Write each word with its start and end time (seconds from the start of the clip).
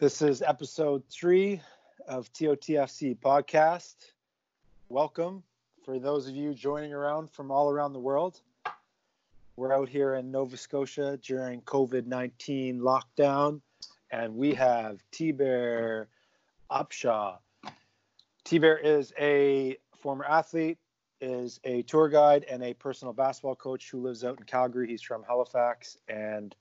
This 0.00 0.22
is 0.22 0.42
episode 0.42 1.04
three 1.08 1.60
of 2.08 2.32
TOTFC 2.32 3.16
podcast. 3.16 3.94
Welcome 4.88 5.44
for 5.84 6.00
those 6.00 6.26
of 6.26 6.34
you 6.34 6.52
joining 6.52 6.92
around 6.92 7.30
from 7.30 7.52
all 7.52 7.70
around 7.70 7.92
the 7.92 8.00
world. 8.00 8.40
We're 9.54 9.72
out 9.72 9.88
here 9.88 10.16
in 10.16 10.32
Nova 10.32 10.56
Scotia 10.56 11.16
during 11.22 11.60
COVID 11.60 12.06
19 12.06 12.80
lockdown, 12.80 13.60
and 14.10 14.34
we 14.34 14.52
have 14.54 15.00
T 15.12 15.30
Bear 15.30 16.08
Upshaw. 16.72 17.38
T 18.42 18.58
Bear 18.58 18.76
is 18.76 19.12
a 19.16 19.76
former 19.96 20.24
athlete, 20.24 20.78
is 21.20 21.60
a 21.62 21.82
tour 21.82 22.08
guide, 22.08 22.44
and 22.50 22.64
a 22.64 22.74
personal 22.74 23.14
basketball 23.14 23.54
coach 23.54 23.92
who 23.92 24.02
lives 24.02 24.24
out 24.24 24.40
in 24.40 24.44
Calgary. 24.44 24.88
He's 24.88 25.02
from 25.02 25.22
Halifax, 25.22 25.98
and 26.08 26.52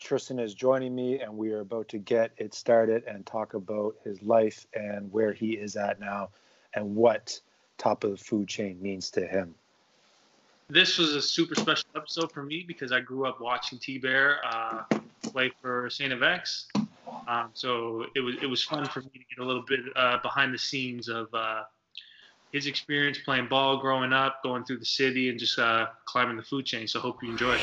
Tristan 0.00 0.38
is 0.38 0.54
joining 0.54 0.94
me, 0.94 1.20
and 1.20 1.36
we 1.36 1.52
are 1.52 1.60
about 1.60 1.88
to 1.88 1.98
get 1.98 2.32
it 2.36 2.54
started 2.54 3.04
and 3.06 3.26
talk 3.26 3.54
about 3.54 3.96
his 4.04 4.22
life 4.22 4.66
and 4.74 5.12
where 5.12 5.32
he 5.32 5.52
is 5.52 5.76
at 5.76 6.00
now 6.00 6.30
and 6.74 6.94
what 6.94 7.40
top 7.76 8.04
of 8.04 8.10
the 8.10 8.16
food 8.16 8.48
chain 8.48 8.80
means 8.80 9.10
to 9.10 9.26
him. 9.26 9.54
This 10.68 10.98
was 10.98 11.14
a 11.14 11.22
super 11.22 11.54
special 11.54 11.88
episode 11.96 12.30
for 12.30 12.42
me 12.42 12.64
because 12.66 12.92
I 12.92 13.00
grew 13.00 13.26
up 13.26 13.40
watching 13.40 13.78
T 13.78 13.98
Bear 13.98 14.40
uh, 14.46 14.84
play 15.22 15.50
for 15.62 15.88
St. 15.88 16.12
FX. 16.12 16.66
Um, 17.26 17.50
so 17.54 18.04
it 18.14 18.20
was 18.20 18.36
it 18.42 18.46
was 18.46 18.62
fun 18.62 18.84
for 18.86 19.00
me 19.00 19.10
to 19.14 19.18
get 19.18 19.38
a 19.42 19.44
little 19.44 19.64
bit 19.66 19.80
uh, 19.96 20.18
behind 20.18 20.52
the 20.52 20.58
scenes 20.58 21.08
of 21.08 21.32
uh, 21.32 21.62
his 22.52 22.66
experience 22.66 23.18
playing 23.24 23.48
ball 23.48 23.78
growing 23.78 24.12
up, 24.12 24.42
going 24.42 24.64
through 24.64 24.78
the 24.78 24.84
city, 24.84 25.30
and 25.30 25.38
just 25.38 25.58
uh, 25.58 25.86
climbing 26.04 26.36
the 26.36 26.42
food 26.42 26.66
chain. 26.66 26.86
So 26.86 27.00
hope 27.00 27.22
you 27.22 27.30
enjoy. 27.30 27.58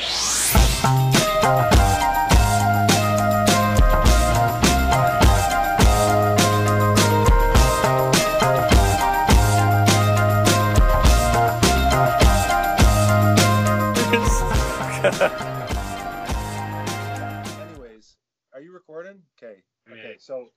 So, 20.26 20.50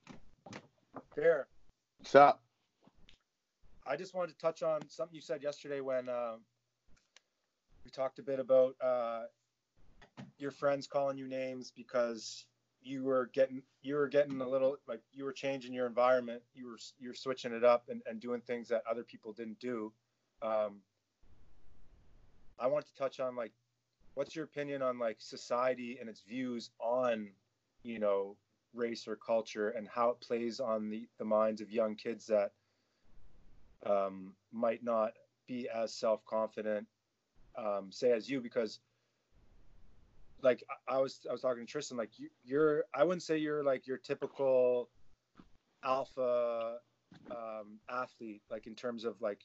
Bear, 1.14 1.46
What's 2.00 2.16
up? 2.16 2.42
I 3.86 3.94
just 3.94 4.16
wanted 4.16 4.32
to 4.32 4.38
touch 4.38 4.64
on 4.64 4.80
something 4.88 5.14
you 5.14 5.20
said 5.20 5.44
yesterday 5.44 5.80
when 5.80 6.08
uh, 6.08 6.38
we 7.84 7.92
talked 7.92 8.18
a 8.18 8.22
bit 8.24 8.40
about 8.40 8.74
uh, 8.82 9.26
your 10.38 10.50
friends 10.50 10.88
calling 10.88 11.16
you 11.16 11.28
names 11.28 11.72
because 11.76 12.46
you 12.82 13.04
were 13.04 13.30
getting 13.32 13.62
you 13.80 13.94
were 13.94 14.08
getting 14.08 14.40
a 14.40 14.48
little 14.48 14.76
like 14.88 15.02
you 15.12 15.22
were 15.22 15.32
changing 15.32 15.72
your 15.72 15.86
environment. 15.86 16.42
You 16.52 16.66
were 16.66 16.78
you're 16.98 17.14
switching 17.14 17.52
it 17.52 17.62
up 17.62 17.84
and, 17.88 18.02
and 18.06 18.20
doing 18.20 18.40
things 18.40 18.66
that 18.70 18.82
other 18.90 19.04
people 19.04 19.32
didn't 19.32 19.60
do. 19.60 19.92
Um, 20.42 20.80
I 22.58 22.66
want 22.66 22.86
to 22.86 22.94
touch 22.96 23.20
on 23.20 23.36
like 23.36 23.52
what's 24.14 24.34
your 24.34 24.46
opinion 24.46 24.82
on 24.82 24.98
like 24.98 25.18
society 25.20 25.98
and 26.00 26.08
its 26.08 26.22
views 26.22 26.70
on 26.80 27.28
you 27.84 28.00
know 28.00 28.34
race 28.74 29.06
or 29.08 29.16
culture 29.16 29.70
and 29.70 29.88
how 29.88 30.10
it 30.10 30.20
plays 30.20 30.60
on 30.60 30.90
the, 30.90 31.08
the 31.18 31.24
minds 31.24 31.60
of 31.60 31.70
young 31.70 31.94
kids 31.94 32.26
that 32.26 32.52
um, 33.86 34.34
might 34.52 34.82
not 34.84 35.12
be 35.46 35.68
as 35.68 35.92
self-confident 35.94 36.86
um, 37.58 37.90
say 37.90 38.12
as 38.12 38.28
you 38.28 38.40
because 38.40 38.80
like 40.42 40.62
I, 40.88 40.96
I 40.96 40.98
was 40.98 41.20
i 41.28 41.32
was 41.32 41.42
talking 41.42 41.66
to 41.66 41.70
tristan 41.70 41.98
like 41.98 42.18
you, 42.18 42.28
you're 42.44 42.84
i 42.94 43.04
wouldn't 43.04 43.22
say 43.22 43.36
you're 43.36 43.62
like 43.62 43.86
your 43.86 43.98
typical 43.98 44.88
alpha 45.84 46.78
um, 47.30 47.78
athlete 47.90 48.42
like 48.50 48.66
in 48.66 48.74
terms 48.74 49.04
of 49.04 49.20
like 49.20 49.40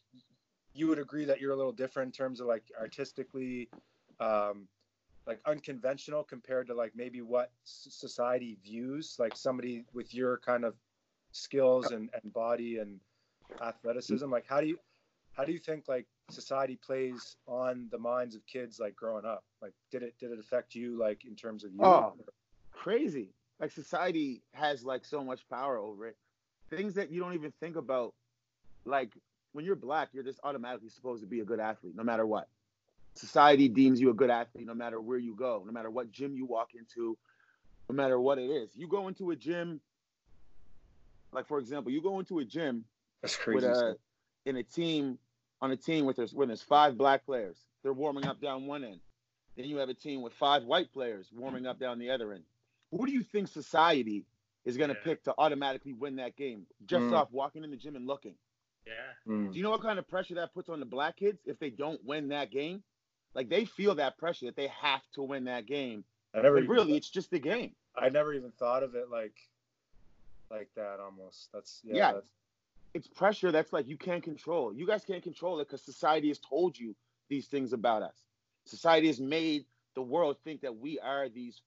you 0.73 0.87
would 0.87 0.99
agree 0.99 1.25
that 1.25 1.39
you're 1.39 1.53
a 1.53 1.55
little 1.55 1.71
different 1.71 2.09
in 2.09 2.11
terms 2.11 2.39
of 2.39 2.47
like 2.47 2.63
artistically 2.79 3.69
um, 4.19 4.67
like 5.27 5.39
unconventional 5.45 6.23
compared 6.23 6.67
to 6.67 6.73
like 6.73 6.91
maybe 6.95 7.21
what 7.21 7.51
society 7.63 8.57
views 8.63 9.15
like 9.19 9.35
somebody 9.35 9.83
with 9.93 10.13
your 10.13 10.37
kind 10.37 10.63
of 10.63 10.75
skills 11.31 11.91
and, 11.91 12.09
and 12.21 12.33
body 12.33 12.77
and 12.77 12.99
athleticism 13.61 14.29
like 14.29 14.45
how 14.47 14.61
do 14.61 14.67
you 14.67 14.77
how 15.33 15.43
do 15.43 15.51
you 15.51 15.59
think 15.59 15.87
like 15.87 16.05
society 16.29 16.79
plays 16.83 17.35
on 17.47 17.87
the 17.91 17.97
minds 17.97 18.35
of 18.35 18.45
kids 18.47 18.79
like 18.79 18.95
growing 18.95 19.25
up 19.25 19.43
like 19.61 19.73
did 19.91 20.01
it 20.03 20.13
did 20.19 20.31
it 20.31 20.39
affect 20.39 20.73
you 20.75 20.97
like 20.97 21.25
in 21.25 21.35
terms 21.35 21.63
of 21.63 21.71
you 21.71 21.79
Oh. 21.83 22.13
Crazy. 22.75 23.29
Like 23.59 23.71
society 23.71 24.43
has 24.53 24.83
like 24.83 25.05
so 25.05 25.23
much 25.23 25.47
power 25.49 25.77
over 25.77 26.07
it. 26.07 26.17
Things 26.69 26.93
that 26.95 27.09
you 27.09 27.19
don't 27.21 27.33
even 27.33 27.53
think 27.59 27.77
about. 27.77 28.13
Like 28.85 29.13
when 29.53 29.65
you're 29.65 29.75
black, 29.75 30.09
you're 30.11 30.23
just 30.23 30.39
automatically 30.43 30.89
supposed 30.89 31.21
to 31.21 31.27
be 31.27 31.39
a 31.39 31.45
good 31.45 31.59
athlete, 31.59 31.95
no 31.95 32.03
matter 32.03 32.25
what. 32.25 32.47
Society 33.15 33.69
deems 33.69 33.99
you 34.01 34.09
a 34.09 34.13
good 34.13 34.29
athlete 34.29 34.67
no 34.67 34.73
matter 34.73 34.99
where 34.99 35.17
you 35.17 35.35
go, 35.35 35.63
no 35.65 35.71
matter 35.71 35.89
what 35.89 36.11
gym 36.11 36.35
you 36.35 36.45
walk 36.45 36.69
into, 36.77 37.17
no 37.89 37.95
matter 37.95 38.19
what 38.19 38.37
it 38.37 38.49
is. 38.49 38.75
You 38.75 38.87
go 38.87 39.07
into 39.07 39.31
a 39.31 39.35
gym, 39.35 39.79
like 41.31 41.47
for 41.47 41.59
example, 41.59 41.91
you 41.91 42.01
go 42.01 42.19
into 42.19 42.39
a 42.39 42.45
gym 42.45 42.85
that's 43.21 43.37
with 43.47 43.63
a 43.63 43.95
in 44.45 44.57
a 44.57 44.63
team 44.63 45.17
on 45.61 45.71
a 45.71 45.77
team 45.77 46.05
with 46.05 46.17
there's 46.17 46.33
when 46.33 46.49
there's 46.49 46.61
five 46.61 46.97
black 46.97 47.25
players. 47.25 47.57
They're 47.83 47.93
warming 47.93 48.25
up 48.25 48.41
down 48.41 48.65
one 48.67 48.83
end. 48.83 48.99
Then 49.55 49.65
you 49.65 49.77
have 49.77 49.89
a 49.89 49.93
team 49.93 50.21
with 50.21 50.33
five 50.33 50.63
white 50.63 50.91
players 50.91 51.29
warming 51.33 51.65
up 51.65 51.79
down 51.79 51.99
the 51.99 52.09
other 52.11 52.33
end. 52.33 52.43
Who 52.91 53.05
do 53.05 53.11
you 53.13 53.23
think 53.23 53.47
society 53.47 54.25
is 54.65 54.75
going 54.75 54.89
to 54.89 54.95
Yeah. 54.95 55.03
pick 55.03 55.23
to 55.23 55.35
automatically 55.37 55.93
win 55.93 56.17
that 56.17 56.35
game 56.35 56.67
just 56.85 57.05
Mm. 57.05 57.13
off 57.13 57.31
walking 57.31 57.63
in 57.63 57.71
the 57.71 57.77
gym 57.77 57.95
and 57.95 58.05
looking? 58.05 58.35
Yeah. 58.85 58.93
Mm. 59.27 59.51
Do 59.51 59.57
you 59.57 59.63
know 59.63 59.69
what 59.71 59.81
kind 59.81 59.97
of 59.99 60.07
pressure 60.07 60.35
that 60.35 60.53
puts 60.53 60.67
on 60.69 60.79
the 60.79 60.85
black 60.85 61.15
kids 61.15 61.39
if 61.45 61.57
they 61.59 61.69
don't 61.69 62.03
win 62.03 62.27
that 62.29 62.51
game? 62.51 62.83
Like 63.35 63.49
they 63.49 63.65
feel 63.65 63.95
that 63.95 64.17
pressure 64.17 64.45
that 64.45 64.55
they 64.55 64.67
have 64.67 65.01
to 65.13 65.21
win 65.21 65.43
that 65.45 65.65
game. 65.65 66.03
I 66.33 66.41
never 66.41 66.57
even- 66.57 66.69
really, 66.69 66.95
it's 66.97 67.09
just 67.09 67.29
the 67.29 67.39
game. 67.39 67.75
I 67.95 68.09
never 68.09 68.33
even 68.33 68.51
thought 68.51 68.83
of 68.83 68.95
it 68.95 69.09
like 69.09 69.35
like 70.49 70.69
that 70.75 70.99
almost. 70.99 71.49
That's 71.53 71.81
yeah. 71.83 71.95
Yeah. 71.95 72.13
That's, 72.13 72.31
It's 72.93 73.07
pressure 73.07 73.51
that's 73.51 73.73
like 73.73 73.87
you 73.87 73.97
can't 73.97 74.23
control. 74.23 74.73
You 74.73 74.87
guys 74.87 75.03
can't 75.03 75.23
control 75.23 75.59
it 75.59 75.67
because 75.67 75.81
society 75.81 76.29
has 76.29 76.39
told 76.39 76.77
you 76.77 76.95
these 77.29 77.47
things 77.47 77.73
about 77.73 78.01
us. 78.03 78.15
Society 78.65 79.07
has 79.07 79.19
made 79.19 79.65
the 79.95 80.01
world 80.01 80.37
think 80.43 80.61
that 80.61 80.75
we 80.77 80.99
are 80.99 81.29
these 81.29 81.61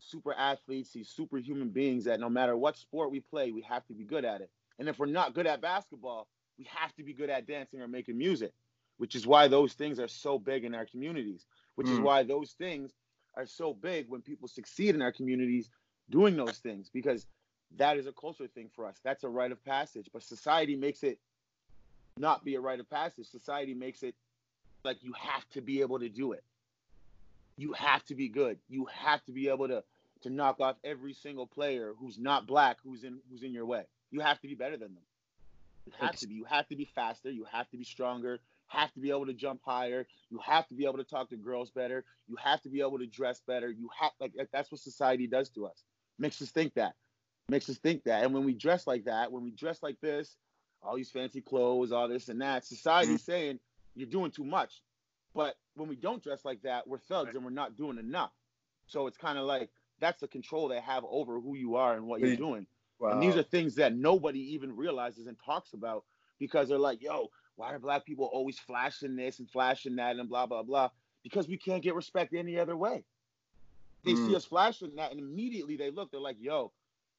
super 0.00 0.34
athletes, 0.34 0.92
these 0.92 1.08
superhuman 1.08 1.70
beings 1.70 2.04
that 2.04 2.20
no 2.20 2.28
matter 2.28 2.56
what 2.56 2.76
sport 2.76 3.10
we 3.10 3.20
play, 3.20 3.52
we 3.52 3.62
have 3.62 3.86
to 3.86 3.94
be 3.94 4.04
good 4.04 4.24
at 4.24 4.40
it. 4.40 4.50
And 4.78 4.88
if 4.88 4.98
we're 4.98 5.06
not 5.06 5.34
good 5.34 5.46
at 5.46 5.60
basketball, 5.60 6.28
we 6.58 6.66
have 6.70 6.94
to 6.96 7.02
be 7.02 7.12
good 7.12 7.30
at 7.30 7.46
dancing 7.46 7.80
or 7.80 7.88
making 7.88 8.16
music, 8.18 8.52
which 8.98 9.14
is 9.14 9.26
why 9.26 9.48
those 9.48 9.74
things 9.74 9.98
are 9.98 10.08
so 10.08 10.38
big 10.38 10.64
in 10.64 10.74
our 10.74 10.86
communities, 10.86 11.46
which 11.74 11.88
is 11.88 11.98
Mm. 11.98 12.02
why 12.04 12.22
those 12.22 12.52
things 12.52 12.92
are 13.34 13.46
so 13.46 13.74
big 13.74 14.08
when 14.08 14.22
people 14.22 14.48
succeed 14.48 14.94
in 14.94 15.02
our 15.02 15.12
communities 15.12 15.70
doing 16.08 16.36
those 16.36 16.58
things 16.58 16.88
because 16.88 17.26
that 17.76 17.96
is 17.96 18.06
a 18.06 18.12
culture 18.12 18.46
thing 18.46 18.70
for 18.74 18.86
us. 18.86 18.98
That's 19.02 19.24
a 19.24 19.28
rite 19.28 19.52
of 19.52 19.62
passage. 19.64 20.08
But 20.12 20.22
society 20.22 20.76
makes 20.76 21.02
it 21.02 21.18
not 22.16 22.44
be 22.44 22.54
a 22.54 22.60
rite 22.60 22.80
of 22.80 22.88
passage. 22.88 23.26
Society 23.26 23.74
makes 23.74 24.02
it 24.02 24.14
like 24.84 25.02
you 25.02 25.12
have 25.12 25.46
to 25.50 25.60
be 25.60 25.80
able 25.80 25.98
to 25.98 26.08
do 26.08 26.32
it. 26.32 26.44
You 27.58 27.72
have 27.72 28.04
to 28.04 28.14
be 28.14 28.28
good. 28.28 28.58
You 28.68 28.86
have 28.86 29.24
to 29.24 29.32
be 29.32 29.48
able 29.48 29.68
to 29.68 29.84
to 30.22 30.30
knock 30.30 30.60
off 30.60 30.76
every 30.82 31.12
single 31.12 31.46
player 31.46 31.92
who's 31.98 32.18
not 32.18 32.46
black 32.46 32.78
who's 32.82 33.04
in 33.04 33.20
who's 33.28 33.42
in 33.42 33.52
your 33.52 33.66
way. 33.66 33.84
You 34.10 34.20
have 34.20 34.40
to 34.40 34.48
be 34.48 34.54
better 34.54 34.76
than 34.76 34.94
them. 34.94 35.04
You 35.86 35.92
have 36.00 36.16
to 36.16 36.26
be. 36.26 36.34
You 36.34 36.44
have 36.44 36.66
to 36.68 36.76
be 36.76 36.84
faster. 36.84 37.30
You 37.30 37.44
have 37.50 37.68
to 37.70 37.76
be 37.76 37.84
stronger. 37.84 38.40
Have 38.68 38.92
to 38.94 39.00
be 39.00 39.10
able 39.10 39.26
to 39.26 39.32
jump 39.32 39.60
higher. 39.64 40.06
You 40.30 40.40
have 40.44 40.66
to 40.68 40.74
be 40.74 40.84
able 40.84 40.98
to 40.98 41.04
talk 41.04 41.30
to 41.30 41.36
girls 41.36 41.70
better. 41.70 42.04
You 42.26 42.36
have 42.42 42.60
to 42.62 42.68
be 42.68 42.80
able 42.80 42.98
to 42.98 43.06
dress 43.06 43.40
better. 43.46 43.70
You 43.70 43.88
have 44.00 44.12
like 44.20 44.32
that's 44.52 44.70
what 44.72 44.80
society 44.80 45.26
does 45.26 45.50
to 45.50 45.66
us. 45.66 45.84
Makes 46.18 46.42
us 46.42 46.50
think 46.50 46.74
that. 46.74 46.94
Makes 47.48 47.68
us 47.68 47.78
think 47.78 48.04
that. 48.04 48.24
And 48.24 48.34
when 48.34 48.44
we 48.44 48.54
dress 48.54 48.86
like 48.86 49.04
that, 49.04 49.30
when 49.30 49.44
we 49.44 49.52
dress 49.52 49.82
like 49.82 50.00
this, 50.00 50.36
all 50.82 50.96
these 50.96 51.10
fancy 51.10 51.40
clothes, 51.40 51.92
all 51.92 52.08
this 52.08 52.28
and 52.28 52.40
that, 52.40 52.64
society's 52.64 53.22
mm-hmm. 53.22 53.32
saying 53.32 53.60
you're 53.94 54.08
doing 54.08 54.30
too 54.30 54.44
much. 54.44 54.82
But 55.34 55.54
when 55.74 55.88
we 55.88 55.96
don't 55.96 56.22
dress 56.22 56.44
like 56.44 56.62
that, 56.62 56.88
we're 56.88 56.98
thugs 56.98 57.34
and 57.34 57.44
we're 57.44 57.50
not 57.50 57.76
doing 57.76 57.98
enough. 57.98 58.32
So 58.86 59.06
it's 59.06 59.18
kind 59.18 59.38
of 59.38 59.44
like 59.44 59.70
that's 60.00 60.20
the 60.20 60.28
control 60.28 60.68
they 60.68 60.80
have 60.80 61.04
over 61.08 61.40
who 61.40 61.56
you 61.56 61.76
are 61.76 61.94
and 61.94 62.06
what 62.06 62.20
you're 62.20 62.36
doing. 62.36 62.66
wow. 62.98 63.10
And 63.10 63.22
these 63.22 63.36
are 63.36 63.42
things 63.42 63.76
that 63.76 63.94
nobody 63.94 64.54
even 64.54 64.74
realizes 64.74 65.26
and 65.26 65.36
talks 65.44 65.72
about 65.72 66.04
because 66.38 66.68
they're 66.68 66.78
like, 66.78 67.02
yo, 67.02 67.28
why 67.56 67.72
are 67.74 67.78
black 67.78 68.04
people 68.04 68.26
always 68.26 68.58
flashing 68.58 69.16
this 69.16 69.38
and 69.38 69.50
flashing 69.50 69.96
that 69.96 70.16
and 70.16 70.28
blah, 70.28 70.46
blah, 70.46 70.62
blah? 70.62 70.90
Because 71.22 71.48
we 71.48 71.56
can't 71.56 71.82
get 71.82 71.94
respect 71.94 72.34
any 72.34 72.58
other 72.58 72.76
way. 72.76 73.04
They 74.04 74.12
Mm. 74.12 74.26
see 74.26 74.36
us 74.36 74.44
flashing 74.44 74.94
that 74.96 75.10
and 75.10 75.20
immediately 75.20 75.76
they 75.76 75.90
look, 75.90 76.10
they're 76.10 76.20
like, 76.20 76.36
yo, 76.38 76.72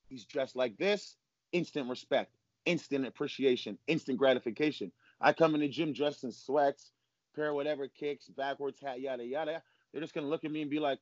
he's 0.10 0.26
dressed 0.26 0.56
like 0.56 0.78
this, 0.78 1.18
instant 1.52 1.90
respect, 1.90 2.32
instant 2.66 3.06
appreciation, 3.06 3.78
instant 3.88 4.18
gratification. 4.18 4.92
I 5.20 5.34
come 5.34 5.56
in 5.56 5.62
the 5.62 5.68
gym 5.68 5.92
dressed 5.94 6.24
in 6.24 6.32
sweats, 6.32 6.92
pair 7.36 7.50
of 7.50 7.56
whatever 7.56 7.88
kicks, 7.88 8.30
backwards 8.30 8.80
hat, 8.80 9.02
yada, 9.02 9.26
yada. 9.26 9.64
They're 9.92 10.02
just 10.02 10.14
going 10.14 10.26
to 10.26 10.30
look 10.30 10.46
at 10.46 10.52
me 10.52 10.62
and 10.62 10.70
be 10.70 10.80
like, 10.80 11.00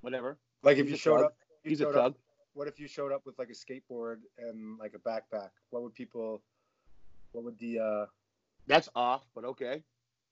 whatever. 0.00 0.38
like 0.62 0.78
if 0.78 0.84
he's 0.84 0.92
you 0.92 0.96
showed 0.98 1.16
thug. 1.16 1.26
up, 1.26 1.36
He's 1.64 1.80
a 1.80 1.86
thug. 1.86 1.96
up, 1.96 2.18
what 2.54 2.68
if 2.68 2.78
you 2.78 2.86
showed 2.86 3.12
up 3.12 3.22
with 3.26 3.38
like 3.38 3.48
a 3.50 3.52
skateboard 3.52 4.18
and 4.38 4.78
like 4.78 4.94
a 4.94 4.98
backpack? 4.98 5.50
What 5.70 5.82
would 5.82 5.94
people? 5.94 6.42
What 7.32 7.44
would 7.44 7.58
the? 7.58 7.78
uh 7.78 8.06
That's 8.66 8.88
off, 8.94 9.22
but 9.34 9.44
okay. 9.44 9.82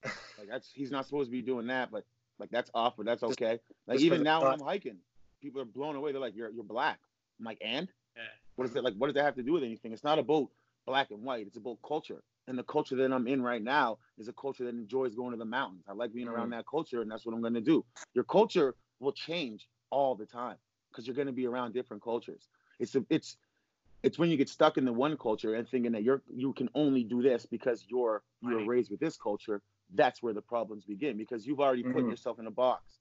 Like 0.37 0.47
that's 0.49 0.71
he's 0.73 0.89
not 0.89 1.05
supposed 1.05 1.27
to 1.27 1.31
be 1.31 1.43
doing 1.43 1.67
that, 1.67 1.91
but 1.91 2.03
like 2.39 2.49
that's 2.49 2.71
off, 2.73 2.95
but 2.97 3.05
that's 3.05 3.21
okay. 3.21 3.59
Like 3.85 3.97
just 3.97 4.05
even 4.05 4.23
now 4.23 4.41
when. 4.41 4.53
I'm 4.53 4.59
hiking, 4.59 4.97
people 5.39 5.61
are 5.61 5.65
blown 5.65 5.95
away. 5.95 6.11
They're 6.11 6.21
like, 6.21 6.35
"You're 6.35 6.49
you're 6.49 6.63
black." 6.63 6.99
I'm 7.39 7.45
like, 7.45 7.59
"And 7.61 7.87
Yeah. 8.15 8.23
what 8.55 8.67
is 8.67 8.75
it 8.75 8.83
like? 8.83 8.95
What 8.95 9.07
does 9.07 9.15
that 9.15 9.25
have 9.25 9.35
to 9.35 9.43
do 9.43 9.53
with 9.53 9.63
anything? 9.63 9.93
It's 9.93 10.03
not 10.03 10.17
about 10.17 10.47
black 10.87 11.11
and 11.11 11.21
white. 11.21 11.45
It's 11.45 11.57
about 11.57 11.77
culture." 11.85 12.23
And 12.47 12.57
the 12.57 12.63
culture 12.63 12.95
that 12.95 13.13
I'm 13.13 13.27
in 13.27 13.43
right 13.43 13.61
now 13.61 13.99
is 14.17 14.27
a 14.27 14.33
culture 14.33 14.63
that 14.63 14.73
enjoys 14.73 15.13
going 15.13 15.31
to 15.31 15.37
the 15.37 15.45
mountains. 15.45 15.83
I 15.87 15.93
like 15.93 16.11
being 16.11 16.27
around 16.27 16.49
that 16.51 16.65
culture, 16.65 17.01
and 17.01 17.11
that's 17.11 17.23
what 17.25 17.35
I'm 17.35 17.41
going 17.41 17.53
to 17.53 17.61
do. 17.61 17.85
Your 18.15 18.23
culture 18.23 18.73
will 18.99 19.11
change 19.11 19.69
all 19.91 20.15
the 20.15 20.25
time 20.25 20.57
because 20.89 21.05
you're 21.05 21.15
going 21.15 21.27
to 21.27 21.33
be 21.33 21.45
around 21.45 21.73
different 21.73 22.01
cultures. 22.01 22.49
It's 22.79 22.95
a, 22.95 23.05
it's 23.09 23.37
it's 24.03 24.17
when 24.17 24.29
you 24.29 24.37
get 24.37 24.49
stuck 24.49 24.77
in 24.77 24.85
the 24.85 24.93
one 24.93 25.17
culture 25.17 25.55
and 25.55 25.67
thinking 25.67 25.91
that 25.93 26.03
you're 26.03 26.21
you 26.33 26.53
can 26.53 26.69
only 26.75 27.03
do 27.03 27.21
this 27.21 27.45
because 27.45 27.85
you're 27.89 28.23
you're 28.41 28.59
Right. 28.59 28.67
raised 28.67 28.91
with 28.91 28.99
this 28.99 29.17
culture. 29.17 29.61
That's 29.93 30.21
where 30.23 30.33
the 30.33 30.41
problems 30.41 30.85
begin 30.85 31.17
because 31.17 31.45
you've 31.45 31.59
already 31.59 31.83
put 31.83 32.05
Mhm. 32.05 32.09
yourself 32.09 32.39
in 32.39 32.47
a 32.47 32.51
box, 32.51 32.99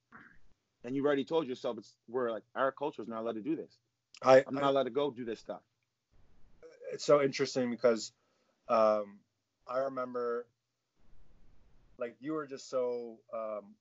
and 0.85 0.95
you've 0.97 1.07
already 1.07 1.25
told 1.25 1.47
yourself 1.47 1.79
it's 1.79 1.97
we're 2.09 2.31
like 2.31 2.45
our 2.55 2.73
culture 2.73 3.03
is 3.03 3.09
not 3.09 3.21
allowed 3.23 3.35
to 3.37 3.43
do 3.43 3.57
this. 3.57 3.79
I, 4.23 4.45
I'm 4.47 4.55
not 4.55 4.65
I 4.65 4.69
allowed 4.71 4.85
to 4.85 4.91
go 4.91 5.11
do 5.11 5.25
this 5.25 5.41
stuff. 5.41 5.63
it's 6.93 7.05
so 7.05 7.23
interesting 7.23 7.71
because 7.71 8.13
um, 8.69 9.21
I 9.69 9.79
remember 9.79 10.47
like 11.99 12.17
you 12.21 12.33
were 12.33 12.47
just 12.47 12.69
so 12.71 13.19
um, 13.35 13.75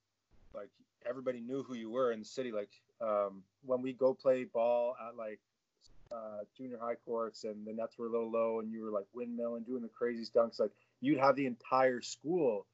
like 0.54 0.70
everybody 1.08 1.42
knew 1.42 1.64
who 1.64 1.76
you 1.76 1.90
were 1.90 2.12
in 2.12 2.20
the 2.20 2.26
city. 2.26 2.52
Like 2.52 2.72
um, 3.02 3.44
when 3.64 3.82
we 3.82 3.94
go 3.94 4.14
play 4.14 4.46
ball 4.46 4.96
at 5.08 5.16
like 5.16 5.40
uh, 6.12 6.40
junior 6.58 6.78
high 6.82 6.96
courts 7.06 7.44
and 7.44 7.66
the 7.66 7.74
nets 7.74 7.98
were 7.98 8.08
a 8.08 8.12
little 8.12 8.32
low 8.32 8.60
and 8.60 8.72
you 8.72 8.84
were 8.84 8.92
like 8.92 9.06
windmilling 9.16 9.66
doing 9.66 9.82
the 9.82 9.90
crazy 9.90 10.24
stunts, 10.26 10.60
like 10.60 10.72
you'd 11.02 11.20
have 11.20 11.36
the 11.36 11.46
entire 11.46 12.02
school 12.02 12.66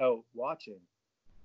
out 0.00 0.24
watching. 0.34 0.80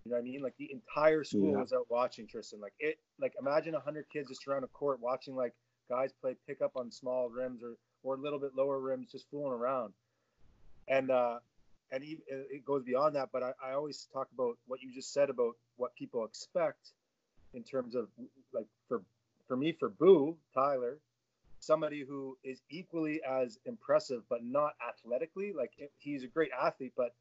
You 0.06 0.12
know 0.12 0.18
what 0.18 0.22
I 0.22 0.24
mean? 0.24 0.42
Like 0.42 0.56
the 0.58 0.72
entire 0.72 1.24
school 1.24 1.52
Yeah. 1.54 1.62
was 1.62 1.74
out 1.74 1.90
watching 1.90 2.28
Tristan. 2.28 2.60
Like 2.62 2.74
it, 2.80 2.98
like 3.20 3.34
imagine 3.40 3.76
a 3.76 3.80
hundred 3.80 4.10
kids 4.10 4.30
just 4.30 4.48
around 4.48 4.64
a 4.64 4.68
court 4.68 5.00
watching 5.02 5.36
like 5.36 5.54
guys 5.90 6.12
play 6.22 6.36
pickup 6.48 6.76
on 6.76 6.92
small 6.92 7.30
rims 7.30 7.62
or 7.64 7.76
or 8.04 8.16
a 8.16 8.20
little 8.22 8.40
bit 8.40 8.56
lower 8.56 8.80
rims, 8.80 9.12
just 9.12 9.30
fooling 9.30 9.52
around. 9.54 9.94
And 10.88 11.12
uh, 11.12 11.40
and 11.92 12.04
even, 12.04 12.22
it 12.28 12.66
goes 12.66 12.84
beyond 12.84 13.16
that. 13.16 13.30
But 13.34 13.44
I, 13.44 13.52
I 13.64 13.72
always 13.74 14.08
talk 14.14 14.28
about 14.34 14.58
what 14.68 14.82
you 14.82 14.94
just 14.94 15.14
said 15.14 15.30
about 15.30 15.54
what 15.76 15.96
people 15.96 16.24
expect 16.26 16.92
in 17.54 17.64
terms 17.64 17.96
of 17.96 18.08
like 18.54 18.68
for 18.88 19.02
for 19.48 19.58
me 19.58 19.74
for 19.74 19.90
Boo 19.90 20.38
Tyler, 20.54 21.00
somebody 21.59 22.04
who 22.07 22.38
is 22.44 22.62
equally 22.69 23.21
as 23.24 23.59
impressive 23.65 24.24
but 24.30 24.44
not 24.44 24.74
athletically. 24.88 25.54
Like 25.54 25.71
he's 25.98 26.24
a 26.24 26.27
great 26.27 26.51
athlete, 26.59 26.94
but 26.95 27.13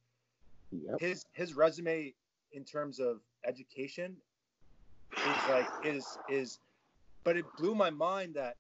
Yep. 0.73 1.01
his 1.01 1.25
his 1.33 1.55
resume 1.55 2.15
in 2.53 2.65
terms 2.65 2.99
of 3.01 3.21
education 3.45 4.17
is 5.25 5.47
like 5.47 5.67
is 5.83 6.19
is 6.29 6.59
but 7.25 7.37
it 7.37 7.45
blew 7.57 7.75
my 7.75 7.91
mind 7.91 8.35
that 8.35 8.57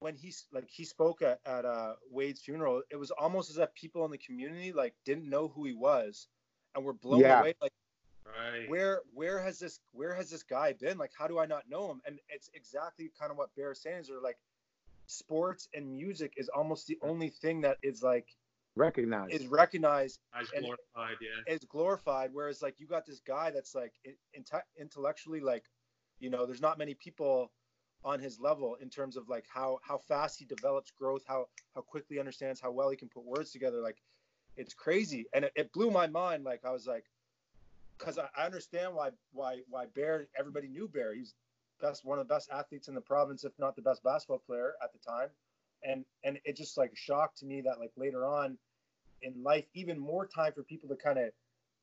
when 0.00 0.14
he's 0.16 0.46
like 0.52 0.68
he 0.68 0.84
spoke 0.84 1.22
at, 1.22 1.40
at 1.46 1.64
uh 1.64 1.94
wade's 2.10 2.40
funeral 2.40 2.82
it 2.90 2.96
was 2.96 3.10
almost 3.12 3.50
as 3.50 3.58
if 3.58 3.72
people 3.74 4.04
in 4.04 4.10
the 4.10 4.18
community 4.18 4.72
like 4.72 4.94
didn't 5.04 5.28
know 5.28 5.48
who 5.48 5.64
he 5.64 5.72
was 5.74 6.28
and 6.74 6.84
were 6.84 6.92
blown 6.92 7.20
Yeah. 7.20 7.40
away 7.40 7.54
like 7.60 7.72
Right. 8.26 8.68
where 8.68 9.00
where 9.14 9.38
has 9.40 9.58
this 9.58 9.80
where 9.92 10.14
has 10.14 10.30
this 10.30 10.42
guy 10.42 10.72
been 10.72 10.98
like 10.98 11.10
how 11.18 11.26
do 11.26 11.38
i 11.38 11.46
not 11.46 11.68
know 11.68 11.90
him 11.90 12.00
and 12.06 12.18
it's 12.28 12.50
exactly 12.54 13.10
kind 13.18 13.30
of 13.30 13.38
what 13.38 13.54
bear 13.56 13.72
is 13.72 13.80
saying 13.80 13.98
is 14.00 14.08
they're 14.08 14.20
like 14.20 14.38
sports 15.08 15.68
and 15.74 15.90
music 15.90 16.32
is 16.36 16.48
almost 16.50 16.86
the 16.86 16.98
only 17.02 17.30
thing 17.30 17.62
that 17.62 17.78
is 17.82 18.02
like 18.02 18.28
recognized. 18.76 19.32
is 19.32 19.46
recognized 19.48 20.20
Eyes 20.34 20.46
and- 20.54 20.64
glorified, 20.64 21.16
yeah. 21.20 21.54
is 21.54 21.64
glorified 21.64 22.30
whereas 22.32 22.62
like 22.62 22.74
you 22.78 22.86
got 22.86 23.04
this 23.06 23.20
guy 23.26 23.50
that's 23.50 23.74
like 23.74 23.92
in, 24.04 24.14
intellectually 24.78 25.40
like 25.40 25.64
you 26.20 26.30
know 26.30 26.46
there's 26.46 26.60
not 26.60 26.78
many 26.78 26.94
people 26.94 27.50
on 28.04 28.20
his 28.20 28.38
level 28.38 28.76
in 28.80 28.88
terms 28.90 29.16
of 29.16 29.28
like 29.28 29.44
how 29.52 29.78
how 29.82 29.98
fast 29.98 30.38
he 30.38 30.44
develops 30.44 30.90
growth 30.92 31.22
how 31.26 31.46
how 31.74 31.80
quickly 31.80 32.16
he 32.16 32.20
understands 32.20 32.60
how 32.60 32.70
well 32.70 32.90
he 32.90 32.96
can 32.96 33.08
put 33.08 33.24
words 33.24 33.50
together 33.50 33.80
like 33.80 33.96
it's 34.56 34.74
crazy. 34.74 35.24
And 35.32 35.44
it, 35.44 35.52
it 35.54 35.72
blew 35.72 35.90
my 35.90 36.06
mind 36.08 36.44
like 36.44 36.64
i 36.64 36.70
was 36.72 36.86
like 36.86 37.04
because 37.96 38.18
I, 38.18 38.28
I 38.36 38.44
understand 38.44 38.94
why 38.94 39.10
why 39.32 39.60
why 39.68 39.86
bear 39.94 40.28
everybody 40.38 40.68
knew 40.68 40.86
bear. 40.88 41.14
He's 41.14 41.34
best 41.80 42.04
one 42.04 42.18
of 42.18 42.26
the 42.28 42.34
best 42.34 42.50
athletes 42.50 42.88
in 42.88 42.94
the 42.94 43.00
province 43.00 43.44
if 43.44 43.52
not 43.58 43.76
the 43.76 43.82
best 43.82 44.02
basketball 44.02 44.42
player 44.46 44.74
at 44.82 44.92
the 44.92 44.98
time 44.98 45.28
and 45.84 46.04
and 46.24 46.38
it 46.44 46.56
just 46.56 46.76
like 46.76 46.96
shocked 46.96 47.38
to 47.38 47.46
me 47.46 47.60
that 47.60 47.78
like 47.78 47.92
later 47.96 48.26
on 48.26 48.58
in 49.22 49.42
life 49.42 49.64
even 49.74 49.98
more 49.98 50.26
time 50.26 50.52
for 50.52 50.62
people 50.62 50.88
to 50.88 50.96
kind 50.96 51.18
of 51.18 51.30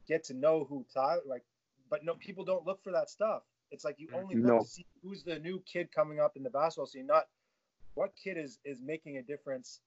get 0.07 0.24
to 0.24 0.33
know 0.33 0.65
who 0.69 0.86
Tyler 0.94 1.21
like 1.25 1.44
but 1.89 2.03
no 2.03 2.15
people 2.15 2.44
don't 2.44 2.65
look 2.65 2.83
for 2.83 2.92
that 2.92 3.09
stuff. 3.09 3.44
It's 3.71 3.83
like 3.86 3.95
you 4.00 4.09
only 4.13 4.36
look 4.36 4.57
No. 4.57 4.59
to 4.59 4.65
see 4.65 4.86
who's 5.03 5.24
the 5.24 5.39
new 5.39 5.62
kid 5.71 5.92
coming 5.94 6.19
up 6.19 6.36
in 6.36 6.44
the 6.44 6.50
basketball 6.50 6.88
scene, 6.88 7.07
not 7.07 7.25
what 7.95 8.13
kid 8.21 8.38
is 8.38 8.59
is 8.65 8.81
making 8.81 9.18
a 9.18 9.21
difference 9.21 9.81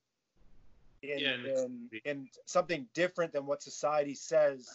in 1.03 1.21
Yeah, 1.21 1.37
in, 1.45 1.91
in 2.05 2.29
something 2.47 2.87
different 2.95 3.33
than 3.33 3.47
what 3.47 3.63
society 3.63 4.15
says 4.15 4.69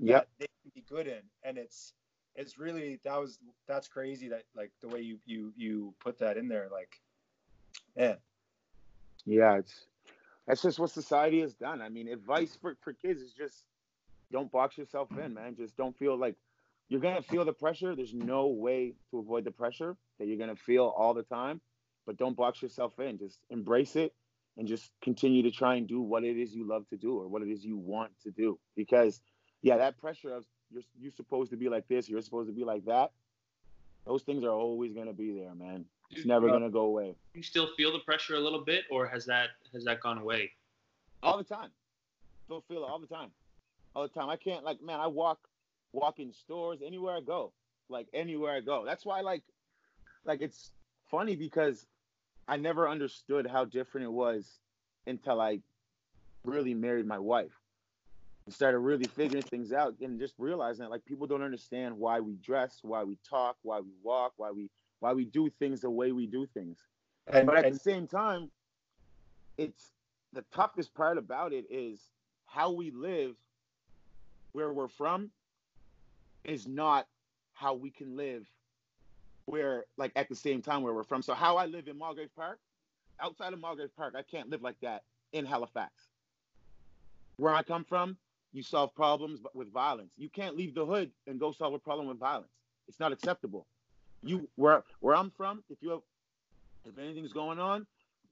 Yep. 0.00 0.22
that 0.22 0.28
they 0.38 0.46
can 0.62 0.72
be 0.74 0.84
good 0.88 1.06
in. 1.06 1.22
And 1.44 1.58
it's 1.58 1.94
it's 2.36 2.58
really 2.58 3.00
that 3.04 3.20
was 3.20 3.38
that's 3.66 3.88
crazy 3.88 4.28
that 4.28 4.44
like 4.56 4.72
the 4.80 4.88
way 4.88 5.00
you 5.00 5.18
you 5.26 5.52
you 5.56 5.94
put 6.00 6.18
that 6.18 6.36
in 6.36 6.48
there 6.48 6.68
like 6.72 7.00
man 7.96 8.16
Yeah, 9.24 9.58
it's 9.58 9.86
that's 10.46 10.62
just 10.62 10.78
what 10.78 10.90
society 10.90 11.40
has 11.40 11.54
done. 11.54 11.80
I 11.80 11.88
mean, 11.88 12.08
advice 12.08 12.58
for, 12.60 12.76
for 12.82 12.92
kids 12.92 13.22
is 13.22 13.32
just 13.32 13.64
don't 14.32 14.50
box 14.50 14.76
yourself 14.76 15.08
in, 15.16 15.34
man. 15.34 15.54
Just 15.56 15.76
don't 15.76 15.96
feel 15.96 16.16
like 16.18 16.36
you're 16.88 17.00
gonna 17.00 17.22
feel 17.22 17.44
the 17.44 17.52
pressure. 17.52 17.94
There's 17.94 18.14
no 18.14 18.48
way 18.48 18.94
to 19.10 19.18
avoid 19.18 19.44
the 19.44 19.50
pressure 19.50 19.96
that 20.18 20.26
you're 20.26 20.38
gonna 20.38 20.56
feel 20.56 20.86
all 20.86 21.14
the 21.14 21.22
time, 21.22 21.60
but 22.06 22.16
don't 22.16 22.36
box 22.36 22.62
yourself 22.62 22.98
in. 22.98 23.18
Just 23.18 23.38
embrace 23.50 23.96
it 23.96 24.14
and 24.56 24.66
just 24.66 24.90
continue 25.02 25.42
to 25.44 25.50
try 25.50 25.76
and 25.76 25.86
do 25.86 26.00
what 26.00 26.24
it 26.24 26.36
is 26.36 26.54
you 26.54 26.66
love 26.66 26.88
to 26.90 26.96
do 26.96 27.18
or 27.18 27.28
what 27.28 27.42
it 27.42 27.48
is 27.48 27.64
you 27.64 27.76
want 27.76 28.12
to 28.24 28.30
do. 28.30 28.58
Because 28.76 29.20
yeah, 29.62 29.78
that 29.78 29.98
pressure 29.98 30.34
of 30.34 30.44
you're 30.72 30.82
you're 31.00 31.12
supposed 31.12 31.50
to 31.50 31.56
be 31.56 31.68
like 31.68 31.86
this, 31.88 32.08
you're 32.08 32.22
supposed 32.22 32.48
to 32.48 32.54
be 32.54 32.64
like 32.64 32.84
that. 32.86 33.12
Those 34.06 34.22
things 34.22 34.42
are 34.44 34.50
always 34.50 34.92
gonna 34.92 35.12
be 35.12 35.32
there, 35.32 35.54
man. 35.54 35.84
It's 36.10 36.26
never 36.26 36.48
gonna 36.48 36.70
go 36.70 36.80
away. 36.80 37.14
you 37.34 37.42
still 37.42 37.68
feel 37.76 37.92
the 37.92 38.00
pressure 38.00 38.34
a 38.34 38.40
little 38.40 38.64
bit, 38.64 38.84
or 38.90 39.06
has 39.06 39.24
that 39.26 39.50
has 39.72 39.84
that 39.84 40.00
gone 40.00 40.18
away? 40.18 40.52
all 41.22 41.38
the 41.38 41.44
time. 41.44 41.70
Still 42.44 42.64
feel 42.68 42.82
it 42.82 42.88
all 42.88 42.98
the 42.98 43.06
time, 43.06 43.30
all 43.94 44.02
the 44.02 44.08
time. 44.08 44.28
I 44.28 44.36
can't 44.36 44.64
like, 44.64 44.82
man. 44.82 45.00
I 45.00 45.06
walk, 45.06 45.38
walk 45.92 46.18
in 46.18 46.32
stores 46.32 46.80
anywhere 46.84 47.16
I 47.16 47.20
go, 47.20 47.52
like 47.88 48.08
anywhere 48.12 48.52
I 48.52 48.60
go. 48.60 48.84
That's 48.84 49.06
why, 49.06 49.20
like, 49.20 49.42
like 50.24 50.40
it's 50.40 50.72
funny 51.10 51.36
because 51.36 51.86
I 52.48 52.56
never 52.56 52.88
understood 52.88 53.46
how 53.46 53.64
different 53.64 54.06
it 54.06 54.12
was 54.12 54.58
until 55.06 55.40
I 55.40 55.60
really 56.44 56.74
married 56.74 57.06
my 57.06 57.18
wife 57.18 57.52
and 58.52 58.56
started 58.56 58.80
really 58.80 59.06
figuring 59.06 59.42
things 59.42 59.72
out 59.72 59.94
and 60.02 60.20
just 60.20 60.34
realizing 60.36 60.82
that 60.82 60.90
like 60.90 61.02
people 61.06 61.26
don't 61.26 61.42
understand 61.42 61.96
why 61.96 62.20
we 62.20 62.34
dress, 62.36 62.80
why 62.82 63.02
we 63.02 63.16
talk, 63.28 63.56
why 63.62 63.80
we 63.80 63.92
walk, 64.02 64.34
why 64.36 64.50
we 64.50 64.68
why 65.00 65.14
we 65.14 65.24
do 65.24 65.48
things 65.48 65.80
the 65.80 65.90
way 65.90 66.12
we 66.12 66.26
do 66.26 66.46
things 66.52 66.78
and, 67.26 67.46
but 67.46 67.56
at 67.56 67.64
and 67.64 67.74
the 67.74 67.78
same 67.78 68.06
time, 68.06 68.50
it's 69.56 69.92
the 70.34 70.44
toughest 70.54 70.94
part 70.94 71.16
about 71.16 71.54
it 71.54 71.64
is 71.70 72.10
how 72.46 72.70
we 72.70 72.90
live 72.90 73.34
where 74.52 74.72
we're 74.72 74.88
from 74.88 75.30
is 76.44 76.68
not 76.68 77.06
how 77.54 77.72
we 77.72 77.90
can 77.90 78.16
live 78.16 78.46
where 79.46 79.84
like 79.96 80.12
at 80.14 80.28
the 80.28 80.34
same 80.34 80.60
time 80.60 80.82
where 80.82 80.92
we're 80.92 81.04
from. 81.04 81.22
So 81.22 81.32
how 81.32 81.56
I 81.56 81.64
live 81.64 81.88
in 81.88 81.96
Mulgrave 81.96 82.34
Park, 82.36 82.58
outside 83.18 83.54
of 83.54 83.60
Mulgrave 83.60 83.96
Park, 83.96 84.14
I 84.16 84.22
can't 84.22 84.50
live 84.50 84.60
like 84.60 84.78
that 84.82 85.04
in 85.32 85.46
Halifax. 85.46 85.92
Where 87.38 87.54
I 87.54 87.62
come 87.62 87.84
from, 87.84 88.18
you 88.52 88.62
solve 88.62 88.94
problems 88.94 89.40
with 89.54 89.72
violence. 89.72 90.12
You 90.16 90.28
can't 90.28 90.56
leave 90.56 90.74
the 90.74 90.84
hood 90.84 91.10
and 91.26 91.40
go 91.40 91.52
solve 91.52 91.74
a 91.74 91.78
problem 91.78 92.08
with 92.08 92.18
violence. 92.18 92.52
It's 92.88 93.00
not 93.00 93.12
acceptable. 93.12 93.66
You 94.22 94.48
where 94.56 94.84
where 95.00 95.16
I'm 95.16 95.30
from, 95.30 95.64
if 95.70 95.78
you 95.80 95.90
have 95.90 96.00
if 96.84 96.98
anything's 96.98 97.32
going 97.32 97.58
on, 97.58 97.86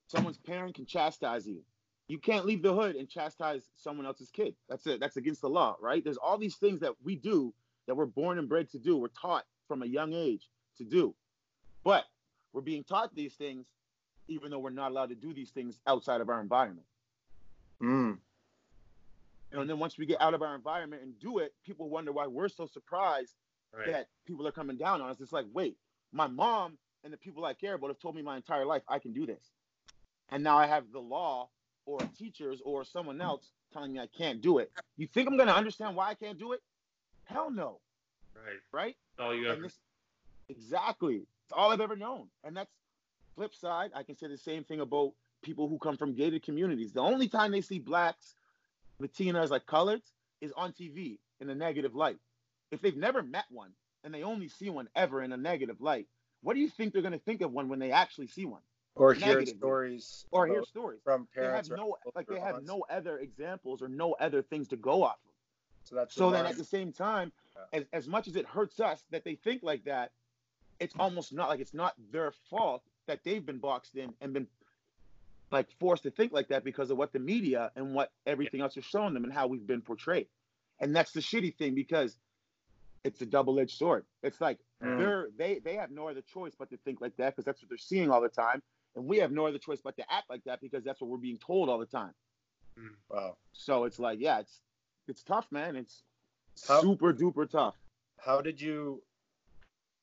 someone's 0.08 0.38
parent 0.38 0.74
can 0.74 0.86
chastise 0.86 1.46
you. 1.46 1.62
You 2.08 2.18
can't 2.18 2.44
leave 2.44 2.62
the 2.62 2.74
hood 2.74 2.96
and 2.96 3.08
chastise 3.08 3.70
someone 3.76 4.06
else's 4.06 4.30
kid. 4.30 4.54
That's 4.68 4.86
it. 4.86 4.98
That's 4.98 5.16
against 5.16 5.40
the 5.40 5.48
law, 5.48 5.76
right? 5.80 6.02
There's 6.02 6.16
all 6.16 6.38
these 6.38 6.56
things 6.56 6.80
that 6.80 6.92
we 7.04 7.14
do 7.14 7.54
that 7.86 7.94
we're 7.94 8.06
born 8.06 8.38
and 8.38 8.48
bred 8.48 8.68
to 8.70 8.78
do. 8.78 8.96
We're 8.96 9.08
taught 9.08 9.44
from 9.68 9.82
a 9.82 9.86
young 9.86 10.12
age 10.12 10.48
to 10.78 10.84
do. 10.84 11.14
But 11.84 12.04
we're 12.52 12.62
being 12.62 12.82
taught 12.84 13.14
these 13.14 13.34
things 13.34 13.66
even 14.30 14.50
though 14.50 14.58
we're 14.58 14.70
not 14.70 14.90
allowed 14.90 15.08
to 15.10 15.14
do 15.14 15.34
these 15.34 15.50
things 15.50 15.80
outside 15.86 16.20
of 16.20 16.28
our 16.28 16.40
environment. 16.40 16.86
mm, 17.82 18.18
And 19.52 19.68
then 19.68 19.78
once 19.78 19.98
we 19.98 20.06
get 20.06 20.20
out 20.20 20.34
of 20.34 20.42
our 20.42 20.54
environment 20.54 21.02
and 21.02 21.18
do 21.18 21.38
it, 21.38 21.52
people 21.64 21.88
wonder 21.88 22.12
why 22.12 22.26
we're 22.26 22.48
so 22.48 22.66
surprised 22.66 23.34
Right. 23.76 23.86
that 23.86 24.08
people 24.26 24.46
are 24.48 24.52
coming 24.52 24.76
down 24.76 25.00
on 25.00 25.10
us. 25.10 25.20
It's 25.20 25.32
like, 25.32 25.46
wait, 25.52 25.76
my 26.12 26.26
mom 26.26 26.76
and 27.04 27.12
the 27.12 27.16
people 27.16 27.44
I 27.44 27.54
care 27.54 27.74
about 27.74 27.88
have 27.88 28.00
told 28.00 28.16
me 28.16 28.22
my 28.22 28.36
entire 28.36 28.64
life 28.66 28.82
I 28.88 28.98
can 28.98 29.12
do 29.12 29.26
this. 29.26 29.44
And 30.30 30.42
now 30.42 30.58
I 30.58 30.66
have 30.66 30.90
the 30.92 30.98
law 31.00 31.48
or 31.86 32.00
teachers 32.18 32.60
or 32.64 32.84
someone 32.84 33.20
else 33.20 33.52
telling 33.72 33.92
me 33.92 34.00
I 34.00 34.06
can't 34.08 34.40
do 34.40 34.58
it. 34.58 34.72
You 34.96 35.06
think 35.06 35.28
I'm 35.28 35.36
going 35.36 35.48
to 35.48 35.54
understand 35.54 35.94
why 35.96 36.08
I 36.10 36.14
can't 36.14 36.38
do 36.38 36.52
it? 36.52 36.60
Hell 37.24 37.50
no. 37.50 37.78
Right. 38.34 38.58
Right? 38.72 38.96
That's 39.16 39.26
all 39.26 39.34
you 39.34 39.48
ever. 39.48 39.62
this- 39.62 39.78
exactly. 40.48 41.16
It's 41.44 41.52
all 41.52 41.70
I've 41.72 41.80
ever 41.80 41.96
known. 41.96 42.28
And 42.44 42.56
that's 42.56 42.70
flip 43.34 43.54
side. 43.54 43.90
I 43.94 44.02
can 44.02 44.16
say 44.16 44.26
the 44.28 44.36
same 44.36 44.64
thing 44.64 44.80
about 44.80 45.12
people 45.42 45.68
who 45.68 45.78
come 45.78 45.96
from 45.96 46.14
gated 46.14 46.42
communities. 46.42 46.92
The 46.92 47.00
only 47.00 47.28
time 47.28 47.52
they 47.52 47.60
see 47.60 47.78
blacks, 47.78 48.34
Latinas, 49.00 49.50
like 49.50 49.66
coloreds, 49.66 50.12
is 50.40 50.52
on 50.56 50.72
TV 50.72 51.18
in 51.40 51.48
a 51.50 51.54
negative 51.54 51.94
light. 51.94 52.18
If 52.70 52.80
they've 52.80 52.96
never 52.96 53.22
met 53.22 53.46
one 53.50 53.72
and 54.04 54.14
they 54.14 54.22
only 54.22 54.48
see 54.48 54.70
one 54.70 54.88
ever 54.94 55.22
in 55.22 55.32
a 55.32 55.36
negative 55.36 55.80
light, 55.80 56.06
what 56.42 56.54
do 56.54 56.60
you 56.60 56.68
think 56.68 56.92
they're 56.92 57.02
going 57.02 57.12
to 57.12 57.18
think 57.18 57.40
of 57.42 57.52
one 57.52 57.68
when 57.68 57.78
they 57.78 57.92
actually 57.92 58.28
see 58.28 58.46
one 58.46 58.62
or 58.94 59.12
hear 59.14 59.44
stories 59.46 60.24
or 60.30 60.46
hear 60.46 60.62
stories? 60.64 61.00
from 61.04 61.28
parents. 61.34 61.68
They 61.68 61.74
have 61.74 61.78
no 61.78 61.96
like 62.14 62.26
they 62.28 62.38
have 62.38 62.62
no 62.62 62.84
other 62.88 63.18
examples 63.18 63.82
or 63.82 63.88
no 63.88 64.12
other 64.12 64.42
things 64.42 64.68
to 64.68 64.76
go 64.76 65.02
off 65.02 65.18
of. 65.26 65.32
So 65.84 65.96
that's 65.96 66.14
So 66.14 66.30
the 66.30 66.36
then 66.36 66.46
at 66.46 66.56
the 66.56 66.64
same 66.64 66.92
time, 66.92 67.32
Yeah. 67.56 67.80
as, 67.80 67.84
as 67.92 68.08
much 68.08 68.28
as 68.28 68.36
it 68.36 68.46
hurts 68.46 68.80
us 68.80 69.02
that 69.10 69.24
they 69.24 69.34
think 69.34 69.62
like 69.62 69.84
that, 69.84 70.12
it's 70.78 70.94
almost 70.98 71.32
not 71.32 71.48
like 71.48 71.60
it's 71.60 71.74
not 71.74 71.94
their 72.10 72.32
fault 72.48 72.82
that 73.06 73.24
they've 73.24 73.44
been 73.44 73.58
boxed 73.58 73.96
in 73.96 74.14
and 74.20 74.32
been 74.32 74.46
like 75.50 75.68
forced 75.80 76.04
to 76.04 76.10
think 76.10 76.32
like 76.32 76.48
that 76.48 76.64
because 76.64 76.90
of 76.90 76.96
what 76.96 77.12
the 77.12 77.18
media 77.18 77.70
and 77.76 77.94
what 77.94 78.12
everything 78.26 78.60
else 78.60 78.76
is 78.76 78.84
showing 78.84 79.14
them 79.14 79.24
and 79.24 79.32
how 79.32 79.46
we've 79.46 79.66
been 79.66 79.80
portrayed. 79.82 80.26
And 80.80 80.94
that's 80.94 81.12
the 81.12 81.20
shitty 81.20 81.56
thing 81.56 81.74
because 81.74 82.16
it's 83.04 83.20
a 83.22 83.26
double-edged 83.26 83.76
sword. 83.76 84.04
It's 84.22 84.40
like 84.40 84.58
Mm. 84.82 84.96
they're 84.98 85.28
they 85.36 85.58
they 85.58 85.74
have 85.74 85.90
no 85.90 86.08
other 86.08 86.22
choice 86.22 86.54
but 86.58 86.70
to 86.70 86.78
think 86.78 87.02
like 87.02 87.14
that 87.18 87.36
because 87.36 87.44
that's 87.44 87.60
what 87.60 87.68
they're 87.68 87.76
seeing 87.76 88.10
all 88.10 88.22
the 88.22 88.30
time. 88.30 88.62
And 88.96 89.06
we 89.06 89.18
have 89.18 89.30
no 89.30 89.46
other 89.46 89.58
choice 89.58 89.80
but 89.84 89.94
to 89.98 90.10
act 90.12 90.30
like 90.30 90.42
that 90.44 90.60
because 90.62 90.82
that's 90.84 91.00
what 91.02 91.10
we're 91.10 91.18
being 91.18 91.36
told 91.38 91.68
all 91.68 91.78
the 91.78 91.84
time. 91.84 92.14
Mm. 92.78 92.94
wow. 93.10 93.36
So 93.52 93.84
it's 93.84 93.98
like, 93.98 94.20
yeah, 94.20 94.38
it's 94.40 94.60
it's 95.06 95.22
tough, 95.22 95.46
man. 95.50 95.76
It's 95.76 96.02
How- 96.66 96.80
super 96.80 97.12
duper 97.12 97.48
tough. 97.50 97.74
How 98.18 98.40
did 98.40 98.58
you, 98.60 99.02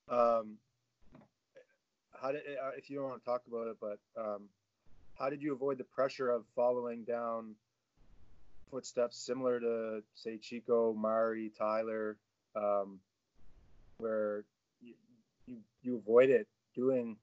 um, 0.09 0.57
how 2.21 2.31
did 2.31 2.41
uh, 2.63 2.71
if 2.77 2.89
you 2.89 2.97
don't 2.97 3.09
want 3.09 3.23
to 3.23 3.25
talk 3.25 3.41
about 3.47 3.67
it, 3.67 3.77
but 3.79 3.99
um, 4.19 4.43
how 5.19 5.29
did 5.29 5.41
you 5.41 5.53
avoid 5.53 5.77
the 5.77 5.83
pressure 5.83 6.29
of 6.29 6.43
following 6.55 7.03
down 7.03 7.55
footsteps 8.69 9.17
similar 9.17 9.59
to 9.59 10.01
say 10.13 10.37
Chico, 10.37 10.93
Mari, 10.93 11.51
Tyler, 11.57 12.17
um, 12.55 12.99
where 13.97 14.43
you, 14.81 14.93
you 15.47 15.57
you 15.81 15.97
avoided 15.97 16.45
doing 16.75 17.17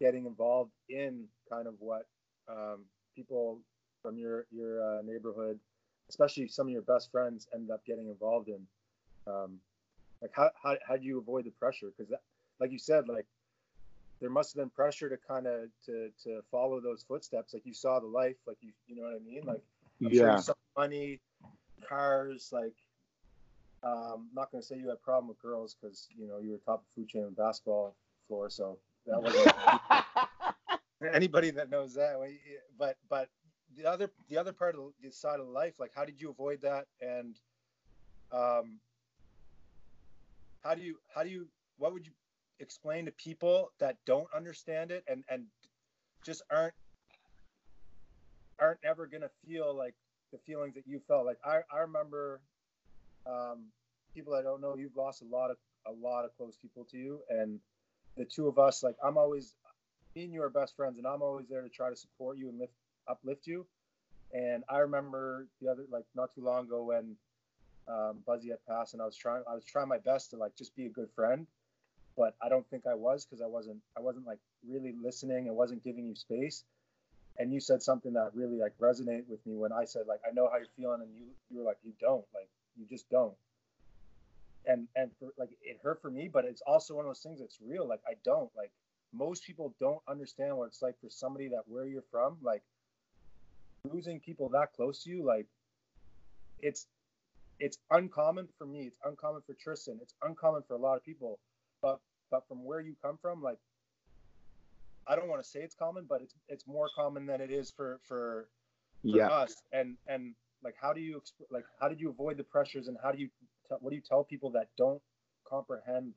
getting 0.00 0.26
involved 0.26 0.72
in 0.88 1.24
kind 1.50 1.66
of 1.66 1.74
what 1.78 2.06
um, 2.48 2.84
people 3.14 3.60
from 4.02 4.16
your 4.16 4.46
your 4.50 4.82
uh, 4.82 5.02
neighborhood, 5.02 5.58
especially 6.08 6.48
some 6.48 6.66
of 6.66 6.72
your 6.72 6.82
best 6.82 7.10
friends, 7.10 7.46
end 7.54 7.70
up 7.70 7.84
getting 7.84 8.08
involved 8.08 8.48
in. 8.48 8.66
Um, 9.26 9.58
like 10.22 10.32
how 10.34 10.50
how 10.60 10.76
how 10.86 10.96
do 10.96 11.04
you 11.04 11.18
avoid 11.18 11.44
the 11.44 11.50
pressure? 11.50 11.92
Because 11.96 12.12
like 12.60 12.72
you 12.72 12.78
said, 12.78 13.08
like 13.08 13.26
there 14.20 14.30
must 14.30 14.54
have 14.54 14.62
been 14.62 14.70
pressure 14.70 15.08
to 15.08 15.16
kind 15.16 15.46
of 15.46 15.68
to 15.86 16.10
to 16.24 16.40
follow 16.50 16.80
those 16.80 17.04
footsteps. 17.06 17.54
Like 17.54 17.64
you 17.64 17.74
saw 17.74 18.00
the 18.00 18.06
life, 18.06 18.36
like 18.46 18.58
you 18.60 18.72
you 18.86 18.96
know 18.96 19.02
what 19.02 19.14
I 19.14 19.24
mean. 19.24 19.42
Like 19.44 19.62
I'm 20.04 20.12
sure 20.14 20.32
you 20.32 20.42
saw 20.42 20.54
money, 20.76 21.20
cars, 21.86 22.50
like. 22.52 22.74
Um, 23.84 24.28
not 24.34 24.50
going 24.50 24.60
to 24.60 24.66
say 24.66 24.76
you 24.76 24.88
had 24.88 24.94
a 24.94 24.96
problem 24.96 25.28
with 25.28 25.40
girls 25.40 25.76
because 25.80 26.08
you 26.18 26.26
know 26.26 26.40
you 26.40 26.50
were 26.50 26.58
top 26.58 26.80
of 26.80 26.94
food 26.96 27.08
chain 27.08 27.22
on 27.22 27.28
the 27.28 27.40
basketball 27.40 27.94
floor, 28.26 28.50
so 28.50 28.76
that 29.06 29.22
wasn't 29.22 31.14
anybody 31.14 31.50
that 31.50 31.70
knows 31.70 31.94
that. 31.94 32.16
But 32.76 32.96
but 33.08 33.28
the 33.76 33.86
other 33.86 34.10
the 34.28 34.36
other 34.36 34.52
part 34.52 34.74
of 34.74 34.92
the 35.02 35.10
side 35.10 35.40
of 35.40 35.46
life, 35.46 35.74
like 35.78 35.92
how 35.94 36.04
did 36.04 36.20
you 36.20 36.30
avoid 36.30 36.60
that? 36.62 36.86
And 37.00 37.38
um, 38.32 38.78
how 40.62 40.74
do 40.74 40.82
you 40.82 40.98
how 41.14 41.22
do 41.22 41.30
you 41.30 41.46
what 41.78 41.92
would 41.92 42.06
you 42.06 42.12
explain 42.60 43.04
to 43.06 43.12
people 43.12 43.72
that 43.78 43.96
don't 44.06 44.28
understand 44.34 44.90
it 44.90 45.04
and 45.08 45.24
and 45.28 45.44
just 46.24 46.42
aren't 46.50 46.74
aren't 48.58 48.80
ever 48.84 49.06
gonna 49.06 49.30
feel 49.46 49.76
like 49.76 49.94
the 50.32 50.38
feelings 50.38 50.74
that 50.74 50.86
you 50.86 51.00
felt? 51.06 51.26
Like 51.26 51.38
I 51.44 51.60
I 51.72 51.80
remember 51.80 52.40
um, 53.26 53.66
people 54.14 54.34
that 54.34 54.42
don't 54.42 54.60
know 54.60 54.76
you've 54.76 54.96
lost 54.96 55.22
a 55.22 55.24
lot 55.24 55.50
of 55.50 55.56
a 55.86 55.92
lot 55.92 56.24
of 56.24 56.36
close 56.36 56.56
people 56.56 56.84
to 56.90 56.96
you. 56.96 57.20
And 57.28 57.60
the 58.16 58.24
two 58.24 58.48
of 58.48 58.58
us 58.58 58.82
like 58.82 58.96
i'm 59.02 59.16
always 59.16 59.54
me 60.14 60.24
and 60.24 60.32
you 60.32 60.42
are 60.42 60.50
best 60.50 60.74
friends 60.76 60.98
and 60.98 61.06
i'm 61.06 61.22
always 61.22 61.46
there 61.48 61.62
to 61.62 61.68
try 61.68 61.88
to 61.88 61.96
support 61.96 62.36
you 62.36 62.48
and 62.48 62.58
lift 62.58 62.72
uplift 63.08 63.46
you. 63.46 63.66
And 64.32 64.64
i 64.68 64.78
remember 64.78 65.46
the 65.60 65.68
other 65.70 65.84
like 65.90 66.04
not 66.14 66.34
too 66.34 66.42
long 66.42 66.66
ago 66.66 66.84
when 66.84 67.16
um, 67.88 68.18
buzzy 68.26 68.50
had 68.50 68.58
passed 68.68 68.92
and 68.92 69.00
i 69.00 69.06
was 69.06 69.16
trying 69.16 69.42
i 69.48 69.54
was 69.54 69.64
trying 69.64 69.88
my 69.88 69.98
best 69.98 70.30
to 70.30 70.36
like 70.36 70.54
just 70.56 70.76
be 70.76 70.86
a 70.86 70.90
good 70.90 71.08
friend 71.14 71.46
but 72.18 72.34
i 72.42 72.48
don't 72.48 72.68
think 72.68 72.82
i 72.86 72.94
was 72.94 73.24
because 73.24 73.40
i 73.40 73.46
wasn't 73.46 73.78
i 73.96 74.00
wasn't 74.00 74.26
like 74.26 74.40
really 74.66 74.94
listening. 75.02 75.48
And 75.48 75.56
wasn't 75.56 75.84
giving 75.84 76.06
you 76.06 76.14
space. 76.14 76.64
And 77.38 77.52
you 77.52 77.60
said 77.60 77.82
something 77.82 78.14
that 78.14 78.30
really 78.34 78.58
like 78.58 78.76
resonated 78.80 79.28
with 79.28 79.44
me 79.46 79.56
when 79.56 79.72
i 79.72 79.84
said 79.84 80.02
like 80.08 80.20
i 80.28 80.34
know 80.34 80.48
how 80.50 80.58
you're 80.58 80.66
feeling 80.76 81.02
and 81.02 81.14
you 81.14 81.26
you 81.50 81.58
were 81.58 81.64
like 81.64 81.78
you 81.84 81.92
don't 82.00 82.24
like 82.34 82.48
you 82.76 82.84
just 82.90 83.08
don't. 83.10 83.34
And 84.66 84.88
and 84.96 85.10
for, 85.18 85.28
like 85.38 85.50
it 85.62 85.78
hurt 85.82 86.02
for 86.02 86.10
me 86.10 86.28
but 86.32 86.44
it's 86.44 86.62
also 86.66 86.94
one 86.94 87.04
of 87.04 87.10
those 87.10 87.20
things 87.20 87.38
that's 87.40 87.58
real 87.64 87.86
like 87.88 88.00
i 88.08 88.14
don't 88.24 88.50
like 88.56 88.70
most 89.14 89.44
people 89.44 89.74
don't 89.80 90.02
understand 90.08 90.56
what 90.56 90.66
it's 90.66 90.82
like 90.82 91.00
for 91.00 91.08
somebody 91.08 91.48
that 91.48 91.62
where 91.66 91.86
you're 91.86 92.02
from 92.10 92.36
like 92.42 92.62
losing 93.84 94.20
people 94.20 94.48
that 94.50 94.72
close 94.74 95.04
to 95.04 95.10
you 95.10 95.24
like 95.24 95.46
it's 96.60 96.86
it's 97.60 97.78
uncommon 97.90 98.48
for 98.58 98.66
me 98.66 98.80
it's 98.80 98.98
uncommon 99.04 99.40
for 99.46 99.54
tristan 99.54 99.98
it's 100.02 100.14
uncommon 100.22 100.62
for 100.66 100.74
a 100.74 100.78
lot 100.78 100.96
of 100.96 101.04
people 101.04 101.38
but 101.82 102.00
but 102.30 102.46
from 102.48 102.64
where 102.64 102.80
you 102.80 102.94
come 103.02 103.18
from 103.20 103.42
like 103.42 103.58
i 105.06 105.16
don't 105.16 105.28
want 105.28 105.42
to 105.42 105.48
say 105.48 105.60
it's 105.60 105.74
common 105.74 106.04
but 106.08 106.20
it's 106.22 106.34
it's 106.48 106.66
more 106.66 106.88
common 106.94 107.26
than 107.26 107.40
it 107.40 107.50
is 107.50 107.70
for 107.70 107.98
for 108.06 108.48
for 109.02 109.16
yeah. 109.16 109.28
us 109.28 109.54
and 109.72 109.96
and 110.06 110.34
like 110.62 110.74
how 110.80 110.92
do 110.92 111.00
you 111.00 111.16
exp- 111.16 111.46
like 111.50 111.64
how 111.80 111.88
did 111.88 112.00
you 112.00 112.10
avoid 112.10 112.36
the 112.36 112.44
pressures 112.44 112.88
and 112.88 112.96
how 113.02 113.12
do 113.12 113.18
you 113.18 113.28
t- 113.68 113.76
what 113.80 113.90
do 113.90 113.96
you 113.96 114.02
tell 114.02 114.24
people 114.24 114.50
that 114.50 114.68
don't 114.76 115.00
comprehend 115.48 116.12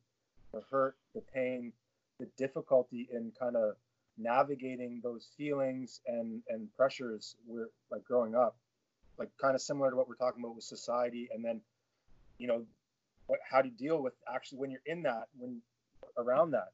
the 0.54 0.62
hurt 0.70 0.96
the 1.14 1.22
pain 1.34 1.72
the 2.20 2.28
difficulty 2.38 3.08
in 3.12 3.32
kind 3.40 3.56
of 3.56 3.76
navigating 4.18 5.00
those 5.04 5.30
feelings 5.38 6.02
and 6.08 6.42
and 6.50 6.68
pressures 6.76 7.36
we're 7.48 7.70
like 7.92 8.04
growing 8.04 8.36
up 8.36 8.56
like 9.18 9.30
kind 9.40 9.56
of 9.56 9.62
similar 9.62 9.90
to 9.90 9.96
what 9.96 10.08
we're 10.08 10.16
talking 10.16 10.44
about 10.44 10.56
with 10.56 10.64
society 10.64 11.30
and 11.34 11.44
then 11.46 11.62
you 12.38 12.48
know 12.48 12.64
what 13.32 13.40
how 13.50 13.62
do 13.62 13.70
you 13.70 13.76
deal 13.76 14.04
with 14.04 14.12
actually 14.34 14.60
when 14.60 14.70
you're 14.70 14.82
in 14.86 15.04
that 15.04 15.24
when 15.38 15.62
around 16.18 16.52
that 16.52 16.68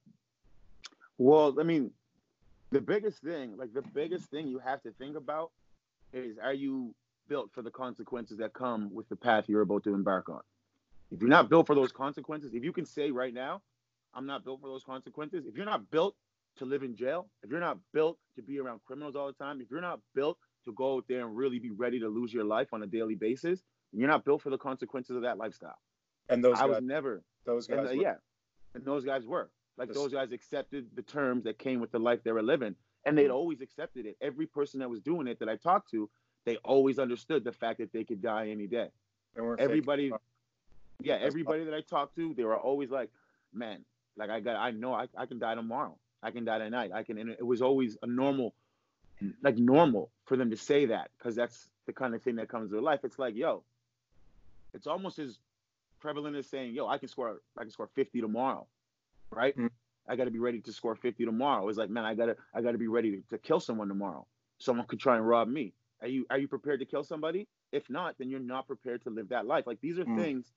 Well, 1.19 1.55
I 1.59 1.63
mean, 1.63 1.91
the 2.71 2.81
biggest 2.81 3.21
thing, 3.21 3.55
like 3.57 3.73
the 3.73 3.83
biggest 3.83 4.25
thing 4.31 4.47
you 4.47 4.57
have 4.57 4.81
to 4.81 4.91
think 4.91 5.15
about 5.15 5.51
is 6.13 6.39
are 6.39 6.53
you 6.53 6.95
built 7.29 7.51
for 7.53 7.61
the 7.61 7.69
consequences 7.69 8.39
that 8.39 8.53
come 8.53 8.91
with 8.91 9.07
the 9.07 9.15
path 9.15 9.45
you're 9.47 9.61
about 9.61 9.83
to 9.83 9.93
embark 9.93 10.29
on? 10.29 10.41
If 11.11 11.21
you're 11.21 11.29
not 11.29 11.47
built 11.47 11.67
for 11.67 11.75
those 11.75 11.91
consequences, 11.91 12.55
if 12.55 12.63
you 12.63 12.73
can 12.73 12.87
say 12.87 13.11
right 13.11 13.33
now, 13.33 13.61
I'm 14.15 14.25
not 14.25 14.43
built 14.43 14.61
for 14.61 14.67
those 14.67 14.83
consequences, 14.83 15.45
if 15.45 15.55
you're 15.55 15.65
not 15.65 15.91
built 15.91 16.15
to 16.57 16.65
live 16.65 16.81
in 16.81 16.95
jail, 16.95 17.29
if 17.43 17.51
you're 17.51 17.59
not 17.59 17.77
built 17.93 18.17
to 18.35 18.41
be 18.41 18.59
around 18.59 18.79
criminals 18.87 19.15
all 19.15 19.27
the 19.27 19.43
time, 19.45 19.61
if 19.61 19.69
you're 19.69 19.79
not 19.91 19.99
built 20.15 20.39
to 20.65 20.73
go 20.73 20.95
out 20.95 21.05
there 21.07 21.21
and 21.21 21.37
really 21.37 21.59
be 21.59 21.69
ready 21.69 21.99
to 21.99 22.09
lose 22.09 22.33
your 22.33 22.45
life 22.45 22.69
on 22.73 22.81
a 22.81 22.87
daily 22.87 23.15
basis, 23.15 23.61
you're 23.93 24.09
not 24.09 24.25
built 24.25 24.41
for 24.41 24.49
the 24.49 24.57
consequences 24.57 25.15
of 25.15 25.21
that 25.21 25.37
lifestyle. 25.37 25.77
And 26.29 26.43
those 26.43 26.57
I 26.57 26.61
guys 26.67 26.69
was 26.69 26.83
never 26.83 27.21
those 27.45 27.67
and, 27.69 27.79
uh, 27.79 27.83
were- 27.83 27.93
yeah, 27.93 28.15
and 28.73 28.83
those 28.85 29.03
guys 29.05 29.25
were 29.25 29.49
like 29.77 29.89
This- 29.89 29.97
those 29.97 30.11
guys 30.11 30.31
accepted 30.31 30.89
the 30.95 31.01
terms 31.03 31.43
that 31.45 31.57
came 31.59 31.79
with 31.79 31.91
the 31.91 31.99
life 31.99 32.23
they 32.23 32.31
were 32.31 32.41
living, 32.43 32.75
and 33.05 33.17
they'd 33.17 33.29
always 33.29 33.61
accepted 33.61 34.05
it. 34.05 34.17
Every 34.21 34.47
person 34.47 34.79
that 34.79 34.89
was 34.89 35.01
doing 35.01 35.27
it 35.27 35.39
that 35.39 35.49
I 35.49 35.55
talked 35.55 35.91
to, 35.91 36.09
they 36.45 36.57
always 36.57 36.97
understood 36.99 37.43
the 37.43 37.51
fact 37.51 37.77
that 37.79 37.91
they 37.91 38.03
could 38.03 38.21
die 38.21 38.49
any 38.49 38.67
day. 38.67 38.89
they 39.35 39.41
weren't 39.41 39.59
fake. 39.59 39.65
Everybody, 39.65 40.11
yeah, 40.99 41.15
everybody 41.15 41.63
that 41.65 41.73
I 41.75 41.81
talked 41.81 42.15
to, 42.15 42.33
they 42.33 42.43
were 42.43 42.57
always 42.57 42.89
like, 42.89 43.11
"Man, 43.53 43.85
like 44.15 44.29
I 44.31 44.39
got, 44.39 44.55
I 44.55 44.71
know 44.71 44.93
I, 44.93 45.07
I 45.15 45.27
can 45.27 45.37
die 45.37 45.53
tomorrow. 45.53 45.95
I 46.23 46.31
can 46.31 46.43
die 46.43 46.57
tonight. 46.57 46.91
I 46.91 47.03
can." 47.03 47.19
And 47.19 47.29
it 47.29 47.45
was 47.45 47.61
always 47.61 47.97
a 48.01 48.07
normal, 48.07 48.55
like 49.43 49.57
normal 49.57 50.09
for 50.25 50.35
them 50.37 50.49
to 50.49 50.57
say 50.57 50.87
that 50.87 51.11
because 51.17 51.35
that's 51.35 51.69
the 51.85 51.93
kind 51.93 52.15
of 52.15 52.23
thing 52.23 52.37
that 52.37 52.49
comes 52.49 52.71
with 52.71 52.81
life. 52.81 53.01
It's 53.03 53.19
like, 53.19 53.35
yo, 53.35 53.63
it's 54.73 54.87
almost 54.87 55.19
as 55.19 55.37
prevalent 55.99 56.35
as 56.35 56.47
saying, 56.47 56.73
"Yo, 56.73 56.87
I 56.87 56.97
can 56.97 57.07
score, 57.09 57.41
I 57.57 57.61
can 57.61 57.71
score 57.71 57.87
50 57.95 58.21
tomorrow," 58.21 58.67
right? 59.31 59.55
Mm. 59.57 59.69
I 60.07 60.15
got 60.15 60.25
to 60.25 60.31
be 60.31 60.39
ready 60.39 60.61
to 60.61 60.71
score 60.71 60.95
50 60.95 61.25
tomorrow. 61.25 61.67
It's 61.67 61.77
like, 61.77 61.89
man, 61.89 62.05
I 62.05 62.15
gotta, 62.15 62.37
I 62.53 62.61
gotta 62.61 62.77
be 62.77 62.87
ready 62.87 63.17
to, 63.17 63.21
to 63.31 63.37
kill 63.37 63.59
someone 63.59 63.87
tomorrow. 63.89 64.25
Someone 64.59 64.87
could 64.87 64.99
try 64.99 65.17
and 65.17 65.27
rob 65.27 65.47
me. 65.49 65.73
Are 66.01 66.07
you, 66.07 66.25
are 66.29 66.37
you 66.37 66.47
prepared 66.47 66.79
to 66.79 66.85
kill 66.85 67.03
somebody? 67.03 67.47
If 67.71 67.89
not, 67.89 68.17
then 68.17 68.29
you're 68.29 68.39
not 68.39 68.67
prepared 68.67 69.03
to 69.03 69.09
live 69.09 69.29
that 69.29 69.45
life. 69.45 69.65
Like 69.67 69.81
these 69.81 69.99
are 69.99 70.05
Mm. 70.05 70.15
things 70.15 70.53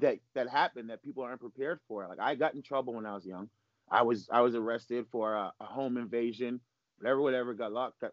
that 0.00 0.18
that 0.34 0.48
happen 0.48 0.86
that 0.88 1.02
people 1.02 1.22
aren't 1.22 1.40
prepared 1.40 1.80
for. 1.86 2.06
Like 2.08 2.18
I 2.20 2.34
got 2.34 2.54
in 2.54 2.62
trouble 2.62 2.94
when 2.94 3.04
I 3.06 3.14
was 3.14 3.26
young. 3.26 3.48
I 3.90 4.02
was 4.02 4.28
I 4.32 4.40
was 4.40 4.54
arrested 4.54 5.06
for 5.12 5.34
a, 5.34 5.52
a 5.60 5.64
home 5.64 5.96
invasion, 5.98 6.60
whatever, 6.98 7.20
whatever. 7.20 7.52
Got 7.54 7.72
locked. 7.72 8.00
Got, 8.00 8.12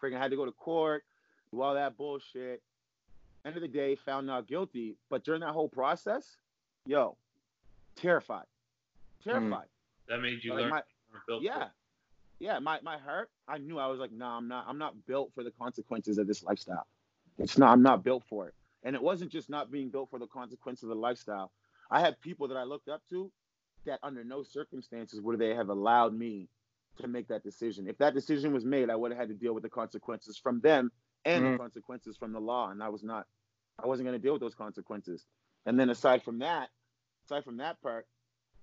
freaking 0.00 0.18
had 0.18 0.30
to 0.30 0.36
go 0.36 0.44
to 0.44 0.52
court, 0.52 1.02
do 1.50 1.60
all 1.60 1.74
that 1.74 1.96
bullshit. 1.96 2.62
End 3.44 3.56
of 3.56 3.62
the 3.62 3.68
day, 3.68 3.94
found 3.94 4.26
not 4.26 4.46
guilty. 4.46 4.96
But 5.10 5.24
during 5.24 5.40
that 5.40 5.52
whole 5.52 5.68
process, 5.68 6.36
yo, 6.86 7.16
terrified, 7.96 8.46
terrified. 9.22 9.66
Mm. 9.66 10.08
That 10.08 10.20
made 10.20 10.42
you 10.42 10.52
Like, 10.52 10.60
learn. 10.62 10.70
my- 10.70 10.82
for 11.26 11.38
yeah, 11.40 11.64
it. 11.64 11.68
yeah. 12.38 12.58
My 12.58 12.80
my 12.82 12.98
heart. 12.98 13.30
I 13.46 13.58
knew 13.58 13.78
I 13.78 13.86
was 13.86 13.98
like, 13.98 14.12
nah, 14.12 14.36
I'm 14.36 14.48
not. 14.48 14.64
I'm 14.68 14.78
not 14.78 14.94
built 15.06 15.32
for 15.34 15.42
the 15.42 15.50
consequences 15.52 16.18
of 16.18 16.26
this 16.26 16.42
lifestyle. 16.42 16.86
It's 17.38 17.56
not. 17.56 17.70
I'm 17.72 17.82
not 17.82 18.02
built 18.04 18.24
for 18.28 18.48
it. 18.48 18.54
And 18.84 18.94
it 18.94 19.02
wasn't 19.02 19.30
just 19.32 19.48
not 19.50 19.70
being 19.70 19.88
built 19.90 20.10
for 20.10 20.18
the 20.18 20.26
consequences 20.26 20.84
of 20.84 20.90
the 20.90 20.94
lifestyle. 20.96 21.50
I 21.90 22.00
had 22.00 22.20
people 22.20 22.48
that 22.48 22.56
I 22.56 22.64
looked 22.64 22.88
up 22.88 23.02
to 23.10 23.30
that 23.86 23.98
under 24.02 24.22
no 24.24 24.42
circumstances 24.42 25.20
would 25.20 25.38
they 25.38 25.54
have 25.54 25.68
allowed 25.70 26.14
me 26.14 26.48
to 27.00 27.08
make 27.08 27.28
that 27.28 27.42
decision. 27.42 27.88
If 27.88 27.96
that 27.98 28.12
decision 28.14 28.52
was 28.52 28.64
made, 28.64 28.90
I 28.90 28.96
would 28.96 29.10
have 29.12 29.18
had 29.18 29.28
to 29.28 29.34
deal 29.34 29.54
with 29.54 29.62
the 29.62 29.68
consequences 29.70 30.36
from 30.36 30.60
them 30.60 30.90
and 31.34 31.44
Mhm. 31.44 31.52
the 31.52 31.58
consequences 31.58 32.16
from 32.16 32.32
the 32.32 32.40
law. 32.40 32.70
And 32.70 32.82
I 32.82 32.88
was 32.88 33.02
not, 33.02 33.26
I 33.78 33.86
wasn't 33.86 34.06
going 34.06 34.18
to 34.18 34.22
deal 34.22 34.32
with 34.32 34.40
those 34.40 34.54
consequences. 34.54 35.26
And 35.66 35.78
then 35.78 35.90
aside 35.90 36.22
from 36.22 36.38
that, 36.38 36.70
aside 37.26 37.44
from 37.44 37.58
that 37.58 37.80
part, 37.82 38.06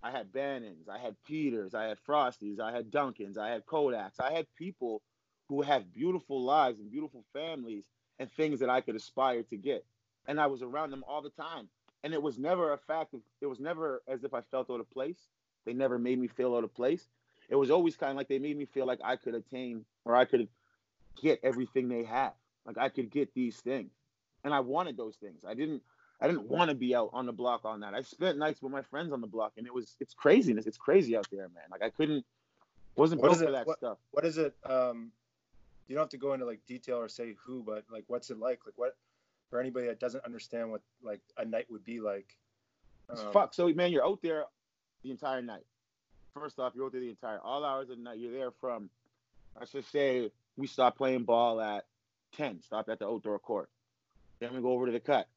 I 0.02 0.12
had 0.12 0.32
Bannons, 0.32 0.88
I 0.88 0.98
had 0.98 1.16
Peters, 1.26 1.74
I 1.74 1.86
had 1.86 1.98
Frosties, 2.08 2.60
I 2.60 2.72
had 2.72 2.92
Duncans, 2.92 3.38
I 3.38 3.50
had 3.50 3.66
Kodaks, 3.66 4.20
I 4.20 4.32
had 4.32 4.46
people 4.56 5.02
who 5.48 5.62
have 5.62 5.94
beautiful 5.94 6.42
lives 6.42 6.80
and 6.80 6.92
beautiful 6.92 7.24
families 7.34 7.84
and 8.20 8.32
things 8.32 8.60
that 8.60 8.70
I 8.70 8.82
could 8.82 8.96
aspire 8.96 9.44
to 9.44 9.58
get. 9.58 9.86
And 10.28 10.40
I 10.40 10.48
was 10.48 10.62
around 10.62 10.92
them 10.92 11.04
all 11.08 11.22
the 11.22 11.30
time. 11.30 11.70
And 12.04 12.14
it 12.14 12.22
was 12.22 12.38
never 12.38 12.74
a 12.74 12.78
fact 12.78 13.14
of, 13.14 13.22
it 13.42 13.48
was 13.48 13.60
never 13.60 14.02
as 14.08 14.24
if 14.24 14.34
I 14.34 14.42
felt 14.42 14.70
out 14.70 14.80
of 14.80 14.90
place. 14.92 15.28
They 15.66 15.74
never 15.74 15.98
made 15.98 16.20
me 16.20 16.28
feel 16.28 16.56
out 16.56 16.64
of 16.64 16.74
place. 16.74 17.08
It 17.50 17.56
was 17.56 17.72
always 17.72 17.96
kind 17.96 18.12
of 18.12 18.18
like 18.18 18.28
they 18.28 18.40
made 18.40 18.58
me 18.58 18.66
feel 18.66 18.86
like 18.86 19.00
I 19.04 19.16
could 19.16 19.36
attain 19.36 19.86
or 20.04 20.16
I 20.16 20.26
could 20.26 20.48
get 21.22 21.40
everything 21.44 21.90
they 21.90 22.04
have. 22.04 22.34
Like 22.66 22.78
I 22.78 22.90
could 22.90 23.10
get 23.12 23.34
these 23.34 23.58
things. 23.58 23.92
And 24.44 24.54
I 24.54 24.60
wanted 24.60 24.98
those 24.98 25.16
things. 25.16 25.44
I 25.48 25.54
didn't 25.54 25.82
I 26.22 26.28
didn't 26.28 26.48
want 26.48 26.70
to 26.70 26.76
be 26.76 26.96
out 26.96 27.10
on 27.14 27.26
the 27.26 27.34
block 27.34 27.66
on 27.66 27.82
that. 27.82 27.94
I 27.94 28.02
spent 28.02 28.38
nights 28.38 28.62
with 28.62 28.72
my 28.72 28.82
friends 28.82 29.12
on 29.12 29.20
the 29.22 29.28
block 29.28 29.54
and 29.58 29.66
it 29.68 29.74
was 29.74 29.96
it's 30.00 30.14
craziness. 30.14 30.66
It's 30.66 30.78
crazy 30.78 31.16
out 31.18 31.28
there, 31.32 31.50
man. 31.50 31.66
Like 31.72 31.82
I 31.84 31.90
couldn't 31.90 32.26
wasn't 32.96 33.22
What 33.22 33.30
built 33.32 33.42
it- 33.42 33.46
for 33.46 33.52
that 33.52 33.68
what- 33.68 33.78
stuff. 33.78 33.98
What 34.12 34.26
is 34.26 34.38
it? 34.38 34.56
Um, 34.64 35.12
you 35.88 35.96
don't 35.96 36.04
have 36.04 36.10
to 36.10 36.18
go 36.18 36.34
into 36.34 36.46
like 36.46 36.60
detail 36.66 36.98
or 36.98 37.08
say 37.10 37.36
who, 37.46 37.62
but 37.64 37.84
like, 37.92 38.06
what's 38.08 38.30
it 38.32 38.40
like? 38.40 38.62
Like, 38.66 38.74
what 38.78 38.96
for 39.52 39.60
anybody 39.60 39.86
that 39.88 40.00
doesn't 40.00 40.24
understand 40.26 40.72
what 40.72 40.82
like 41.04 41.22
a 41.38 41.46
night 41.46 41.66
would 41.70 41.84
be 41.84 42.00
like? 42.00 42.36
Um, 43.10 43.18
fuck. 43.32 43.54
So 43.54 43.68
man, 43.74 43.92
you're 43.92 44.06
out 44.06 44.22
there 44.24 44.46
the 45.04 45.12
entire 45.12 45.42
night. 45.42 45.66
First 46.34 46.60
off, 46.60 46.74
you're 46.76 46.86
out 46.86 46.92
there 46.92 47.02
the 47.02 47.10
entire 47.10 47.40
all 47.40 47.64
hours 47.64 47.90
of 47.90 47.98
the 47.98 48.04
night. 48.04 48.18
You're 48.18 48.32
there 48.32 48.52
from 48.52 48.90
I 49.62 49.66
should 49.66 49.86
say 49.86 50.32
we 50.58 50.66
stop 50.68 50.98
playing 50.98 51.24
ball 51.24 51.62
at 51.62 51.86
ten. 52.36 52.62
Stop 52.62 52.90
at 52.90 53.00
the 53.00 53.08
outdoor 53.08 53.40
court. 53.40 53.70
Then 54.40 54.54
we 54.56 54.62
go 54.62 54.72
over 54.72 54.86
to 54.86 54.92
the 54.92 55.00
cut. 55.00 55.28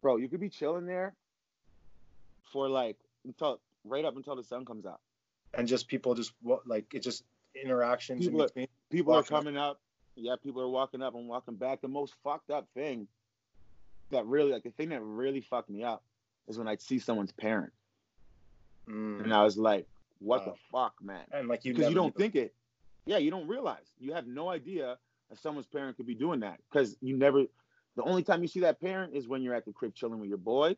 Bro, 0.00 0.16
you 0.16 0.28
could 0.28 0.40
be 0.40 0.48
chilling 0.48 0.86
there 0.86 1.14
for 2.52 2.68
like 2.68 2.96
until 3.24 3.60
right 3.84 4.04
up 4.04 4.16
until 4.16 4.36
the 4.36 4.44
sun 4.44 4.64
comes 4.64 4.86
out. 4.86 5.00
and 5.54 5.66
just 5.68 5.88
people 5.88 6.14
just 6.14 6.32
what 6.42 6.66
like 6.66 6.86
it 6.94 7.02
just 7.02 7.24
interactions 7.60 8.26
in 8.26 8.32
People 8.32 8.42
are- 8.42 8.46
between. 8.48 8.68
People 8.90 9.14
are 9.14 9.22
coming 9.22 9.56
up. 9.56 9.80
Yeah, 10.16 10.34
people 10.42 10.60
are 10.60 10.68
walking 10.68 11.02
up 11.02 11.14
and 11.14 11.26
walking 11.26 11.54
back. 11.54 11.80
The 11.80 11.88
most 11.88 12.14
fucked 12.22 12.50
up 12.50 12.68
thing 12.74 13.08
that 14.10 14.26
really 14.26 14.52
like 14.52 14.62
the 14.62 14.70
thing 14.70 14.90
that 14.90 15.00
really 15.02 15.40
fucked 15.40 15.70
me 15.70 15.82
up 15.82 16.02
is 16.48 16.58
when 16.58 16.68
I'd 16.68 16.82
see 16.82 16.98
someone's 16.98 17.32
parent. 17.32 17.72
Mm. 18.88 19.22
And 19.24 19.32
I 19.32 19.42
was 19.44 19.56
like, 19.56 19.86
what 20.18 20.46
Wow. 20.46 20.52
the 20.52 20.58
fuck, 20.70 20.94
man? 21.02 21.24
And 21.32 21.48
like 21.48 21.64
you 21.64 21.72
because 21.74 21.88
you 21.88 21.94
don't 21.94 22.14
think 22.14 22.34
it. 22.34 22.54
Yeah, 23.06 23.16
you 23.18 23.30
don't 23.30 23.48
realize. 23.48 23.86
You 23.98 24.12
have 24.12 24.26
no 24.26 24.48
idea 24.50 24.98
someone's 25.38 25.66
parent 25.66 25.96
could 25.96 26.06
be 26.06 26.14
doing 26.14 26.40
that 26.40 26.58
because 26.70 26.96
you 27.00 27.16
never. 27.16 27.44
The 27.96 28.02
only 28.02 28.22
time 28.22 28.42
you 28.42 28.48
see 28.48 28.60
that 28.60 28.80
parent 28.80 29.14
is 29.14 29.28
when 29.28 29.42
you're 29.42 29.54
at 29.54 29.64
the 29.66 29.72
crib 29.72 29.94
chilling 29.94 30.18
with 30.20 30.28
your 30.28 30.38
boy, 30.38 30.76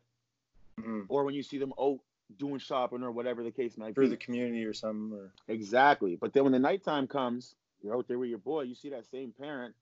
Mhm. 0.79 1.05
or 1.07 1.23
when 1.23 1.33
you 1.33 1.43
see 1.43 1.57
them 1.57 1.73
out 1.79 1.99
doing 2.37 2.57
shopping 2.59 3.03
or 3.03 3.11
whatever 3.11 3.43
the 3.43 3.51
case 3.51 3.77
might 3.77 3.93
through 3.95 4.05
be. 4.05 4.09
Through 4.09 4.17
the 4.17 4.23
community 4.25 4.65
or 4.65 4.73
something. 4.73 5.17
Or 5.17 5.31
Exactly. 5.47 6.15
But 6.15 6.33
then 6.33 6.43
when 6.43 6.51
the 6.51 6.59
nighttime 6.59 7.07
comes, 7.07 7.55
you're 7.81 7.95
out 7.95 8.07
there 8.07 8.17
with 8.19 8.29
your 8.29 8.39
boy. 8.39 8.61
You 8.63 8.75
see 8.75 8.89
that 8.89 9.05
same 9.05 9.31
parent 9.31 9.75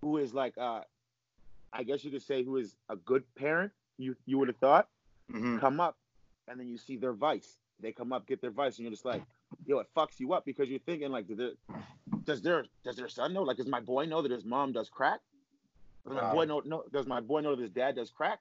who 0.00 0.16
is 0.16 0.32
like, 0.32 0.56
uh, 0.56 0.82
I 1.72 1.82
guess 1.82 2.04
you 2.04 2.10
could 2.10 2.22
say, 2.22 2.42
who 2.44 2.56
is 2.56 2.76
a 2.88 2.96
good 2.96 3.24
parent. 3.34 3.72
You 3.98 4.16
you 4.26 4.38
would 4.38 4.48
have 4.48 4.56
thought 4.58 4.88
Mhm. 5.30 5.60
come 5.60 5.80
up, 5.80 5.98
and 6.46 6.58
then 6.58 6.68
you 6.68 6.78
see 6.78 6.96
their 6.96 7.12
vice. 7.12 7.58
They 7.80 7.92
come 7.92 8.12
up, 8.12 8.26
get 8.26 8.40
their 8.40 8.50
vice, 8.52 8.78
and 8.78 8.84
you're 8.84 8.92
just 8.92 9.04
like, 9.04 9.24
yo, 9.66 9.78
it 9.78 9.86
fucks 9.96 10.18
you 10.18 10.32
up 10.32 10.44
because 10.44 10.68
you're 10.68 10.78
thinking 10.80 11.10
like, 11.10 11.26
does 11.26 11.36
their 11.38 11.52
does 12.24 12.42
their 12.42 12.66
does 12.84 12.96
their 12.96 13.08
son 13.08 13.32
know? 13.32 13.42
Like, 13.42 13.56
does 13.56 13.68
my 13.68 13.80
boy 13.80 14.06
know 14.06 14.22
that 14.22 14.30
his 14.30 14.44
mom 14.44 14.72
does 14.72 14.88
crack? 14.88 15.20
Does 16.06 16.14
my 16.14 16.32
boy 16.32 16.44
know, 16.44 16.62
know? 16.64 16.84
Does 16.92 17.06
my 17.06 17.20
boy 17.20 17.40
know 17.40 17.54
that 17.54 17.62
his 17.62 17.70
dad 17.70 17.96
does 17.96 18.10
crack? 18.10 18.40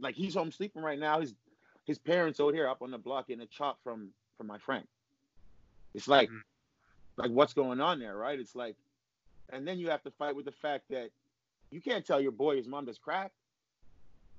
Like 0.00 0.14
he's 0.14 0.34
home 0.34 0.52
sleeping 0.52 0.82
right 0.82 0.98
now. 0.98 1.20
His 1.20 1.34
his 1.84 1.98
parents 1.98 2.38
out 2.40 2.54
here 2.54 2.68
up 2.68 2.82
on 2.82 2.90
the 2.90 2.98
block 2.98 3.28
getting 3.28 3.42
a 3.42 3.46
chop 3.46 3.78
from 3.82 4.10
from 4.36 4.46
my 4.46 4.58
friend. 4.58 4.86
It's 5.94 6.06
like, 6.06 6.30
Mhm. 6.30 6.42
like 7.16 7.30
what's 7.30 7.54
going 7.54 7.80
on 7.80 7.98
there, 7.98 8.16
right? 8.16 8.38
It's 8.38 8.54
like, 8.54 8.76
and 9.48 9.66
then 9.66 9.78
you 9.78 9.88
have 9.90 10.02
to 10.02 10.10
fight 10.12 10.36
with 10.36 10.44
the 10.44 10.52
fact 10.52 10.84
that 10.90 11.10
you 11.70 11.80
can't 11.80 12.06
tell 12.06 12.20
your 12.20 12.32
boy 12.32 12.56
his 12.56 12.68
mom 12.68 12.84
does 12.84 12.98
crack, 12.98 13.32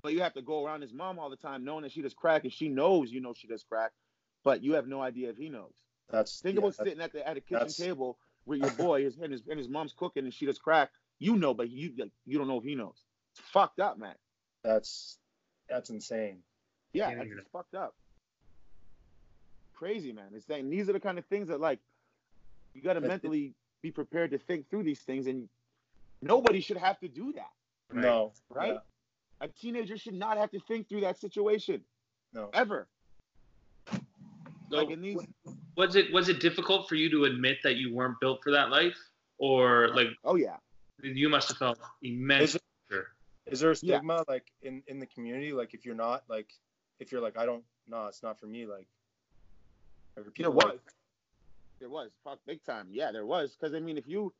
but 0.02 0.12
you 0.14 0.20
have 0.22 0.32
to 0.34 0.42
go 0.42 0.64
around 0.64 0.80
his 0.80 0.92
mom 0.94 1.18
all 1.18 1.28
the 1.28 1.36
time 1.36 1.64
knowing 1.64 1.82
that 1.82 1.92
she 1.92 2.02
does 2.02 2.14
crack, 2.14 2.44
and 2.44 2.52
she 2.52 2.68
knows 2.68 3.12
you 3.12 3.20
know 3.20 3.34
she 3.34 3.46
does 3.46 3.64
crack, 3.64 3.92
but 4.44 4.62
you 4.62 4.74
have 4.74 4.86
no 4.86 5.00
idea 5.02 5.30
if 5.30 5.36
he 5.36 5.48
knows. 5.48 5.72
That's 6.10 6.40
Think 6.40 6.54
yeah, 6.56 6.60
about 6.60 6.76
that- 6.76 6.84
sitting 6.86 7.00
at 7.00 7.12
the 7.12 7.26
at 7.26 7.36
a 7.36 7.40
kitchen 7.40 7.54
that's- 7.58 7.76
table 7.76 8.18
with 8.46 8.60
your 8.62 8.70
boy 8.72 9.02
his, 9.04 9.16
and 9.18 9.32
his 9.32 9.42
and 9.48 9.58
his 9.58 9.68
mom's 9.68 9.92
cooking 9.96 10.24
and 10.24 10.32
she 10.34 10.46
does 10.46 10.58
crack. 10.58 10.90
You 11.18 11.36
know, 11.36 11.52
but 11.54 11.68
you 11.70 11.92
like, 11.98 12.10
you 12.26 12.38
don't 12.38 12.48
know 12.48 12.56
if 12.58 12.64
he 12.64 12.74
knows. 12.74 13.04
It's 13.32 13.40
fucked 13.48 13.78
up, 13.80 13.98
man. 13.98 14.14
that's 14.64 15.18
that's 15.68 15.90
insane. 15.90 16.38
Yeah, 16.92 17.06
Can't 17.06 17.18
that's 17.18 17.26
even- 17.26 17.38
it's 17.38 17.50
fucked 17.50 17.74
up. 17.74 17.94
Crazy, 19.74 20.12
man. 20.12 20.26
It's 20.34 20.44
that 20.46 20.58
and 20.60 20.72
these 20.72 20.88
are 20.88 20.92
the 20.92 21.00
kind 21.00 21.18
of 21.18 21.24
things 21.26 21.48
that 21.48 21.60
like 21.60 21.78
you 22.74 22.82
got 22.82 22.94
to 22.94 23.00
mentally 23.00 23.54
be 23.82 23.90
prepared 23.90 24.30
to 24.32 24.38
think 24.38 24.68
through 24.68 24.82
these 24.82 25.00
things, 25.00 25.26
and 25.26 25.48
nobody 26.20 26.60
should 26.60 26.76
have 26.76 26.98
to 27.00 27.08
do 27.08 27.32
that. 27.32 27.50
Right. 27.90 28.02
No, 28.02 28.32
Right? 28.50 28.74
yeah, 28.74 28.78
A 29.40 29.48
teenager 29.48 29.96
should 29.96 30.14
not 30.14 30.36
have 30.36 30.50
to 30.52 30.60
think 30.60 30.88
through 30.88 31.00
that 31.00 31.18
situation 31.18 31.80
no. 32.32 32.50
ever. 32.52 32.86
So, 34.70 34.76
like 34.76 34.90
in 34.90 35.00
these, 35.00 35.18
was 35.76 35.96
it 35.96 36.12
was 36.12 36.28
it 36.28 36.40
difficult 36.40 36.88
for 36.88 36.94
you 36.94 37.10
to 37.10 37.24
admit 37.24 37.58
that 37.64 37.76
you 37.76 37.94
weren't 37.94 38.20
built 38.20 38.40
for 38.42 38.52
that 38.52 38.70
life, 38.70 38.96
or 39.38 39.88
like 39.94 40.08
oh 40.24 40.36
yeah, 40.36 40.56
you 41.02 41.28
must 41.28 41.48
have 41.48 41.58
felt 41.58 41.78
immense 42.02 42.50
Is 42.50 42.54
it- 42.56 42.62
pressure? 42.88 43.08
Is 43.46 43.60
there 43.60 43.70
a 43.70 43.74
Yeah. 43.82 43.96
stigma 43.96 44.24
like 44.28 44.52
in 44.62 44.82
in 44.86 45.00
the 45.00 45.06
community? 45.06 45.52
Like 45.52 45.74
if 45.74 45.84
you're 45.84 45.94
not 45.96 46.22
like 46.28 46.52
if 47.00 47.10
you're 47.10 47.20
like 47.20 47.36
I 47.36 47.46
don't 47.46 47.64
no, 47.88 48.06
it's 48.06 48.22
not 48.22 48.38
for 48.38 48.46
me. 48.46 48.66
Like 48.66 48.86
are 50.16 50.22
there 50.22 50.30
people 50.30 50.52
was, 50.52 50.64
like, 50.64 50.80
there 51.80 51.88
was, 51.88 52.10
fuck, 52.22 52.38
big 52.46 52.62
time. 52.62 52.88
Yeah, 52.90 53.10
there 53.10 53.24
was. 53.26 53.56
Because 53.58 53.74
I 53.74 53.80
mean, 53.80 53.96
if 53.96 54.06
you, 54.06 54.32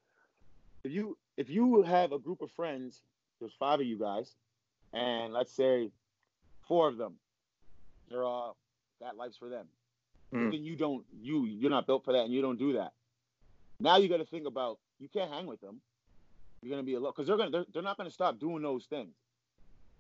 if 0.85 0.93
you, 0.93 1.16
if 1.37 1.49
you 1.49 1.83
have 1.83 2.12
a 2.12 2.19
group 2.19 2.43
of 2.43 2.51
friends, 2.53 3.03
there's 3.38 3.55
five 3.59 3.81
of 3.81 3.87
you 3.87 3.99
guys, 3.99 4.35
and 4.93 5.33
let's 5.33 5.53
say 5.53 5.90
four 6.69 6.87
of 6.88 6.99
them, 6.99 7.14
they're 8.11 8.25
all 8.25 8.57
that 9.01 9.16
life's 9.16 9.37
for 9.38 9.49
them. 9.49 9.66
Mhm. 10.33 10.51
Then 10.53 10.64
you 10.64 10.77
don't, 10.77 11.05
you, 11.21 11.45
you're 11.47 11.71
not 11.71 11.87
built 11.87 12.05
for 12.05 12.12
that, 12.12 12.25
and 12.25 12.33
you 12.33 12.40
don't 12.43 12.59
do 12.59 12.75
that. 12.75 12.93
Now 13.81 13.97
you 13.97 14.09
got 14.09 14.19
to 14.19 14.25
think 14.27 14.47
about 14.47 14.79
you 14.99 15.09
can't 15.09 15.31
hang 15.31 15.47
with 15.47 15.61
them. 15.61 15.81
You're 16.62 16.71
gonna 16.71 16.83
be 16.83 16.95
alone 16.95 17.12
because 17.16 17.27
they're 17.27 17.38
gonna, 17.38 17.51
they're, 17.51 17.64
they're 17.73 17.83
not 17.83 17.97
gonna 17.97 18.11
stop 18.11 18.38
doing 18.38 18.62
those 18.62 18.85
things. 18.85 19.14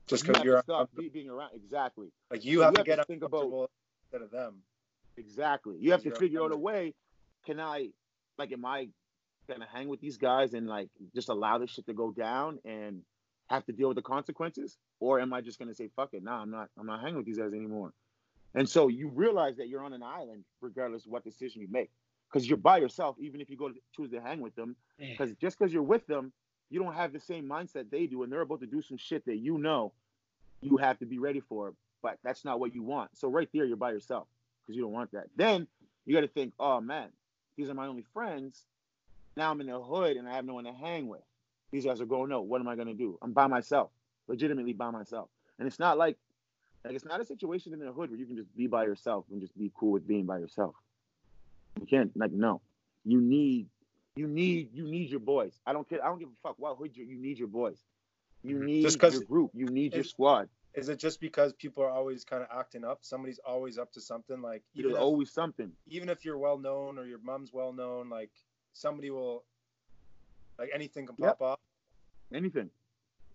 just 0.06 0.22
because 0.24 0.36
have 0.36 0.44
you're 0.44 0.56
to 0.58 0.62
stop 0.62 0.90
be, 0.94 1.08
being 1.08 1.30
around. 1.30 1.50
Exactly. 1.54 2.12
like 2.30 2.44
you 2.44 2.58
So 2.58 2.64
have 2.64 2.72
you 2.72 2.74
to 2.74 2.80
have 2.80 2.86
get 2.86 2.96
to 2.96 3.04
think 3.04 3.22
about- 3.22 3.38
uncomfortable 3.44 3.70
instead 4.04 4.22
of 4.22 4.30
them. 4.30 4.56
Exactly. 5.16 5.78
You 5.80 5.92
have 5.92 6.02
to 6.02 6.14
figure 6.14 6.42
out 6.42 6.52
a 6.52 6.56
way. 6.56 6.94
Can 7.46 7.58
I, 7.60 7.88
like, 8.38 8.52
am 8.52 8.64
I 8.66 8.88
gonna 9.48 9.66
hang 9.72 9.88
with 9.88 10.00
these 10.00 10.18
guys 10.18 10.52
and 10.54 10.68
like 10.68 10.88
just 11.14 11.28
allow 11.30 11.56
this 11.58 11.70
shit 11.70 11.86
to 11.86 11.94
go 11.94 12.12
down 12.12 12.58
and 12.64 13.02
have 13.48 13.64
to 13.66 13.72
deal 13.72 13.88
with 13.88 13.96
the 13.96 14.02
consequences, 14.02 14.76
or 15.00 15.18
am 15.18 15.32
I 15.32 15.40
just 15.40 15.58
gonna 15.58 15.74
say 15.74 15.88
fuck 15.96 16.10
it? 16.12 16.22
Nah, 16.22 16.42
I'm 16.42 16.50
not. 16.50 16.68
I'm 16.78 16.86
not 16.86 17.00
hanging 17.00 17.16
with 17.16 17.26
these 17.26 17.38
guys 17.38 17.52
anymore. 17.54 17.92
And 18.54 18.68
so 18.68 18.88
you 18.88 19.08
realize 19.08 19.56
that 19.56 19.68
you're 19.68 19.84
on 19.84 19.92
an 19.92 20.02
island, 20.02 20.44
regardless 20.60 21.06
of 21.06 21.12
what 21.12 21.24
decision 21.24 21.60
you 21.60 21.68
make, 21.70 21.90
because 22.28 22.48
you're 22.48 22.56
by 22.56 22.78
yourself. 22.78 23.16
Even 23.20 23.40
if 23.40 23.48
you 23.48 23.56
go 23.56 23.68
to 23.68 23.74
choose 23.94 24.10
to 24.10 24.20
hang 24.20 24.40
with 24.40 24.54
them, 24.56 24.76
because 24.98 25.32
just 25.40 25.58
because 25.58 25.72
you're 25.72 25.82
with 25.82 26.06
them, 26.06 26.32
you 26.68 26.80
don't 26.80 26.94
have 26.94 27.12
the 27.12 27.20
same 27.20 27.44
mindset 27.44 27.90
they 27.90 28.06
do, 28.06 28.22
and 28.22 28.32
they're 28.32 28.40
about 28.40 28.60
to 28.60 28.66
do 28.66 28.82
some 28.82 28.96
shit 28.96 29.24
that 29.26 29.36
you 29.36 29.58
know 29.58 29.92
you 30.60 30.76
have 30.76 30.98
to 30.98 31.06
be 31.06 31.18
ready 31.18 31.40
for. 31.40 31.74
But 32.02 32.18
that's 32.24 32.44
not 32.44 32.60
what 32.60 32.74
you 32.74 32.82
want. 32.82 33.10
So 33.16 33.28
right 33.28 33.48
there, 33.52 33.64
you're 33.64 33.76
by 33.76 33.92
yourself 33.92 34.26
because 34.62 34.76
you 34.76 34.82
don't 34.82 34.92
want 34.92 35.12
that. 35.12 35.26
Then 35.36 35.66
you 36.06 36.14
got 36.14 36.22
to 36.22 36.28
think, 36.28 36.54
oh 36.58 36.80
man, 36.80 37.08
these 37.56 37.68
are 37.68 37.74
my 37.74 37.86
only 37.86 38.04
friends. 38.14 38.64
Now 39.36 39.50
I'm 39.50 39.60
in 39.60 39.66
the 39.66 39.78
hood 39.78 40.16
and 40.16 40.28
I 40.28 40.34
have 40.34 40.44
no 40.44 40.54
one 40.54 40.64
to 40.64 40.72
hang 40.72 41.08
with. 41.08 41.20
These 41.70 41.84
guys 41.84 42.00
are 42.00 42.06
going 42.06 42.32
out. 42.32 42.46
What 42.46 42.60
am 42.60 42.68
I 42.68 42.74
gonna 42.74 42.94
do? 42.94 43.18
I'm 43.22 43.32
by 43.32 43.46
myself, 43.46 43.90
legitimately 44.28 44.72
by 44.72 44.90
myself. 44.90 45.28
And 45.58 45.68
it's 45.68 45.78
not 45.78 45.98
like 45.98 46.16
Like 46.84 46.94
it's 46.94 47.04
not 47.04 47.20
a 47.20 47.24
situation 47.24 47.72
in 47.72 47.78
the 47.78 47.92
hood 47.92 48.10
where 48.10 48.18
you 48.18 48.26
can 48.26 48.36
just 48.36 48.54
be 48.56 48.66
by 48.66 48.84
yourself 48.84 49.26
and 49.30 49.40
just 49.40 49.56
be 49.58 49.70
cool 49.74 49.92
with 49.92 50.06
being 50.06 50.24
by 50.24 50.38
yourself. 50.38 50.74
You 51.78 51.86
can't 51.86 52.14
like 52.16 52.32
no. 52.32 52.60
You 53.04 53.20
need 53.20 53.68
you 54.16 54.26
need 54.26 54.70
you 54.72 54.84
need 54.84 55.10
your 55.10 55.20
boys. 55.20 55.60
I 55.66 55.72
don't 55.72 55.88
care. 55.88 56.04
I 56.04 56.08
don't 56.08 56.18
give 56.18 56.28
a 56.28 56.48
fuck 56.48 56.58
what 56.58 56.76
hood 56.76 56.96
you. 56.96 57.04
You 57.04 57.18
need 57.18 57.38
your 57.38 57.48
boys. 57.48 57.78
You 58.42 58.56
Mhm. 58.56 58.64
need 58.64 58.82
Just 58.82 59.02
your 59.02 59.22
group. 59.22 59.50
You 59.54 59.66
need 59.66 59.94
your 59.94 60.04
squad. 60.04 60.48
Is 60.74 60.88
it 60.88 60.98
just 60.98 61.20
because 61.20 61.52
people 61.54 61.82
are 61.82 61.90
always 61.90 62.24
kind 62.24 62.42
of 62.42 62.48
acting 62.50 62.84
up? 62.84 63.04
Somebody's 63.04 63.40
always 63.40 63.76
up 63.76 63.92
to 63.92 64.00
something. 64.00 64.40
Like 64.40 64.62
There's 64.74 64.92
if, 64.92 64.98
always 64.98 65.30
something. 65.30 65.72
even 65.88 66.08
if 66.08 66.24
you're 66.24 66.38
well 66.38 66.58
known 66.58 66.98
or 66.98 67.04
your 67.04 67.18
mom's 67.18 67.52
well 67.52 67.72
known, 67.72 68.08
like 68.08 68.30
somebody 68.72 69.10
will, 69.10 69.44
like 70.58 70.70
anything 70.72 71.06
can 71.06 71.16
Yep. 71.18 71.38
pop 71.38 71.42
off. 71.42 71.58
anything, 72.32 72.70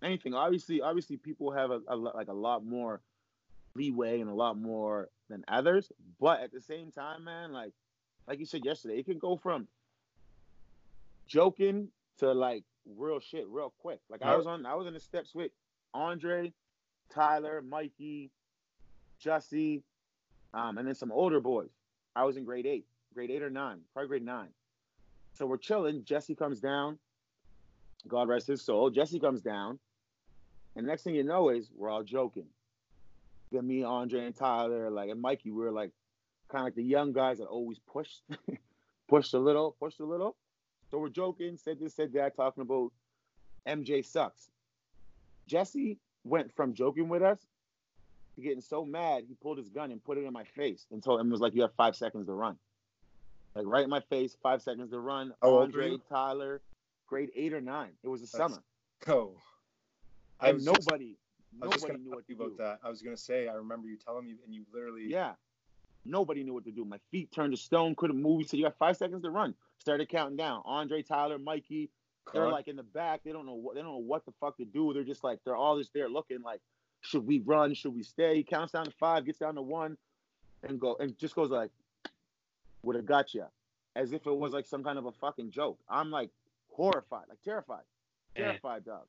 anything. 0.02 0.34
Obviously, 0.34 0.82
obviously, 0.82 1.18
people 1.18 1.52
have 1.52 1.72
a, 1.72 1.82
a 1.88 1.96
like 1.96 2.30
a 2.30 2.34
lot 2.34 2.64
more 2.66 3.02
leeway 3.76 4.22
and 4.22 4.30
a 4.30 4.34
lot 4.34 4.58
more 4.58 5.10
than 5.30 5.44
others. 5.48 5.92
But 6.20 6.42
at 6.42 6.52
the 6.52 6.62
same 6.62 6.92
time, 6.92 7.24
man, 7.26 7.52
like 7.52 7.74
like 8.28 8.40
you 8.40 8.46
said 8.46 8.66
yesterday, 8.66 8.98
it 8.98 9.06
can 9.06 9.20
go 9.20 9.38
from 9.38 9.68
joking 11.28 11.90
to 12.20 12.32
like 12.32 12.64
real 12.98 13.20
shit 13.20 13.46
real 13.48 13.74
quick. 13.80 14.00
Like 14.10 14.22
I 14.24 14.36
was 14.36 14.48
on, 14.48 14.66
I 14.66 14.76
was 14.76 14.88
in 14.88 14.94
the 14.94 15.00
steps 15.00 15.36
with 15.36 15.52
Andre, 15.94 16.54
Tyler, 17.10 17.62
Mikey, 17.62 18.32
Jussie, 19.24 19.84
um, 20.54 20.78
and 20.78 20.88
then 20.88 20.96
some 20.96 21.12
older 21.12 21.40
boys. 21.40 21.70
I 22.16 22.24
was 22.24 22.38
in 22.38 22.46
grade 22.46 22.66
eight, 22.66 22.86
grade 23.14 23.32
eight 23.32 23.44
or 23.44 23.50
nine, 23.50 23.80
probably 23.94 24.08
grade 24.08 24.26
nine. 24.26 24.50
So 25.34 25.46
we're 25.46 25.58
chilling. 25.58 26.04
Jesse 26.06 26.36
comes 26.36 26.60
down. 26.60 26.98
God 28.08 28.30
rest 28.30 28.48
his 28.48 28.62
soul. 28.62 28.90
Jesse 28.90 29.20
comes 29.20 29.42
down. 29.42 29.80
And 30.76 30.86
next 30.86 31.04
thing 31.04 31.16
you 31.16 31.24
know 31.24 31.50
is 31.50 31.70
we're 31.76 31.90
all 31.90 32.04
joking. 32.04 32.48
Me, 33.62 33.84
Andre, 33.84 34.26
and 34.26 34.36
Tyler, 34.36 34.90
like 34.90 35.10
and 35.10 35.22
Mikey, 35.22 35.52
we 35.52 35.64
were 35.64 35.72
like 35.72 35.92
kind 36.50 36.62
of 36.62 36.66
like 36.66 36.76
the 36.76 36.84
young 36.84 37.12
guys 37.14 37.38
that 37.40 37.46
always 37.46 37.80
pushed, 37.80 38.22
pushed 39.10 39.34
a 39.34 39.40
little, 39.40 39.76
pushed 39.80 40.00
a 40.00 40.06
little. 40.06 40.36
So 40.92 41.00
we're 41.00 41.10
joking, 41.10 41.58
said 41.58 41.80
this, 41.80 41.96
said 41.96 42.14
that, 42.14 42.36
talking 42.36 42.62
about 42.62 42.92
MJ 43.68 44.06
sucks. 44.06 44.50
Jesse 45.48 45.98
went 46.24 46.54
from 46.56 46.74
joking 46.74 47.10
with 47.10 47.22
us 47.22 47.40
to 48.36 48.42
getting 48.42 48.62
so 48.62 48.84
mad 48.86 49.24
he 49.28 49.34
pulled 49.36 49.58
his 49.58 49.70
gun 49.70 49.92
and 49.92 50.04
put 50.04 50.18
it 50.18 50.24
in 50.26 50.34
my 50.34 50.44
face 50.44 50.86
and 50.92 51.02
told 51.04 51.20
him 51.22 51.28
it 51.28 51.32
was 51.32 51.42
like 51.42 51.56
you 51.56 51.62
have 51.62 51.74
five 51.78 51.96
seconds 51.96 52.26
to 52.28 52.34
run. 52.34 52.58
Like 53.56 53.66
right 53.68 53.84
in 53.84 53.90
my 53.90 54.02
face, 54.02 54.36
five 54.44 54.62
seconds 54.62 54.92
to 54.92 55.00
run. 55.00 55.34
Old 55.42 55.64
Andre, 55.64 55.92
you? 55.92 56.02
Tyler, 56.10 56.62
grade 57.08 57.30
eight 57.36 57.54
or 57.54 57.62
nine. 57.62 57.92
It 58.04 58.10
was 58.10 58.22
the 58.22 58.38
That's- 58.38 58.52
summer. 58.52 58.64
Oh, 59.08 59.36
I 60.40 60.50
And 60.50 60.56
was 60.56 60.66
just- 60.66 60.88
nobody, 60.90 61.06
I 61.06 61.10
was 61.10 61.16
just 61.16 61.25
nobody 61.60 61.82
gonna 61.82 61.98
knew 62.00 62.10
what 62.12 62.26
to 62.28 62.34
you 62.34 62.38
to 62.38 62.44
about 62.44 62.58
do. 62.58 62.64
that. 62.64 62.80
I 62.84 62.90
was 62.90 63.02
gonna 63.02 63.18
say 63.18 63.48
I 63.48 63.54
remember 63.54 63.88
you 63.88 63.98
telling 63.98 64.26
me, 64.26 64.36
and 64.46 64.54
you 64.54 64.66
literally 64.74 65.08
Yeah. 65.08 65.34
Nobody 66.08 66.44
knew 66.44 66.54
what 66.54 66.66
to 66.66 66.72
do. 66.72 66.86
My 66.86 67.00
feet 67.10 67.32
turned 67.32 67.54
to 67.54 67.58
stone, 67.58 67.96
couldn't 67.96 68.22
move. 68.22 68.42
He 68.42 68.48
said, 68.48 68.60
You 68.60 68.66
got 68.66 68.78
five 68.78 68.96
seconds 68.96 69.24
to 69.24 69.32
run. 69.32 69.56
Started 69.80 70.08
counting 70.08 70.38
down. 70.38 70.62
Andre, 70.64 71.02
Tyler, 71.02 71.40
Mikey, 71.40 71.90
they're 72.32 72.44
Con- 72.44 72.52
like 72.52 72.68
in 72.68 72.76
the 72.76 72.84
back. 72.84 73.22
They 73.24 73.32
don't 73.32 73.46
know 73.46 73.56
what 73.56 73.76
they 73.76 73.82
don't 73.82 73.92
know 73.92 73.98
what 73.98 74.26
the 74.26 74.32
fuck 74.40 74.58
to 74.58 74.66
do. 74.66 74.94
They're 74.94 75.04
just 75.04 75.24
like 75.24 75.40
they're 75.44 75.56
all 75.56 75.78
just 75.78 75.94
there 75.94 76.10
looking 76.10 76.42
like, 76.42 76.62
should 77.02 77.26
we 77.26 77.40
run? 77.40 77.74
Should 77.74 77.96
we 77.96 78.04
stay? 78.04 78.36
He 78.36 78.44
counts 78.44 78.74
down 78.74 78.86
to 78.86 78.92
five, 78.92 79.26
gets 79.26 79.40
down 79.40 79.56
to 79.56 79.62
one, 79.62 79.98
and 80.64 80.80
go 80.80 80.96
and 81.00 81.18
just 81.18 81.36
goes 81.36 81.50
like, 81.50 81.72
would 82.84 82.96
have 82.96 83.06
got 83.06 83.34
you, 83.34 83.46
as 83.96 84.12
if 84.12 84.26
it 84.28 84.36
was 84.36 84.54
like 84.54 84.66
some 84.68 84.84
kind 84.84 84.98
of 84.98 85.06
a 85.06 85.12
fucking 85.12 85.52
joke. 85.52 85.80
I'm 85.90 86.12
like 86.12 86.30
horrified, 86.72 87.26
like 87.30 87.42
terrified, 87.44 87.84
eh. 88.36 88.42
terrified, 88.42 88.86
dog, 88.86 89.06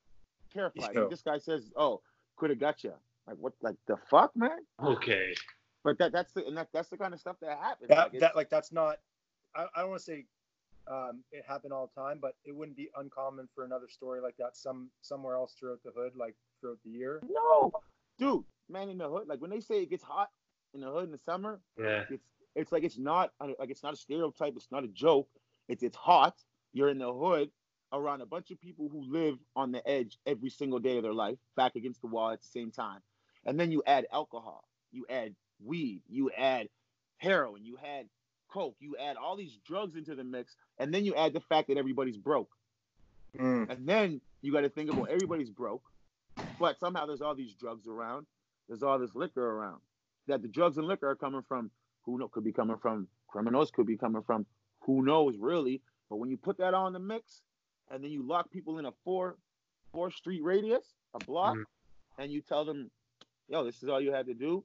terrified. 0.52 0.94
Yo. 0.94 1.09
This 1.09 1.22
guy 1.22 1.38
says, 1.38 1.72
oh, 1.76 2.00
could 2.37 2.51
have 2.51 2.61
got 2.61 2.85
you. 2.85 2.92
Like 3.27 3.37
what? 3.38 3.53
Like 3.62 3.77
the 3.87 3.96
fuck, 4.11 4.37
man. 4.37 4.59
Okay. 4.83 5.35
But 5.85 5.99
that 5.99 6.12
that's 6.12 6.33
the 6.33 6.46
and 6.46 6.57
that, 6.57 6.68
that's 6.72 6.88
the 6.88 6.96
kind 6.96 7.14
of 7.14 7.20
stuff 7.20 7.37
that 7.40 7.59
happens. 7.61 7.88
that 7.88 8.12
like, 8.12 8.20
that 8.20 8.37
like 8.37 8.51
that's 8.51 8.72
not. 8.72 8.99
I, 9.55 9.66
I 9.75 9.81
don't 9.81 9.90
want 9.90 10.01
to 10.01 10.05
say 10.05 10.25
um, 10.88 11.22
it 11.33 11.44
happened 11.46 11.72
all 11.72 11.90
the 11.94 12.01
time, 12.01 12.18
but 12.20 12.35
it 12.44 12.55
wouldn't 12.55 12.77
be 12.77 12.88
uncommon 12.96 13.49
for 13.55 13.64
another 13.64 13.88
story 13.88 14.20
like 14.20 14.37
that 14.38 14.57
some 14.57 14.88
somewhere 15.03 15.35
else 15.35 15.55
throughout 15.59 15.83
the 15.85 15.90
hood, 15.96 16.12
like 16.16 16.35
throughout 16.61 16.79
the 16.85 16.90
year. 16.90 17.20
no, 17.29 17.72
dude, 18.18 18.44
man, 18.68 18.88
in 18.88 18.99
the 18.99 19.09
hood, 19.09 19.27
like 19.29 19.40
when 19.40 19.51
they 19.51 19.61
say 19.61 19.83
it 19.83 19.90
gets 19.90 20.05
hot 20.05 20.31
in 20.75 20.81
the 20.81 20.90
hood 20.90 21.05
in 21.05 21.12
the 21.12 21.18
summer, 21.18 21.61
Yeah. 21.79 22.05
it's 22.11 22.25
it's 22.55 22.72
like 22.72 22.85
it's 22.85 22.99
not 22.99 23.33
like 23.40 23.70
it's 23.70 23.83
not 23.83 23.94
a 23.94 23.96
stereotype. 23.96 24.55
It's 24.57 24.70
not 24.70 24.85
a 24.85 24.88
joke. 24.88 25.29
It's 25.68 25.83
it's 25.83 25.96
hot. 25.96 26.35
You're 26.72 26.88
in 26.90 26.99
the 26.99 27.12
hood 27.12 27.51
around 27.92 28.20
a 28.20 28.27
bunch 28.27 28.51
of 28.51 28.61
people 28.61 28.88
who 28.88 29.05
live 29.11 29.37
on 29.55 29.72
the 29.72 29.87
edge 29.88 30.18
every 30.27 30.51
single 30.51 30.79
day 30.79 30.96
of 30.96 31.03
their 31.03 31.14
life, 31.14 31.38
back 31.57 31.77
against 31.77 32.01
the 32.01 32.07
wall 32.07 32.31
at 32.31 32.40
the 32.40 32.49
same 32.49 32.70
time. 32.70 33.01
And 33.44 33.59
then 33.59 33.70
you 33.70 33.83
add 33.87 34.07
alcohol, 34.12 34.64
you 34.92 35.07
add 35.09 35.35
weed, 35.64 36.03
you 36.09 36.31
add 36.37 36.68
heroin, 37.18 37.64
you 37.64 37.79
add 37.85 38.07
coke, 38.49 38.77
you 38.81 38.96
add 39.01 39.16
all 39.16 39.37
these 39.37 39.59
drugs 39.66 39.96
into 39.96 40.14
the 40.14 40.25
mix, 40.25 40.57
and 40.79 40.92
then 40.92 41.05
you 41.05 41.14
add 41.14 41.33
the 41.33 41.40
fact 41.40 41.68
that 41.68 41.79
everybody's 41.79 42.16
broke. 42.16 42.51
Mm. 43.38 43.70
And 43.70 43.87
then 43.87 44.20
you 44.42 44.53
got 44.53 44.62
to 44.62 44.68
think 44.68 44.90
about 44.90 45.11
everybody's 45.11 45.51
broke, 45.51 45.83
but 46.59 46.79
somehow 46.79 47.07
there's 47.07 47.22
all 47.22 47.35
these 47.35 47.55
drugs 47.55 47.87
around. 47.87 48.27
There's 48.68 48.83
all 48.83 48.99
this 48.99 49.14
liquor 49.14 49.44
around. 49.44 49.81
That 50.27 50.42
the 50.42 50.49
drugs 50.49 50.77
and 50.77 50.87
liquor 50.87 51.09
are 51.09 51.16
coming 51.16 51.42
from 51.46 51.70
who 52.05 52.18
know 52.18 52.29
could 52.29 52.44
be 52.44 52.53
coming 52.53 52.77
from 52.79 53.09
criminals, 53.29 53.70
could 53.70 53.87
be 53.87 53.96
coming 53.96 54.22
from 54.22 54.46
who 54.81 55.05
knows 55.05 55.37
really. 55.38 55.83
But 56.09 56.16
when 56.16 56.31
you 56.31 56.37
put 56.37 56.59
that 56.59 56.75
all 56.75 56.87
in 56.87 56.92
the 56.92 56.99
mix, 56.99 57.42
and 57.90 58.03
then 58.03 58.11
you 58.11 58.22
lock 58.22 58.51
people 58.51 58.79
in 58.79 58.87
a 58.87 58.92
four 59.05 59.37
four 59.92 60.11
street 60.11 60.42
radius, 60.42 60.85
a 61.14 61.20
block, 61.20 61.55
Mhm. 61.57 61.64
and 62.18 62.31
you 62.33 62.40
tell 62.42 62.64
them, 62.64 62.90
yo, 63.49 63.64
this 63.64 63.83
is 63.83 63.88
all 63.88 64.01
you 64.01 64.12
had 64.12 64.27
to 64.27 64.35
do. 64.35 64.64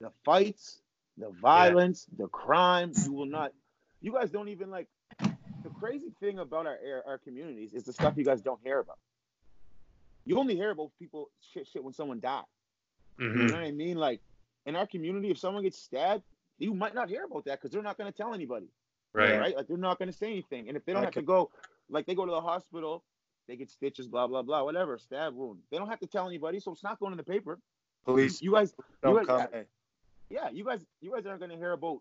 The 0.00 0.10
fights, 0.24 0.80
the 1.16 1.30
violence, 1.30 2.06
the 2.16 2.28
crime, 2.28 2.94
you 3.00 3.12
will 3.12 3.26
not. 3.26 3.52
You 4.00 4.12
guys 4.12 4.30
don't 4.30 4.48
even 4.48 4.70
like 4.70 4.88
the 5.64 5.70
crazy 5.70 6.12
thing 6.20 6.38
about 6.38 6.66
our 6.66 6.78
our, 6.86 7.02
our 7.06 7.18
communities 7.18 7.74
is 7.74 7.84
the 7.84 7.92
stuff 7.92 8.14
you 8.16 8.24
guys 8.24 8.42
don't 8.42 8.60
hear 8.62 8.78
about. 8.80 8.98
You 10.24 10.38
only 10.38 10.54
hear 10.56 10.70
about 10.70 10.92
people 10.98 11.30
shit 11.40 11.66
shit 11.66 11.82
when 11.84 11.94
someone 11.94 12.20
dies. 12.20 12.44
You 13.18 13.28
hmm 13.34 13.48
know 13.48 13.54
what 13.56 13.64
I 13.64 13.72
mean? 13.72 13.96
Like 13.96 14.20
in 14.66 14.76
our 14.76 14.86
community, 14.86 15.30
if 15.30 15.38
someone 15.38 15.62
gets 15.62 15.78
stabbed, 15.82 16.24
you 16.58 16.74
might 16.74 16.94
not 16.94 17.08
hear 17.08 17.24
about 17.24 17.44
that 17.46 17.58
because 17.60 17.70
they're 17.72 17.82
not 17.82 17.98
going 17.98 18.10
to 18.10 18.16
tell 18.16 18.34
anybody, 18.34 18.68
Right. 19.14 19.38
right? 19.38 19.56
Like 19.56 19.68
they're 19.68 19.76
not 19.76 19.98
going 19.98 20.10
to 20.10 20.16
say 20.16 20.28
anything. 20.30 20.68
And 20.68 20.76
if 20.76 20.84
they 20.84 20.92
don't 20.92 21.02
I 21.02 21.06
have 21.06 21.14
to 21.14 21.22
go, 21.22 21.50
like 21.90 22.06
they 22.06 22.14
go 22.14 22.24
to 22.24 22.32
the 22.32 22.40
hospital, 22.40 23.04
they 23.48 23.56
get 23.56 23.70
stitches, 23.70 24.06
blah 24.06 24.26
blah 24.26 24.42
blah, 24.42 24.62
whatever, 24.64 24.96
stab 24.98 25.34
wound. 25.34 25.60
They 25.70 25.78
don't 25.78 25.88
have 25.88 26.00
to 26.00 26.06
tell 26.06 26.26
anybody, 26.26 26.60
so 26.60 26.72
it's 26.72 26.82
not 26.84 26.98
going 27.00 27.12
in 27.12 27.16
the 27.18 27.22
paper. 27.24 27.58
Police 28.04 28.40
You 28.40 28.52
guys, 28.52 28.74
don't 29.02 29.20
you 29.20 29.26
come. 29.26 29.38
guys- 29.38 29.48
hey, 29.52 29.64
yeah, 30.30 30.48
you 30.50 30.64
guys, 30.64 30.86
you 31.00 31.10
guys 31.12 31.26
aren't 31.26 31.40
going 31.40 31.50
to 31.50 31.56
hear 31.56 31.72
about 31.72 32.00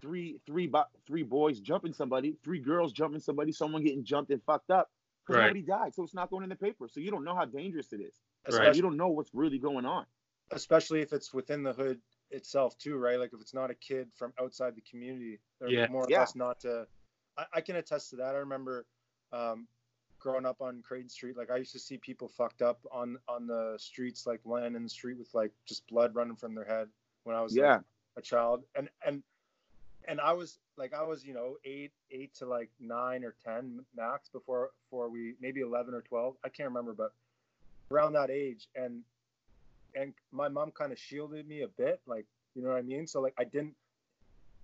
three 0.00 0.40
three 0.46 0.66
bo- 0.66 0.86
three 1.06 1.22
boys 1.22 1.60
jumping 1.60 1.92
somebody, 1.92 2.36
three 2.42 2.58
girls 2.60 2.92
jumping 2.92 3.20
somebody, 3.20 3.52
someone 3.52 3.82
getting 3.82 4.04
jumped 4.04 4.30
and 4.30 4.42
fucked 4.44 4.70
up. 4.70 4.90
Because 5.26 5.40
Right. 5.40 5.44
nobody 5.46 5.62
died, 5.62 5.94
so 5.94 6.02
it's 6.04 6.14
not 6.14 6.30
going 6.30 6.42
in 6.42 6.48
the 6.48 6.56
paper. 6.56 6.88
So 6.88 7.00
you 7.00 7.10
don't 7.10 7.22
know 7.24 7.34
how 7.34 7.44
dangerous 7.44 7.92
it 7.92 8.00
is. 8.00 8.18
Right. 8.50 8.74
You 8.74 8.80
don't 8.80 8.96
know 8.96 9.08
what's 9.08 9.34
really 9.34 9.58
going 9.58 9.84
on. 9.84 10.06
especially 10.52 11.02
if 11.02 11.12
it's 11.12 11.34
within 11.34 11.62
the 11.62 11.74
hood 11.74 12.00
itself 12.30 12.78
too, 12.78 12.96
right? 12.96 13.18
Like 13.18 13.34
if 13.34 13.40
it's 13.42 13.52
not 13.52 13.70
a 13.70 13.74
kid 13.74 14.08
from 14.14 14.32
outside 14.40 14.74
the 14.74 14.80
community, 14.80 15.38
they're 15.60 15.68
Yeah. 15.68 15.88
more 15.88 16.04
or 16.04 16.06
Yeah. 16.08 16.20
less 16.20 16.34
not 16.34 16.58
to. 16.60 16.88
I, 17.36 17.44
I 17.52 17.60
can 17.60 17.76
attest 17.76 18.08
to 18.10 18.16
that. 18.16 18.34
I 18.34 18.38
remember 18.38 18.86
um, 19.32 19.66
growing 20.18 20.46
up 20.46 20.60
on 20.60 20.82
Creighton 20.82 21.08
Street. 21.08 21.36
Like 21.36 21.50
I 21.50 21.56
used 21.56 21.72
to 21.72 21.78
see 21.78 21.96
people 21.98 22.28
fucked 22.28 22.62
up 22.62 22.80
on 22.92 23.18
on 23.28 23.46
the 23.46 23.74
streets, 23.78 24.26
like 24.26 24.40
laying 24.44 24.74
in 24.74 24.82
the 24.82 24.88
street 24.88 25.18
with 25.18 25.32
like 25.34 25.52
just 25.66 25.86
blood 25.88 26.14
running 26.14 26.36
from 26.36 26.54
their 26.54 26.64
head 26.64 26.88
when 27.24 27.36
I 27.36 27.42
was 27.42 27.52
like, 27.56 27.64
Yeah, 27.64 27.80
a 28.16 28.22
child 28.22 28.64
and 28.74 28.88
and 29.06 29.22
and 30.08 30.20
i 30.20 30.32
was 30.32 30.58
like 30.76 30.94
i 30.94 31.02
was 31.02 31.24
you 31.24 31.34
know 31.34 31.56
eight 31.64 31.92
eight 32.10 32.34
to 32.34 32.46
like 32.46 32.70
nine 32.80 33.22
or 33.24 33.34
ten 33.44 33.78
max 33.94 34.28
before 34.30 34.70
before 34.84 35.08
we 35.10 35.34
maybe 35.40 35.60
11 35.60 35.92
or 35.94 36.00
12 36.00 36.34
i 36.44 36.48
can't 36.48 36.68
remember 36.68 36.94
but 36.94 37.12
around 37.90 38.14
that 38.14 38.30
age 38.30 38.68
and 38.74 39.02
and 39.94 40.14
my 40.32 40.48
mom 40.48 40.70
kind 40.70 40.92
of 40.92 40.98
shielded 40.98 41.46
me 41.46 41.62
a 41.62 41.68
bit 41.68 42.00
like 42.06 42.24
you 42.54 42.62
know 42.62 42.70
what 42.70 42.78
i 42.78 42.82
mean 42.82 43.06
so 43.06 43.20
like 43.20 43.34
i 43.38 43.44
didn't 43.44 43.74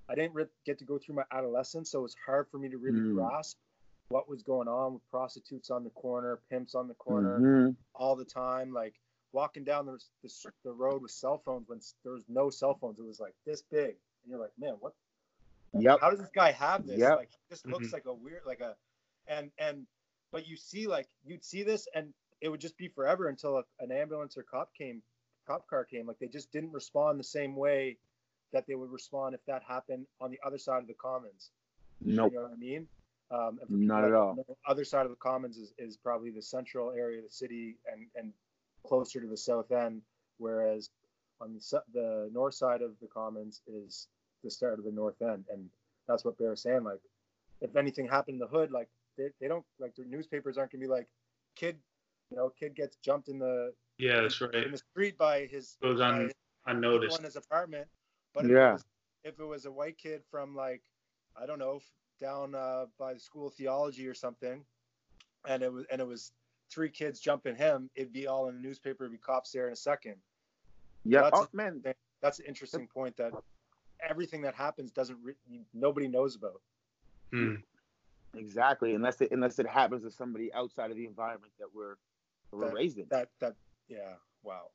i 0.09 0.15
didn't 0.15 0.35
get 0.65 0.79
to 0.79 0.85
go 0.85 0.99
through 0.99 1.15
my 1.15 1.25
adolescence 1.31 1.91
so 1.91 1.99
it 2.01 2.03
was 2.03 2.17
hard 2.25 2.49
for 2.51 2.59
me 2.59 2.69
to 2.69 2.79
really 2.79 3.01
Mm. 3.01 3.15
grasp 3.15 3.59
what 4.09 4.29
was 4.29 4.43
going 4.43 4.69
on 4.69 4.95
with 4.95 5.11
prostitutes 5.11 5.71
on 5.71 5.83
the 5.85 5.91
corner 5.91 6.39
pimps 6.51 6.75
on 6.75 6.89
the 6.89 6.95
corner 6.95 7.39
Mhm. 7.41 7.77
all 7.95 8.15
the 8.17 8.25
time, 8.25 8.73
like 8.73 8.95
walking 9.33 9.65
down 9.65 9.87
the, 9.87 9.99
the, 10.23 10.53
the 10.63 10.73
road 10.73 11.03
with 11.03 11.11
cell 11.11 11.39
phones 11.39 11.69
when 11.69 11.79
s- 11.79 11.95
there 12.05 12.13
was 12.13 12.25
no 12.29 12.51
cell 12.51 12.75
phones. 12.75 12.99
It 12.99 13.05
was 13.05 13.19
like 13.21 13.35
this 13.45 13.63
big, 13.63 13.97
and 14.23 14.31
you're 14.31 14.39
like, 14.39 14.53
man, 14.59 14.75
what? 14.81 14.95
Yep. 15.73 15.99
How 16.01 16.11
does 16.11 16.21
this 16.21 16.31
guy 16.33 16.53
have 16.53 16.87
this? 16.87 16.99
Yep. 16.99 17.17
Like, 17.17 17.31
this 17.49 17.65
looks 17.67 17.89
Mhm. 17.89 17.93
like 17.95 18.05
a 18.07 18.15
weird, 18.15 18.43
like 18.47 18.61
a, 18.61 18.77
and 19.27 19.51
and, 19.59 19.87
but 20.31 20.47
you 20.47 20.57
see, 20.57 20.87
like 20.87 21.09
you'd 21.25 21.45
see 21.45 21.63
this, 21.65 21.89
and 21.95 22.13
it 22.41 22.49
would 22.49 22.61
just 22.61 22.77
be 22.77 22.89
forever 22.89 23.29
until 23.29 23.59
a, 23.59 23.65
an 23.81 23.91
ambulance 23.91 24.37
or 24.37 24.43
cop 24.45 24.73
came, 24.75 25.03
cop 25.47 25.67
car 25.67 25.85
came. 25.85 26.07
Like 26.07 26.19
they 26.21 26.29
just 26.29 26.53
didn't 26.53 26.73
respond 26.73 27.19
the 27.19 27.25
same 27.25 27.57
way 27.57 27.97
that 28.53 28.67
they 28.69 28.75
would 28.77 28.91
respond 28.93 29.35
if 29.35 29.45
that 29.47 29.63
happened 29.65 30.07
on 30.21 30.31
the 30.31 30.39
other 30.45 30.59
side 30.59 30.79
of 30.83 30.87
the 30.87 30.95
commons. 30.95 31.51
Nope. 32.01 32.31
You 32.33 32.39
know 32.39 32.45
what 32.45 32.53
I 32.53 32.57
mean? 32.57 32.87
Um, 33.35 33.59
and 33.61 33.69
for 33.69 33.77
Not 33.77 34.01
that 34.03 34.09
at 34.09 34.15
all. 34.15 34.35
don't 34.37 34.59
Other 34.67 34.85
side 34.85 35.05
of 35.07 35.11
the 35.11 35.17
commons 35.17 35.57
is, 35.57 35.73
is 35.79 35.97
probably 35.97 36.31
the 36.31 36.43
central 36.43 36.93
area 36.93 37.19
of 37.19 37.25
the 37.25 37.31
city 37.31 37.77
and, 37.91 38.07
and 38.15 38.33
closer 38.87 39.21
to 39.21 39.27
the 39.27 39.37
south 39.37 39.73
end 39.73 40.03
whereas 40.39 40.91
on 41.41 41.55
the 41.55 41.83
the 41.93 42.31
north 42.33 42.55
side 42.55 42.83
of 42.83 42.93
the 43.01 43.09
commons 43.09 43.61
is 43.67 44.09
the 44.43 44.51
start 44.51 44.79
of 44.79 44.85
the 44.85 44.91
north 44.93 45.21
end, 45.23 45.45
and 45.51 45.69
that's 46.07 46.25
what 46.25 46.37
Bear's 46.39 46.63
saying. 46.63 46.85
Like, 46.85 47.01
if 47.61 47.77
anything 47.77 48.07
happened 48.07 48.35
in 48.35 48.39
the 48.41 48.47
hood, 48.47 48.71
like 48.71 48.89
they, 49.17 49.29
they 49.41 49.49
don't 49.49 49.65
like 49.79 49.95
the 49.97 50.05
newspapers 50.05 50.59
aren't 50.59 50.73
gonna 50.73 50.83
be 50.83 50.89
like, 50.89 51.09
kid, 51.57 51.77
you 52.31 52.37
know, 52.37 52.51
kid 52.59 52.75
gets 52.77 52.97
jumped 52.97 53.29
in 53.29 53.39
the 53.39 53.73
Yeah, 53.99 54.21
that's 54.21 54.41
right. 54.41 54.55
in 54.55 54.71
the 54.73 54.79
street 54.79 55.17
by 55.19 55.47
his 55.47 55.77
Goes 55.83 56.01
on 56.01 56.21
his 56.21 56.33
unnoticed. 56.67 57.03
people 57.03 57.17
in 57.17 57.25
his 57.25 57.37
apartment. 57.37 57.89
But 58.35 58.45
if, 58.47 58.51
Yeah. 58.51 58.69
it 58.71 58.73
was, 58.73 58.85
if 59.25 59.41
it 59.41 59.45
was 59.45 59.65
a 59.67 59.73
white 59.73 59.99
kid 59.99 60.23
from 60.31 60.55
like, 60.55 60.83
I 61.41 61.47
don't 61.47 61.59
know, 61.59 61.81
down 62.21 62.55
uh, 62.55 62.87
by 62.99 63.15
the 63.15 63.21
school 63.21 63.47
of 63.49 63.55
theology 63.55 64.07
or 64.07 64.15
something, 64.15 64.65
and 65.49 65.63
it 65.63 65.73
was 65.73 65.85
and 65.91 66.01
it 66.01 66.07
was 66.07 66.33
three 66.71 66.89
kids 66.91 67.21
jumping 67.21 67.55
him, 67.55 67.91
it'd 67.95 68.13
be 68.13 68.27
all 68.27 68.49
in 68.49 68.57
the 68.57 68.61
newspaper. 68.61 69.05
It'd 69.05 69.13
be 69.13 69.19
cops 69.19 69.53
there 69.53 69.67
in 69.67 69.73
a 69.73 69.77
second. 69.77 70.17
Yeah. 71.05 71.23
That's- 71.23 71.43
Oh 71.45 71.49
man, 71.53 71.83
That's 72.21 72.39
an 72.39 72.47
interesting 72.47 72.87
point 72.89 73.17
that 73.19 73.33
everything 74.01 74.43
that 74.43 74.55
happens 74.55 74.91
doesn't 74.91 75.19
re- 75.23 75.35
nobody 75.75 76.09
knows 76.09 76.37
about. 76.37 76.61
Hmm. 77.31 77.57
exactly. 78.35 78.95
Unless 78.95 79.21
it 79.21 79.31
unless 79.33 79.59
it 79.59 79.67
happens 79.67 80.03
to 80.05 80.11
somebody 80.11 80.53
outside 80.55 80.91
of 80.91 80.97
the 80.97 81.05
environment 81.07 81.53
that 81.59 81.69
we're 81.75 81.97
that 82.51 82.57
we're 82.57 82.67
That- 82.67 82.75
raised 82.75 82.99
in. 82.99 83.07
That 83.11 83.29
that 83.41 83.55
yeah, 83.89 84.15
wow. 84.43 84.71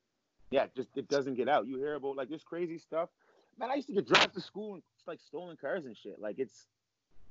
yeah, 0.51 0.67
just 0.75 0.89
it 0.95 1.07
doesn't 1.07 1.33
get 1.35 1.49
out. 1.49 1.65
You 1.67 1.77
hear 1.77 1.95
about 1.95 2.15
like 2.15 2.29
this 2.29 2.43
crazy 2.43 2.77
stuff. 2.77 3.09
Man, 3.57 3.71
I 3.71 3.75
used 3.75 3.87
to 3.87 3.93
get 3.93 4.07
dropped 4.07 4.35
to 4.35 4.41
school 4.41 4.75
and 4.75 4.83
it's 4.97 5.07
like 5.07 5.19
stolen 5.19 5.57
cars 5.57 5.85
and 5.85 5.97
shit. 5.97 6.19
Like 6.19 6.37
it's 6.39 6.67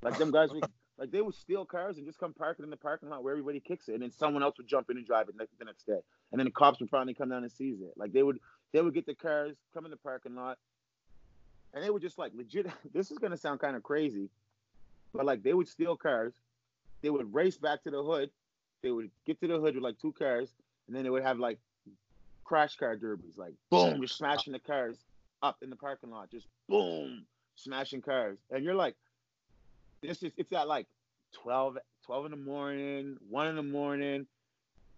like 0.02 0.18
them 0.18 0.30
guys 0.30 0.50
would 0.50 0.64
like 0.98 1.10
they 1.12 1.20
would 1.20 1.34
steal 1.34 1.64
cars 1.64 1.96
and 1.96 2.06
just 2.06 2.18
come 2.18 2.32
park 2.32 2.56
it 2.58 2.64
in 2.64 2.70
the 2.70 2.76
parking 2.76 3.08
lot 3.08 3.22
where 3.22 3.32
everybody 3.32 3.60
kicks 3.60 3.88
it, 3.88 3.94
and 3.94 4.02
then 4.02 4.10
someone 4.10 4.42
else 4.42 4.58
would 4.58 4.66
jump 4.66 4.90
in 4.90 4.96
and 4.96 5.06
drive 5.06 5.28
it 5.28 5.36
the 5.58 5.64
next 5.64 5.86
day, 5.86 6.00
and 6.32 6.38
then 6.38 6.44
the 6.44 6.50
cops 6.50 6.80
would 6.80 6.90
finally 6.90 7.14
come 7.14 7.28
down 7.28 7.42
and 7.42 7.52
seize 7.52 7.80
it. 7.80 7.92
Like 7.96 8.12
they 8.12 8.22
would 8.22 8.38
they 8.72 8.80
would 8.80 8.94
get 8.94 9.06
the 9.06 9.14
cars, 9.14 9.56
come 9.72 9.84
in 9.84 9.90
the 9.90 9.96
parking 9.96 10.34
lot, 10.34 10.58
and 11.72 11.82
they 11.82 11.90
would 11.90 12.02
just 12.02 12.18
like 12.18 12.32
legit. 12.34 12.66
This 12.92 13.10
is 13.10 13.18
gonna 13.18 13.36
sound 13.36 13.60
kind 13.60 13.76
of 13.76 13.82
crazy, 13.82 14.28
but 15.14 15.24
like 15.24 15.42
they 15.42 15.54
would 15.54 15.68
steal 15.68 15.96
cars, 15.96 16.34
they 17.02 17.10
would 17.10 17.32
race 17.32 17.56
back 17.56 17.82
to 17.84 17.90
the 17.90 18.02
hood, 18.02 18.30
they 18.82 18.90
would 18.90 19.10
get 19.26 19.40
to 19.40 19.46
the 19.46 19.58
hood 19.58 19.74
with 19.74 19.84
like 19.84 19.98
two 20.00 20.12
cars, 20.12 20.52
and 20.86 20.96
then 20.96 21.04
they 21.04 21.10
would 21.10 21.22
have 21.22 21.38
like 21.38 21.58
crash 22.44 22.76
car 22.76 22.96
derbies, 22.96 23.36
like 23.36 23.54
boom, 23.70 24.00
just 24.00 24.16
smashing 24.16 24.52
the 24.52 24.58
cars 24.58 24.96
up 25.42 25.58
in 25.62 25.70
the 25.70 25.76
parking 25.76 26.10
lot, 26.10 26.30
just 26.30 26.46
boom, 26.68 27.24
smashing 27.54 28.02
cars, 28.02 28.38
and 28.50 28.64
you're 28.64 28.74
like, 28.74 28.96
this 30.02 30.22
is 30.22 30.32
it's 30.36 30.52
at 30.52 30.68
like 30.68 30.86
12, 31.34 31.78
12 32.04 32.24
in 32.26 32.30
the 32.30 32.36
morning, 32.36 33.16
one 33.28 33.46
in 33.48 33.56
the 33.56 33.62
morning, 33.62 34.26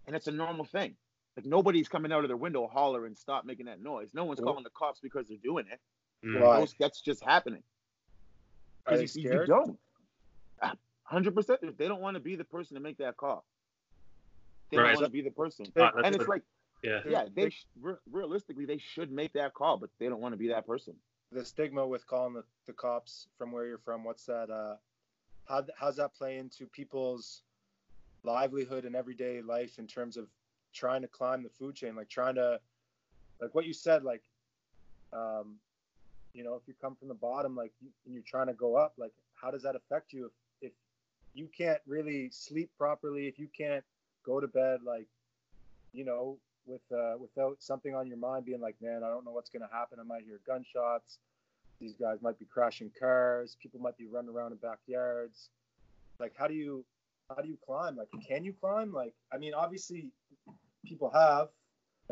and 0.07 0.15
it's 0.15 0.27
a 0.27 0.31
normal 0.31 0.65
thing. 0.65 0.95
Like 1.37 1.45
nobody's 1.45 1.87
coming 1.87 2.11
out 2.11 2.23
of 2.23 2.27
their 2.29 2.37
window 2.37 2.67
hollering, 2.71 3.15
stop 3.15 3.45
making 3.45 3.65
that 3.67 3.81
noise. 3.81 4.09
No 4.13 4.25
one's 4.25 4.39
calling 4.39 4.63
the 4.63 4.69
cops 4.71 4.99
because 4.99 5.27
they're 5.27 5.37
doing 5.43 5.65
it. 5.71 5.79
Hmm. 6.23 6.41
Why? 6.41 6.65
That's 6.79 7.01
just 7.01 7.23
happening. 7.23 7.63
Are 8.85 8.97
they 8.97 9.03
'Cause 9.03 9.15
you- 9.15 9.23
you, 9.23 9.27
scared? 9.29 9.47
don't. 9.47 9.79
Hundred 11.03 11.35
percent. 11.35 11.77
They 11.77 11.87
don't 11.89 11.99
want 11.99 12.15
to 12.15 12.21
be 12.21 12.35
the 12.37 12.45
person 12.45 12.75
to 12.75 12.79
make 12.81 12.97
that 12.99 13.17
call. 13.17 13.43
They 14.69 14.77
Right. 14.77 14.87
don't 14.93 14.95
want 15.01 15.05
to 15.07 15.11
be 15.11 15.21
the 15.21 15.31
person. 15.31 15.65
That's 15.75 15.93
and 16.05 16.15
it's 16.15 16.27
like, 16.27 16.43
Yeah. 16.83 17.01
yeah, 17.05 17.25
they 17.33 17.49
sh- 17.49 17.65
re- 17.81 17.97
realistically 18.09 18.63
they 18.65 18.77
should 18.77 19.11
make 19.11 19.33
that 19.33 19.53
call, 19.53 19.75
but 19.77 19.89
they 19.99 20.07
don't 20.07 20.21
want 20.21 20.31
to 20.33 20.37
be 20.37 20.47
that 20.49 20.65
person. 20.65 20.95
the 21.33 21.45
stigma 21.45 21.85
with 21.87 22.05
calling 22.07 22.33
the, 22.33 22.43
the 22.65 22.73
cops 22.73 23.27
from 23.37 23.53
where 23.53 23.65
you're 23.65 23.77
from 23.77 24.03
what's 24.03 24.25
that 24.25 24.49
uh 24.49 24.75
how 25.51 25.63
how's 25.77 25.97
that 25.97 26.13
play 26.13 26.37
into 26.37 26.65
people's 26.67 27.43
livelihood 28.23 28.85
and 28.85 28.95
everyday 28.95 29.41
life 29.41 29.79
in 29.79 29.87
terms 29.87 30.15
of 30.15 30.27
trying 30.73 31.01
to 31.01 31.07
climb 31.07 31.43
the 31.43 31.49
food 31.49 31.75
chain 31.75 31.95
like 31.95 32.09
trying 32.09 32.35
to 32.35 32.59
like 33.41 33.53
what 33.53 33.65
you 33.65 33.73
said 33.73 34.03
like 34.03 34.21
um 35.11 35.55
you 36.33 36.43
know 36.43 36.55
if 36.55 36.61
you 36.67 36.73
come 36.81 36.95
from 36.95 37.09
the 37.09 37.13
bottom 37.13 37.55
like 37.55 37.73
and 38.05 38.13
you're 38.13 38.23
trying 38.25 38.47
to 38.47 38.53
go 38.53 38.75
up 38.75 38.93
like 38.97 39.11
how 39.35 39.51
does 39.51 39.61
that 39.63 39.75
affect 39.75 40.13
you 40.13 40.25
if 40.25 40.31
if 40.61 40.71
you 41.33 41.49
can't 41.55 41.81
really 41.85 42.29
sleep 42.31 42.69
properly 42.77 43.27
if 43.27 43.37
you 43.37 43.47
can't 43.57 43.83
go 44.25 44.39
to 44.39 44.47
bed 44.47 44.79
like 44.85 45.07
you 45.91 46.05
know 46.05 46.37
with 46.65 46.81
uh, 46.91 47.15
without 47.19 47.57
something 47.59 47.95
on 47.95 48.07
your 48.07 48.17
mind 48.17 48.45
being 48.45 48.61
like, 48.61 48.75
man, 48.81 49.03
I 49.03 49.09
don't 49.09 49.25
know 49.25 49.31
what's 49.31 49.49
gonna 49.49 49.69
happen. 49.71 49.99
I 49.99 50.03
might 50.03 50.23
hear 50.23 50.39
gunshots. 50.45 51.17
These 51.81 51.95
guys 51.99 52.21
might 52.21 52.37
be 52.37 52.45
crashing 52.45 52.91
cars. 52.97 53.57
People 53.61 53.79
might 53.79 53.97
be 53.97 54.05
running 54.05 54.29
around 54.29 54.51
in 54.51 54.59
backyards. 54.59 55.49
Like, 56.19 56.33
how 56.37 56.47
do 56.47 56.53
you 56.53 56.85
how 57.35 57.41
do 57.41 57.49
you 57.49 57.57
climb? 57.65 57.95
Like, 57.95 58.09
can 58.25 58.43
you 58.43 58.53
climb? 58.53 58.93
Like, 58.93 59.13
I 59.33 59.37
mean, 59.37 59.53
obviously, 59.53 60.09
people 60.85 61.09
have. 61.09 61.47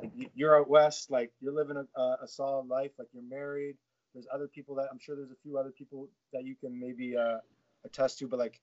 Like, 0.02 0.12
you're 0.34 0.60
out 0.60 0.70
west. 0.70 1.12
Like, 1.12 1.32
you're 1.40 1.54
living 1.54 1.78
a, 1.96 2.02
a 2.02 2.28
solid 2.28 2.68
life. 2.68 2.92
Like, 2.98 3.10
you're 3.14 3.24
married. 3.24 3.76
There's 4.14 4.26
other 4.34 4.48
people 4.48 4.74
that 4.76 4.88
I'm 4.92 4.98
sure 4.98 5.16
there's 5.16 5.32
a 5.32 5.42
few 5.44 5.58
other 5.58 5.70
people 5.72 6.10
that 6.34 6.44
you 6.46 6.56
can 6.56 6.80
maybe 6.80 7.16
uh, 7.16 7.38
attest 7.86 8.18
to. 8.20 8.28
But 8.28 8.40
like, 8.40 8.60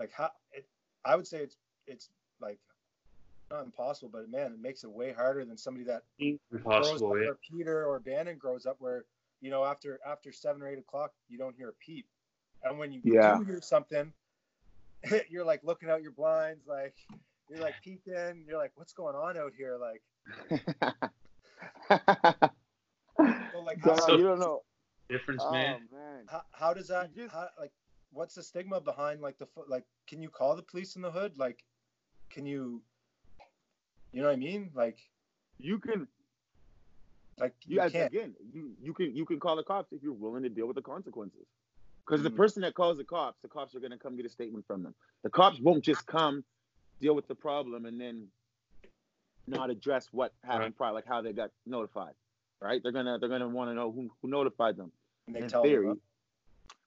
like 0.00 0.10
how 0.12 0.30
it, 0.52 0.66
I 1.04 1.14
would 1.14 1.26
say 1.26 1.38
it's 1.38 1.56
it's 1.86 2.08
like 2.40 2.58
not 3.52 3.64
impossible, 3.64 4.10
but 4.12 4.28
man, 4.30 4.52
it 4.52 4.60
makes 4.60 4.82
it 4.82 4.90
way 4.90 5.12
harder 5.12 5.44
than 5.44 5.56
somebody 5.56 5.84
that 5.84 6.02
grows 6.18 6.38
Impossible. 6.52 7.10
up 7.12 7.16
Yeah. 7.18 7.24
where 7.26 7.36
Peter 7.48 7.84
or 7.86 8.00
Bannon 8.00 8.36
grows 8.36 8.66
up 8.66 8.76
where 8.80 9.04
you 9.40 9.50
know 9.50 9.64
after 9.64 9.98
after 10.06 10.32
seven 10.32 10.62
or 10.62 10.68
eight 10.68 10.78
o'clock 10.78 11.12
you 11.28 11.38
don't 11.38 11.56
hear 11.56 11.68
a 11.68 11.72
peep, 11.84 12.06
and 12.64 12.78
when 12.78 12.92
you 12.92 13.00
Yeah. 13.04 13.38
do 13.38 13.44
hear 13.44 13.60
something, 13.60 14.12
you're 15.30 15.44
like 15.44 15.62
looking 15.64 15.90
out 15.90 16.02
your 16.02 16.12
blinds, 16.12 16.66
like 16.66 16.94
you're 17.48 17.60
like 17.60 17.74
peeking, 17.82 18.44
you're 18.46 18.58
like, 18.58 18.72
what's 18.76 18.92
going 18.92 19.16
on 19.16 19.36
out 19.36 19.52
here? 19.56 19.76
Like, 19.80 20.02
so 23.52 23.60
like 23.64 23.78
how, 23.82 23.94
Dog, 23.96 24.18
you 24.18 24.24
don't 24.24 24.40
know. 24.40 24.62
Difference, 25.08 25.42
Oh 25.48 25.52
man. 25.52 25.80
man. 25.92 26.24
how, 26.28 26.42
how 26.52 26.74
does 26.74 26.88
that 26.88 27.14
just- 27.14 27.32
how, 27.32 27.48
like 27.58 27.72
what's 28.12 28.34
the 28.34 28.42
stigma 28.42 28.80
behind 28.80 29.20
like 29.20 29.38
the 29.38 29.46
like 29.68 29.84
can 30.08 30.20
you 30.22 30.28
call 30.28 30.56
the 30.56 30.62
police 30.62 30.96
in 30.96 31.02
the 31.02 31.10
hood 31.10 31.32
like 31.36 31.64
can 32.28 32.44
you 32.44 32.82
you 34.12 34.20
know 34.20 34.26
what 34.28 34.32
I 34.34 34.36
mean 34.36 34.70
like 34.74 34.98
You 35.58 35.78
can 35.78 36.06
like 37.40 37.54
you 37.66 37.78
can't 37.80 37.94
again 37.94 38.34
you 38.52 38.72
you 38.80 38.92
can 38.94 39.14
you 39.14 39.24
can 39.24 39.40
call 39.40 39.56
the 39.56 39.62
cops 39.62 39.92
if 39.92 40.02
you're 40.02 40.12
willing 40.12 40.42
to 40.42 40.48
deal 40.48 40.66
with 40.66 40.76
the 40.76 40.82
consequences 40.82 41.46
because 42.06 42.22
the 42.22 42.30
Mhm. 42.30 42.36
person 42.36 42.62
that 42.62 42.74
calls 42.74 42.98
the 42.98 43.04
cops 43.04 43.40
the 43.42 43.48
cops 43.48 43.74
are 43.74 43.80
going 43.80 43.90
to 43.92 43.98
come 43.98 44.16
get 44.16 44.26
a 44.26 44.28
statement 44.28 44.66
from 44.66 44.82
them 44.82 44.94
the 45.22 45.30
cops 45.30 45.58
won't 45.60 45.84
just 45.84 46.06
come 46.06 46.44
deal 47.00 47.14
with 47.14 47.26
the 47.28 47.34
problem 47.34 47.86
and 47.86 48.00
then 48.00 48.28
not 49.46 49.70
address 49.70 50.08
what 50.12 50.32
happened 50.42 50.62
Right. 50.64 50.76
prior 50.76 50.92
like 50.92 51.06
how 51.06 51.20
they 51.22 51.32
got 51.32 51.50
notified 51.66 52.14
right 52.60 52.82
they're 52.82 52.92
gonna 52.92 53.18
they're 53.18 53.28
gonna 53.28 53.48
want 53.48 53.70
to 53.70 53.74
know 53.74 53.90
who, 53.90 54.10
who 54.20 54.28
notified 54.28 54.76
them 54.76 54.92
and 55.26 55.36
they 55.36 55.40
in 55.40 55.48
tell 55.48 55.62
theory 55.62 55.88
them, 55.88 56.00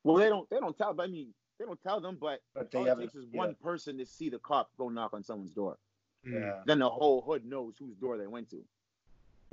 well 0.04 0.16
they 0.18 0.30
don't 0.30 0.50
they 0.50 0.60
don't 0.60 0.78
tell 0.78 1.00
i 1.02 1.08
mean 1.08 1.34
they 1.60 1.66
don't 1.66 1.82
tell 1.82 2.00
them 2.00 2.18
but 2.20 2.42
but 2.54 2.70
they 2.72 2.78
all 2.80 2.88
it 2.88 3.00
takes 3.00 3.16
is 3.16 3.26
yeah, 3.32 3.40
one 3.40 3.56
person 3.56 3.98
to 3.98 4.06
see 4.06 4.30
the 4.30 4.40
cop 4.40 4.70
go 4.78 4.90
knock 4.90 5.14
on 5.14 5.24
someone's 5.24 5.52
door 5.52 5.78
yeah. 6.24 6.62
then 6.66 6.80
the 6.80 6.90
whole 6.90 7.22
hood 7.22 7.46
knows 7.46 7.76
whose 7.78 7.96
door 7.98 8.18
they 8.18 8.28
went 8.28 8.50
to. 8.50 8.64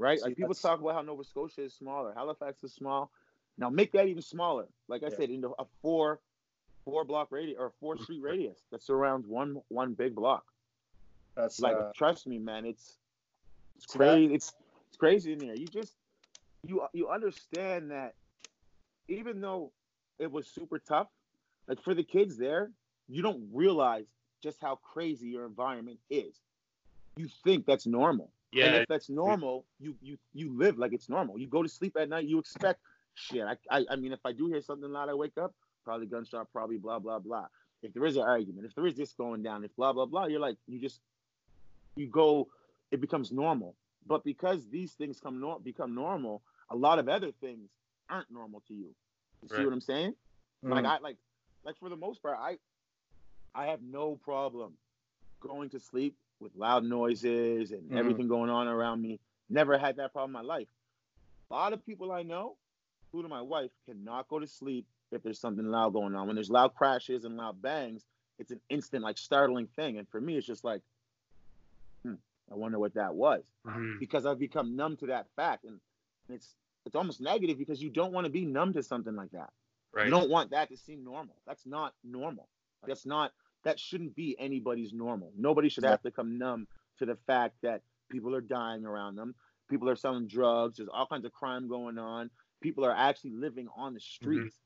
Right? 0.01 0.19
See, 0.19 0.25
like 0.25 0.37
people 0.37 0.49
that's- 0.49 0.63
talk 0.63 0.81
about 0.81 0.95
how 0.95 1.03
Nova 1.03 1.23
Scotia 1.25 1.63
is 1.63 1.75
smaller, 1.75 2.13
Halifax 2.15 2.65
is 2.65 2.73
small. 2.73 3.11
Now 3.59 3.69
make 3.69 3.93
that 3.93 4.07
even 4.09 4.23
smaller. 4.23 4.67
Like 4.89 5.03
I 5.03 5.09
Yeah. 5.09 5.17
said, 5.17 5.31
into 5.31 5.55
a 5.59 5.67
four 5.83 6.21
four 6.87 7.05
block 7.05 7.31
radius 7.31 7.59
or 7.59 7.71
four 7.79 7.99
street 7.99 8.23
radius 8.23 8.59
that 8.71 8.83
surrounds 8.83 9.27
one 9.27 9.61
one 9.69 9.93
big 9.93 10.15
block. 10.15 10.45
that's 11.35 11.61
Like 11.61 11.77
uh, 11.77 11.93
trust 11.95 12.27
me, 12.27 12.39
man, 12.39 12.65
it's 12.65 12.99
it's 13.77 13.93
See 13.93 13.99
that? 13.99 14.05
crazy. 14.15 14.35
It's 14.35 14.55
it's 14.89 14.97
crazy 14.97 15.33
in 15.35 15.39
there. 15.39 15.55
You 15.55 15.67
just 15.67 15.95
you 16.67 16.87
you 16.95 17.09
understand 17.11 17.91
that 17.91 18.15
even 19.09 19.41
though 19.43 19.71
it 20.19 20.31
was 20.33 20.47
super 20.47 20.79
tough, 20.79 21.09
like 21.69 21.83
for 21.83 21.95
the 21.95 22.03
kids 22.05 22.39
there, 22.39 22.71
you 23.09 23.21
don't 23.23 23.49
realize 23.53 24.07
just 24.43 24.61
how 24.63 24.77
crazy 24.77 25.29
your 25.29 25.45
environment 25.45 25.99
is. 26.09 26.41
You 27.17 27.29
think 27.45 27.67
that's 27.67 27.87
normal. 27.87 28.31
And 28.63 28.75
Yeah. 28.75 28.77
if 28.77 28.87
that's 28.89 29.09
normal, 29.09 29.67
you 29.79 29.97
you 30.01 30.19
you 30.33 30.57
live 30.57 30.79
like 30.79 30.93
it's 30.93 31.09
normal. 31.09 31.39
You 31.39 31.47
go 31.47 31.63
to 31.63 31.69
sleep 31.69 31.97
at 31.99 32.09
night, 32.09 32.27
you 32.27 32.39
expect 32.39 32.81
shit. 33.15 33.45
I 33.45 33.57
I, 33.71 33.87
I 33.91 33.97
mean, 33.97 34.13
if 34.13 34.21
I 34.25 34.33
do 34.33 34.47
hear 34.49 34.61
something 34.61 34.91
loud, 34.91 35.09
I 35.09 35.15
wake 35.15 35.39
up, 35.39 35.55
probably 35.85 36.07
gunshot, 36.07 36.53
probably 36.53 36.79
blah 36.79 36.99
blah 36.99 37.19
blah. 37.19 37.47
If 37.83 37.95
there 37.95 38.05
is 38.05 38.17
an 38.17 38.23
argument, 38.23 38.67
if 38.67 38.75
there 38.75 38.87
is 38.87 38.97
this 38.97 39.13
going 39.15 39.43
down, 39.43 39.65
if 39.65 39.75
blah 39.77 39.93
blah 39.93 40.07
blah, 40.07 40.27
you're 40.27 40.41
like 40.41 40.57
you 40.67 40.81
just 40.81 41.01
you 41.97 42.09
go, 42.09 42.49
it 42.91 43.01
becomes 43.01 43.33
normal. 43.33 43.77
But 44.07 44.25
because 44.25 44.69
these 44.69 44.93
things 44.95 45.21
come 45.21 45.41
nor- 45.41 45.61
become 45.61 45.95
normal, 45.95 46.43
a 46.71 46.77
lot 46.77 46.99
of 46.99 47.09
other 47.09 47.33
things 47.33 47.71
aren't 48.09 48.31
normal 48.31 48.63
to 48.69 48.75
you. 48.75 48.95
You 49.43 49.49
see 49.49 49.65
what 49.65 49.73
I'm 49.73 49.81
saying? 49.81 50.15
Like 50.69 50.85
mm, 50.85 50.91
I 50.91 50.99
like 50.99 51.17
like 51.65 51.77
for 51.79 51.89
the 51.89 51.97
most 51.97 52.23
part, 52.23 52.39
I 52.41 52.59
I 53.55 53.67
have 53.67 53.83
no 53.83 54.17
problem 54.17 54.75
going 55.41 55.71
to 55.71 55.81
sleep 55.81 56.17
with 56.41 56.55
loud 56.57 56.85
noises 56.85 57.73
and 57.73 57.91
Mhm. 57.91 57.97
everything 57.97 58.29
going 58.29 58.51
on 58.51 58.67
around 58.67 59.03
me. 59.03 59.21
Never 59.49 59.79
had 59.79 59.97
that 59.97 60.13
problem 60.13 60.31
in 60.31 60.47
my 60.47 60.55
life. 60.55 60.69
A 61.51 61.55
lot 61.55 61.73
of 61.73 61.85
people 61.85 62.13
I 62.13 62.23
know, 62.23 62.57
including 63.07 63.31
my 63.31 63.43
wife, 63.43 63.71
cannot 63.87 64.29
go 64.29 64.39
to 64.39 64.47
sleep 64.47 64.87
if 65.11 65.23
there's 65.23 65.41
something 65.41 65.67
loud 65.67 65.93
going 65.93 66.15
on. 66.15 66.27
When 66.27 66.37
there's 66.37 66.51
loud 66.51 66.75
crashes 66.75 67.25
and 67.25 67.37
loud 67.37 67.61
bangs, 67.61 68.07
it's 68.39 68.53
an 68.53 68.61
instant 68.71 69.03
like 69.03 69.19
startling 69.19 69.67
thing. 69.69 69.99
And 69.99 70.09
for 70.09 70.21
me, 70.21 70.37
it's 70.37 70.47
just 70.47 70.65
like, 70.65 70.83
hmm, 72.05 72.15
I 72.51 72.55
wonder 72.55 72.79
what 72.79 72.95
that 72.95 73.15
was 73.15 73.45
Mhm. 73.67 73.99
because 73.99 74.27
I've 74.27 74.39
become 74.39 74.77
numb 74.77 74.97
to 74.99 75.07
that 75.07 75.29
fact, 75.37 75.65
and 75.65 75.81
it's 76.29 76.57
it's 76.87 76.97
almost 76.97 77.21
negative 77.21 77.59
because 77.59 77.83
you 77.83 77.91
don't 77.91 78.13
want 78.13 78.25
to 78.25 78.31
be 78.31 78.45
numb 78.45 78.73
to 78.73 78.83
something 78.83 79.15
like 79.15 79.31
that. 79.33 79.53
Right. 79.93 80.07
You 80.07 80.11
don't 80.11 80.31
want 80.31 80.51
that 80.51 80.71
to 80.71 80.77
seem 80.77 81.05
normal. 81.05 81.37
That's 81.47 81.67
not 81.67 81.95
normal. 82.03 82.49
That's 82.87 83.05
not 83.05 83.33
that 83.65 83.79
shouldn't 83.79 84.15
be 84.15 84.37
anybody's 84.39 84.93
normal. 84.93 85.33
Nobody 85.37 85.69
should 85.69 85.85
have 85.85 86.03
to 86.03 86.11
come 86.11 86.39
numb 86.39 86.67
to 86.99 87.07
the 87.07 87.17
fact 87.27 87.55
that 87.63 87.83
people 88.11 88.35
are 88.35 88.41
dying 88.41 88.85
around 88.85 89.17
them. 89.17 89.35
People 89.69 89.89
are 89.89 89.97
selling 89.97 90.27
drugs. 90.27 90.79
There's 90.79 90.89
all 90.93 91.07
kinds 91.07 91.25
of 91.25 91.33
crime 91.33 91.69
going 91.69 91.99
on. 91.99 92.31
People 92.61 92.85
are 92.85 92.95
actually 92.95 93.33
living 93.33 93.69
on 93.77 93.95
the 93.95 94.01
mm-hmm. 94.01 94.25
streets. 94.25 94.57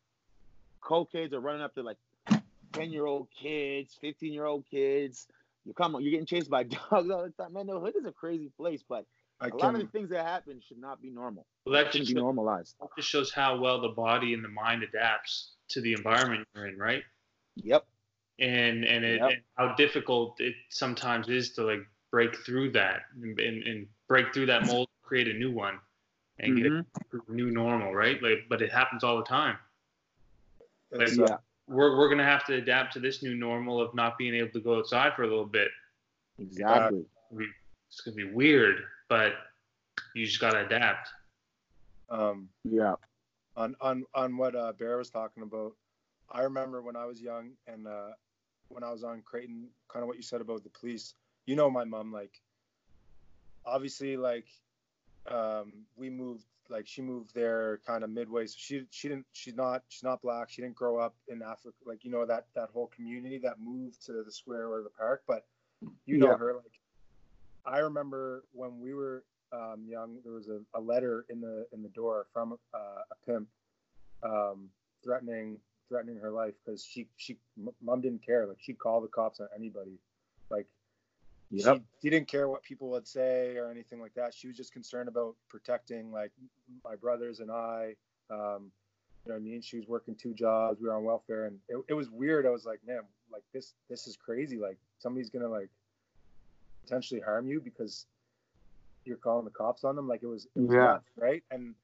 Cokeheads 0.83 1.33
are 1.33 1.41
running 1.41 1.63
up 1.63 1.75
to 1.75 1.83
like 1.83 1.97
10 2.73 2.91
year 2.91 3.07
old 3.07 3.29
kids, 3.31 3.97
15 4.01 4.33
year 4.33 4.45
old 4.45 4.65
kids. 4.71 5.27
You 5.65 5.73
come, 5.73 5.97
you're 6.01 6.11
getting 6.11 6.27
chased 6.27 6.51
by 6.51 6.63
dogs 6.91 7.11
all 7.11 7.23
the 7.23 7.33
time. 7.39 7.55
Man, 7.55 7.67
the 7.67 7.79
hood 7.79 7.95
is 7.97 8.05
a 8.05 8.13
crazy 8.13 8.51
place, 8.57 8.83
but 8.87 9.07
I 9.41 9.49
a 9.49 9.57
lot 9.57 9.75
of 9.75 9.81
the 9.81 9.87
things 9.89 10.11
that 10.11 10.25
happen 10.25 10.61
should 10.67 10.79
not 10.79 11.03
be 11.03 11.11
normal. 11.11 11.47
Well, 11.67 11.75
that 11.75 11.93
Shouldn't 11.93 12.09
be 12.09 12.15
normalized. 12.15 12.77
that 12.81 12.89
just 12.97 13.09
shows 13.09 13.33
how 13.33 13.59
well 13.59 13.81
the 13.81 13.89
body 13.89 14.33
and 14.35 14.45
the 14.45 14.49
mind 14.49 14.83
adapts 14.83 15.53
to 15.71 15.81
the 15.81 15.93
environment 15.93 16.47
you're 16.55 16.67
in, 16.67 16.79
right? 16.79 17.03
Yep. 17.57 17.87
And 18.41 18.85
and, 18.85 19.05
it, 19.05 19.21
Yep. 19.21 19.31
and 19.31 19.43
how 19.57 19.75
difficult 19.77 20.41
it 20.41 20.55
sometimes 20.71 21.29
is 21.29 21.53
to 21.53 21.63
like 21.65 21.87
break 22.11 22.37
through 22.45 22.73
that 22.73 23.03
and, 23.21 23.39
and, 23.39 23.63
and 23.63 23.87
break 24.09 24.33
through 24.35 24.47
that 24.47 24.67
mold, 24.67 24.89
create 25.03 25.29
a 25.29 25.35
new 25.35 25.53
one, 25.53 25.79
and 26.39 26.57
get 26.57 26.67
Mhm. 26.67 26.87
a 27.13 27.33
new 27.33 27.51
normal, 27.51 27.95
right? 27.95 28.21
Like, 28.23 28.49
but 28.49 28.61
it 28.63 28.73
happens 28.73 29.05
all 29.05 29.17
the 29.19 29.25
time. 29.25 29.59
Like, 30.91 31.09
uh, 31.09 31.13
Yeah. 31.13 31.37
We're 31.67 31.97
we're 31.97 32.11
gonna 32.11 32.25
have 32.25 32.45
to 32.47 32.55
adapt 32.55 32.93
to 32.93 33.01
this 33.01 33.23
new 33.23 33.35
normal 33.35 33.81
of 33.81 33.95
not 33.95 34.19
being 34.19 34.35
able 34.35 34.51
to 34.51 34.61
go 34.61 34.79
outside 34.79 35.15
for 35.17 35.23
a 35.23 35.27
little 35.27 35.47
bit. 35.47 35.71
Exactly. 36.39 37.07
It's 37.89 38.01
gonna 38.03 38.17
be 38.17 38.25
weird, 38.25 38.85
but 39.09 39.33
you 40.15 40.27
just 40.27 40.41
gotta 40.41 40.67
adapt. 40.67 41.09
um, 42.11 42.51
Yeah. 42.65 42.97
on 43.57 43.75
on 43.81 44.05
on 44.15 44.37
what 44.37 44.55
uh, 44.55 44.73
Bear 44.73 44.99
was 44.99 45.09
talking 45.09 45.43
about. 45.43 45.73
I 46.31 46.43
remember 46.43 46.83
when 46.83 46.97
I 46.97 47.07
was 47.07 47.23
young 47.23 47.53
and 47.67 47.87
uh, 47.87 48.11
when 48.69 48.83
I 48.83 48.91
was 48.91 49.05
on 49.05 49.23
Creighton, 49.23 49.69
kind 49.89 50.03
of 50.03 50.09
what 50.09 50.17
you 50.17 50.23
said 50.23 50.41
about 50.41 50.65
the 50.65 50.71
police. 50.71 51.15
You 51.47 51.57
know, 51.57 51.71
my 51.71 51.85
mom 51.85 52.13
like 52.13 52.41
obviously 53.67 54.17
like 54.17 54.47
um, 55.31 55.73
we 55.97 56.11
moved 56.11 56.45
like 56.69 56.87
she 56.87 57.03
moved 57.03 57.35
there 57.35 57.81
kind 57.87 58.05
of 58.05 58.11
midway, 58.11 58.47
so 58.47 58.55
she 58.59 58.85
she 58.91 59.09
didn't 59.09 59.27
she's 59.33 59.55
not 59.55 59.83
she's 59.89 60.03
not 60.03 60.23
black. 60.23 60.51
She 60.51 60.63
didn't 60.63 60.77
grow 60.77 60.99
up 60.99 61.15
in 61.29 61.43
Africa, 61.43 61.77
like 61.85 62.05
you 62.05 62.11
know 62.11 62.25
that 62.27 62.47
that 62.55 62.71
whole 62.73 62.87
community 62.89 63.39
that 63.39 63.61
moved 63.61 64.05
to 64.07 64.23
the 64.25 64.33
square 64.33 64.69
or 64.69 64.83
the 64.83 64.91
park. 64.91 65.23
But 65.27 65.47
you 66.07 66.19
know 66.19 66.31
Yeah. 66.31 66.37
her 66.37 66.55
like. 66.55 66.81
I 67.67 67.79
remember 67.79 68.45
when 68.53 68.79
we 68.79 68.93
were 68.93 69.25
um, 69.51 69.87
young, 69.89 70.19
there 70.23 70.35
was 70.35 70.49
a, 70.49 70.61
a 70.75 70.81
letter 70.81 71.25
in 71.31 71.41
the 71.41 71.67
in 71.73 71.83
the 71.83 71.89
door 71.89 72.27
from 72.33 72.59
uh, 72.75 73.03
a 73.11 73.27
pimp 73.27 73.49
um, 74.23 74.69
threatening 75.03 75.59
threatening 75.89 76.19
her 76.19 76.31
life 76.31 76.55
because 76.65 76.85
she 76.85 77.09
she 77.17 77.37
m- 77.59 77.75
mom 77.83 78.01
didn't 78.01 78.25
care. 78.25 78.47
Like 78.47 78.59
she'd 78.61 78.79
call 78.79 79.01
the 79.01 79.09
cops 79.09 79.41
on 79.41 79.49
anybody. 79.55 79.99
Like 80.51 80.67
Yep. 81.51 81.77
she, 81.77 81.83
she 82.03 82.11
didn't 82.11 82.29
care 82.29 82.49
what 82.49 82.63
people 82.63 82.91
would 82.91 83.07
say 83.07 83.57
or 83.57 83.71
anything 83.71 84.01
like 84.01 84.15
that. 84.15 84.35
She 84.35 84.49
was 84.49 84.57
just 84.57 84.73
concerned 84.73 85.09
about 85.09 85.37
protecting 85.49 86.11
like 86.11 86.33
my 86.85 86.97
brothers 86.97 87.41
and 87.41 87.51
i. 87.51 87.95
Um, 88.31 88.73
you 89.25 89.31
know 89.33 89.35
what 89.35 89.37
i 89.37 89.39
mean? 89.39 89.63
She 89.63 89.77
was 89.79 89.87
working 89.87 90.15
two 90.15 90.35
jobs. 90.35 90.81
We 90.81 90.89
were 90.89 90.95
on 90.95 91.05
welfare 91.05 91.47
and 91.47 91.59
it, 91.69 91.77
it 91.89 91.95
was 91.95 92.11
weird. 92.11 92.47
I 92.47 92.51
was 92.51 92.65
like 92.65 92.81
man 92.87 93.01
like 93.33 93.45
this 93.53 93.75
this 93.89 94.07
is 94.07 94.17
crazy. 94.17 94.59
Like 94.59 94.79
somebody's 94.99 95.31
gonna 95.31 95.49
like 95.49 95.71
potentially 96.83 97.21
harm 97.21 97.47
you 97.47 97.61
because 97.61 98.07
you're 99.05 99.17
calling 99.17 99.45
the 99.45 99.51
cops 99.51 99.85
on 99.85 99.97
them. 99.97 100.09
Like 100.09 100.23
it 100.23 100.27
was, 100.27 100.47
it 100.57 100.61
was 100.61 100.71
Yeah. 100.73 100.93
nuts, 100.95 101.11
right? 101.17 101.43
And 101.51 101.75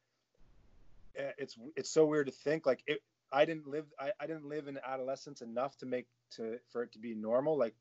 uh, 1.19 1.33
it's 1.39 1.57
it's 1.77 1.91
so 1.91 2.07
weird 2.07 2.27
to 2.27 2.33
think 2.33 2.67
like 2.67 2.83
it 2.87 3.03
i 3.33 3.45
didn't 3.45 3.67
live 3.67 3.87
I, 3.99 4.11
I 4.21 4.27
didn't 4.27 4.49
live 4.49 4.69
in 4.69 4.79
adolescence 4.87 5.43
enough 5.43 5.77
to 5.79 5.87
make 5.87 6.07
to 6.33 6.59
for 6.71 6.83
it 6.83 6.93
to 6.93 6.99
be 6.99 7.15
normal 7.15 7.59
like 7.59 7.75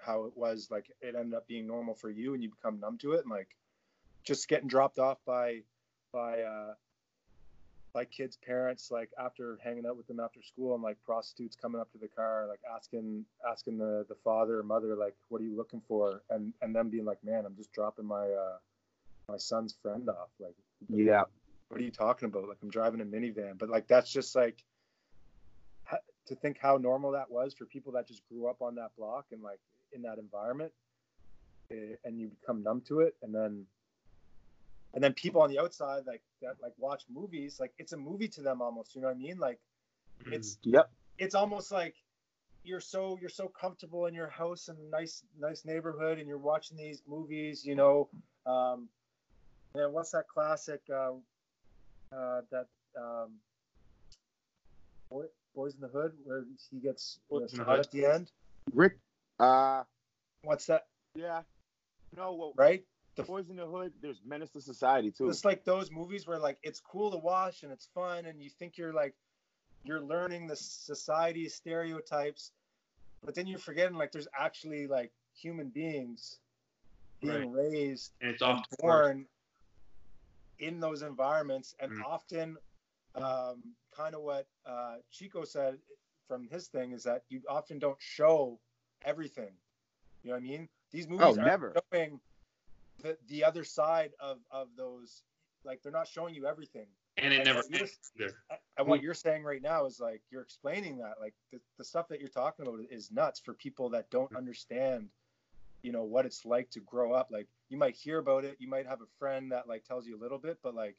how 0.00 0.24
it 0.24 0.36
was 0.36 0.68
like 0.70 0.90
it 1.00 1.14
ended 1.16 1.34
up 1.34 1.46
being 1.46 1.66
normal 1.66 1.94
for 1.94 2.10
you 2.10 2.34
and 2.34 2.42
you 2.42 2.50
become 2.50 2.80
numb 2.80 2.98
to 2.98 3.12
it 3.12 3.20
and 3.22 3.30
like 3.30 3.48
just 4.24 4.48
getting 4.48 4.68
dropped 4.68 4.98
off 4.98 5.18
by 5.26 5.60
by 6.12 6.40
uh 6.40 6.74
by 7.92 8.04
kids 8.04 8.36
parents 8.44 8.90
like 8.90 9.10
after 9.18 9.58
hanging 9.62 9.86
out 9.86 9.96
with 9.96 10.06
them 10.08 10.18
after 10.18 10.42
school 10.42 10.74
and 10.74 10.82
like 10.82 10.96
prostitutes 11.04 11.54
coming 11.56 11.80
up 11.80 11.90
to 11.92 11.98
the 11.98 12.08
car 12.08 12.46
like 12.48 12.60
asking 12.74 13.24
asking 13.48 13.78
the 13.78 14.04
the 14.08 14.16
father 14.24 14.58
or 14.58 14.62
mother 14.64 14.96
like 14.96 15.14
what 15.28 15.40
are 15.40 15.44
you 15.44 15.56
looking 15.56 15.80
for 15.86 16.22
and 16.30 16.52
and 16.60 16.74
them 16.74 16.88
being 16.90 17.04
like 17.04 17.22
man 17.24 17.44
i'm 17.46 17.56
just 17.56 17.72
dropping 17.72 18.04
my 18.06 18.28
uh 18.28 18.58
my 19.28 19.36
son's 19.36 19.74
friend 19.80 20.08
off 20.08 20.30
like 20.40 20.56
Yeah. 20.88 21.24
what 21.68 21.80
are 21.80 21.84
you 21.84 21.90
talking 21.90 22.26
about? 22.26 22.48
Like 22.48 22.58
I'm 22.62 22.70
driving 22.70 23.00
a 23.00 23.04
minivan, 23.04 23.58
but 23.58 23.68
like 23.68 23.88
that's 23.88 24.10
just 24.10 24.34
like 24.36 24.62
to 26.26 26.34
think 26.36 26.58
how 26.60 26.76
normal 26.76 27.12
that 27.12 27.30
was 27.30 27.54
for 27.54 27.66
people 27.66 27.92
that 27.92 28.06
just 28.06 28.22
grew 28.28 28.48
up 28.48 28.62
on 28.62 28.74
that 28.76 28.90
block 28.96 29.26
and 29.32 29.42
like 29.42 29.60
in 29.92 30.02
that 30.02 30.18
environment, 30.18 30.72
eh, 31.70 31.96
and 32.04 32.18
you 32.18 32.28
become 32.40 32.62
numb 32.62 32.82
to 32.88 33.00
it, 33.00 33.14
and 33.22 33.34
then 33.34 33.64
and 34.94 35.02
then 35.02 35.12
people 35.12 35.42
on 35.42 35.50
the 35.50 35.58
outside 35.58 36.02
like 36.06 36.22
that 36.42 36.56
like 36.62 36.72
watch 36.78 37.04
movies, 37.12 37.58
like 37.60 37.72
it's 37.78 37.92
a 37.92 37.96
movie 37.96 38.28
to 38.28 38.42
them 38.42 38.62
almost. 38.62 38.94
You 38.94 39.02
know 39.02 39.08
what 39.08 39.16
I 39.16 39.20
mean? 39.20 39.38
Like 39.38 39.58
it's 40.26 40.58
Yep. 40.62 40.90
it's 41.18 41.34
almost 41.34 41.70
like 41.72 41.94
you're 42.62 42.80
so 42.80 43.18
you're 43.20 43.28
so 43.28 43.48
comfortable 43.48 44.06
in 44.06 44.14
your 44.14 44.28
house 44.28 44.68
and 44.68 44.78
nice 44.90 45.22
nice 45.38 45.64
neighborhood 45.64 46.18
and 46.18 46.26
you're 46.26 46.38
watching 46.38 46.78
these 46.78 47.02
movies 47.06 47.64
you 47.64 47.74
know 47.74 48.08
um 48.46 48.88
and 49.74 49.92
what's 49.92 50.12
that 50.12 50.26
classic 50.28 50.80
uh, 50.90 51.12
uh 52.16 52.40
that 52.50 52.66
um 52.96 53.32
Boy, 55.10 55.24
boys 55.54 55.74
in 55.74 55.80
the 55.80 55.88
hood 55.88 56.12
where 56.24 56.44
he 56.70 56.78
gets 56.78 57.18
you 57.30 57.38
know, 57.38 57.46
Boys 57.46 57.52
the 57.52 57.72
at 57.72 57.90
the 57.90 58.04
end 58.06 58.32
Rick. 58.72 58.98
Uh. 59.38 59.82
what's 60.42 60.66
that 60.66 60.86
Yeah. 61.14 61.42
No. 62.16 62.34
Well, 62.34 62.52
right 62.56 62.84
the 63.16 63.22
Boys 63.22 63.48
in 63.48 63.56
the 63.56 63.66
Hood. 63.66 63.92
There's 64.02 64.20
Menace 64.26 64.50
to 64.50 64.60
Society 64.60 65.10
too. 65.10 65.28
it's 65.28 65.44
like 65.44 65.64
those 65.64 65.90
movies 65.90 66.26
where 66.26 66.38
like 66.38 66.58
it's 66.62 66.80
cool 66.80 67.10
to 67.12 67.18
watch 67.18 67.62
and 67.62 67.72
it's 67.72 67.88
fun 67.94 68.26
and 68.26 68.42
you 68.42 68.50
think 68.50 68.76
you're 68.76 68.92
like 68.92 69.14
you're 69.84 70.00
learning 70.00 70.46
the 70.46 70.56
society 70.56 71.48
stereotypes 71.48 72.52
but 73.24 73.34
then 73.34 73.46
you're 73.46 73.58
forgetting 73.58 73.96
like 73.96 74.10
there's 74.12 74.28
actually 74.38 74.86
like 74.86 75.12
human 75.34 75.68
beings 75.68 76.38
being 77.20 77.52
raised 77.52 78.12
And 78.20 78.30
it's 78.30 78.42
and 78.42 78.64
born 78.80 79.26
in 80.58 80.80
those 80.80 81.02
environments 81.02 81.74
and 81.80 81.92
Mhm. 81.92 82.04
often 82.04 82.56
um, 83.14 83.62
kind 83.96 84.14
of 84.14 84.22
what 84.22 84.46
uh, 84.66 84.96
chico 85.10 85.44
said 85.44 85.78
from 86.28 86.46
his 86.50 86.68
thing 86.68 86.92
is 86.92 87.02
that 87.04 87.22
you 87.28 87.40
often 87.48 87.78
don't 87.78 88.00
show 88.00 88.58
everything. 89.04 89.52
You 90.22 90.30
know 90.30 90.36
what 90.36 90.42
i 90.44 90.46
mean? 90.46 90.68
These 90.90 91.08
movies 91.08 91.26
Oh, 91.26 91.40
are 91.40 91.44
never. 91.44 91.74
showing 91.92 92.20
the, 93.02 93.16
the 93.28 93.44
other 93.44 93.64
side 93.64 94.12
of, 94.20 94.38
of 94.50 94.68
those 94.76 95.22
like 95.64 95.82
they're 95.82 95.92
not 95.92 96.08
showing 96.08 96.34
you 96.34 96.46
everything. 96.46 96.86
And 97.16 97.32
it 97.32 97.38
And 97.38 97.44
never 97.46 97.58
what 97.60 97.70
you're- 97.70 97.80
ends 98.20 98.34
and 98.78 98.88
what 98.88 99.02
you're 99.02 99.14
saying 99.14 99.44
right 99.44 99.62
now 99.62 99.86
is 99.86 100.00
like 100.00 100.20
you're 100.30 100.42
explaining 100.42 100.98
that 100.98 101.14
like 101.20 101.34
the, 101.52 101.60
the 101.78 101.84
stuff 101.84 102.08
that 102.08 102.18
you're 102.20 102.28
talking 102.28 102.66
about 102.66 102.80
is 102.90 103.10
nuts 103.12 103.38
for 103.40 103.54
people 103.54 103.88
that 103.90 104.10
don't 104.10 104.34
understand 104.34 105.08
you 105.82 105.92
know 105.92 106.02
what 106.04 106.24
it's 106.24 106.44
like 106.46 106.70
to 106.70 106.80
grow 106.80 107.12
up. 107.12 107.28
Like 107.30 107.46
you 107.68 107.76
might 107.76 107.94
hear 107.94 108.18
about 108.18 108.44
it 108.44 108.56
you 108.58 108.68
might 108.68 108.86
have 108.86 109.00
a 109.02 109.06
friend 109.18 109.52
that 109.52 109.68
like 109.68 109.84
tells 109.84 110.06
you 110.06 110.16
a 110.16 110.22
little 110.22 110.38
bit 110.38 110.58
but 110.62 110.74
like 110.74 110.96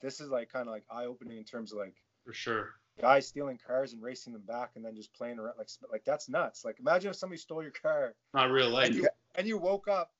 this 0.00 0.20
is 0.20 0.28
like 0.28 0.50
kind 0.50 0.66
of 0.68 0.72
like 0.72 0.84
eye-opening 0.90 1.36
in 1.38 1.44
terms 1.44 1.72
of 1.72 1.78
like 1.78 1.94
for 2.24 2.32
sure. 2.32 2.70
guys 3.00 3.26
stealing 3.26 3.58
cars 3.66 3.92
and 3.92 4.02
racing 4.02 4.32
them 4.32 4.42
back 4.42 4.70
and 4.76 4.84
then 4.84 4.94
just 4.94 5.12
playing 5.12 5.38
around 5.38 5.54
like 5.58 5.68
like 5.90 6.04
that's 6.04 6.28
nuts 6.28 6.64
like 6.64 6.78
imagine 6.80 7.10
if 7.10 7.16
somebody 7.16 7.38
stole 7.40 7.62
your 7.62 7.72
car 7.72 8.14
Not 8.32 8.50
real 8.50 8.70
life. 8.70 8.86
and 8.88 8.94
you, 8.96 9.08
and 9.34 9.46
you 9.46 9.58
woke 9.58 9.88
up 9.88 10.12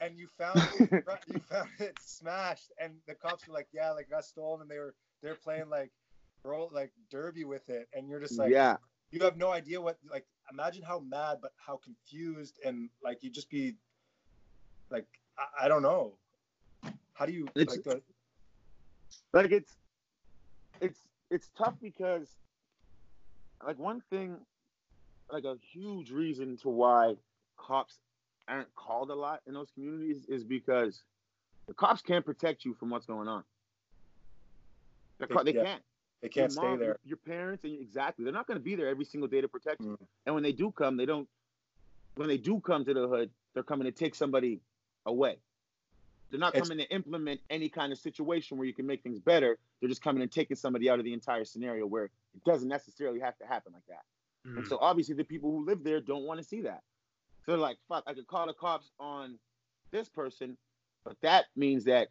and 0.00 0.16
you 0.18 0.26
found 0.26 0.56
it, 0.80 1.04
you 1.32 1.40
found 1.40 1.68
it 1.78 1.96
smashed 2.00 2.72
and 2.80 2.94
the 3.06 3.14
cops 3.14 3.46
were 3.46 3.54
like 3.54 3.68
yeah 3.72 3.90
like 3.90 4.08
got 4.10 4.24
stolen 4.24 4.60
and 4.62 4.70
they 4.70 4.78
were 4.78 4.94
they're 5.22 5.34
playing 5.34 5.68
like 5.68 5.90
roll 6.44 6.70
like 6.72 6.92
derby 7.10 7.44
with 7.44 7.68
it 7.68 7.88
and 7.94 8.08
you're 8.08 8.18
just 8.20 8.38
like 8.38 8.50
yeah. 8.50 8.76
you 9.10 9.20
have 9.22 9.36
no 9.36 9.50
idea 9.50 9.80
what 9.80 9.98
like 10.10 10.24
imagine 10.52 10.82
how 10.82 10.98
mad 11.00 11.38
but 11.42 11.52
how 11.56 11.76
confused 11.76 12.58
and 12.64 12.88
like 13.04 13.22
you 13.22 13.30
just 13.30 13.48
be 13.50 13.74
like 14.90 15.06
I, 15.38 15.64
I 15.66 15.68
don't 15.68 15.82
know 15.82 16.14
how 17.12 17.26
do 17.26 17.32
you 17.32 17.46
It's- 17.54 17.76
like 17.76 17.84
the, 17.84 18.02
like 19.32 19.50
it's 19.52 19.76
it's 20.82 21.00
it's 21.30 21.48
tough 21.56 21.74
because 21.80 22.28
like 23.66 23.78
one 23.78 24.02
thing 24.10 24.36
like 25.30 25.44
a 25.44 25.56
huge 25.72 26.10
reason 26.10 26.58
to 26.58 26.68
why 26.68 27.14
cops 27.56 27.98
aren't 28.48 28.74
called 28.74 29.10
a 29.10 29.14
lot 29.14 29.40
in 29.46 29.54
those 29.54 29.70
communities 29.70 30.26
is 30.28 30.44
because 30.44 31.02
the 31.68 31.74
cops 31.74 32.02
can't 32.02 32.24
protect 32.26 32.64
you 32.64 32.74
from 32.74 32.90
what's 32.90 33.06
going 33.06 33.28
on 33.28 33.44
They- 35.18 35.26
co- 35.26 35.44
they 35.44 35.54
yeah. 35.54 35.64
can't 35.64 35.82
they 36.20 36.28
can't 36.28 36.50
your 36.50 36.50
stay 36.50 36.62
mom, 36.62 36.78
there 36.78 36.88
Your, 36.88 36.98
your 37.04 37.16
parents 37.16 37.64
and 37.64 37.80
exactly, 37.80 38.24
they're 38.24 38.32
not 38.34 38.46
going 38.46 38.58
to 38.58 38.62
be 38.62 38.74
there 38.76 38.88
every 38.88 39.04
single 39.04 39.28
day 39.28 39.40
to 39.40 39.48
protect 39.48 39.80
you. 39.80 39.96
Mm. 40.00 40.06
And 40.26 40.34
when 40.34 40.44
they 40.44 40.52
do 40.52 40.70
come, 40.70 40.96
they 40.96 41.06
don't. 41.06 41.28
When 42.14 42.28
they 42.28 42.38
do 42.38 42.60
come 42.60 42.84
to 42.84 42.94
the 42.94 43.08
hood, 43.08 43.30
they're 43.54 43.64
coming 43.64 43.86
to 43.86 43.90
take 43.92 44.14
somebody 44.14 44.60
away. 45.06 45.38
They're 46.32 46.40
not 46.40 46.54
It's- 46.54 46.66
coming 46.66 46.82
to 46.82 46.90
implement 46.92 47.42
any 47.50 47.68
kind 47.68 47.92
of 47.92 47.98
situation 47.98 48.56
where 48.56 48.66
you 48.66 48.72
can 48.72 48.86
make 48.86 49.02
things 49.02 49.20
better. 49.20 49.58
They're 49.78 49.88
just 49.90 50.02
coming 50.02 50.22
and 50.22 50.32
taking 50.32 50.56
somebody 50.56 50.88
out 50.88 50.98
of 50.98 51.04
the 51.04 51.12
entire 51.12 51.44
scenario 51.44 51.86
where 51.86 52.06
it 52.06 52.42
doesn't 52.46 52.68
necessarily 52.68 53.20
have 53.20 53.36
to 53.38 53.46
happen 53.46 53.74
like 53.74 53.84
that. 53.88 54.04
Mm. 54.48 54.56
And 54.56 54.66
so 54.66 54.78
obviously 54.80 55.14
the 55.14 55.24
people 55.24 55.50
who 55.50 55.66
live 55.66 55.84
there 55.84 56.00
don't 56.00 56.24
want 56.24 56.40
to 56.40 56.44
see 56.44 56.62
that. 56.62 56.82
So 57.44 57.52
they're 57.52 57.58
like, 57.58 57.76
fuck, 57.86 58.04
I 58.06 58.14
could 58.14 58.26
call 58.26 58.46
the 58.46 58.54
cops 58.54 58.90
on 58.98 59.38
this 59.90 60.08
person, 60.08 60.56
but 61.04 61.20
that 61.20 61.44
means 61.54 61.84
that 61.84 62.08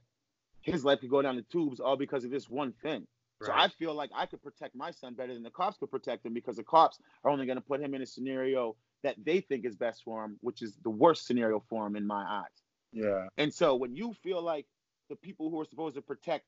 his 0.61 0.85
life 0.85 0.99
could 0.99 1.09
go 1.09 1.23
down 1.23 1.35
the 1.35 1.41
tubes 1.41 1.79
all 1.79 1.97
because 1.97 2.23
of 2.23 2.29
this 2.29 2.47
one 2.47 2.73
thing. 2.83 3.07
So 3.41 3.51
I 3.51 3.69
feel 3.69 3.95
like 3.95 4.11
I 4.13 4.27
could 4.27 4.43
protect 4.43 4.75
my 4.75 4.91
son 4.91 5.15
better 5.15 5.33
than 5.33 5.41
the 5.41 5.49
cops 5.49 5.77
could 5.77 5.89
protect 5.89 6.23
him 6.23 6.33
because 6.35 6.57
the 6.57 6.63
cops 6.63 6.99
are 7.23 7.31
only 7.31 7.47
going 7.47 7.55
to 7.55 7.61
put 7.61 7.81
him 7.81 7.95
in 7.95 8.03
a 8.03 8.05
scenario 8.05 8.75
that 9.01 9.15
they 9.25 9.41
think 9.41 9.65
is 9.65 9.75
best 9.75 10.03
for 10.03 10.23
him, 10.23 10.37
which 10.41 10.61
is 10.61 10.77
the 10.83 10.91
worst 10.91 11.25
scenario 11.25 11.63
for 11.67 11.87
him 11.87 11.95
in 11.95 12.05
my 12.05 12.23
eyes. 12.23 12.60
Yeah. 12.91 13.27
And 13.37 13.53
so 13.53 13.75
when 13.75 13.95
you 13.95 14.13
feel 14.23 14.41
like 14.41 14.65
the 15.09 15.15
people 15.15 15.49
who 15.49 15.59
are 15.59 15.65
supposed 15.65 15.95
to 15.95 16.01
protect 16.01 16.45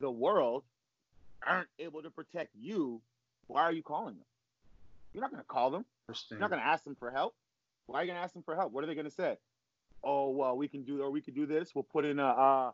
the 0.00 0.10
world 0.10 0.64
aren't 1.46 1.68
able 1.78 2.02
to 2.02 2.10
protect 2.10 2.50
you, 2.58 3.00
why 3.46 3.62
are 3.62 3.72
you 3.72 3.82
calling 3.82 4.14
them? 4.14 4.24
You're 5.12 5.22
not 5.22 5.30
going 5.30 5.42
to 5.42 5.48
call 5.48 5.70
them. 5.70 5.84
You're 6.30 6.38
not 6.38 6.50
going 6.50 6.60
to 6.60 6.66
ask 6.66 6.84
them 6.84 6.96
for 6.98 7.10
help. 7.10 7.34
Why 7.86 8.00
are 8.00 8.02
you 8.02 8.08
going 8.08 8.18
to 8.18 8.22
ask 8.22 8.32
them 8.32 8.42
for 8.42 8.54
help? 8.54 8.72
What 8.72 8.84
are 8.84 8.86
they 8.86 8.94
going 8.94 9.06
to 9.06 9.10
say? 9.10 9.36
Oh, 10.02 10.30
well, 10.30 10.56
we 10.56 10.68
can 10.68 10.82
do 10.82 11.02
or 11.02 11.10
we 11.10 11.20
can 11.20 11.34
do 11.34 11.46
this. 11.46 11.74
We'll 11.74 11.84
put 11.84 12.04
in 12.04 12.18
a 12.18 12.26
uh, 12.26 12.70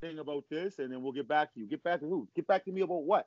thing 0.00 0.18
about 0.18 0.44
this, 0.50 0.78
and 0.78 0.92
then 0.92 1.02
we'll 1.02 1.12
get 1.12 1.28
back 1.28 1.52
to 1.54 1.60
you. 1.60 1.66
Get 1.66 1.82
back 1.82 2.00
to 2.00 2.06
who? 2.06 2.26
Get 2.34 2.46
back 2.46 2.64
to 2.64 2.72
me 2.72 2.80
about 2.80 3.04
what? 3.04 3.26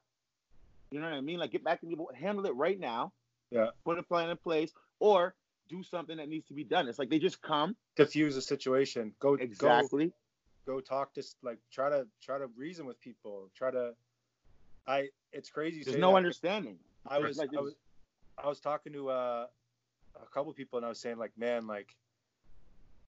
You 0.91 0.99
know 0.99 1.09
what 1.09 1.15
I 1.15 1.21
mean? 1.21 1.39
Like 1.39 1.51
get 1.51 1.63
back 1.63 1.79
to 1.81 1.85
me 1.85 1.93
about 1.93 2.15
handle 2.15 2.45
it 2.45 2.55
right 2.55 2.79
now. 2.79 3.13
Yeah. 3.49 3.67
Put 3.85 3.97
a 3.97 4.03
plan 4.03 4.29
in 4.29 4.37
place, 4.37 4.73
or 4.99 5.33
do 5.71 5.81
something 5.83 6.17
that 6.17 6.29
needs 6.29 6.45
to 6.47 6.53
be 6.53 6.63
done. 6.63 6.87
It's 6.87 6.99
like 6.99 7.09
they 7.09 7.19
just 7.19 7.41
come 7.41 7.75
Diffuse 7.95 8.35
the 8.35 8.41
situation. 8.41 9.13
Go 9.19 9.33
exactly. 9.35 10.11
go 10.65 10.75
go 10.75 10.81
talk 10.81 11.13
to 11.15 11.23
like 11.41 11.57
try 11.71 11.89
to 11.89 12.05
try 12.21 12.37
to 12.37 12.47
reason 12.57 12.85
with 12.85 12.99
people. 12.99 13.49
Try 13.55 13.71
to 13.71 13.93
I 14.87 15.09
it's 15.31 15.49
crazy 15.49 15.83
There's 15.83 15.97
no 15.97 16.11
that. 16.11 16.17
understanding. 16.17 16.77
I 17.07 17.19
was 17.19 17.37
like 17.37 17.49
I 17.57 17.61
was 17.61 17.75
I 18.43 18.47
was 18.47 18.59
talking 18.59 18.93
to 18.93 19.09
uh, 19.09 19.45
a 20.21 20.25
couple 20.33 20.53
people 20.53 20.77
and 20.77 20.85
I 20.85 20.89
was 20.89 20.99
saying 20.99 21.17
like 21.17 21.31
man 21.37 21.67
like 21.67 21.95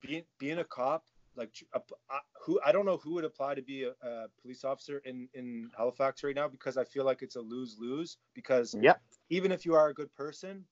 being 0.01 0.23
being 0.39 0.59
a 0.59 0.63
cop 0.63 1.05
like 1.35 1.51
I- 1.73 2.19
who 2.45 2.59
I 2.65 2.71
don't 2.71 2.85
know 2.85 2.97
who 2.97 3.13
would 3.15 3.25
apply 3.25 3.55
to 3.55 3.61
be 3.61 3.83
a, 3.83 3.91
a 4.07 4.27
police 4.41 4.63
officer 4.63 5.01
in 5.05 5.27
in 5.33 5.69
Halifax 5.77 6.23
right 6.23 6.35
now 6.35 6.47
because 6.47 6.77
I 6.77 6.83
feel 6.83 7.05
like 7.05 7.21
it's 7.21 7.35
a 7.35 7.41
lose 7.41 7.77
lose 7.79 8.17
because 8.33 8.75
Yep. 8.79 9.01
even 9.29 9.51
if 9.51 9.65
you 9.65 9.73
are 9.75 9.87
a 9.89 9.93
good 9.93 10.13
person 10.13 10.65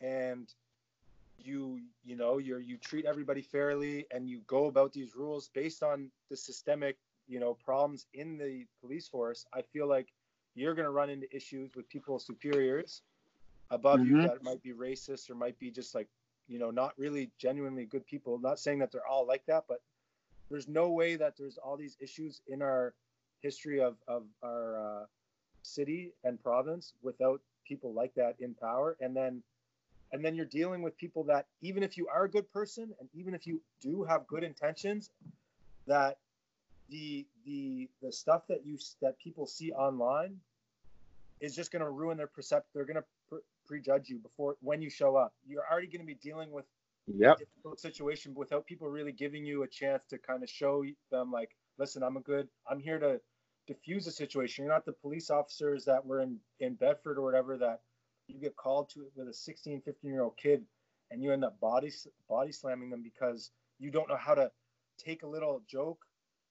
and 0.00 0.52
you 1.38 1.80
you 2.04 2.16
know 2.16 2.38
you're 2.38 2.60
you 2.60 2.76
treat 2.78 3.06
everybody 3.06 3.42
fairly 3.42 4.06
and 4.10 4.28
you 4.28 4.40
go 4.46 4.66
about 4.66 4.92
these 4.92 5.14
rules 5.16 5.48
based 5.54 5.82
on 5.82 6.10
the 6.30 6.36
systemic 6.36 6.98
you 7.26 7.40
know 7.40 7.54
problems 7.64 8.06
in 8.14 8.36
the 8.38 8.66
police 8.80 9.08
force 9.08 9.46
i 9.54 9.62
feel 9.62 9.88
like 9.88 10.12
you're 10.54 10.74
going 10.74 10.84
to 10.84 10.90
run 10.90 11.10
into 11.10 11.34
issues 11.34 11.74
with 11.76 11.88
people 11.88 12.18
superiors 12.18 13.02
above 13.70 14.04
you 14.04 14.16
Mhm. 14.16 14.20
that 14.20 14.42
might 14.42 14.62
be 14.62 14.72
racist 14.72 15.30
or 15.30 15.34
might 15.34 15.58
be 15.58 15.70
just 15.70 15.94
like 15.94 16.08
you 16.48 16.58
know 16.58 16.70
not 16.70 16.92
really 16.98 17.30
genuinely 17.38 17.84
good 17.86 18.06
people 18.06 18.38
not 18.38 18.58
saying 18.58 18.78
that 18.78 18.90
they're 18.92 19.06
all 19.06 19.26
like 19.26 19.44
that 19.46 19.64
but 19.68 19.80
there's 20.50 20.68
no 20.68 20.90
way 20.90 21.16
that 21.16 21.36
there's 21.36 21.58
all 21.58 21.76
these 21.76 21.96
issues 22.00 22.40
in 22.46 22.62
our 22.62 22.94
history 23.42 23.80
of 23.80 23.96
of 24.08 24.24
our 24.42 24.76
uh, 25.02 25.04
city 25.62 26.12
and 26.24 26.42
province 26.42 26.94
without 27.02 27.40
people 27.66 27.92
like 27.92 28.14
that 28.14 28.34
in 28.40 28.54
power 28.54 28.96
and 29.00 29.16
then 29.16 29.42
and 30.12 30.24
then 30.24 30.34
you're 30.34 30.46
dealing 30.46 30.82
with 30.82 30.96
people 30.96 31.24
that 31.24 31.46
even 31.62 31.82
if 31.82 31.96
you 31.96 32.08
are 32.08 32.24
a 32.24 32.30
good 32.30 32.50
person 32.52 32.90
and 33.00 33.08
even 33.14 33.34
if 33.34 33.46
you 33.46 33.60
do 33.80 34.04
have 34.04 34.26
good 34.26 34.44
intentions 34.44 35.10
that 35.86 36.18
the 36.90 37.26
the 37.44 37.88
the 38.02 38.12
stuff 38.12 38.42
that 38.48 38.64
you 38.64 38.78
that 39.02 39.18
people 39.18 39.46
see 39.46 39.72
online 39.72 40.36
is 41.40 41.54
just 41.54 41.70
going 41.70 41.84
to 41.84 41.90
ruin 41.90 42.16
their 42.16 42.26
percept 42.26 42.68
they're 42.74 42.84
going 42.84 42.96
to 42.96 43.04
pre- 43.28 43.40
prejudge 43.66 44.08
you 44.08 44.18
before 44.18 44.56
when 44.60 44.80
you 44.82 44.90
show 44.90 45.16
up 45.16 45.34
you're 45.46 45.64
already 45.70 45.86
going 45.86 46.00
to 46.00 46.06
be 46.06 46.14
dealing 46.14 46.50
with 46.50 46.64
Yep. 47.08 47.36
a 47.36 47.44
difficult 47.44 47.80
situation 47.80 48.34
without 48.34 48.66
people 48.66 48.88
really 48.88 49.12
giving 49.12 49.44
you 49.44 49.62
a 49.62 49.68
chance 49.68 50.02
to 50.08 50.18
kind 50.18 50.42
of 50.42 50.48
show 50.50 50.84
them 51.10 51.30
like 51.30 51.50
listen 51.78 52.02
i'm 52.02 52.16
a 52.16 52.20
good 52.20 52.48
i'm 52.70 52.80
here 52.80 52.98
to 52.98 53.20
diffuse 53.66 54.04
the 54.04 54.10
situation 54.10 54.64
you're 54.64 54.72
not 54.72 54.86
the 54.86 54.92
police 54.92 55.30
officers 55.30 55.84
that 55.84 56.04
were 56.04 56.20
in 56.20 56.38
in 56.60 56.74
bedford 56.74 57.18
or 57.18 57.22
whatever 57.22 57.56
that 57.58 57.80
you 58.28 58.38
get 58.40 58.56
called 58.56 58.88
to 58.90 59.02
it 59.02 59.12
with 59.16 59.28
a 59.28 59.34
16 59.34 59.80
15 59.82 60.10
year 60.12 60.22
old 60.22 60.36
kid 60.36 60.64
and 61.10 61.22
you 61.22 61.32
end 61.32 61.44
up 61.44 61.58
body 61.60 61.90
body 62.28 62.52
slamming 62.52 62.90
them 62.90 63.02
because 63.02 63.50
you 63.78 63.90
don't 63.90 64.08
know 64.08 64.16
how 64.16 64.34
to 64.34 64.50
take 64.98 65.22
a 65.22 65.26
little 65.26 65.62
joke 65.68 66.04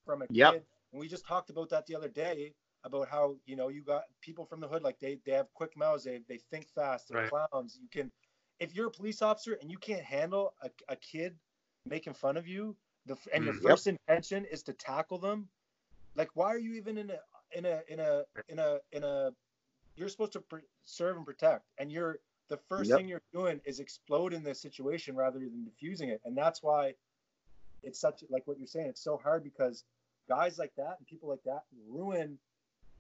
from 0.06 0.22
a 0.22 0.28
Yep. 0.30 0.56
kid 0.56 0.64
and 0.92 1.00
we 1.00 1.08
just 1.08 1.26
talked 1.28 1.50
about 1.50 1.70
that 1.70 1.86
the 1.88 1.96
other 1.96 2.10
day 2.10 2.54
about 2.84 3.08
how 3.10 3.36
you 3.46 3.56
know 3.56 3.70
you 3.70 3.82
got 3.84 4.04
people 4.22 4.46
from 4.46 4.60
the 4.60 4.68
hood 4.68 4.84
like 4.84 5.00
they 5.00 5.20
they 5.26 5.32
have 5.34 5.48
quick 5.54 5.76
mouths 5.78 6.04
they, 6.04 6.20
they 6.28 6.40
think 6.52 6.68
fast 6.70 7.08
they're 7.10 7.18
Right. 7.18 7.30
clowns 7.30 7.78
you 7.82 7.88
can 7.90 8.12
if 8.60 8.76
you're 8.76 8.88
a 8.88 8.92
police 8.92 9.22
officer 9.22 9.58
and 9.62 9.72
you 9.72 9.78
can't 9.78 10.04
handle 10.04 10.54
a, 10.64 10.70
a 10.90 10.96
kid 10.98 11.36
making 11.86 12.14
fun 12.14 12.38
of 12.38 12.48
you 12.48 12.76
the, 13.06 13.16
and 13.34 13.44
your 13.46 13.54
Mm. 13.54 13.62
Yep. 13.64 13.80
first 13.80 13.88
intention 13.88 14.46
is 14.46 14.64
to 14.64 14.74
tackle 14.74 15.18
them 15.18 15.48
like 16.16 16.30
why 16.36 16.48
are 16.48 16.60
you 16.60 16.74
even 16.74 16.98
in 16.98 17.12
a 17.12 17.20
in 17.58 17.66
a 17.66 17.82
in 17.90 18.00
a 18.00 18.24
in 18.50 18.60
a 18.60 18.78
in 18.92 19.04
a 19.04 19.32
you're 19.98 20.10
supposed 20.10 20.34
to 20.34 20.42
pr- 20.42 20.60
serve 20.86 21.18
and 21.18 21.26
protect 21.26 21.64
and 21.80 21.92
you're 21.92 22.20
the 22.50 22.58
first 22.70 22.90
Yep. 22.90 23.00
thing 23.00 23.08
you're 23.08 23.22
doing 23.34 23.60
is 23.66 23.80
exploding 23.80 24.44
the 24.44 24.56
situation 24.56 25.16
rather 25.16 25.40
than 25.40 25.66
diffusing 25.66 26.10
it 26.10 26.22
and 26.26 26.38
that's 26.38 26.64
why 26.64 26.94
it's 27.84 28.00
such 28.00 28.24
like 28.30 28.44
what 28.48 28.58
you're 28.58 28.68
saying 28.68 28.88
it's 28.88 29.04
so 29.04 29.18
hard 29.18 29.44
because 29.44 29.84
guys 30.30 30.58
like 30.58 30.74
that 30.78 30.96
and 30.98 31.08
people 31.08 31.30
like 31.30 31.44
that 31.46 31.64
ruin 31.90 32.38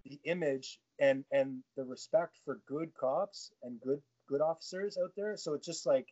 the 0.06 0.20
image 0.26 0.80
and 1.00 1.24
and 1.32 1.64
the 1.76 1.84
respect 1.84 2.38
for 2.46 2.60
good 2.68 2.94
cops 3.00 3.52
and 3.64 3.80
good 3.82 4.02
good 4.28 4.42
officers 4.42 4.98
out 5.02 5.12
there 5.16 5.36
so 5.38 5.54
it's 5.54 5.66
just 5.66 5.86
like 5.86 6.08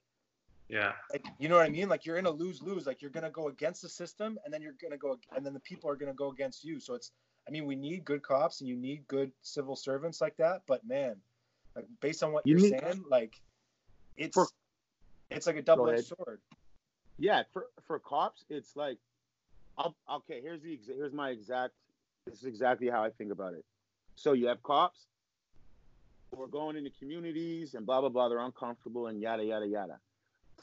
Yeah. 0.70 0.94
like 1.12 1.26
you 1.38 1.48
know 1.50 1.56
what 1.58 1.66
I 1.66 1.70
mean? 1.70 1.90
Like 1.90 2.06
you're 2.06 2.18
in 2.18 2.26
a 2.26 2.32
lose 2.32 2.62
lose. 2.62 2.86
Like 2.88 3.02
you're 3.02 3.12
gonna 3.12 3.30
go 3.30 3.48
against 3.50 3.82
the 3.84 3.90
system, 3.90 4.40
and 4.44 4.54
then 4.54 4.62
you're 4.62 4.76
gonna 4.82 4.98
go, 4.98 5.18
and 5.36 5.46
then 5.46 5.54
the 5.54 5.60
people 5.60 5.90
are 5.90 5.96
gonna 5.96 6.14
go 6.14 6.32
against 6.32 6.64
you. 6.64 6.80
So 6.80 6.96
it's, 6.96 7.12
I 7.48 7.52
mean, 7.52 7.66
we 7.66 7.76
need 7.76 8.04
good 8.06 8.24
cops 8.24 8.62
and 8.62 8.68
you 8.70 8.76
need 8.76 9.08
good 9.08 9.32
civil 9.42 9.76
servants 9.76 10.20
like 10.22 10.36
that. 10.38 10.64
But 10.68 10.86
man, 10.88 11.16
like 11.76 11.86
based 12.02 12.24
on 12.24 12.32
what 12.34 12.46
You 12.48 12.58
are 12.58 12.60
need- 12.60 12.80
saying, 12.80 13.04
like 13.10 13.40
it's 14.18 14.34
For- 14.34 14.48
it's 15.30 15.48
like 15.48 15.58
a 15.58 15.62
double 15.62 15.90
edged 15.90 16.08
sword. 16.08 16.40
Yeah, 17.18 17.44
for 17.54 17.68
for 17.86 18.00
cops, 18.00 18.46
it's 18.50 18.76
like, 18.76 18.98
I'll, 19.78 19.96
okay. 20.12 20.42
Here's 20.42 20.62
the 20.62 20.76
exa- 20.78 20.96
here's 20.96 21.14
my 21.14 21.30
exact. 21.30 21.74
This 22.26 22.40
is 22.40 22.46
exactly 22.46 22.90
how 22.90 23.04
I 23.04 23.10
think 23.12 23.32
about 23.32 23.54
it. 23.54 23.66
So 24.16 24.34
you 24.34 24.48
have 24.48 24.62
cops 24.64 25.06
who 26.32 26.42
are 26.42 26.48
going 26.48 26.76
into 26.76 26.90
communities 27.00 27.74
and 27.76 27.86
blah 27.86 28.02
blah 28.02 28.10
blah. 28.10 28.30
They're 28.30 28.40
uncomfortable 28.40 29.08
and 29.08 29.22
yada 29.22 29.44
yada 29.44 29.68
yada. 29.68 30.00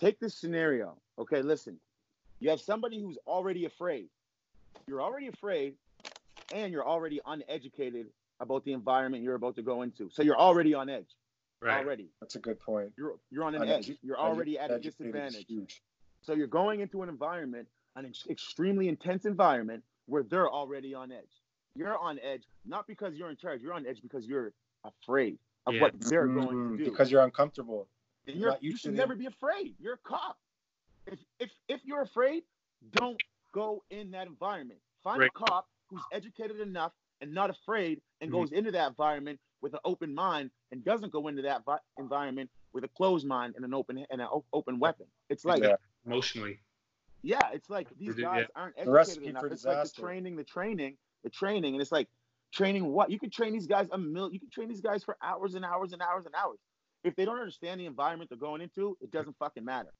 Take 0.00 0.18
this 0.18 0.34
scenario. 0.34 0.96
Okay, 1.18 1.42
listen. 1.42 1.78
You 2.40 2.50
have 2.50 2.60
somebody 2.60 3.00
who's 3.00 3.18
already 3.26 3.66
afraid. 3.66 4.08
You're 4.86 5.00
already 5.02 5.28
afraid, 5.28 5.74
and 6.52 6.72
you're 6.72 6.86
already 6.86 7.20
uneducated 7.26 8.06
about 8.40 8.64
the 8.64 8.72
environment 8.72 9.22
you're 9.22 9.34
about 9.34 9.56
to 9.56 9.62
go 9.62 9.82
into. 9.82 10.10
So 10.10 10.22
you're 10.22 10.38
already 10.38 10.74
on 10.74 10.88
edge. 10.88 11.16
Right. 11.60 11.78
Already, 11.84 12.08
That's 12.20 12.34
a 12.34 12.40
good 12.40 12.58
point. 12.58 12.92
you're 12.98 13.14
you're 13.30 13.44
on 13.44 13.54
an 13.54 13.62
Unedu- 13.62 13.70
edge. 13.90 13.92
You're 14.02 14.18
already 14.18 14.58
at 14.58 14.70
a 14.72 14.80
disadvantage. 14.80 15.46
So 16.22 16.34
you're 16.34 16.48
going 16.48 16.80
into 16.80 17.02
an 17.02 17.08
environment, 17.08 17.68
an 17.96 18.06
ex- 18.06 18.26
extremely 18.28 18.88
intense 18.88 19.26
environment 19.26 19.84
where 20.06 20.24
they're 20.24 20.50
already 20.50 20.92
on 20.94 21.12
edge. 21.12 21.30
You're 21.76 21.96
on 21.96 22.18
edge 22.18 22.42
not 22.64 22.86
because 22.88 23.14
you're 23.14 23.30
in 23.30 23.36
charge. 23.36 23.62
You're 23.62 23.74
on 23.74 23.86
edge 23.86 24.02
because 24.02 24.26
you're 24.26 24.52
afraid 24.84 25.38
of 25.66 25.74
Yeah. 25.74 25.82
what 25.82 26.00
they're 26.00 26.26
going 26.26 26.48
Mm, 26.48 26.78
to 26.78 26.84
do. 26.84 26.90
because 26.90 27.10
you're 27.12 27.22
uncomfortable. 27.22 27.88
and 28.26 28.36
you're, 28.36 28.56
you 28.60 28.70
used 28.70 28.82
to 28.82 28.88
should 28.88 28.92
the- 28.94 28.98
never 28.98 29.14
be 29.16 29.26
afraid. 29.26 29.74
You're 29.80 29.94
a 29.94 29.98
cop. 29.98 30.38
If 31.06 31.18
if 31.38 31.50
if 31.68 31.84
you're 31.84 32.02
afraid, 32.02 32.42
don't 32.92 33.20
go 33.52 33.84
in 33.90 34.10
that 34.12 34.26
environment. 34.26 34.80
Find 35.04 35.20
Right. 35.20 35.30
a 35.30 35.38
cop 35.38 35.68
who's 35.92 36.02
educated 36.12 36.60
enough 36.60 36.92
and 37.20 37.32
not 37.32 37.50
afraid 37.50 38.00
and 38.20 38.30
Mhm. 38.30 38.34
goes 38.34 38.52
into 38.52 38.70
that 38.72 38.88
environment 38.88 39.38
with 39.60 39.74
an 39.74 39.80
open 39.84 40.14
mind 40.14 40.50
and 40.72 40.84
doesn't 40.84 41.10
go 41.12 41.28
into 41.28 41.42
that 41.42 41.64
vi- 41.64 41.78
environment 41.98 42.50
with 42.72 42.84
a 42.84 42.88
closed 42.88 43.26
mind 43.26 43.54
and 43.54 43.64
an 43.64 43.74
open 43.74 43.98
and 43.98 44.20
an 44.20 44.28
o- 44.30 44.44
open 44.52 44.78
weapon. 44.78 45.06
It's 45.28 45.44
like 45.44 45.62
Yeah. 45.62 45.76
Emotionally. 46.04 46.58
yeah, 47.22 47.50
it's 47.52 47.70
like 47.70 47.88
these 47.98 48.16
guys 48.16 48.48
aren't 48.56 48.76
educated 48.78 49.22
enough. 49.24 49.44
It's 49.44 49.64
like 49.64 49.76
the 49.82 49.88
training, 50.00 50.36
the 50.36 50.44
training, 50.44 50.98
the 51.22 51.30
training, 51.30 51.74
and 51.74 51.82
it's 51.82 51.92
like 51.92 52.08
training 52.50 52.86
what? 52.88 53.10
You 53.10 53.18
could 53.20 53.32
train 53.32 53.52
these 53.52 53.66
guys 53.66 53.88
a 53.92 53.98
mil. 53.98 54.32
You 54.32 54.40
could 54.40 54.50
train 54.50 54.68
these 54.68 54.80
guys 54.80 55.04
for 55.04 55.16
hours 55.22 55.54
and 55.54 55.64
hours 55.64 55.92
and 55.92 56.02
hours 56.02 56.26
and 56.26 56.34
hours. 56.34 56.58
If 57.04 57.14
they 57.14 57.24
don't 57.24 57.38
understand 57.38 57.80
the 57.80 57.86
environment 57.86 58.30
they're 58.30 58.38
going 58.38 58.60
into, 58.62 58.96
it 59.00 59.10
doesn't 59.10 59.36
fucking 59.38 59.64
matter. 59.64 59.92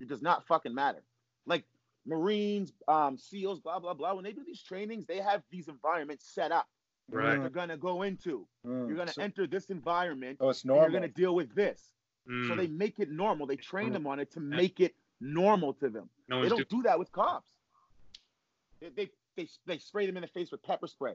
It 0.00 0.08
does 0.08 0.22
not 0.22 0.46
fucking 0.46 0.74
matter. 0.74 1.02
Like 1.46 1.64
Marines, 2.08 2.72
um, 2.88 3.16
SEALs, 3.18 3.60
blah 3.60 3.78
blah 3.78 3.94
blah. 3.94 4.14
When 4.14 4.24
they 4.24 4.32
do 4.32 4.42
these 4.44 4.62
trainings, 4.62 5.06
they 5.06 5.18
have 5.18 5.42
these 5.50 5.68
environments 5.68 6.26
set 6.26 6.50
up 6.50 6.66
that 7.10 7.16
Right. 7.16 7.40
they're 7.40 7.50
gonna 7.50 7.76
go 7.76 8.02
into. 8.02 8.46
Mm. 8.66 8.88
You're 8.88 8.96
gonna 8.96 9.12
so, 9.12 9.22
enter 9.22 9.46
this 9.46 9.70
environment. 9.70 10.38
Oh, 10.40 10.48
it's 10.48 10.64
and 10.64 10.74
you're 10.74 10.90
gonna 10.90 11.08
deal 11.08 11.34
with 11.34 11.54
this. 11.54 11.92
So 12.26 12.32
Mm. 12.32 12.56
they 12.56 12.66
make 12.66 12.98
it 12.98 13.10
normal. 13.10 13.46
They 13.46 13.56
train 13.56 13.90
Mm. 13.90 13.92
them 13.94 14.06
on 14.06 14.20
it 14.20 14.30
to 14.32 14.40
make 14.40 14.80
it 14.80 14.94
normal 15.20 15.72
to 15.74 15.88
them. 15.88 16.10
No 16.28 16.36
They 16.36 16.40
one's 16.40 16.50
don't 16.50 16.68
doing. 16.68 16.82
do 16.82 16.88
that 16.88 16.98
with 16.98 17.10
cops. 17.12 17.48
They, 18.80 18.90
they, 18.90 19.10
they, 19.36 19.48
they 19.66 19.78
spray 19.78 20.06
them 20.06 20.16
in 20.16 20.20
the 20.22 20.28
face 20.28 20.50
with 20.50 20.62
pepper 20.62 20.86
spray. 20.86 21.14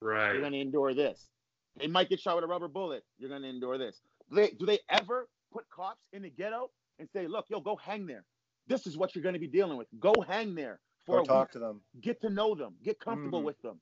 Right. 0.00 0.32
You're 0.32 0.40
going 0.40 0.52
to 0.52 0.60
endure 0.60 0.94
this. 0.94 1.28
They 1.76 1.88
might 1.88 2.08
get 2.08 2.20
shot 2.20 2.36
with 2.36 2.44
a 2.44 2.46
rubber 2.46 2.68
bullet. 2.68 3.04
You're 3.18 3.28
going 3.28 3.42
to 3.42 3.48
endure 3.48 3.76
this. 3.76 4.00
Do 4.30 4.36
they, 4.36 4.50
do 4.50 4.66
they 4.66 4.78
ever 4.88 5.28
put 5.52 5.68
cops 5.68 6.00
in 6.12 6.22
the 6.22 6.30
ghetto 6.30 6.70
and 6.98 7.08
say, 7.10 7.26
look, 7.26 7.46
yo, 7.50 7.60
go 7.60 7.76
hang 7.76 8.06
there? 8.06 8.24
This 8.70 8.86
is 8.86 8.96
what 8.96 9.14
you're 9.16 9.22
going 9.22 9.32
to 9.34 9.40
be 9.40 9.48
dealing 9.48 9.76
with. 9.76 9.88
Go 9.98 10.14
hang 10.28 10.54
there 10.54 10.78
for 11.04 11.16
Go 11.16 11.22
a 11.22 11.26
talk 11.26 11.48
week. 11.48 11.52
to 11.54 11.58
them. 11.58 11.80
Get 12.00 12.20
to 12.20 12.30
know 12.30 12.54
them. 12.54 12.76
Get 12.84 13.00
comfortable 13.00 13.40
Mm. 13.42 13.46
with 13.46 13.60
them. 13.62 13.80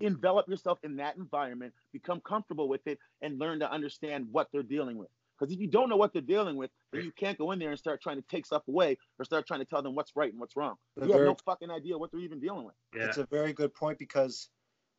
Envelop 0.00 0.48
yourself 0.48 0.78
in 0.82 0.96
that 0.96 1.16
environment. 1.18 1.74
Become 1.92 2.22
comfortable 2.22 2.66
with 2.66 2.86
it 2.86 2.98
and 3.20 3.38
learn 3.38 3.58
to 3.60 3.70
understand 3.70 4.26
what 4.32 4.48
they're 4.50 4.62
dealing 4.62 4.96
with. 4.96 5.10
Because 5.38 5.52
if 5.52 5.60
you 5.60 5.66
don't 5.68 5.90
know 5.90 5.96
what 5.98 6.14
they're 6.14 6.22
dealing 6.22 6.56
with, 6.56 6.70
then 6.90 7.04
you 7.04 7.12
can't 7.12 7.36
go 7.36 7.50
in 7.50 7.58
there 7.58 7.68
and 7.68 7.78
start 7.78 8.00
trying 8.00 8.16
to 8.16 8.22
take 8.28 8.46
stuff 8.46 8.66
away 8.66 8.96
or 9.18 9.26
start 9.26 9.46
trying 9.46 9.60
to 9.60 9.66
tell 9.66 9.82
them 9.82 9.94
what's 9.94 10.16
right 10.16 10.30
and 10.32 10.40
what's 10.40 10.56
wrong. 10.56 10.76
The 10.96 11.06
You 11.06 11.12
have 11.12 11.22
no 11.22 11.34
fucking 11.44 11.70
idea 11.70 11.98
what 11.98 12.10
they're 12.10 12.20
even 12.20 12.40
dealing 12.40 12.64
with. 12.64 12.74
Yeah. 12.94 13.06
It's 13.08 13.18
a 13.18 13.26
very 13.26 13.52
good 13.52 13.74
point 13.74 13.98
because 13.98 14.48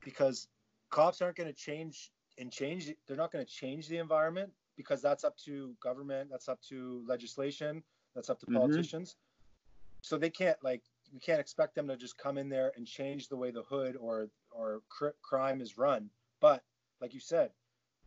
because 0.03 0.47
cops 0.91 1.19
aren't 1.21 1.35
going 1.35 1.47
to 1.49 1.53
change 1.53 2.11
and 2.37 2.51
change. 2.51 2.93
They're 3.07 3.17
not 3.17 3.31
going 3.31 3.43
to 3.45 3.51
change 3.51 3.87
the 3.87 3.97
environment 3.97 4.51
because 4.77 5.01
that's 5.01 5.23
up 5.23 5.35
to 5.45 5.75
government. 5.79 6.29
That's 6.29 6.47
up 6.49 6.59
to 6.69 7.03
legislation. 7.07 7.83
That's 8.15 8.29
up 8.29 8.39
to 8.41 8.45
Mhm. 8.47 8.55
politicians. 8.55 9.15
So 10.01 10.17
they 10.17 10.29
can't 10.29 10.57
like 10.63 10.83
we 11.13 11.19
can't 11.19 11.39
expect 11.41 11.75
them 11.75 11.87
to 11.87 11.97
just 11.97 12.17
come 12.17 12.37
in 12.37 12.49
there 12.49 12.71
and 12.75 12.87
change 12.87 13.27
the 13.27 13.37
way 13.37 13.51
the 13.51 13.63
hood 13.63 13.95
or 13.97 14.29
or 14.51 14.81
cr- 14.89 15.17
crime 15.21 15.61
is 15.61 15.77
run. 15.77 16.09
But 16.39 16.63
like 17.01 17.13
you 17.13 17.19
said, 17.19 17.51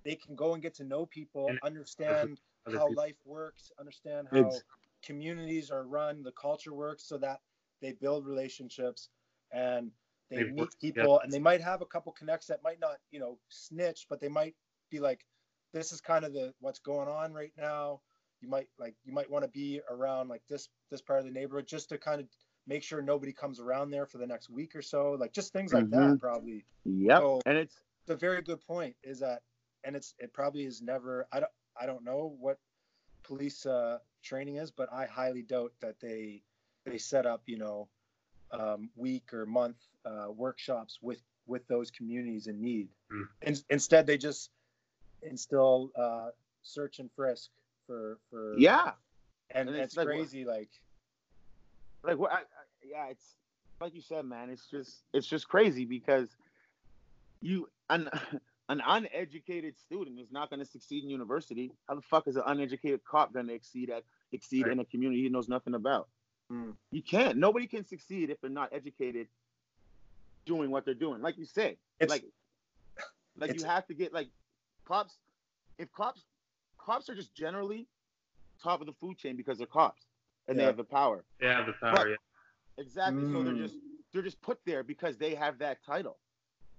they 0.05 0.17
can 0.17 0.37
go 0.37 0.55
and 0.55 0.63
get 0.63 0.75
to 0.75 0.85
know 0.85 1.07
people, 1.07 1.57
And 1.57 1.61
understand 1.63 2.41
how 2.67 2.89
people. 2.89 2.95
life 2.95 3.17
works, 3.25 3.73
understand 3.79 4.29
how 4.29 4.63
Ex- 4.63 4.65
communities 5.03 5.71
are 5.71 5.87
run, 5.87 6.23
the 6.23 6.33
culture 6.33 6.75
works, 6.75 7.05
so 7.07 7.19
that 7.19 7.41
they 7.81 7.93
build 7.93 8.27
relationships 8.27 9.11
and 9.53 9.93
they, 10.31 10.43
They 10.43 10.45
meet 10.45 10.71
work 10.71 10.75
people, 10.81 11.21
and 11.21 11.33
they 11.33 11.39
might 11.39 11.61
have 11.61 11.83
a 11.83 11.87
couple 11.87 12.13
connects 12.13 12.47
that 12.47 12.63
might 12.63 12.81
not, 12.81 12.99
you 13.11 13.21
know, 13.21 13.39
snitch, 13.49 14.07
but 14.09 14.21
they 14.21 14.29
might 14.29 14.57
be 14.91 14.99
like, 15.01 15.27
"This 15.73 15.93
is 15.93 16.01
kind 16.01 16.25
of 16.25 16.33
the 16.33 16.55
what's 16.61 16.79
going 16.81 17.09
on 17.09 17.33
right 17.35 17.53
now." 17.57 18.03
You 18.45 18.51
might 18.51 18.69
like 18.79 18.95
you 19.07 19.13
might 19.15 19.31
want 19.31 19.43
to 19.43 19.49
be 19.51 19.81
around 19.89 20.29
like 20.29 20.43
this 20.51 20.69
this 20.91 21.01
part 21.01 21.19
of 21.19 21.25
the 21.25 21.31
neighborhood 21.31 21.67
just 21.67 21.89
to 21.89 21.97
kind 21.97 22.21
of 22.21 22.27
make 22.67 22.83
sure 22.83 23.01
nobody 23.01 23.33
comes 23.33 23.59
around 23.59 23.91
there 23.91 24.05
for 24.05 24.19
the 24.19 24.27
next 24.27 24.51
week 24.51 24.77
or 24.77 24.83
so, 24.83 25.13
like 25.19 25.33
just 25.33 25.51
things 25.55 25.73
like 25.73 25.89
that, 25.91 26.11
Mhm. 26.11 26.21
probably 26.21 26.67
Yep. 26.85 27.19
So- 27.21 27.41
and 27.47 27.57
it's 27.57 27.81
it's 28.03 28.11
a 28.11 28.17
very 28.17 28.43
good 28.43 28.61
point 28.67 28.95
is 29.03 29.19
that 29.21 29.43
and 29.85 29.97
it's 29.97 30.15
it 30.19 30.35
probably 30.35 30.65
is 30.67 30.83
never 30.83 31.27
i 31.33 31.41
don't 31.41 31.53
i 31.81 31.87
don't 31.87 32.05
know 32.05 32.37
what 32.39 32.59
police 33.23 33.65
uh 33.65 33.99
training 34.23 34.57
is 34.57 34.71
but 34.71 34.93
i 34.93 35.07
highly 35.07 35.41
doubt 35.43 35.73
that 35.81 35.99
they 36.01 36.43
they 36.85 36.99
set 36.99 37.25
up 37.25 37.43
you 37.47 37.57
know 37.57 37.89
um 38.51 38.91
week 38.95 39.33
or 39.33 39.47
month 39.47 39.77
uh 40.05 40.31
workshops 40.31 40.99
with 41.01 41.23
with 41.47 41.67
those 41.67 41.91
communities 41.91 42.47
in 42.47 42.61
need 42.61 42.89
Mm. 43.11 43.27
in, 43.43 43.57
instead 43.71 44.07
they 44.07 44.19
just 44.19 44.51
instill 45.23 45.91
uh 45.97 46.31
search 46.63 46.99
and 46.99 47.11
frisk 47.13 47.51
for 47.87 48.19
for 48.31 48.57
yeah. 48.59 48.93
and, 49.51 49.69
and 49.69 49.77
it's, 49.79 49.97
it's 49.97 50.05
crazy 50.05 50.45
like 50.45 50.69
like 52.03 52.19
what 52.19 52.33
I, 52.33 52.37
I, 52.37 52.41
yeah 52.85 53.07
it's 53.11 53.37
like 53.81 53.95
you 53.95 54.01
said 54.03 54.25
man 54.25 54.51
it's 54.51 54.67
just 54.71 55.03
it's 55.13 55.27
just 55.27 55.49
crazy 55.49 55.85
because 55.85 56.29
you 57.41 57.69
an 57.91 58.09
an 58.71 58.81
uneducated 58.87 59.79
student 59.79 60.19
is 60.19 60.33
not 60.33 60.49
going 60.49 60.61
to 60.61 60.67
succeed 60.67 61.05
in 61.05 61.11
university 61.11 61.73
how 61.89 61.95
the 61.95 62.01
fuck 62.03 62.27
is 62.27 62.37
an 62.37 62.43
uneducated 62.47 63.05
cop 63.05 63.33
going 63.35 63.47
to 63.49 63.55
exceed 63.55 63.91
at 63.91 64.03
exceed 64.33 64.63
Right. 64.65 64.73
in 64.73 64.81
a 64.81 64.85
community 64.85 65.23
he 65.23 65.29
knows 65.29 65.49
nothing 65.49 65.75
about 65.75 66.09
Hmm. 66.51 66.73
you 66.91 67.03
can't 67.03 67.39
nobody 67.39 67.67
can 67.67 67.87
succeed 67.87 68.29
if 68.29 68.39
they're 68.43 68.51
not 68.51 68.69
educated 68.73 69.29
doing 70.45 70.71
what 70.71 70.85
they're 70.85 70.93
doing 70.93 71.23
like 71.23 71.39
you 71.39 71.47
say 71.47 71.79
It's- 71.99 72.11
like 72.11 72.25
like 73.39 73.51
it's- 73.51 73.63
you 73.63 73.67
have 73.69 73.87
to 73.87 73.95
get 73.95 74.13
like 74.13 74.29
cops 74.87 75.15
if 75.79 75.91
cops 75.93 76.23
cops 76.85 77.09
are 77.09 77.15
just 77.15 77.35
generally 77.35 77.87
top 78.63 78.81
of 78.81 78.87
the 78.87 78.93
food 78.93 79.17
chain 79.19 79.37
because 79.37 79.59
they're 79.59 79.67
cops 79.67 80.03
and 80.49 80.59
they 80.59 80.63
have 80.65 80.77
the 80.77 80.85
power 80.85 81.25
Yeah, 81.41 81.65
the 81.65 81.73
power. 81.73 81.93
But- 81.95 82.09
yeah. 82.11 82.17
Exactly. 82.77 83.23
So 83.33 83.43
they're 83.45 83.55
Mm. 83.55 83.59
just 83.59 83.77
they're 84.13 84.23
just 84.23 84.41
put 84.43 84.59
there 84.65 84.83
because 84.83 85.17
they 85.17 85.35
have 85.35 85.59
that 85.59 85.83
title. 85.85 86.19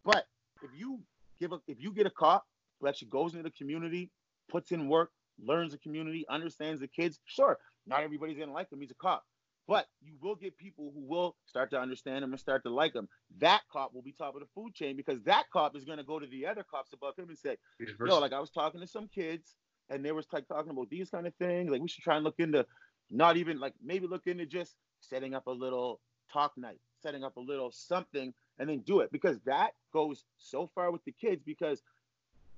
But 0.03 0.27
if 0.61 0.69
you 0.75 1.01
give 1.39 1.51
a 1.53 1.61
if 1.67 1.81
you 1.81 1.91
get 1.93 2.05
a 2.05 2.09
cop 2.09 2.45
who 2.79 2.87
actually 2.87 3.07
goes 3.09 3.33
into 3.33 3.43
the 3.43 3.51
community, 3.55 4.11
puts 4.49 4.71
in 4.73 4.89
work, 4.89 5.11
learns 5.39 5.71
the 5.71 5.77
community, 5.77 6.25
understands 6.27 6.81
the 6.81 6.87
kids, 6.87 7.19
sure, 7.25 7.57
not 7.85 8.01
everybody's 8.03 8.37
gonna 8.37 8.51
like 8.51 8.69
him. 8.71 8.81
He's 8.81 8.91
a 8.91 8.95
cop. 8.95 9.25
But 9.67 9.87
you 10.01 10.15
will 10.21 10.35
get 10.35 10.57
people 10.57 10.91
who 10.93 10.99
will 10.99 11.35
start 11.45 11.71
to 11.71 11.79
understand 11.79 12.23
him 12.23 12.31
and 12.31 12.39
start 12.39 12.61
to 12.63 12.69
like 12.69 12.93
him. 12.93 13.07
That 13.39 13.61
cop 13.71 13.93
will 13.93 14.03
be 14.03 14.11
top 14.11 14.35
of 14.35 14.41
the 14.41 14.47
food 14.53 14.73
chain 14.75 14.95
because 14.97 15.21
that 15.23 15.49
cop 15.49 15.75
is 15.77 15.85
gonna 15.85 16.03
go 16.03 16.19
to 16.19 16.27
the 16.27 16.45
other 16.45 16.63
cops 16.63 16.91
above 16.93 17.15
him 17.17 17.29
and 17.29 17.37
say, 17.37 17.57
He's 17.79 17.89
yo, 17.99 18.19
like 18.19 18.33
I 18.33 18.39
was 18.39 18.49
talking 18.51 18.81
to 18.81 18.87
some 18.87 19.07
kids 19.07 19.55
and 19.89 20.03
they 20.03 20.11
was 20.11 20.27
like 20.31 20.47
talking 20.47 20.71
about 20.71 20.89
these 20.89 21.09
kind 21.09 21.27
of 21.27 21.33
things. 21.35 21.69
Like 21.71 21.81
we 21.81 21.87
should 21.87 22.03
try 22.03 22.15
and 22.15 22.23
look 22.23 22.39
into 22.39 22.65
not 23.11 23.37
even 23.37 23.59
like 23.59 23.73
maybe 23.83 24.07
look 24.07 24.27
into 24.27 24.45
just 24.45 24.75
setting 25.01 25.33
up 25.35 25.47
a 25.47 25.51
little 25.51 25.99
talk 26.31 26.53
night, 26.57 26.79
setting 27.01 27.23
up 27.23 27.37
a 27.37 27.41
little 27.41 27.71
something 27.71 28.33
and 28.59 28.69
then 28.69 28.79
do 28.79 28.99
it 29.01 29.11
because 29.11 29.39
that 29.45 29.71
goes 29.93 30.23
so 30.37 30.69
far 30.73 30.91
with 30.91 31.03
the 31.05 31.11
kids 31.11 31.43
because 31.45 31.81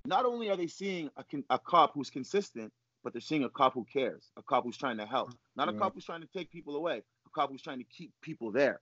not 0.06 0.26
only 0.26 0.50
are 0.50 0.56
they 0.56 0.68
seeing 0.68 1.10
a, 1.18 1.24
a 1.50 1.60
cop 1.60 1.94
who's 1.94 2.10
consistent, 2.10 2.72
but 3.04 3.14
they're 3.14 3.22
seeing 3.22 3.44
a 3.44 3.50
cop 3.50 3.74
who 3.74 3.86
cares, 3.92 4.32
a 4.38 4.42
cop 4.42 4.64
who's 4.64 4.78
trying 4.78 4.98
to 4.98 5.06
help, 5.06 5.32
not 5.56 5.68
a 5.70 5.74
Yeah. 5.74 5.80
cop 5.80 5.94
who's 5.94 6.06
trying 6.06 6.22
to 6.22 6.28
take 6.28 6.52
people 6.52 6.76
away, 6.76 6.98
a 7.26 7.30
cop 7.34 7.52
who's 7.52 7.62
trying 7.62 7.80
to 7.80 7.86
keep 7.86 8.12
people 8.22 8.52
there. 8.52 8.80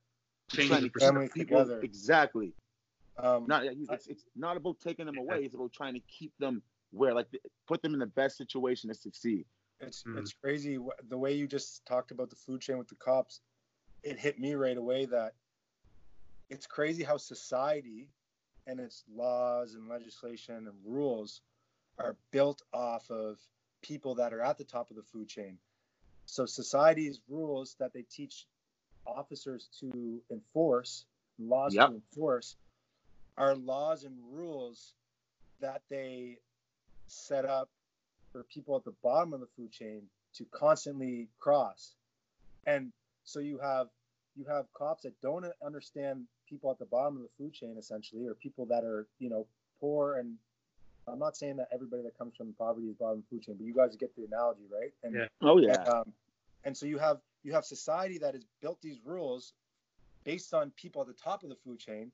Who's 0.55 0.67
trying 0.67 0.83
the 0.83 0.89
to 0.89 0.99
keep 0.99 1.33
people 1.33 1.59
together. 1.59 1.79
exactly. 1.81 2.53
um 3.17 3.45
Not 3.47 3.63
it's, 3.65 4.07
it's 4.07 4.23
not 4.35 4.57
about 4.57 4.79
taking 4.79 5.05
them 5.05 5.17
away. 5.17 5.43
It's 5.43 5.55
about 5.55 5.73
trying 5.73 5.95
to 5.95 6.01
keep 6.01 6.31
them 6.39 6.61
where, 6.95 7.13
like, 7.13 7.27
put 7.67 7.81
them 7.81 7.93
in 7.93 7.99
the 7.99 8.05
best 8.05 8.37
situation 8.37 8.87
to 8.89 8.95
succeed. 8.95 9.45
It's 9.81 10.03
Mm. 10.07 10.17
it's 10.17 10.33
crazy 10.33 10.79
the 11.09 11.17
way 11.17 11.33
you 11.33 11.47
just 11.47 11.85
talked 11.85 12.11
about 12.11 12.29
the 12.29 12.35
food 12.35 12.61
chain 12.61 12.77
with 12.77 12.87
the 12.87 12.95
cops. 12.95 13.41
It 14.03 14.17
hit 14.19 14.39
me 14.39 14.53
right 14.53 14.77
away 14.77 15.05
that 15.05 15.33
it's 16.49 16.67
crazy 16.67 17.03
how 17.03 17.17
society 17.17 18.09
and 18.67 18.79
its 18.79 19.03
laws 19.13 19.75
and 19.75 19.87
legislation 19.89 20.67
and 20.67 20.75
rules 20.85 21.41
are 21.99 22.15
built 22.31 22.61
off 22.73 23.09
of 23.11 23.39
people 23.81 24.15
that 24.15 24.33
are 24.33 24.41
at 24.41 24.57
the 24.57 24.63
top 24.63 24.89
of 24.89 24.95
the 24.95 25.03
food 25.03 25.27
chain. 25.27 25.57
So 26.25 26.45
society's 26.45 27.19
rules 27.27 27.75
that 27.79 27.93
they 27.93 28.03
teach 28.03 28.47
officers 29.05 29.69
to 29.79 30.21
enforce, 30.31 31.05
laws 31.37 31.75
Yep. 31.75 31.89
to 31.89 31.95
enforce, 31.95 32.55
are 33.37 33.55
laws 33.55 34.03
and 34.03 34.17
rules 34.31 34.93
that 35.59 35.81
they 35.89 36.39
set 37.07 37.45
up 37.45 37.69
for 38.31 38.43
people 38.43 38.75
at 38.75 38.83
the 38.83 38.93
bottom 39.03 39.33
of 39.33 39.39
the 39.39 39.47
food 39.55 39.71
chain 39.71 40.01
to 40.35 40.45
constantly 40.51 41.27
cross. 41.39 41.95
And 42.67 42.91
so 43.23 43.39
you 43.39 43.57
have 43.59 43.87
you 44.35 44.45
have 44.45 44.65
cops 44.73 45.03
that 45.03 45.19
don't 45.21 45.45
understand 45.65 46.25
people 46.49 46.69
at 46.69 46.77
the 46.77 46.85
bottom 46.85 47.15
of 47.15 47.23
the 47.23 47.29
food 47.37 47.53
chain 47.53 47.75
essentially 47.79 48.27
or 48.27 48.33
people 48.33 48.65
that 48.65 48.83
are, 48.83 49.07
you 49.19 49.29
know, 49.29 49.47
poor 49.79 50.17
and 50.17 50.35
I'm 51.07 51.19
not 51.19 51.37
saying 51.37 51.57
that 51.57 51.67
everybody 51.73 52.01
that 52.03 52.17
comes 52.17 52.35
from 52.35 52.53
poverty 52.53 52.87
is 52.87 52.95
bottom 52.95 53.19
of 53.19 53.23
the 53.29 53.35
food 53.35 53.43
chain, 53.43 53.55
but 53.57 53.65
you 53.65 53.73
guys 53.73 53.95
get 53.95 54.15
the 54.15 54.25
analogy, 54.25 54.63
right? 54.71 54.91
And 55.03 55.15
Yeah. 55.15 55.27
Oh 55.41 55.57
and, 55.57 55.87
um, 55.87 56.13
and 56.63 56.75
so 56.75 56.85
you 56.85 56.97
have 56.97 57.19
you 57.43 57.53
have 57.53 57.63
society 57.63 58.17
that 58.17 58.33
has 58.33 58.43
built 58.61 58.81
these 58.81 58.99
rules 59.05 59.53
based 60.23 60.53
on 60.53 60.71
people 60.71 61.01
at 61.01 61.07
the 61.07 61.13
top 61.13 61.43
of 61.43 61.49
the 61.49 61.55
food 61.63 61.79
chain, 61.79 62.11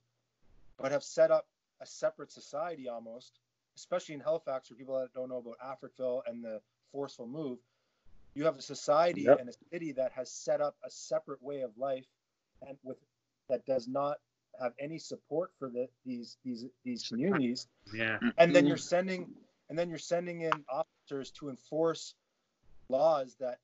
but 0.78 0.92
have 0.92 1.04
set 1.04 1.32
up 1.32 1.48
a 1.82 1.86
separate 1.86 2.32
society 2.32 2.88
almost, 2.88 3.40
especially 3.82 4.16
in 4.16 4.22
Halifax, 4.22 4.68
for 4.70 4.76
people 4.76 5.00
that 5.00 5.14
don't 5.14 5.30
know 5.30 5.38
about 5.38 5.58
Africville 5.60 6.22
and 6.28 6.44
the 6.44 6.62
forceful 6.92 7.28
move. 7.28 7.58
You 8.36 8.46
have 8.46 8.58
a 8.58 8.62
society 8.62 9.24
Yep. 9.24 9.40
and 9.40 9.50
a 9.50 9.54
city 9.74 9.92
that 9.94 10.12
has 10.14 10.32
set 10.32 10.62
up 10.62 10.76
a 10.86 10.90
separate 10.90 11.42
way 11.42 11.62
of 11.62 11.78
life, 11.78 12.08
and 12.68 12.78
with 12.84 12.98
that 13.50 13.66
does 13.66 13.88
not 13.88 14.18
have 14.62 14.74
any 14.80 15.00
support 15.00 15.52
for 15.60 15.70
the, 15.70 15.88
these 16.06 16.38
these 16.46 16.66
these 16.86 17.08
communities 17.08 17.68
Yeah. 17.94 18.20
and 18.38 18.56
then 18.56 18.68
you're 18.68 18.78
sending 18.78 19.28
and 19.70 19.78
then 19.80 19.90
you're 19.90 19.98
sending 19.98 20.42
in 20.42 20.52
officers 20.70 21.32
to 21.32 21.50
enforce 21.50 22.16
laws 22.90 23.36
that 23.40 23.60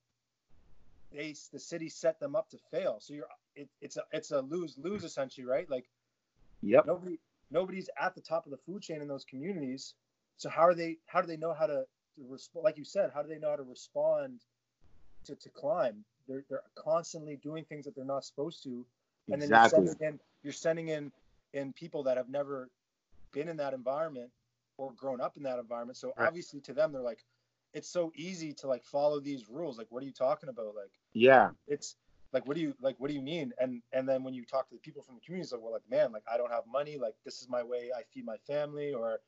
they 1.12 1.34
the 1.52 1.58
city 1.58 1.88
set 1.88 2.18
them 2.20 2.34
up 2.36 2.48
to 2.50 2.58
fail 2.70 2.98
so 3.00 3.14
you're 3.14 3.28
it, 3.54 3.68
it's 3.80 3.96
a 3.96 4.02
it's 4.12 4.30
a 4.30 4.40
lose 4.40 4.76
lose 4.78 5.04
essentially 5.04 5.46
right 5.46 5.70
like 5.70 5.88
Yep. 6.62 6.86
nobody 6.86 7.18
nobody's 7.50 7.88
at 8.00 8.14
the 8.14 8.20
top 8.20 8.46
of 8.46 8.50
the 8.50 8.58
food 8.58 8.82
chain 8.82 9.00
in 9.00 9.08
those 9.08 9.24
communities 9.24 9.94
so 10.38 10.50
how 10.50 10.62
are 10.62 10.74
they 10.74 10.98
how 11.06 11.20
do 11.22 11.28
they 11.28 11.36
know 11.36 11.54
how 11.54 11.66
to, 11.66 11.84
to 12.16 12.24
respond 12.28 12.64
like 12.64 12.78
you 12.78 12.84
said 12.84 13.10
how 13.14 13.22
do 13.22 13.28
they 13.28 13.38
know 13.38 13.50
how 13.50 13.56
to 13.56 13.64
respond 13.64 14.40
to, 15.24 15.36
to 15.36 15.50
climb 15.50 16.04
they're, 16.28 16.44
they're 16.50 16.62
constantly 16.76 17.36
doing 17.36 17.64
things 17.64 17.84
that 17.86 17.94
they're 17.96 18.04
not 18.04 18.24
supposed 18.24 18.62
to 18.64 18.86
and 19.32 19.42
then 19.42 19.50
Exactly. 19.54 19.84
you're 19.84 19.94
sending 19.94 19.96
in 20.00 20.20
you're 20.44 20.52
sending 20.52 20.88
in 20.88 21.12
in 21.54 21.72
people 21.72 22.04
that 22.04 22.16
have 22.16 22.30
never 22.30 22.70
been 23.32 23.48
in 23.48 23.56
that 23.58 23.74
environment 23.74 24.30
or 24.78 24.92
grown 24.92 25.20
up 25.20 25.36
in 25.36 25.42
that 25.44 25.58
environment 25.58 25.96
so 25.98 26.14
Right. 26.16 26.28
obviously 26.28 26.60
to 26.60 26.72
them 26.74 26.92
they're 26.92 27.02
like 27.02 27.24
it's 27.74 27.88
so 27.88 28.12
easy 28.16 28.52
to 28.54 28.66
like 28.68 28.84
follow 28.84 29.20
these 29.20 29.48
rules. 29.48 29.78
Like, 29.78 29.88
what 29.90 30.02
are 30.02 30.06
you 30.06 30.12
talking 30.12 30.48
about? 30.48 30.74
Like, 30.74 30.92
Yeah. 31.12 31.50
it's 31.66 31.96
like, 32.32 32.46
what 32.46 32.56
do 32.56 32.62
you 32.62 32.74
like? 32.80 32.96
What 32.98 33.08
do 33.08 33.14
you 33.14 33.22
mean? 33.22 33.52
And 33.60 33.82
and 33.92 34.08
then 34.08 34.22
when 34.24 34.34
you 34.34 34.44
talk 34.44 34.68
to 34.68 34.74
the 34.74 34.80
people 34.80 35.02
from 35.02 35.16
the 35.16 35.20
community, 35.20 35.44
it's 35.44 35.52
like, 35.52 35.62
well, 35.62 35.72
like, 35.72 35.88
man, 35.90 36.12
like 36.12 36.24
I 36.32 36.38
don't 36.38 36.50
have 36.52 36.64
money. 36.70 36.98
Like, 36.98 37.14
this 37.24 37.40
is 37.42 37.48
my 37.48 37.62
way 37.62 37.90
I 37.96 38.02
feed 38.12 38.24
my 38.24 38.36
family, 38.46 38.92
or 38.94 39.20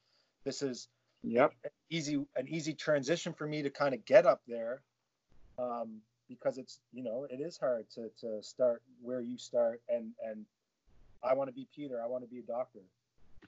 this 0.44 0.62
is 0.62 0.88
Yep. 1.22 1.52
easy 1.90 2.14
an 2.36 2.48
easy 2.48 2.72
transition 2.72 3.32
for 3.32 3.46
me 3.46 3.62
to 3.62 3.70
kind 3.70 3.94
of 3.94 4.04
get 4.04 4.26
up 4.26 4.40
there 4.46 4.82
um, 5.58 6.00
because 6.28 6.58
it's 6.58 6.80
you 6.92 7.02
know 7.02 7.26
it 7.28 7.40
is 7.40 7.58
hard 7.58 7.86
to, 7.90 8.10
to 8.20 8.42
start 8.42 8.82
where 9.02 9.20
you 9.20 9.36
start 9.36 9.82
and 9.88 10.12
and 10.24 10.46
i 11.22 11.34
want 11.34 11.48
to 11.48 11.54
be 11.54 11.68
peter 11.74 12.00
i 12.02 12.06
want 12.06 12.22
to 12.22 12.28
be 12.28 12.38
a 12.38 12.42
doctor 12.42 12.80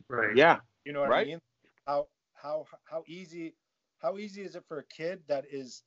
Right. 0.08 0.36
Yeah. 0.36 0.58
you 0.84 0.92
know 0.92 1.00
what 1.00 1.10
Right. 1.10 1.26
i 1.26 1.30
mean 1.30 1.38
how 1.86 2.08
how 2.34 2.66
how 2.84 3.04
easy 3.06 3.54
how 3.98 4.18
easy 4.18 4.42
is 4.42 4.56
it 4.56 4.64
for 4.66 4.78
a 4.78 4.84
kid 4.84 5.20
that 5.28 5.44
is 5.50 5.84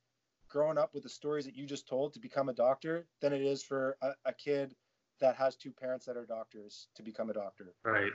growing 0.49 0.77
up 0.77 0.93
with 0.93 1.03
the 1.03 1.09
stories 1.09 1.45
that 1.45 1.55
you 1.55 1.65
just 1.65 1.87
told 1.87 2.13
to 2.13 2.19
become 2.19 2.49
a 2.49 2.53
doctor 2.53 3.05
than 3.21 3.33
it 3.33 3.41
is 3.41 3.61
for 3.61 3.97
a, 4.01 4.11
a 4.25 4.33
kid 4.33 4.73
that 5.19 5.35
has 5.35 5.55
two 5.55 5.71
parents 5.71 6.05
that 6.05 6.17
are 6.17 6.25
doctors 6.25 6.87
to 6.95 7.03
become 7.03 7.29
a 7.29 7.33
doctor 7.33 7.73
Right. 7.83 8.11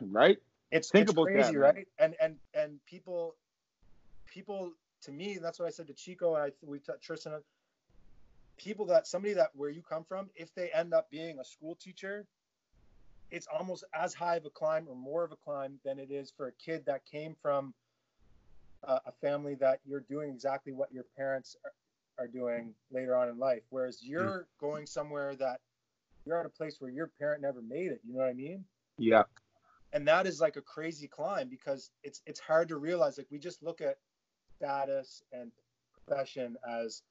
Right. 0.00 0.38
It's 0.74 0.90
Think 0.90 1.08
it's 1.08 1.14
that, 1.14 1.22
crazy, 1.22 1.52
man. 1.52 1.60
right? 1.60 1.88
And 1.98 2.16
and 2.20 2.36
and 2.52 2.80
people, 2.84 3.36
people 4.26 4.72
to 5.02 5.12
me, 5.12 5.38
that's 5.40 5.58
what 5.60 5.66
I 5.66 5.70
said 5.70 5.86
to 5.86 5.94
Chico. 5.94 6.34
And 6.34 6.44
I 6.44 6.50
we 6.66 6.80
t- 6.80 6.92
Tristan, 7.00 7.34
uh, 7.34 7.38
people 8.56 8.84
that 8.86 9.06
somebody 9.06 9.34
that 9.34 9.50
where 9.54 9.70
you 9.70 9.82
come 9.82 10.04
from, 10.04 10.30
if 10.34 10.52
they 10.54 10.70
end 10.74 10.92
up 10.92 11.08
being 11.10 11.38
a 11.38 11.44
school 11.44 11.76
teacher, 11.76 12.26
it's 13.30 13.46
almost 13.46 13.84
as 13.94 14.14
high 14.14 14.34
of 14.34 14.46
a 14.46 14.50
climb 14.50 14.86
or 14.88 14.96
more 14.96 15.22
of 15.22 15.30
a 15.30 15.36
climb 15.36 15.78
than 15.84 16.00
it 16.00 16.10
is 16.10 16.32
for 16.36 16.48
a 16.48 16.52
kid 16.52 16.84
that 16.86 17.04
came 17.04 17.36
from 17.40 17.72
a, 18.82 19.00
a 19.06 19.12
family 19.20 19.54
that 19.54 19.78
you're 19.86 20.04
doing 20.10 20.30
exactly 20.30 20.72
what 20.72 20.92
your 20.92 21.04
parents 21.16 21.56
are, 21.64 22.24
are 22.24 22.28
doing 22.28 22.74
later 22.90 23.16
on 23.16 23.28
in 23.28 23.38
life. 23.38 23.62
Whereas 23.70 23.98
mm-hmm. 23.98 24.10
you're 24.10 24.48
going 24.60 24.86
somewhere 24.86 25.36
that 25.36 25.60
you're 26.26 26.40
at 26.40 26.46
a 26.46 26.50
place 26.50 26.80
where 26.80 26.90
your 26.90 27.12
parent 27.20 27.42
never 27.42 27.62
made 27.62 27.92
it. 27.92 28.00
You 28.04 28.14
know 28.14 28.20
what 28.20 28.28
I 28.28 28.32
mean? 28.32 28.64
Yeah. 28.98 29.22
And 29.94 30.06
that 30.06 30.26
is 30.26 30.40
like 30.40 30.56
a 30.56 30.60
crazy 30.60 31.08
climb 31.08 31.48
because 31.48 31.90
it's 32.02 32.20
it's 32.26 32.40
hard 32.40 32.68
to 32.68 32.76
realize 32.76 33.16
like 33.16 33.28
we 33.30 33.38
just 33.38 33.62
look 33.62 33.80
at 33.80 33.96
status 34.56 35.22
and 35.32 35.50
profession 35.92 36.56
as 36.68 37.02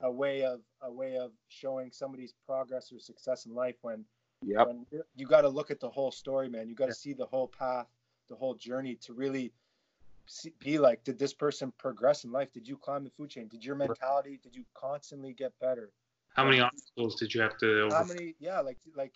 a 0.00 0.10
way 0.10 0.42
of 0.44 0.60
a 0.82 0.92
way 0.92 1.16
of 1.16 1.30
showing 1.48 1.90
somebody's 1.90 2.34
progress 2.44 2.92
or 2.92 2.98
success 2.98 3.46
in 3.46 3.54
life 3.54 3.76
when 3.80 4.04
Yep. 4.42 4.66
when 4.66 4.86
you're- 4.90 5.28
got 5.28 5.40
to 5.40 5.48
look 5.48 5.70
at 5.70 5.80
the 5.80 5.88
whole 5.88 6.12
story 6.12 6.48
man. 6.48 6.68
You 6.68 6.74
got 6.74 6.86
to 6.86 6.90
Yeah. 6.90 6.94
see 7.06 7.12
the 7.14 7.24
whole 7.26 7.48
path 7.48 7.88
the 8.28 8.36
whole 8.36 8.54
journey 8.54 8.96
to 8.96 9.14
really 9.14 9.52
see, 10.26 10.50
be 10.58 10.78
like 10.78 11.04
did 11.04 11.18
this 11.18 11.32
person 11.32 11.72
progress 11.78 12.24
in 12.24 12.32
life? 12.32 12.52
Did 12.52 12.66
you 12.68 12.76
climb 12.76 13.04
the 13.04 13.10
food 13.10 13.30
chain? 13.30 13.48
Did 13.48 13.64
your 13.64 13.76
mentality 13.76 14.38
did 14.42 14.54
you 14.54 14.64
constantly 14.74 15.32
get 15.32 15.58
better? 15.60 15.92
How 16.34 16.44
many 16.44 16.60
obstacles 16.60 17.14
did 17.18 17.32
you 17.32 17.40
have 17.40 17.56
to 17.58 17.88
how 17.90 18.04
many 18.04 18.34
yeah 18.40 18.60
like 18.60 18.78
like 18.94 19.14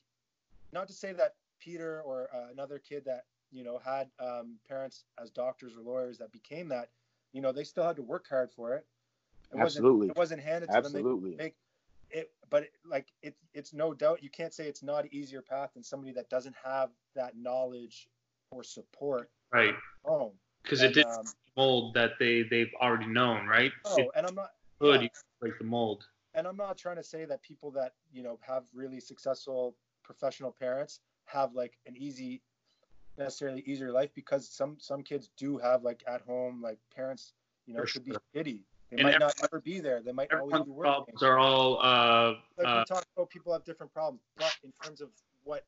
not 0.72 0.86
to 0.88 0.94
say 0.94 1.12
that 1.12 1.34
peter 1.60 2.02
or 2.02 2.28
uh, 2.34 2.50
another 2.52 2.78
kid 2.78 3.04
that 3.04 3.24
you 3.50 3.64
know 3.64 3.78
had 3.84 4.08
um, 4.18 4.56
parents 4.68 5.04
as 5.20 5.30
doctors 5.30 5.76
or 5.76 5.82
lawyers 5.82 6.18
that 6.18 6.32
became 6.32 6.68
that 6.68 6.88
you 7.32 7.40
know 7.40 7.52
they 7.52 7.64
still 7.64 7.84
had 7.84 7.96
to 7.96 8.02
work 8.02 8.26
hard 8.28 8.50
for 8.50 8.74
it 8.74 8.86
it 9.52 9.58
Absolutely. 9.58 10.08
wasn't 10.08 10.16
it 10.16 10.18
wasn't 10.18 10.40
handed 10.42 10.66
to 10.68 10.72
them 10.72 10.84
Absolutely. 10.84 11.36
make 11.36 11.54
it 12.10 12.30
but 12.50 12.64
it, 12.64 12.72
like 12.84 13.08
it, 13.22 13.36
it's 13.54 13.72
no 13.72 13.94
doubt 13.94 14.22
you 14.22 14.30
can't 14.30 14.52
say 14.52 14.66
it's 14.66 14.82
not 14.82 15.04
an 15.04 15.10
easier 15.12 15.42
path 15.42 15.70
than 15.74 15.82
somebody 15.82 16.12
that 16.12 16.28
doesn't 16.28 16.56
have 16.64 16.90
that 17.14 17.36
knowledge 17.36 18.08
or 18.50 18.62
support 18.62 19.30
Right. 19.52 19.74
Oh, 20.04 20.32
Because 20.62 20.82
it 20.82 20.94
did 20.94 21.06
um, 21.06 21.24
mold 21.56 21.94
that 21.94 22.12
they 22.18 22.42
they've 22.42 22.72
already 22.80 23.06
known, 23.06 23.46
right? 23.46 23.72
oh, 23.84 23.96
It 23.98 24.08
and 24.16 24.26
i'm 24.26 24.34
not 24.34 24.50
could 24.80 25.02
yeah. 25.02 25.08
break 25.40 25.58
the 25.58 25.64
mold. 25.64 26.04
and 26.34 26.46
I'm 26.46 26.56
not 26.56 26.78
trying 26.78 26.96
to 26.96 27.02
say 27.02 27.24
that 27.24 27.42
people 27.42 27.70
that 27.72 27.94
you 28.12 28.22
know 28.22 28.38
have 28.42 28.64
really 28.72 29.00
successful 29.00 29.76
professional 30.04 30.52
parents 30.52 31.00
have 31.32 31.54
like 31.54 31.78
an 31.86 31.96
easy 31.96 32.42
necessarily 33.18 33.62
easier 33.66 33.92
life 33.92 34.10
because 34.14 34.48
some 34.48 34.76
some 34.78 35.02
kids 35.02 35.30
do 35.36 35.58
have 35.58 35.82
like 35.82 36.02
at 36.06 36.22
home 36.22 36.62
like 36.62 36.78
parents 36.94 37.32
you 37.66 37.74
know 37.74 37.80
could 37.80 37.90
sure. 37.90 38.02
be 38.02 38.12
shitty 38.34 38.62
they 38.90 38.96
And 38.96 39.04
might 39.04 39.20
not 39.20 39.34
ever 39.44 39.60
be 39.60 39.78
there. 39.78 40.00
They 40.02 40.10
might 40.10 40.32
always 40.32 40.64
be 40.64 40.70
working. 40.70 40.82
problems 40.82 41.22
are 41.22 41.38
all 41.38 41.78
uh, 41.80 42.34
like 42.58 42.66
uh, 42.66 42.78
we 42.78 42.84
talk 42.84 43.04
about 43.16 43.30
people 43.30 43.52
have 43.52 43.64
different 43.64 43.92
problems 43.92 44.20
but 44.36 44.56
in 44.64 44.72
terms 44.82 45.00
of 45.00 45.10
what 45.44 45.64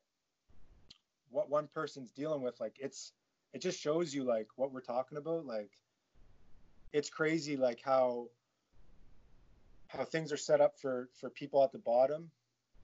what 1.29 1.49
one 1.49 1.67
person's 1.73 2.11
dealing 2.11 2.41
with 2.41 2.59
like 2.59 2.75
it's 2.79 3.13
it 3.53 3.61
just 3.61 3.79
shows 3.79 4.13
you 4.13 4.23
like 4.23 4.47
what 4.55 4.71
we're 4.73 4.81
talking 4.81 5.17
about. 5.17 5.45
Like 5.45 5.71
it's 6.91 7.09
crazy 7.09 7.55
like 7.55 7.79
how 7.81 8.27
how 9.87 10.03
things 10.03 10.31
are 10.31 10.37
set 10.37 10.59
up 10.59 10.77
for 10.79 11.09
for 11.19 11.29
people 11.29 11.63
at 11.63 11.71
the 11.71 11.79
bottom 11.79 12.29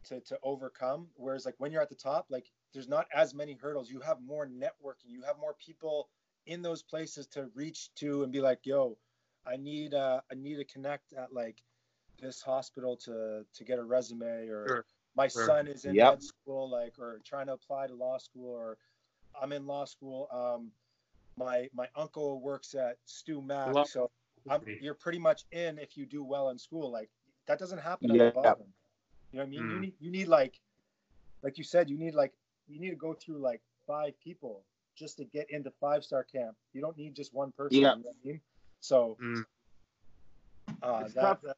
to 0.05 0.19
to 0.21 0.37
overcome. 0.43 1.07
Whereas 1.15 1.45
like 1.45 1.55
when 1.57 1.71
you're 1.71 1.81
at 1.81 1.89
the 1.89 1.95
top 1.95 2.27
like 2.29 2.49
there's 2.73 2.87
not 2.89 3.07
as 3.13 3.33
many 3.33 3.53
hurdles 3.53 3.89
you 3.89 3.99
have 4.01 4.17
more 4.21 4.47
networking 4.47 5.07
you 5.09 5.21
have 5.23 5.37
more 5.39 5.55
people 5.63 6.09
in 6.47 6.61
those 6.61 6.81
places 6.83 7.27
to 7.27 7.49
reach 7.55 7.89
to 7.95 8.23
and 8.23 8.31
be 8.31 8.41
like 8.41 8.59
yo 8.65 8.97
i 9.45 9.55
need 9.55 9.93
uh 9.93 10.19
i 10.31 10.35
need 10.35 10.55
to 10.55 10.65
connect 10.65 11.13
at 11.13 11.33
like 11.33 11.63
this 12.19 12.41
hospital 12.41 12.95
to 12.97 13.45
to 13.53 13.63
get 13.63 13.79
a 13.79 13.83
resume 13.83 14.47
or 14.49 14.65
Sure. 14.67 14.85
my 15.15 15.27
Sure. 15.31 15.45
son 15.45 15.67
is 15.67 15.85
in 15.85 15.97
Yep. 15.97 16.07
med 16.09 16.21
school 16.23 16.69
like 16.69 16.97
or 16.99 17.21
trying 17.25 17.47
to 17.47 17.53
apply 17.53 17.87
to 17.87 17.95
law 17.95 18.17
school 18.17 18.49
or 18.51 18.77
i'm 19.41 19.51
in 19.51 19.65
law 19.65 19.85
school 19.85 20.27
um 20.31 20.71
my 21.37 21.67
my 21.73 21.87
uncle 21.95 22.41
works 22.41 22.73
at 22.75 22.97
stu 23.05 23.41
mac 23.41 23.73
Law- 23.73 23.83
so 23.83 24.09
I'm, 24.49 24.61
you're 24.79 24.95
pretty 24.95 25.19
much 25.19 25.43
in 25.51 25.77
if 25.77 25.95
you 25.97 26.05
do 26.05 26.23
well 26.23 26.49
in 26.49 26.57
school 26.57 26.91
like 26.91 27.09
that 27.47 27.59
doesn't 27.59 27.79
happen 27.79 28.11
at 28.11 28.21
the 28.21 28.27
bottom 28.27 28.65
you 29.31 29.37
know 29.37 29.43
what 29.43 29.47
i 29.47 29.49
mean 29.51 29.67
you 29.69 29.75
Mm. 29.75 29.79
need 29.79 29.93
you 29.99 30.11
need 30.11 30.27
like 30.27 30.59
like 31.43 31.57
you 31.57 31.63
said 31.63 31.89
you 31.89 31.97
need 31.97 32.15
like 32.15 32.33
you 32.69 32.79
need 32.79 32.89
to 32.91 32.95
go 32.95 33.13
through 33.13 33.37
like 33.39 33.61
five 33.87 34.13
people 34.23 34.63
just 34.95 35.17
to 35.17 35.25
get 35.25 35.49
into 35.49 35.71
five 35.79 36.03
star 36.03 36.23
camp 36.23 36.55
you 36.73 36.81
don't 36.81 36.97
need 36.97 37.15
just 37.15 37.33
one 37.33 37.51
person 37.51 37.81
Yeah. 37.81 37.95
you 37.95 38.03
know 38.03 38.09
I 38.09 38.27
mean? 38.27 38.41
so 38.79 39.17
mm, 39.21 39.43
uh 40.81 41.01
It's 41.05 41.13
that, 41.15 41.21
tough. 41.21 41.41
that- 41.43 41.57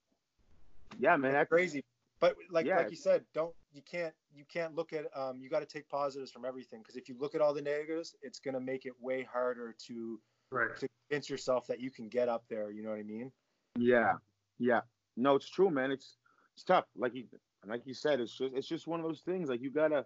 Yeah, 1.00 1.16
man. 1.18 1.34
That's 1.34 1.50
crazy 1.50 1.84
but 2.20 2.36
like 2.50 2.66
Yeah. 2.66 2.78
like 2.78 2.92
you 2.92 2.98
said 2.98 3.24
don't 3.34 3.54
you 3.74 3.82
can't 3.82 4.14
you 4.34 4.46
can't 4.46 4.76
look 4.76 4.94
at 4.94 5.06
um 5.18 5.40
you 5.42 5.50
got 5.50 5.60
to 5.60 5.66
take 5.66 5.90
positives 5.90 6.32
from 6.32 6.46
everything 6.46 6.80
because 6.82 6.96
if 6.96 7.10
you 7.10 7.16
look 7.20 7.36
at 7.36 7.42
all 7.42 7.54
the 7.54 7.62
negatives 7.62 8.16
it's 8.22 8.40
going 8.40 8.54
to 8.54 8.60
make 8.60 8.86
it 8.86 8.94
way 9.02 9.24
harder 9.24 9.76
to 9.88 10.20
right. 10.52 10.76
to 10.78 10.88
convince 11.10 11.30
yourself 11.30 11.68
that 11.68 11.80
you 11.80 11.90
can 11.92 12.08
get 12.08 12.30
up 12.30 12.44
there 12.50 12.70
you 12.72 12.84
know 12.84 12.90
what 12.90 13.00
i 13.00 13.04
mean 13.04 13.32
Yeah, 13.78 14.14
yeah. 14.60 14.82
No, 15.18 15.36
it's 15.36 15.50
true, 15.50 15.70
man. 15.70 15.92
It's 15.92 16.18
it's 16.56 16.64
tough. 16.64 16.86
Like 16.96 17.14
you 17.16 17.26
like 17.66 17.86
you 17.86 17.94
said, 17.94 18.20
it's 18.22 18.32
just 18.38 18.54
it's 18.54 18.68
just 18.68 18.88
one 18.88 19.00
of 19.00 19.06
those 19.06 19.22
things. 19.22 19.50
Like 19.50 19.62
you 19.62 19.70
gotta 19.72 20.06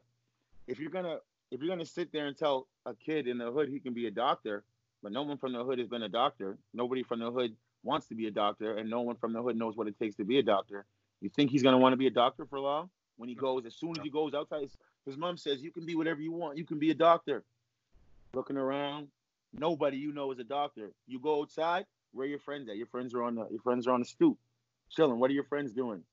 if 0.68 0.80
you're 0.80 0.89
gonna 0.89 1.18
if 1.51 1.61
you're 1.61 1.70
gonna 1.70 1.86
sit 1.86 2.11
there 2.11 2.28
and 2.28 2.38
tell 2.38 2.68
a 2.86 2.93
kid 2.93 3.28
in 3.28 3.38
the 3.38 3.51
hood 3.51 3.70
he 3.70 3.80
can 3.80 3.93
be 3.93 4.07
a 4.07 4.11
doctor, 4.11 4.63
but 5.03 5.11
no 5.11 5.24
one 5.24 5.38
from 5.38 5.53
the 5.53 5.63
hood 5.63 5.80
has 5.80 5.88
been 5.88 6.03
a 6.03 6.09
doctor. 6.09 6.57
Nobody 6.74 7.03
from 7.03 7.20
the 7.20 7.32
hood 7.32 7.55
wants 7.84 8.07
to 8.07 8.16
be 8.16 8.28
a 8.28 8.32
doctor, 8.32 8.78
and 8.78 8.89
no 8.89 9.01
one 9.01 9.16
from 9.16 9.34
the 9.34 9.41
hood 9.41 9.55
knows 9.55 9.78
what 9.78 9.88
it 9.88 9.97
takes 9.99 10.16
to 10.16 10.24
be 10.24 10.39
a 10.39 10.43
doctor. 10.43 10.86
You 11.22 11.30
think 11.30 11.51
he's 11.51 11.63
gonna 11.63 11.78
want 11.78 11.93
to 11.93 11.97
be 11.97 12.07
a 12.07 12.11
doctor 12.11 12.45
for 12.45 12.59
long? 12.59 12.89
When 13.18 13.30
he 13.30 13.36
goes, 13.36 13.66
as 13.66 13.76
soon 13.76 13.91
as 13.91 14.03
he 14.03 14.09
goes 14.09 14.34
outside, 14.34 14.63
his, 14.63 14.78
his 15.05 15.18
mom 15.18 15.38
says, 15.38 15.61
"You 15.61 15.72
can 15.72 15.86
be 15.86 15.95
whatever 15.95 16.22
you 16.22 16.32
want. 16.32 16.57
You 16.57 16.66
can 16.66 16.80
be 16.80 16.91
a 16.91 16.95
doctor." 16.95 17.43
Looking 18.34 18.57
around, 18.57 19.07
nobody 19.53 19.97
you 19.97 20.11
know 20.11 20.32
is 20.32 20.39
a 20.39 20.43
doctor. 20.43 20.91
You 21.07 21.20
go 21.20 21.41
outside, 21.41 21.86
where 22.11 22.26
are 22.26 22.30
your 22.30 22.39
friends 22.39 22.68
at? 22.68 22.76
Your 22.76 22.88
friends 22.88 23.13
are 23.13 23.24
on 23.24 23.36
the 23.36 23.47
your 23.49 23.61
friends 23.61 23.88
are 23.88 23.93
on 23.93 24.01
the 24.01 24.05
stoop, 24.05 24.38
chilling. 24.89 25.20
What 25.20 25.30
are 25.30 25.34
your 25.34 25.45
friends 25.45 25.72
doing? 25.72 26.03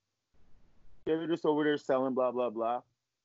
They're 1.05 1.27
just 1.27 1.45
over 1.45 1.65
there 1.65 1.79
selling, 1.79 2.15
blah 2.15 2.31
blah 2.31 2.51
blah. 2.51 2.83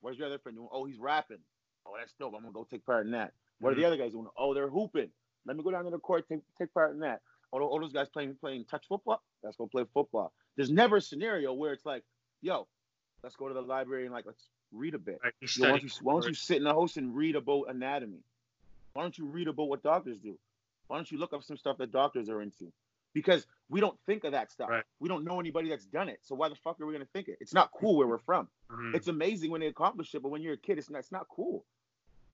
Where's 0.07 0.17
your 0.17 0.27
other 0.27 0.39
friend 0.39 0.57
doing? 0.57 0.69
Oh, 0.71 0.85
he's 0.85 0.97
rapping. 0.97 1.39
Oh, 1.85 1.91
that's 1.99 2.13
dope. 2.17 2.33
I'm 2.33 2.43
gonna 2.43 2.53
go 2.53 2.63
take 2.63 2.85
part 2.85 3.05
in 3.05 3.11
that. 3.11 3.33
What 3.59 3.73
are 3.73 3.75
the 3.75 3.83
other 3.83 3.97
guys 3.97 4.13
doing? 4.13 4.27
Oh, 4.37 4.53
they're 4.53 4.69
hooping. 4.69 5.09
Let 5.45 5.57
me 5.57 5.63
go 5.63 5.69
down 5.69 5.83
to 5.83 5.89
the 5.89 5.99
court, 5.99 6.29
take 6.29 6.39
take 6.57 6.73
part 6.73 6.93
in 6.93 7.01
that. 7.01 7.19
Oh, 7.51 7.59
all 7.59 7.77
those 7.81 7.91
guys 7.91 8.07
playing 8.07 8.35
playing 8.35 8.63
touch 8.71 8.87
football. 8.87 9.21
Let's 9.43 9.57
go 9.57 9.67
play 9.67 9.83
football. 9.93 10.31
There's 10.55 10.71
never 10.71 10.95
a 10.95 11.01
scenario 11.01 11.51
where 11.51 11.73
it's 11.73 11.85
like, 11.85 12.03
yo, 12.41 12.67
let's 13.21 13.35
go 13.35 13.49
to 13.49 13.53
the 13.53 13.61
library 13.61 14.05
and 14.05 14.13
like 14.13 14.25
let's 14.25 14.47
read 14.71 14.93
a 14.93 14.97
bit. 14.97 15.19
right. 15.21 15.33
Yo, 15.41 15.65
why, 15.65 15.71
don't 15.71 15.83
you, 15.83 15.89
why 16.01 16.13
don't 16.13 16.29
you 16.29 16.33
sit 16.35 16.55
in 16.55 16.63
the 16.63 16.73
house 16.73 16.95
and 16.95 17.13
read 17.13 17.35
about 17.35 17.65
anatomy? 17.67 18.23
Why 18.93 19.01
don't 19.01 19.17
you 19.17 19.25
read 19.25 19.49
about 19.49 19.67
what 19.67 19.83
doctors 19.83 20.19
do? 20.19 20.37
Why 20.87 20.95
don't 20.95 21.11
you 21.11 21.17
look 21.17 21.33
up 21.33 21.43
some 21.43 21.57
stuff 21.57 21.79
that 21.79 21.91
doctors 21.91 22.29
are 22.29 22.41
into? 22.41 22.71
Because 23.21 23.47
we 23.69 23.79
don't 23.81 23.97
think 24.05 24.23
of 24.23 24.31
that 24.33 24.51
stuff. 24.51 24.69
Right. 24.69 24.83
We 24.99 25.09
don't 25.09 25.23
know 25.25 25.39
anybody 25.39 25.69
that's 25.69 25.85
done 25.85 26.07
it. 26.09 26.19
So 26.21 26.35
why 26.35 26.49
the 26.49 26.55
fuck 26.55 26.79
are 26.79 26.85
we 26.85 26.93
gonna 26.93 27.05
think 27.13 27.27
it? 27.27 27.37
It's 27.41 27.53
not 27.53 27.71
cool 27.71 27.97
where 27.97 28.07
we're 28.07 28.17
from. 28.19 28.47
Mhm. 28.71 28.95
It's 28.95 29.07
amazing 29.07 29.51
when 29.51 29.61
they 29.61 29.67
accomplish 29.67 30.13
it, 30.15 30.21
but 30.21 30.29
when 30.29 30.41
you're 30.41 30.53
a 30.53 30.57
kid, 30.57 30.77
it's 30.77 30.89
not. 30.89 30.99
It's 30.99 31.11
not 31.11 31.27
cool. 31.29 31.65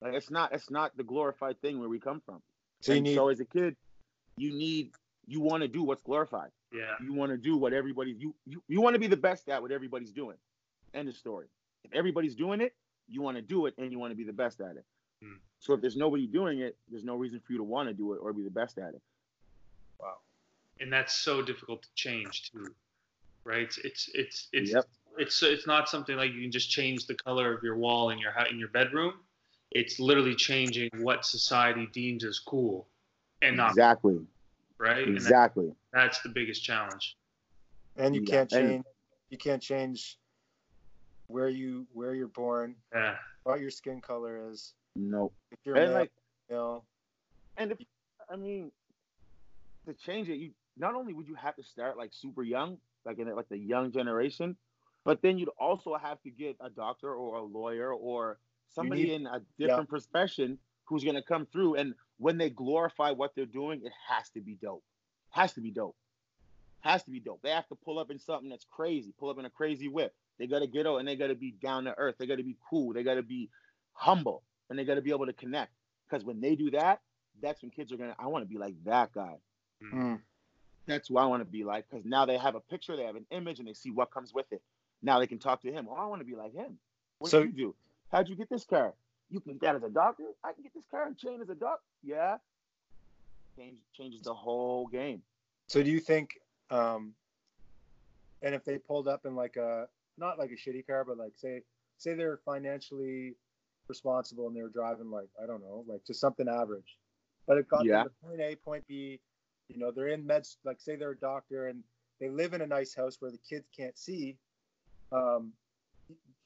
Like 0.02 0.14
it's 0.14 0.30
not. 0.30 0.52
It's 0.54 0.70
not 0.70 0.96
the 0.98 1.04
glorified 1.04 1.60
thing 1.62 1.80
where 1.80 1.90
we 1.90 2.00
come 2.00 2.22
from. 2.26 2.42
so 2.82 2.94
you 2.94 3.02
need 3.02 3.16
so 3.16 3.30
as 3.30 3.40
a 3.40 3.46
kid, 3.46 3.76
you 4.38 4.52
need. 4.54 4.92
You 5.26 5.40
want 5.40 5.62
to 5.62 5.70
do 5.70 5.84
what's 5.84 6.02
glorified. 6.04 6.52
yeah. 6.74 6.96
You 7.02 7.14
want 7.14 7.32
to 7.32 7.38
do 7.38 7.56
what 7.58 7.72
everybody's. 7.74 8.18
You 8.20 8.36
you, 8.46 8.62
you 8.68 8.82
want 8.82 8.94
to 8.96 9.00
be 9.00 9.08
the 9.08 9.16
best 9.30 9.48
at 9.50 9.62
what 9.62 9.72
everybody's 9.72 10.12
doing. 10.12 10.38
End 10.94 11.08
of 11.08 11.16
story. 11.16 11.48
If 11.86 11.94
everybody's 11.94 12.36
doing 12.36 12.60
it, 12.62 12.76
you 13.08 13.22
want 13.22 13.38
to 13.38 13.42
do 13.42 13.66
it 13.68 13.74
and 13.78 13.92
you 13.92 14.00
want 14.00 14.12
to 14.12 14.16
be 14.18 14.26
the 14.26 14.34
best 14.34 14.60
at 14.60 14.76
it. 14.76 14.86
Hmm. 15.24 15.38
So 15.60 15.74
if 15.76 15.80
there's 15.82 15.96
nobody 15.96 16.28
doing 16.28 16.60
it, 16.60 16.78
there's 16.90 17.06
no 17.06 17.16
reason 17.16 17.40
for 17.40 17.54
you 17.54 17.60
to 17.60 17.64
want 17.64 17.88
to 17.88 17.94
do 17.94 18.14
it 18.14 18.18
or 18.22 18.34
be 18.34 18.44
the 18.44 18.52
best 18.52 18.78
at 18.78 18.94
it. 18.94 19.02
Wow 20.80 20.84
and 20.84 20.92
that's 20.92 21.14
so 21.14 21.42
difficult 21.42 21.84
to 21.84 21.90
change 21.96 22.52
too, 22.52 22.74
right? 23.46 23.64
It's 23.64 23.78
it's 23.84 24.10
it's 24.14 24.48
it's 24.54 24.72
Yep. 24.72 24.86
it's, 25.18 25.44
it's 25.44 25.68
not 25.68 25.90
something 25.90 26.16
like 26.18 26.32
you 26.34 26.42
can 26.42 26.52
just 26.52 26.70
change 26.70 27.06
the 27.08 27.14
color 27.16 27.54
of 27.56 27.64
your 27.64 27.78
wall 27.78 28.10
in 28.10 28.18
your 28.20 28.32
hou- 28.32 28.50
in 28.50 28.60
your 28.60 28.70
bedroom. 28.70 29.14
It's 29.72 30.00
literally 30.00 30.36
changing 30.36 30.90
what 31.00 31.26
society 31.26 31.88
deems 31.94 32.24
as 32.24 32.40
cool, 32.40 32.88
and 33.42 33.58
not 33.58 33.70
Exactly. 33.72 34.20
right. 34.78 35.08
And 35.08 35.16
that, 35.18 35.22
Exactly. 35.22 35.74
that's 35.92 36.22
the 36.22 36.30
biggest 36.30 36.64
challenge. 36.64 37.18
and 37.96 38.16
you 38.16 38.22
Yeah, 38.22 38.32
can't 38.32 38.54
and- 38.54 38.70
change 38.70 38.86
you 39.30 39.38
can't 39.38 39.62
change 39.62 40.18
where 41.28 41.50
you 41.50 41.88
where 41.94 42.14
you're 42.14 42.28
born 42.28 42.76
Yeah. 42.94 43.18
what 43.44 43.60
your 43.60 43.72
skin 43.72 44.02
color 44.02 44.50
is 44.52 44.74
Nope. 44.96 45.34
if 45.52 45.60
you're 45.66 45.76
And 45.76 45.86
male, 45.92 46.00
like, 46.00 46.12
male 46.50 46.86
and 47.58 47.72
if 47.72 47.78
I 48.30 48.36
mean, 48.36 48.72
to 49.86 49.94
change 49.94 50.30
it, 50.30 50.36
you 50.38 50.52
not 50.78 50.96
only 50.96 51.14
would 51.14 51.28
you 51.28 51.36
have 51.36 51.56
to 51.56 51.64
start 51.64 51.98
like 51.98 52.12
super 52.14 52.44
young, 52.44 52.78
like 53.06 53.20
in 53.20 53.34
like 53.36 53.50
the 53.50 53.58
young 53.58 53.92
generation, 53.92 54.56
but 55.04 55.22
then 55.22 55.38
you'd 55.38 55.50
also 55.60 55.96
have 55.96 56.22
to 56.24 56.30
get 56.30 56.56
a 56.60 56.70
doctor 56.70 57.14
or 57.14 57.38
a 57.38 57.44
lawyer 57.44 57.94
or 57.94 58.40
somebody 58.70 59.04
need- 59.04 59.12
in 59.14 59.28
a 59.28 59.42
different 59.58 59.90
profession 59.90 60.58
who's 60.86 61.04
gonna 61.04 61.22
come 61.22 61.46
through. 61.46 61.76
And 61.76 61.96
when 62.18 62.38
they 62.38 62.50
glorify 62.50 63.12
what 63.12 63.36
they're 63.36 63.46
doing, 63.46 63.84
it 63.86 63.92
has 64.08 64.30
to 64.32 64.42
be 64.42 64.56
dope. 64.56 64.84
Has 65.30 65.54
to 65.54 65.62
be 65.62 65.72
dope. 65.72 65.96
Has 66.82 67.04
to 67.04 67.12
be 67.12 67.20
dope. 67.20 67.42
They 67.42 67.52
have 67.52 67.68
to 67.70 67.76
pull 67.76 68.00
up 68.00 68.12
in 68.12 68.20
something 68.20 68.50
that's 68.50 68.66
crazy, 68.66 69.14
pull 69.18 69.30
up 69.30 69.40
in 69.40 69.46
a 69.46 69.50
crazy 69.50 69.88
whip. 69.88 70.14
They 70.38 70.48
gotta 70.48 70.68
get 70.68 70.88
out 70.88 70.98
and 70.98 71.08
they 71.08 71.16
gotta 71.16 71.36
be 71.36 71.52
down 71.52 71.86
to 71.86 71.98
earth. 71.98 72.16
They 72.18 72.28
gotta 72.28 72.44
be 72.44 72.58
cool. 72.70 72.94
They 72.94 73.04
gotta 73.04 73.24
be 73.24 73.50
humble 73.94 74.44
and 74.70 74.78
they 74.78 74.84
gotta 74.86 75.02
be 75.02 75.12
able 75.12 75.26
to 75.28 75.34
connect. 75.34 75.72
Because 76.10 76.26
when 76.26 76.42
they 76.42 76.56
do 76.56 76.72
that, 76.72 77.02
that's 77.42 77.62
when 77.62 77.72
kids 77.72 77.92
are 77.92 77.98
gonna. 77.98 78.16
I 78.20 78.28
want 78.28 78.44
to 78.44 78.50
be 78.50 78.58
like 78.58 78.76
that 78.84 79.12
guy. 79.14 79.38
Mm. 79.82 80.22
That's 80.86 81.08
who 81.08 81.18
I 81.18 81.26
want 81.26 81.42
to 81.42 81.46
be 81.50 81.64
like. 81.64 81.86
Because 81.90 82.06
now 82.06 82.26
they 82.26 82.38
have 82.38 82.56
a 82.56 82.60
picture, 82.60 82.96
they 82.98 83.04
have 83.06 83.16
an 83.16 83.26
image, 83.32 83.60
and 83.60 83.68
they 83.68 83.74
see 83.74 83.92
what 83.92 84.12
comes 84.12 84.34
with 84.34 84.52
it. 84.52 84.62
Now 85.02 85.20
they 85.20 85.28
can 85.28 85.40
talk 85.40 85.62
to 85.62 85.72
him. 85.72 85.88
Oh, 85.90 85.94
I 85.96 86.06
want 86.06 86.22
to 86.22 86.26
be 86.26 86.36
like 86.36 86.54
him. 86.54 86.78
What 87.20 87.32
So- 87.32 87.44
did 87.44 87.58
you 87.58 87.66
do? 87.68 87.76
How'd 88.12 88.30
you 88.30 88.36
get 88.36 88.50
this 88.50 88.66
car? 88.66 88.94
You 89.30 89.40
can 89.40 89.54
get 89.54 89.62
that 89.62 89.76
as 89.78 89.84
a 89.84 89.90
doctor. 89.90 90.26
I 90.44 90.54
can 90.54 90.62
get 90.64 90.74
this 90.74 90.86
car 90.92 91.08
and 91.08 91.18
chain 91.18 91.42
as 91.42 91.50
a 91.50 91.56
doctor. 91.56 91.84
Yeah. 92.04 92.38
Change, 93.56 93.80
changes 93.94 94.22
the 94.22 94.34
whole 94.34 94.88
game. 94.88 95.22
so 95.68 95.82
do 95.84 95.90
you 95.92 96.00
think 96.00 96.40
um 96.72 97.14
and 98.42 98.54
if 98.56 98.64
they 98.66 98.78
pulled 98.78 99.08
up 99.08 99.26
in 99.26 99.36
like 99.36 99.56
a 99.58 99.88
not 100.18 100.38
like 100.40 100.50
a 100.52 100.56
shitty 100.56 100.86
car 100.88 101.04
but 101.06 101.18
like 101.18 101.34
say 101.36 101.62
say 101.98 102.14
they're 102.16 102.40
financially 102.46 103.36
responsible 103.88 104.48
and 104.48 104.56
they 104.56 104.62
were 104.62 104.70
driving 104.70 105.10
like 105.12 105.30
i 105.42 105.46
don't 105.46 105.62
know 105.62 105.86
like 105.88 106.04
just 106.06 106.20
something 106.20 106.48
average 106.50 106.98
but 107.48 107.58
it 107.60 107.68
got 107.70 107.86
Yeah. 107.86 108.04
them 108.04 108.08
to 108.22 108.28
point 108.28 108.42
a 108.42 108.56
point 108.56 108.88
b 108.88 109.20
you 109.70 109.78
know 109.80 109.92
they're 109.92 110.08
in 110.10 110.24
meds 110.24 110.58
like 110.64 110.80
say 110.80 110.96
they're 110.96 111.12
a 111.12 111.18
doctor 111.18 111.68
and 111.68 111.84
they 112.20 112.30
live 112.30 112.54
in 112.54 112.62
a 112.62 112.68
nice 112.68 112.94
house 112.94 113.18
where 113.20 113.32
the 113.32 113.38
kids 113.50 113.68
can't 113.76 113.98
see 113.98 114.38
um 115.12 115.52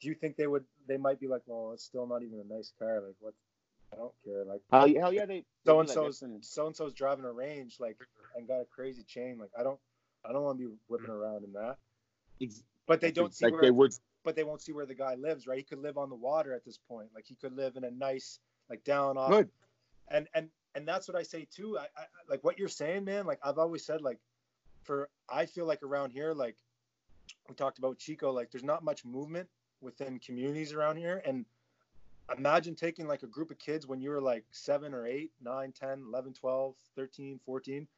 do 0.00 0.08
you 0.08 0.14
think 0.14 0.36
they 0.36 0.46
would 0.46 0.64
they 0.86 0.96
might 0.96 1.20
be 1.20 1.26
like 1.28 1.42
well 1.46 1.72
it's 1.72 1.84
still 1.84 2.06
not 2.06 2.22
even 2.22 2.40
a 2.40 2.54
nice 2.54 2.72
car 2.78 3.00
like 3.04 3.16
what 3.20 3.34
i 3.92 3.96
don't 3.96 4.12
care 4.24 4.44
like 4.44 4.60
Hell, 4.70 4.86
yeah- 4.86 5.00
hell 5.00 5.12
yeah, 5.12 5.26
they. 5.26 5.44
so 5.66 5.80
and 5.80 5.88
so's 5.88 6.22
"Listen, 6.22 6.42
so 6.42 6.66
and 6.66 6.76
so's 6.76 6.92
driving 6.94 7.24
a 7.24 7.32
range 7.32 7.76
like 7.80 7.96
and 8.36 8.46
got 8.46 8.60
a 8.60 8.64
crazy 8.66 9.02
chain 9.02 9.38
like 9.38 9.50
i 9.58 9.62
don't 9.62 9.78
i 10.24 10.32
don't 10.32 10.42
want 10.44 10.58
to 10.58 10.68
be 10.68 10.74
whipping 10.88 11.10
around 11.10 11.44
in 11.44 11.52
that 11.52 11.76
but 12.86 13.00
they 13.00 13.10
don't 13.10 13.34
see 13.34 13.46
like 13.46 13.52
where 13.54 13.62
they 13.62 13.70
would. 13.70 13.92
but 14.24 14.36
they 14.36 14.44
won't 14.44 14.62
see 14.62 14.72
where 14.72 14.86
the 14.86 14.94
guy 14.94 15.14
lives 15.16 15.46
right 15.46 15.58
he 15.58 15.64
could 15.64 15.78
live 15.80 15.98
on 15.98 16.08
the 16.08 16.16
water 16.16 16.52
at 16.54 16.64
this 16.64 16.78
point 16.88 17.08
like 17.14 17.24
he 17.26 17.34
could 17.34 17.54
live 17.56 17.76
in 17.76 17.84
a 17.84 17.90
nice 17.90 18.38
like 18.70 18.84
down 18.84 19.16
off 19.18 19.30
Good. 19.30 19.48
and 20.08 20.28
and 20.34 20.48
and 20.78 20.88
that's 20.88 21.08
what 21.08 21.16
i 21.16 21.22
say 21.22 21.46
too. 21.54 21.78
I, 21.78 21.82
I 21.96 22.04
like 22.28 22.42
what 22.44 22.58
you're 22.58 22.68
saying 22.68 23.04
man 23.04 23.26
like 23.26 23.38
i've 23.42 23.58
always 23.58 23.84
said 23.84 24.00
like 24.00 24.18
for 24.82 25.08
i 25.28 25.44
feel 25.44 25.66
like 25.66 25.82
around 25.82 26.10
here 26.10 26.32
like 26.32 26.56
we 27.48 27.54
talked 27.54 27.78
about 27.78 27.98
chico 27.98 28.32
like 28.32 28.50
there's 28.50 28.64
not 28.64 28.82
much 28.82 29.04
movement 29.04 29.48
within 29.80 30.18
communities 30.18 30.72
around 30.72 30.96
here. 30.96 31.22
And 31.24 31.44
imagine 32.36 32.74
taking 32.74 33.06
like 33.06 33.22
a 33.22 33.26
group 33.26 33.50
of 33.50 33.58
kids 33.58 33.86
when 33.86 34.00
you 34.00 34.10
were 34.10 34.20
like 34.20 34.44
7 34.50 34.92
or 34.92 35.06
8 35.06 35.30
9 35.42 35.72
10 35.72 36.04
11 36.08 36.32
12 36.34 36.74
13 36.94 37.40
14 37.44 37.88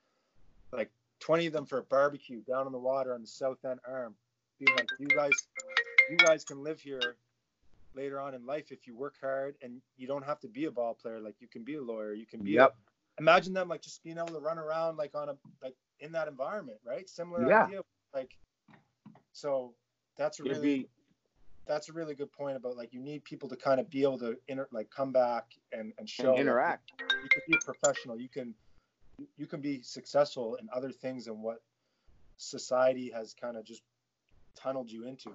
like 0.72 0.90
20 1.18 1.46
of 1.46 1.52
them 1.52 1.66
for 1.66 1.78
a 1.78 1.82
barbecue 1.82 2.40
down 2.42 2.66
on 2.66 2.72
the 2.72 2.78
water 2.78 3.12
on 3.12 3.20
the 3.22 3.26
south 3.26 3.58
end 3.64 3.80
arm 3.88 4.14
being 4.60 4.76
like 4.76 4.86
you 5.00 5.08
guys 5.08 5.32
you 6.08 6.16
guys 6.16 6.44
can 6.44 6.62
live 6.62 6.80
here 6.80 7.16
later 7.95 8.20
on 8.20 8.34
in 8.34 8.47
life 8.47 8.70
if 8.70 8.86
you 8.86 8.97
work 8.97 9.16
hard 9.20 9.57
and 9.62 9.80
you 9.97 10.07
don't 10.07 10.24
have 10.24 10.38
to 10.41 10.49
be 10.49 10.66
a 10.66 10.70
ball 10.70 10.95
player 10.95 11.20
like 11.20 11.34
you 11.41 11.49
can 11.49 11.64
be 11.64 11.74
a 11.74 11.82
lawyer 11.82 12.12
you 12.14 12.26
can 12.26 12.41
be 12.43 12.55
Yep. 12.55 12.74
a, 13.18 13.20
imagine 13.22 13.53
them 13.53 13.68
like 13.68 13.82
just 13.82 14.03
being 14.03 14.16
able 14.18 14.28
to 14.28 14.38
run 14.38 14.59
around 14.59 14.97
like 14.97 15.14
on 15.14 15.28
a 15.28 15.36
like 15.62 15.74
in 16.01 16.12
that 16.12 16.28
environment 16.28 16.78
right 16.84 17.09
similar 17.09 17.47
Yeah. 17.47 17.64
idea 17.64 17.80
like 18.14 18.36
so 19.32 19.74
that's 20.16 20.41
a 20.41 20.45
It'd 20.45 20.59
really 20.62 20.78
be 20.82 20.88
that's 21.66 21.88
a 21.88 21.93
really 21.93 22.14
good 22.14 22.32
point 22.32 22.57
about 22.57 22.76
like 22.76 22.93
you 22.93 23.01
need 23.01 23.24
people 23.24 23.49
to 23.49 23.57
kind 23.57 23.80
of 23.80 23.91
be 23.91 24.03
able 24.03 24.18
to 24.18 24.36
inter 24.49 24.68
like 24.72 24.91
come 24.91 25.12
back 25.12 25.45
and 25.72 25.93
and 25.99 26.09
show 26.09 26.30
and 26.32 26.41
interact. 26.41 26.93
you 26.99 27.28
can 27.28 27.43
be 27.49 27.55
a 27.57 27.64
professional 27.64 28.18
you 28.18 28.28
can 28.28 28.55
you 29.36 29.47
can 29.47 29.61
be 29.61 29.82
successful 29.82 30.55
in 30.57 30.68
other 30.74 30.91
things 30.91 31.26
than 31.26 31.43
what 31.43 31.62
society 32.38 33.11
has 33.14 33.34
kind 33.34 33.57
of 33.57 33.64
just 33.64 33.82
tunneled 34.57 34.91
you 34.91 35.07
into 35.07 35.30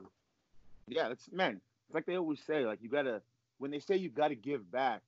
Yeah, 0.87 1.09
it's 1.09 1.29
man. 1.31 1.61
It's 1.87 1.95
like 1.95 2.05
they 2.05 2.17
always 2.17 2.41
say, 2.41 2.65
like 2.65 2.79
you 2.81 2.89
gotta 2.89 3.21
when 3.57 3.71
they 3.71 3.79
say 3.79 3.95
you 3.95 4.09
gotta 4.09 4.35
give 4.35 4.69
back, 4.71 5.01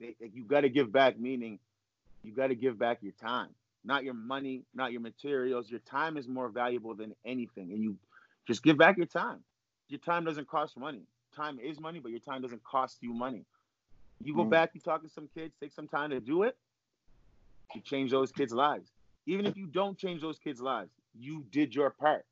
they, 0.00 0.16
like, 0.20 0.34
you 0.34 0.44
gotta 0.44 0.68
give 0.68 0.92
back 0.92 1.18
meaning 1.18 1.58
you 2.22 2.32
gotta 2.32 2.54
give 2.54 2.78
back 2.78 2.98
your 3.02 3.12
time, 3.12 3.50
not 3.84 4.04
your 4.04 4.14
money, 4.14 4.64
not 4.74 4.92
your 4.92 5.00
materials. 5.00 5.70
Your 5.70 5.80
time 5.80 6.16
is 6.16 6.28
more 6.28 6.48
valuable 6.48 6.94
than 6.94 7.14
anything, 7.24 7.72
and 7.72 7.82
you 7.82 7.96
just 8.46 8.62
give 8.62 8.78
back 8.78 8.96
your 8.96 9.06
time. 9.06 9.40
Your 9.88 10.00
time 10.00 10.24
doesn't 10.24 10.48
cost 10.48 10.76
money. 10.76 11.02
Time 11.34 11.58
is 11.58 11.80
money, 11.80 11.98
but 11.98 12.10
your 12.10 12.20
time 12.20 12.42
doesn't 12.42 12.62
cost 12.64 12.98
you 13.02 13.12
money. 13.12 13.44
You 14.22 14.34
go 14.34 14.44
Mm. 14.44 14.50
back, 14.50 14.74
you 14.74 14.80
talk 14.80 15.02
to 15.02 15.08
some 15.08 15.28
kids, 15.28 15.56
take 15.58 15.72
some 15.72 15.88
time 15.88 16.10
to 16.10 16.20
do 16.20 16.44
it. 16.44 16.56
You 17.74 17.80
change 17.80 18.10
those 18.10 18.32
kids' 18.32 18.52
lives. 18.52 18.92
Even 19.26 19.46
if 19.46 19.56
you 19.56 19.66
don't 19.66 19.98
change 19.98 20.20
those 20.20 20.38
kids' 20.38 20.60
lives, 20.60 20.92
you 21.14 21.44
did 21.50 21.74
your 21.74 21.90
part. 21.90 22.24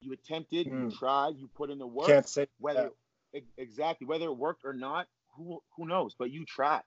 You 0.00 0.12
attempted, 0.12 0.66
you 0.66 0.72
Mm. 0.72 0.98
tried, 0.98 1.36
you 1.36 1.48
put 1.48 1.70
in 1.70 1.78
the 1.78 1.86
work. 1.86 2.06
can't 2.06 2.28
say 2.28 2.46
whether 2.58 2.90
e- 3.34 3.40
exactly 3.56 4.06
whether 4.06 4.26
it 4.26 4.36
worked 4.36 4.64
or 4.64 4.72
not, 4.72 5.08
who 5.36 5.62
who 5.76 5.86
knows? 5.86 6.14
But 6.18 6.30
you 6.30 6.44
tried, 6.44 6.82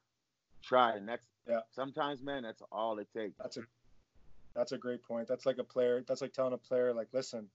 tried, 0.63 0.97
and 0.97 1.07
that's 1.07 1.25
Yeah. 1.47 1.61
Sometimes, 1.71 2.21
man, 2.21 2.43
that's 2.43 2.61
all 2.71 2.97
it 2.99 3.07
takes. 3.15 3.37
That's 3.37 3.57
a 3.57 3.61
that's 4.55 4.71
a 4.71 4.77
great 4.77 5.03
point. 5.03 5.27
That's 5.27 5.45
like 5.45 5.57
a 5.57 5.63
player. 5.63 6.03
That's 6.07 6.21
like 6.21 6.33
telling 6.33 6.53
a 6.53 6.57
player, 6.57 6.93
like, 6.93 7.07
listen, 7.11 7.49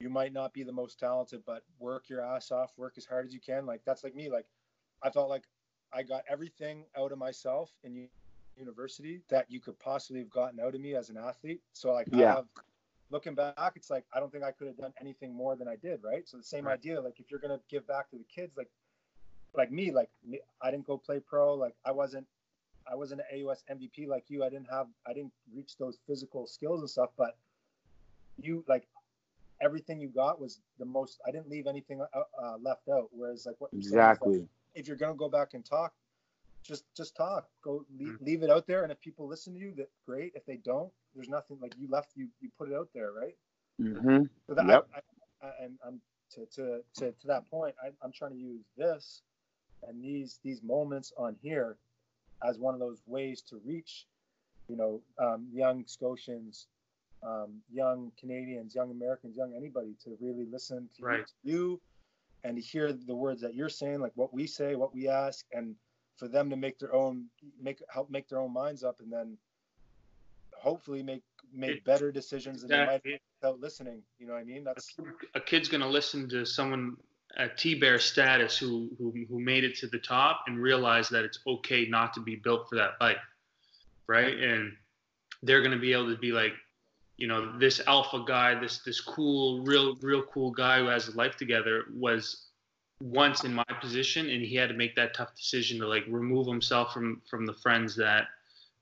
you 0.00 0.08
might 0.10 0.32
not 0.32 0.52
be 0.52 0.62
the 0.62 0.72
most 0.72 0.98
talented, 0.98 1.42
but 1.46 1.62
work 1.78 2.08
your 2.08 2.20
ass 2.20 2.50
off, 2.50 2.72
work 2.76 2.94
as 2.98 3.06
hard 3.06 3.26
as 3.26 3.32
you 3.32 3.40
can. 3.40 3.66
Like 3.66 3.82
that's 3.84 4.04
like 4.04 4.14
me. 4.14 4.28
Like 4.30 4.46
I 5.02 5.10
felt 5.10 5.28
like 5.28 5.44
I 5.92 6.02
got 6.02 6.24
everything 6.28 6.84
out 6.96 7.12
of 7.12 7.18
myself 7.18 7.70
in 7.82 8.08
university 8.56 9.22
that 9.28 9.50
you 9.50 9.60
could 9.60 9.78
possibly 9.78 10.20
have 10.20 10.30
gotten 10.30 10.60
out 10.60 10.74
of 10.74 10.80
me 10.80 10.94
as 10.94 11.10
an 11.10 11.16
athlete. 11.16 11.60
So 11.72 11.92
like 11.92 12.08
I 12.12 12.18
Yeah. 12.18 12.34
have 12.34 12.46
looking 13.10 13.34
back, 13.34 13.72
it's 13.76 13.90
like 13.90 14.04
I 14.14 14.20
don't 14.20 14.30
think 14.32 14.44
I 14.44 14.52
could 14.52 14.66
have 14.68 14.76
done 14.76 14.92
anything 15.00 15.34
more 15.34 15.56
than 15.56 15.68
I 15.68 15.76
did. 15.76 16.00
Right. 16.02 16.28
So 16.28 16.36
the 16.36 16.42
same 16.44 16.66
Right. 16.66 16.74
idea. 16.74 17.00
Like 17.00 17.20
if 17.20 17.30
you're 17.30 17.40
gonna 17.40 17.60
give 17.70 17.86
back 17.86 18.10
to 18.10 18.16
the 18.18 18.24
kids, 18.24 18.56
like 18.56 18.70
like 19.54 19.70
me, 19.70 19.90
like 19.90 20.10
me, 20.26 20.40
I 20.60 20.70
didn't 20.70 20.86
go 20.86 20.98
play 20.98 21.20
pro. 21.20 21.54
Like 21.54 21.74
I 21.84 21.92
wasn't 21.92 22.26
I 22.90 22.94
wasn't 22.94 23.22
an 23.30 23.40
AUS 23.40 23.64
MVP 23.70 24.06
like 24.06 24.24
you. 24.28 24.44
I 24.44 24.48
didn't 24.48 24.70
have 24.70 24.86
I 25.06 25.12
didn't 25.12 25.32
reach 25.54 25.76
those 25.78 25.98
physical 26.06 26.46
skills 26.46 26.80
and 26.80 26.90
stuff, 26.90 27.10
but 27.16 27.36
you 28.38 28.64
like 28.68 28.86
everything 29.60 30.00
you 30.00 30.08
got 30.08 30.40
was 30.40 30.60
the 30.78 30.84
most. 30.84 31.20
I 31.26 31.30
didn't 31.30 31.48
leave 31.48 31.66
anything 31.66 32.02
uh, 32.02 32.20
uh, 32.42 32.56
left 32.60 32.88
out. 32.88 33.08
Whereas 33.12 33.46
like 33.46 33.56
what 33.60 33.72
you're 33.72 33.82
saying 33.82 33.94
is 33.94 33.98
Exactly. 33.98 34.48
if 34.74 34.86
you're 34.86 34.96
gonna 34.96 35.14
go 35.14 35.28
back 35.28 35.54
and 35.54 35.64
talk, 35.64 35.94
just 36.66 36.84
just 36.96 37.16
talk. 37.16 37.48
Go 37.62 37.84
leave, 37.98 38.14
Mm. 38.14 38.20
leave 38.20 38.42
it 38.42 38.50
out 38.50 38.66
there, 38.66 38.82
and 38.82 38.92
if 38.92 39.00
people 39.00 39.26
listen 39.26 39.54
to 39.54 39.60
you, 39.60 39.74
that 39.76 39.88
great. 40.06 40.32
If 40.34 40.44
they 40.46 40.56
don't, 40.56 40.92
there's 41.14 41.28
nothing 41.28 41.58
like 41.60 41.74
you 41.78 41.88
left. 41.88 42.12
You 42.16 42.28
you 42.40 42.50
put 42.58 42.68
it 42.70 42.74
out 42.74 42.88
there, 42.94 43.12
right? 43.12 43.36
mm-hmm. 43.80 44.24
So 44.46 44.54
that, 44.54 44.66
Yep. 44.66 44.88
I, 44.94 45.46
I, 45.46 45.50
and 45.62 45.78
I'm 45.86 46.00
to, 46.32 46.46
to, 46.56 46.80
to, 46.98 47.12
to 47.12 47.26
that 47.28 47.48
point, 47.50 47.74
I, 47.82 47.88
I'm 48.02 48.12
trying 48.12 48.32
to 48.32 48.38
use 48.38 48.64
this 48.76 49.22
and 49.86 50.02
these 50.02 50.40
these 50.42 50.62
moments 50.62 51.12
on 51.16 51.36
here 51.42 51.76
as 52.46 52.58
one 52.58 52.74
of 52.74 52.80
those 52.80 53.02
ways 53.06 53.42
to 53.42 53.60
reach, 53.64 54.06
you 54.68 54.76
know, 54.76 55.00
um, 55.18 55.46
young 55.52 55.84
Scotians, 55.86 56.66
um, 57.22 57.62
young 57.72 58.12
Canadians, 58.18 58.74
young 58.74 58.90
Americans, 58.90 59.36
young 59.36 59.54
anybody 59.56 59.94
to 60.04 60.16
really 60.20 60.46
listen 60.50 60.88
to 60.96 61.02
Right. 61.04 61.30
you 61.42 61.80
and 62.44 62.56
to 62.56 62.62
hear 62.62 62.92
the 62.92 63.14
words 63.14 63.40
that 63.40 63.54
you're 63.54 63.68
saying, 63.68 64.00
like 64.00 64.12
what 64.14 64.32
we 64.34 64.46
say, 64.46 64.74
what 64.74 64.94
we 64.94 65.08
ask, 65.08 65.44
and 65.52 65.74
for 66.16 66.28
them 66.28 66.50
to 66.50 66.56
make 66.56 66.78
their 66.78 66.94
own 66.94 67.26
make 67.60 67.82
help 67.88 68.10
make 68.10 68.28
their 68.28 68.38
own 68.38 68.52
minds 68.52 68.82
up, 68.84 69.00
and 69.00 69.12
then 69.12 69.36
hopefully 70.56 71.02
make 71.02 71.22
make 71.52 71.84
better 71.84 72.10
decisions 72.10 72.62
than 72.62 72.70
they 72.70 72.86
might 72.86 73.02
without 73.40 73.60
listening. 73.60 74.02
You 74.18 74.26
know 74.26 74.34
what 74.34 74.40
I 74.40 74.44
mean? 74.44 74.64
That's 74.64 74.94
a 75.34 75.40
kid's 75.40 75.68
gonna 75.68 75.88
listen 75.88 76.28
to 76.30 76.44
someone 76.44 76.96
at 77.36 77.58
T 77.58 77.74
Bear 77.74 77.98
status 77.98 78.56
who, 78.56 78.90
who 78.98 79.12
who 79.28 79.40
made 79.40 79.64
it 79.64 79.76
to 79.76 79.86
the 79.86 79.98
top 79.98 80.44
and 80.46 80.60
realize 80.60 81.08
that 81.10 81.24
it's 81.24 81.38
okay 81.46 81.86
not 81.86 82.14
to 82.14 82.20
be 82.20 82.36
built 82.36 82.68
for 82.68 82.76
that 82.76 82.92
life, 83.00 83.16
right? 84.06 84.36
And 84.36 84.72
they're 85.42 85.60
going 85.60 85.72
to 85.72 85.78
be 85.78 85.92
able 85.92 86.10
to 86.12 86.18
be 86.18 86.32
like, 86.32 86.52
you 87.16 87.26
know, 87.26 87.58
this 87.58 87.80
alpha 87.86 88.24
guy, 88.26 88.58
this 88.58 88.78
this 88.84 89.00
cool, 89.00 89.62
real 89.62 89.96
real 89.96 90.22
cool 90.22 90.50
guy 90.50 90.78
who 90.78 90.86
has 90.86 91.06
his 91.06 91.16
life 91.16 91.36
together 91.36 91.84
was 91.94 92.48
once 93.00 93.44
in 93.44 93.52
my 93.54 93.64
position, 93.80 94.28
and 94.30 94.42
he 94.42 94.54
had 94.54 94.68
to 94.68 94.74
make 94.74 94.94
that 94.96 95.14
tough 95.14 95.34
decision 95.34 95.78
to 95.80 95.86
like 95.86 96.04
remove 96.08 96.46
himself 96.46 96.92
from 96.92 97.20
from 97.28 97.46
the 97.46 97.54
friends 97.54 97.94
that 97.96 98.24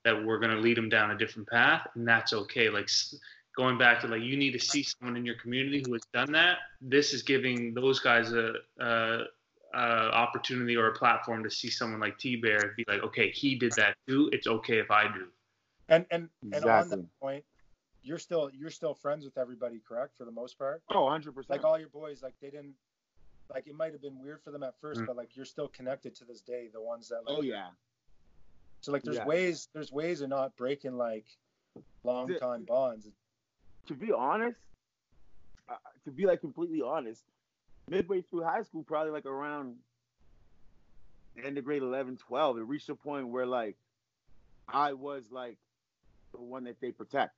that 0.05 0.25
were 0.25 0.39
going 0.39 0.51
to 0.55 0.61
lead 0.61 0.77
him 0.77 0.89
down 0.89 1.11
a 1.11 1.17
different 1.19 1.49
path, 1.49 1.87
and 1.95 2.07
that's 2.07 2.33
okay. 2.33 2.69
Like 2.69 2.89
going 3.57 3.79
back 3.79 4.01
to 4.01 4.07
like 4.09 4.23
you 4.23 4.37
need 4.37 4.53
to 4.53 4.59
see 4.59 4.83
someone 4.83 5.17
in 5.17 5.25
your 5.25 5.37
community 5.37 5.83
who 5.87 5.93
has 5.95 6.03
done 6.13 6.33
that. 6.33 6.59
This 6.81 7.13
is 7.13 7.23
giving 7.23 7.73
those 7.75 8.01
guys 8.01 8.33
a, 8.33 8.55
a, 8.81 9.21
a 9.75 9.79
opportunity 9.79 10.77
or 10.77 10.89
a 10.89 10.93
platform 10.95 11.43
to 11.45 11.51
see 11.51 11.71
someone 11.71 12.01
like 12.01 12.19
T 12.19 12.37
Bear 12.37 12.59
and 12.59 12.77
be 12.77 12.85
like, 12.87 13.03
okay, 13.03 13.31
he 13.31 13.57
did 13.57 13.73
that 13.73 13.97
too. 14.07 14.29
It's 14.33 14.47
okay 14.47 14.79
if 14.79 14.91
I 14.91 15.05
do. 15.05 15.27
And 15.89 16.07
and 16.11 16.29
and 16.53 16.65
on 16.65 16.89
that 16.89 17.07
point, 17.21 17.45
you're 18.03 18.19
still 18.19 18.51
you're 18.53 18.71
still 18.71 18.95
friends 18.95 19.25
with 19.25 19.39
everybody, 19.39 19.81
correct? 19.87 20.13
For 20.17 20.25
the 20.25 20.31
most 20.33 20.59
part, 20.59 20.83
Oh, 20.91 21.05
100 21.05 21.35
percent. 21.35 21.51
like 21.51 21.65
all 21.65 21.79
your 21.79 21.89
boys, 21.89 22.23
like 22.23 22.35
they 22.41 22.51
didn't. 22.51 22.75
Like 23.55 23.69
it 23.69 23.75
might 23.77 23.93
have 23.93 24.03
been 24.03 24.19
weird 24.19 24.43
for 24.43 24.51
them 24.51 24.65
at 24.65 24.75
first, 24.81 25.01
Mm. 25.01 25.07
but 25.07 25.17
like 25.17 25.37
you're 25.37 25.45
still 25.45 25.69
connected 25.69 26.15
to 26.17 26.25
this 26.25 26.41
day. 26.41 26.69
The 26.73 26.83
ones 26.83 27.09
that 27.09 27.25
like 27.25 27.39
Oh 27.39 27.43
yeah. 27.43 27.71
So 28.81 28.93
like 28.93 29.05
there's 29.05 29.17
Yeah. 29.17 29.27
ways 29.27 29.69
there's 29.73 29.93
ways 29.93 30.21
of 30.21 30.29
not 30.29 30.57
breaking 30.57 30.97
like 30.97 31.27
long 32.03 32.35
time 32.35 32.65
bonds. 32.65 33.09
to 33.87 33.95
be 33.95 34.13
honest, 34.13 34.59
uh, 35.69 35.77
to 36.05 36.11
be 36.11 36.27
like 36.27 36.41
completely 36.41 36.83
honest, 36.83 37.23
midway 37.89 38.23
through 38.23 38.43
high 38.43 38.63
school, 38.63 38.83
probably 38.83 39.13
like 39.13 39.27
around 39.27 39.77
end 41.43 41.59
of 41.59 41.65
grade 41.65 41.83
11, 41.83 42.17
12, 42.17 42.59
it 42.59 42.63
reached 42.63 42.89
a 42.89 42.95
point 42.95 43.29
where 43.29 43.47
like 43.47 43.77
I 44.69 44.93
was 44.95 45.31
like 45.31 45.59
the 46.33 46.41
one 46.41 46.65
that 46.65 46.81
they 46.81 46.91
protect. 46.93 47.35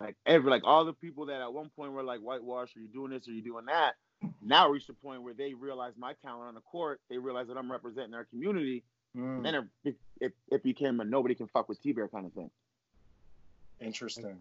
Like 0.00 0.16
every 0.26 0.50
like 0.50 0.62
all 0.64 0.84
the 0.84 0.92
people 0.92 1.26
that 1.26 1.40
at 1.40 1.52
one 1.52 1.70
point 1.70 1.92
were 1.92 2.02
like 2.02 2.20
whitewash, 2.20 2.76
are 2.76 2.80
you 2.80 2.88
doing 2.88 3.10
this, 3.10 3.28
are 3.28 3.32
you 3.32 3.42
doing 3.42 3.66
that? 3.66 3.94
Now 4.42 4.68
reached 4.68 4.88
a 4.88 4.94
point 4.94 5.22
where 5.22 5.34
they 5.34 5.54
realize 5.54 5.92
my 5.96 6.12
talent 6.14 6.48
on 6.48 6.54
the 6.54 6.60
court. 6.60 7.00
They 7.10 7.18
realize 7.18 7.48
that 7.48 7.56
I'm 7.56 7.70
representing 7.70 8.14
our 8.14 8.24
community. 8.24 8.82
Mm, 9.16 9.42
Then 9.42 9.68
it, 9.84 9.96
it, 10.20 10.32
it 10.50 10.62
became 10.62 11.00
a 11.00 11.04
nobody 11.04 11.34
can 11.34 11.46
fuck 11.48 11.68
with 11.68 11.80
T 11.82 11.92
Bear 11.92 12.08
kind 12.08 12.26
of 12.26 12.32
thing. 12.32 12.50
interesting. 13.80 14.38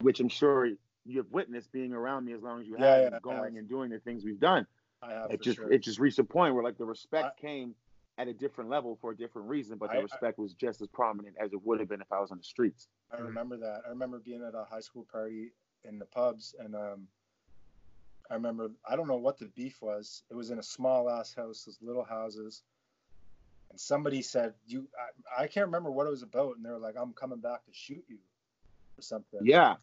which 0.00 0.20
I'm 0.20 0.28
sure 0.28 0.68
you've 1.04 1.30
witnessed 1.32 1.72
being 1.72 1.92
around 1.92 2.24
me 2.26 2.32
as 2.32 2.42
long 2.42 2.60
as 2.60 2.66
you 2.66 2.76
Yeah, 2.78 2.94
have, 3.02 3.12
yeah, 3.12 3.18
going 3.22 3.36
have. 3.38 3.54
and 3.56 3.68
doing 3.68 3.90
the 3.90 3.98
things 3.98 4.24
we've 4.24 4.40
done. 4.40 4.66
I 5.02 5.12
have 5.12 5.30
It 5.30 5.42
just 5.42 5.56
sure. 5.56 5.72
it 5.72 5.78
just 5.78 5.98
reached 5.98 6.18
a 6.18 6.24
point 6.24 6.54
where 6.54 6.62
like 6.64 6.76
the 6.78 6.84
respect 6.84 7.40
came 7.40 7.74
at 8.18 8.26
a 8.28 8.32
different 8.32 8.68
level 8.68 8.98
for 9.00 9.12
a 9.12 9.16
different 9.16 9.48
reason, 9.48 9.78
but 9.78 9.90
the 9.90 9.98
I- 9.98 10.02
respect 10.02 10.38
was 10.38 10.52
just 10.54 10.80
as 10.82 10.88
prominent 10.88 11.36
as 11.40 11.52
it 11.52 11.64
would 11.64 11.78
have 11.80 11.88
been 11.88 12.00
if 12.00 12.10
I 12.12 12.20
was 12.20 12.30
on 12.30 12.38
the 12.38 12.44
streets. 12.44 12.88
I 13.16 13.20
remember 13.20 13.56
that. 13.58 13.82
I 13.86 13.90
remember 13.90 14.18
being 14.18 14.42
at 14.42 14.54
a 14.54 14.64
high 14.68 14.80
school 14.80 15.06
party 15.10 15.52
in 15.84 15.98
the 15.98 16.04
pubs, 16.06 16.54
and 16.58 16.74
um, 16.74 17.06
I 18.30 18.34
remember 18.34 18.70
I 18.88 18.96
don't 18.96 19.08
know 19.08 19.16
what 19.16 19.38
the 19.38 19.46
beef 19.46 19.80
was. 19.80 20.22
It 20.30 20.34
was 20.34 20.50
in 20.50 20.58
a 20.58 20.62
small 20.62 21.08
ass 21.10 21.34
house, 21.34 21.64
those 21.64 21.78
little 21.80 22.04
houses, 22.04 22.62
and 23.70 23.80
somebody 23.80 24.22
said, 24.22 24.54
"You," 24.66 24.86
I, 25.38 25.44
I 25.44 25.46
can't 25.46 25.66
remember 25.66 25.90
what 25.90 26.06
it 26.06 26.10
was 26.10 26.22
about, 26.22 26.56
and 26.56 26.64
they 26.64 26.70
were 26.70 26.78
like, 26.78 26.96
"I'm 26.98 27.12
coming 27.12 27.38
back 27.40 27.64
to 27.64 27.72
shoot 27.72 28.04
you," 28.08 28.18
or 28.98 29.02
something. 29.02 29.40
Yeah, 29.42 29.76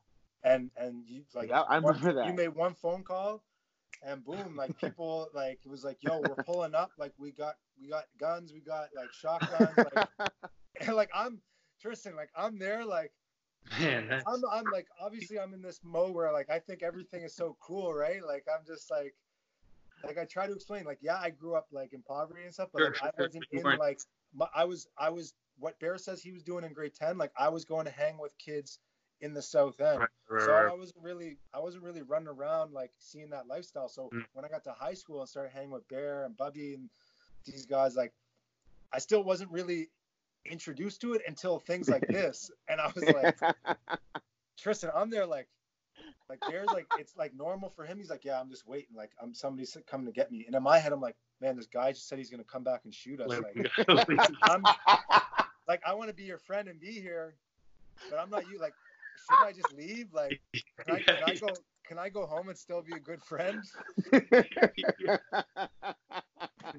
And 0.43 0.69
and 0.77 1.03
you 1.07 1.23
like 1.33 1.49
Yeah, 1.49 1.61
I 1.61 1.79
one- 1.79 1.95
remember 1.95 2.13
that. 2.13 2.27
You 2.27 2.33
made 2.33 2.49
one 2.49 2.75
phone 2.75 3.03
call, 3.03 3.43
and 4.03 4.23
boom, 4.23 4.55
like 4.55 4.77
people 4.77 5.29
like 5.33 5.59
it 5.65 5.69
was 5.69 5.83
like, 5.83 6.03
"Yo, 6.03 6.19
we're 6.21 6.43
pulling 6.43 6.75
up. 6.75 6.91
Like 6.97 7.13
we 7.17 7.31
got 7.31 7.55
we 7.81 7.87
got 7.87 8.05
guns, 8.19 8.53
we 8.53 8.59
got 8.59 8.89
like 8.95 9.11
shotguns, 9.13 9.77
like." 9.77 10.07
and 10.81 10.95
like 10.95 11.09
I'm 11.15 11.41
Tristan, 11.81 12.15
like 12.15 12.29
I'm 12.35 12.59
there, 12.59 12.85
like 12.85 13.11
Man, 13.79 14.07
that's, 14.07 14.25
I'm 14.27 14.41
I'm 14.51 14.69
like 14.69 14.87
obviously 14.99 15.39
I'm 15.39 15.53
in 15.53 15.61
this 15.61 15.79
mode 15.83 16.13
where 16.13 16.31
like 16.31 16.49
I 16.49 16.59
think 16.59 16.83
everything 16.83 17.23
is 17.23 17.35
so 17.35 17.57
cool, 17.59 17.93
right? 17.93 18.25
Like 18.25 18.45
I'm 18.53 18.65
just 18.65 18.89
like 18.91 19.15
like 20.05 20.17
I 20.17 20.25
try 20.25 20.47
to 20.47 20.53
explain, 20.53 20.85
like 20.85 20.99
yeah, 21.01 21.17
I 21.19 21.29
grew 21.29 21.55
up 21.55 21.67
like 21.71 21.93
in 21.93 22.01
poverty 22.01 22.43
and 22.43 22.53
stuff, 22.53 22.69
but 22.73 22.83
like, 22.83 22.95
I 23.01 23.09
wasn't 23.17 23.45
in 23.51 23.63
like 23.63 23.99
my, 24.33 24.47
I 24.55 24.65
was 24.65 24.87
I 24.97 25.09
was 25.09 25.33
what 25.57 25.79
Bear 25.79 25.97
says 25.97 26.21
he 26.21 26.31
was 26.31 26.43
doing 26.43 26.63
in 26.63 26.73
grade 26.73 26.93
ten, 26.93 27.17
like 27.17 27.31
I 27.37 27.49
was 27.49 27.65
going 27.65 27.85
to 27.85 27.91
hang 27.91 28.17
with 28.17 28.37
kids 28.37 28.79
in 29.21 29.33
the 29.33 29.41
South 29.41 29.79
End. 29.79 29.99
right, 29.99 30.09
right, 30.29 30.45
So 30.45 30.51
right. 30.51 30.71
I 30.71 30.75
wasn't 30.75 31.03
really 31.03 31.37
I 31.53 31.59
wasn't 31.59 31.83
really 31.83 32.01
running 32.01 32.27
around 32.27 32.73
like 32.73 32.91
seeing 32.99 33.29
that 33.31 33.47
lifestyle. 33.47 33.89
So 33.89 34.09
Mm. 34.13 34.25
when 34.33 34.45
I 34.45 34.49
got 34.49 34.63
to 34.65 34.73
high 34.73 34.93
school 34.93 35.21
and 35.21 35.29
started 35.29 35.51
hanging 35.53 35.71
with 35.71 35.87
Bear 35.87 36.25
and 36.25 36.35
Bubby 36.37 36.73
and 36.73 36.89
these 37.45 37.65
guys, 37.65 37.95
like 37.95 38.13
I 38.93 38.99
still 38.99 39.23
wasn't 39.23 39.51
really 39.51 39.89
introduced 40.45 41.01
to 41.01 41.13
it 41.13 41.21
until 41.27 41.59
things 41.59 41.89
like 41.89 42.05
this. 42.09 42.51
And 42.67 42.79
I 42.79 42.91
was 42.93 43.03
like, 43.03 43.39
Tristan, 44.57 44.91
I'm 44.95 45.09
there 45.09 45.25
like 45.25 45.47
like 46.29 46.39
Bear's 46.49 46.67
like 46.73 46.87
it's 46.97 47.15
like 47.17 47.33
normal 47.35 47.69
for 47.69 47.85
him. 47.85 47.97
He's 47.97 48.09
like, 48.09 48.25
Yeah, 48.25 48.39
I'm 48.39 48.49
just 48.49 48.67
waiting. 48.67 48.95
Like 48.95 49.11
I'm 49.21 49.33
somebody's 49.33 49.77
coming 49.87 50.05
to 50.05 50.11
get 50.11 50.31
me. 50.31 50.45
And 50.45 50.55
in 50.55 50.63
my 50.63 50.79
head, 50.79 50.91
I'm 50.91 51.01
like, 51.01 51.15
man, 51.41 51.55
this 51.55 51.67
guy 51.67 51.91
just 51.91 52.07
said 52.07 52.17
he's 52.17 52.29
gonna 52.29 52.43
come 52.43 52.63
back 52.63 52.81
and 52.85 52.93
shoot 52.93 53.21
us. 53.21 53.29
Like 53.29 53.69
I'm 54.43 54.63
like 55.67 55.81
I 55.85 55.93
want 55.93 56.09
to 56.09 56.15
be 56.15 56.23
your 56.23 56.39
friend 56.39 56.67
and 56.67 56.79
be 56.79 56.91
here, 56.91 57.35
but 58.09 58.19
I'm 58.19 58.29
not 58.29 58.49
you. 58.49 58.59
Like, 58.59 58.73
should 59.29 59.45
I 59.45 59.51
just 59.51 59.73
leave? 59.73 60.07
Like, 60.13 60.41
can 60.85 60.95
I, 60.95 60.99
can 60.99 61.23
I 61.25 61.35
go? 61.35 61.49
Can 61.87 61.99
I 61.99 62.09
go 62.09 62.25
home 62.25 62.49
and 62.49 62.57
still 62.57 62.81
be 62.81 62.93
a 62.95 62.99
good 62.99 63.21
friend? 63.21 63.63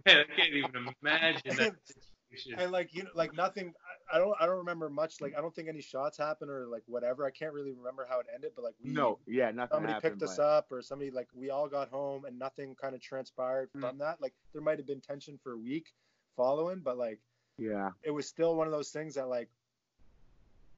Man, 0.04 0.18
I 0.18 0.24
can't 0.36 0.52
even 0.52 0.88
imagine 1.02 1.56
that 1.56 1.76
situation. 1.86 2.15
And 2.58 2.72
like 2.72 2.94
you 2.94 3.04
know, 3.04 3.10
like 3.14 3.34
nothing. 3.34 3.72
I, 4.12 4.18
don't. 4.18 4.34
I 4.40 4.46
don't 4.46 4.58
remember 4.58 4.88
much. 4.90 5.20
Like 5.20 5.34
I 5.36 5.40
don't 5.40 5.54
think 5.54 5.68
any 5.68 5.80
shots 5.80 6.18
happened 6.18 6.50
or 6.50 6.66
like 6.66 6.82
whatever. 6.86 7.24
I 7.24 7.30
can't 7.30 7.52
really 7.52 7.72
remember 7.72 8.06
how 8.08 8.20
it 8.20 8.26
ended. 8.34 8.52
But 8.54 8.64
like 8.64 8.74
we, 8.82 8.92
no, 8.92 9.18
yeah, 9.26 9.50
nothing 9.50 9.76
somebody 9.76 9.92
happened, 9.94 10.12
picked 10.20 10.22
us 10.22 10.38
up 10.38 10.70
or 10.70 10.82
somebody 10.82 11.10
like 11.10 11.28
we 11.34 11.50
all 11.50 11.68
got 11.68 11.88
home 11.88 12.24
and 12.24 12.38
nothing 12.38 12.74
kind 12.80 12.94
of 12.94 13.00
transpired 13.00 13.70
Mm. 13.76 13.80
from 13.80 13.98
that. 13.98 14.20
Like 14.20 14.34
there 14.52 14.62
might 14.62 14.78
have 14.78 14.86
been 14.86 15.00
tension 15.00 15.38
for 15.42 15.52
a 15.52 15.58
week 15.58 15.92
following, 16.36 16.80
but 16.80 16.98
like 16.98 17.20
Yeah, 17.58 17.90
it 18.02 18.10
was 18.10 18.26
still 18.28 18.54
one 18.54 18.66
of 18.66 18.72
those 18.72 18.90
things 18.90 19.14
that 19.14 19.28
like 19.28 19.48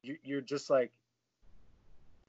you, 0.01 0.17
you're 0.23 0.41
just 0.41 0.69
like 0.69 0.91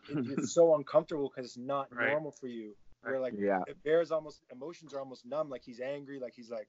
it, 0.09 0.17
it's 0.39 0.53
so 0.55 0.75
uncomfortable 0.75 1.31
because 1.35 1.51
it's 1.51 1.59
not 1.59 1.89
Right. 1.95 2.11
normal 2.11 2.33
for 2.33 2.47
you. 2.49 2.75
Where 3.03 3.21
like 3.21 3.35
yeah, 3.37 3.63
Bear's 3.85 4.11
almost 4.11 4.43
emotions 4.53 4.93
are 4.93 4.99
almost 4.99 5.25
numb. 5.25 5.49
Like 5.49 5.63
he's 5.65 5.81
angry, 5.81 6.19
like 6.21 6.35
he's 6.35 6.51
like 6.51 6.69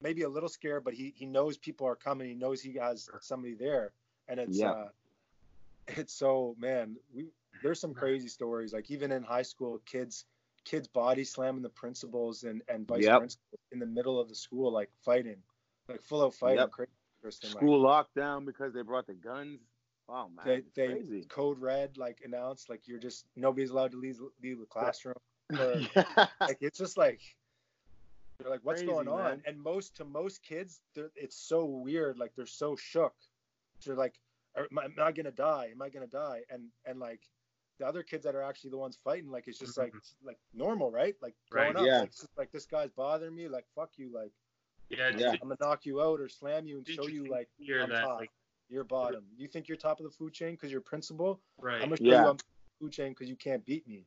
maybe 0.00 0.22
a 0.22 0.28
little 0.28 0.48
scared, 0.48 0.84
but 0.84 0.94
he 0.94 1.12
he 1.16 1.26
knows 1.26 1.58
people 1.58 1.86
are 1.86 1.96
coming. 1.96 2.28
He 2.28 2.34
knows 2.34 2.60
he 2.60 2.74
has 2.74 3.08
somebody 3.20 3.54
there, 3.54 3.92
and 4.28 4.40
it's 4.40 4.58
Yeah. 4.58 4.70
uh, 4.70 4.88
it's 5.88 6.14
so 6.14 6.54
man. 6.58 6.96
We 7.12 7.26
there's 7.62 7.80
some 7.80 7.94
crazy 7.94 8.28
stories. 8.28 8.72
Like 8.72 8.90
even 8.90 9.12
in 9.12 9.22
high 9.22 9.42
school, 9.42 9.80
kids 9.84 10.26
kids 10.64 10.88
body 10.88 11.24
slamming 11.24 11.62
the 11.62 11.68
principals 11.68 12.44
and 12.44 12.62
and 12.68 12.86
vice 12.86 13.04
Yep. 13.04 13.18
principals 13.18 13.60
in 13.72 13.78
the 13.78 13.86
middle 13.86 14.20
of 14.20 14.28
the 14.28 14.34
school, 14.34 14.72
like 14.72 14.90
fighting, 15.04 15.42
like 15.88 16.02
full 16.02 16.22
out 16.22 16.34
fighting. 16.34 16.58
Yep. 16.58 16.70
Crazy, 16.70 16.90
Kristen, 17.22 17.50
like, 17.50 17.58
school 17.58 17.82
lockdown 17.82 18.44
because 18.44 18.72
they 18.72 18.82
brought 18.82 19.06
the 19.06 19.14
guns. 19.14 19.60
Oh 20.08 20.28
man, 20.28 20.44
they 20.44 20.54
it's 20.56 20.74
they 20.74 20.86
crazy. 20.86 21.24
code 21.28 21.60
red 21.60 21.96
like 21.96 22.20
announced 22.24 22.68
like 22.68 22.88
you're 22.88 22.98
just 22.98 23.26
nobody's 23.36 23.70
allowed 23.70 23.92
to 23.92 23.98
leave 23.98 24.18
leave 24.42 24.58
the 24.58 24.66
classroom. 24.66 25.14
Or, 25.58 25.80
like 26.42 26.58
it's 26.60 26.78
just 26.78 26.96
like 26.96 27.20
they're 28.40 28.50
like 28.50 28.60
what's 28.62 28.80
Crazy, 28.80 28.92
going 28.92 29.08
on 29.08 29.22
man. 29.22 29.42
and 29.46 29.58
most 29.60 29.96
to 29.96 30.04
most 30.04 30.42
kids 30.42 30.80
it's 31.16 31.36
so 31.36 31.64
weird 31.64 32.18
like 32.18 32.32
they're 32.36 32.46
so 32.46 32.76
shook 32.76 33.14
they're 33.84 33.96
like 33.96 34.14
am 34.56 34.78
I, 34.78 34.84
am 34.84 34.94
I 35.00 35.12
gonna 35.12 35.30
die 35.30 35.68
am 35.72 35.82
i 35.82 35.88
gonna 35.88 36.06
die 36.06 36.40
and 36.50 36.64
and 36.86 36.98
like 36.98 37.20
the 37.78 37.86
other 37.86 38.02
kids 38.02 38.24
that 38.24 38.34
are 38.34 38.42
actually 38.42 38.70
the 38.70 38.78
ones 38.78 38.98
fighting 39.02 39.30
like 39.30 39.44
it's 39.46 39.58
just 39.58 39.78
like 39.78 39.88
mm-hmm. 39.92 40.26
like 40.26 40.38
normal 40.54 40.90
right 40.90 41.14
like 41.22 41.34
growing 41.50 41.74
Right. 41.74 41.80
up 41.80 41.86
Yeah. 41.86 42.00
like, 42.00 42.12
like 42.36 42.52
this 42.52 42.66
guy's 42.66 42.90
bothering 42.90 43.34
me 43.34 43.48
like 43.48 43.64
fuck 43.74 43.90
you 43.96 44.10
like 44.14 44.32
Yeah, 44.90 45.08
it's 45.08 45.20
Yeah. 45.20 45.30
i'm 45.32 45.48
gonna 45.48 45.56
knock 45.60 45.86
you 45.86 46.00
out 46.02 46.20
or 46.20 46.28
slam 46.28 46.66
you 46.66 46.78
and 46.78 46.86
show 46.86 47.06
you 47.06 47.24
interesting 47.24 47.30
like 47.30 47.48
to 47.58 47.64
hear 47.64 47.82
I'm 47.82 47.90
that, 47.90 48.02
top. 48.04 48.20
like, 48.20 48.30
you're 48.68 48.84
bottom 48.84 49.24
you 49.36 49.48
think 49.48 49.66
you're 49.68 49.76
top 49.78 49.98
of 50.00 50.04
the 50.04 50.10
food 50.12 50.32
chain 50.32 50.52
because 50.52 50.70
you're 50.70 50.80
principal 50.80 51.40
right. 51.58 51.76
I'm 51.82 51.88
gonna 51.88 51.96
show 51.96 52.04
Yeah. 52.04 52.10
you 52.22 52.28
I'm 52.28 52.36
top 52.36 52.46
of 52.46 52.78
the 52.78 52.84
food 52.84 52.92
chain 52.92 53.08
because 53.12 53.28
you 53.28 53.36
can't 53.36 53.64
beat 53.64 53.86
me. 53.88 54.06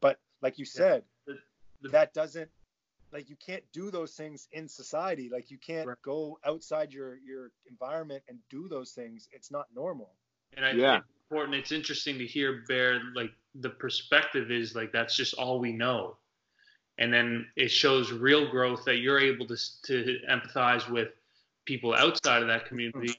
But 0.00 0.18
like 0.42 0.58
you 0.58 0.64
said, 0.66 1.04
The- 1.26 1.38
the- 1.80 1.88
that 1.90 2.12
doesn't 2.12 2.50
like 3.14 3.30
you 3.30 3.36
can't 3.36 3.62
do 3.72 3.90
those 3.90 4.12
things 4.12 4.48
in 4.52 4.68
society. 4.68 5.30
Like 5.32 5.50
you 5.50 5.56
can't 5.56 5.86
Right. 5.86 5.96
go 6.04 6.38
outside 6.44 6.92
your 6.92 7.16
your 7.24 7.52
environment 7.70 8.24
and 8.28 8.38
do 8.50 8.68
those 8.68 8.90
things. 8.90 9.28
It's 9.32 9.50
not 9.52 9.66
normal. 9.74 10.10
And 10.56 10.66
I 10.66 10.74
Yeah. 10.74 10.94
think 10.96 11.04
it's 11.04 11.30
important. 11.30 11.54
It's 11.54 11.72
interesting 11.72 12.18
to 12.18 12.26
hear 12.26 12.64
Bear 12.68 13.00
like 13.14 13.30
the 13.54 13.70
perspective 13.70 14.50
is 14.50 14.74
like 14.74 14.92
that's 14.92 15.16
just 15.16 15.34
all 15.34 15.60
we 15.60 15.72
know, 15.72 16.16
and 16.98 17.14
then 17.14 17.46
it 17.56 17.70
shows 17.70 18.12
real 18.12 18.50
growth 18.50 18.84
that 18.84 18.96
you're 18.96 19.20
able 19.20 19.46
to 19.46 19.56
to 19.84 20.18
empathize 20.28 20.90
with 20.90 21.08
people 21.66 21.94
outside 21.94 22.42
of 22.42 22.48
that 22.48 22.66
community, 22.66 23.16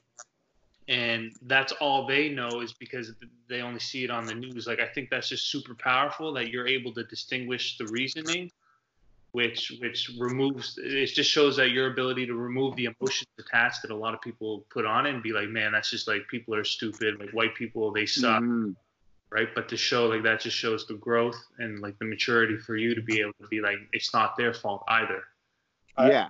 and 0.88 1.32
that's 1.42 1.72
all 1.80 2.06
they 2.06 2.28
know 2.28 2.60
is 2.60 2.74
because 2.74 3.14
they 3.48 3.62
only 3.62 3.80
see 3.80 4.04
it 4.04 4.10
on 4.10 4.26
the 4.26 4.34
news. 4.34 4.66
Like 4.66 4.80
I 4.80 4.88
think 4.88 5.08
that's 5.08 5.30
just 5.30 5.50
super 5.50 5.74
powerful 5.74 6.34
that 6.34 6.50
you're 6.50 6.68
able 6.68 6.92
to 6.94 7.04
distinguish 7.04 7.78
the 7.78 7.86
reasoning 7.86 8.50
which 9.36 9.70
which 9.82 10.10
removes 10.18 10.78
it 10.78 11.06
just 11.08 11.30
shows 11.30 11.56
that 11.58 11.68
your 11.70 11.92
ability 11.92 12.24
to 12.24 12.34
remove 12.34 12.74
the 12.76 12.86
emotions 12.86 13.28
attached 13.38 13.82
that 13.82 13.90
a 13.90 13.94
lot 14.04 14.14
of 14.14 14.20
people 14.22 14.64
put 14.70 14.86
on 14.86 15.04
it 15.04 15.12
and 15.12 15.22
be 15.22 15.32
like, 15.38 15.50
man, 15.50 15.72
that's 15.72 15.90
just 15.90 16.08
like 16.08 16.22
people 16.30 16.54
are 16.54 16.64
stupid, 16.64 17.20
like 17.20 17.28
white 17.32 17.54
people 17.54 17.92
they 17.92 18.06
suck, 18.06 18.42
Mhm. 18.42 18.74
right? 19.28 19.50
But 19.54 19.68
to 19.68 19.76
show 19.76 20.06
like 20.06 20.22
that 20.22 20.40
just 20.40 20.56
shows 20.56 20.86
the 20.86 20.94
growth 20.94 21.36
and 21.58 21.80
like 21.80 21.98
the 21.98 22.06
maturity 22.06 22.56
for 22.56 22.76
you 22.76 22.94
to 22.94 23.02
be 23.02 23.20
able 23.20 23.34
to 23.42 23.48
be 23.48 23.60
like, 23.60 23.76
it's 23.92 24.14
not 24.14 24.38
their 24.38 24.54
fault 24.54 24.82
either. 24.88 25.22
I- 25.98 26.08
yeah. 26.10 26.28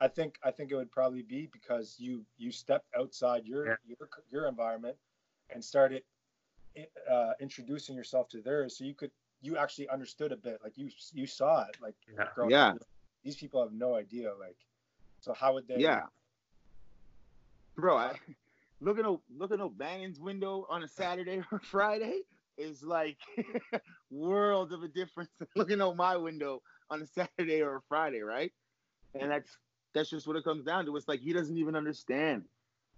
I 0.00 0.06
think 0.06 0.38
I 0.44 0.50
think 0.52 0.70
it 0.70 0.76
would 0.76 0.92
probably 0.92 1.22
be 1.22 1.48
because 1.58 1.96
you 1.98 2.24
you 2.36 2.52
stepped 2.52 2.88
outside 3.00 3.46
your 3.46 3.62
Yeah. 3.66 3.76
your 3.90 4.08
your 4.30 4.46
environment 4.46 4.96
and 5.50 5.64
started 5.64 6.02
uh, 7.10 7.32
introducing 7.40 7.96
yourself 7.96 8.28
to 8.28 8.40
theirs, 8.42 8.76
so 8.78 8.84
you 8.84 8.94
could 8.94 9.12
you 9.44 9.56
actually 9.56 9.88
understood 9.88 10.32
a 10.32 10.36
bit, 10.36 10.58
like 10.62 10.76
you 10.76 10.88
you 11.12 11.26
saw 11.26 11.62
it, 11.64 11.76
like 11.80 11.94
Yeah. 12.16 12.28
growing 12.34 12.50
Yeah. 12.52 12.68
up. 12.70 12.78
These 13.22 13.36
people 13.36 13.62
have 13.62 13.72
no 13.72 13.94
idea, 13.94 14.32
like, 14.38 14.56
so 15.20 15.32
how 15.32 15.54
would 15.54 15.66
they? 15.68 15.80
Yeah. 15.80 16.02
Bro, 17.76 17.96
I, 17.96 18.12
looking 18.80 19.04
at 19.04 19.16
looking 19.36 19.60
at 19.60 19.78
Bannon's 19.78 20.20
window 20.20 20.66
on 20.68 20.82
a 20.82 20.88
Saturday 20.88 21.42
or 21.50 21.58
Friday 21.70 22.20
is 22.56 22.82
like 22.82 23.18
worlds 24.10 24.72
of 24.72 24.82
a 24.82 24.88
difference 24.88 25.30
looking 25.56 25.80
out 25.80 25.96
my 25.96 26.16
window 26.16 26.62
on 26.90 27.02
a 27.02 27.06
Saturday 27.06 27.62
or 27.62 27.76
a 27.76 27.80
Friday, 27.88 28.20
right? 28.20 28.52
And 29.14 29.30
that's 29.30 29.58
that's 29.92 30.10
just 30.10 30.26
what 30.26 30.36
it 30.36 30.44
comes 30.44 30.64
down 30.64 30.86
to. 30.86 30.96
It's 30.96 31.08
like 31.08 31.20
he 31.20 31.32
doesn't 31.32 31.56
even 31.56 31.74
understand. 31.76 32.44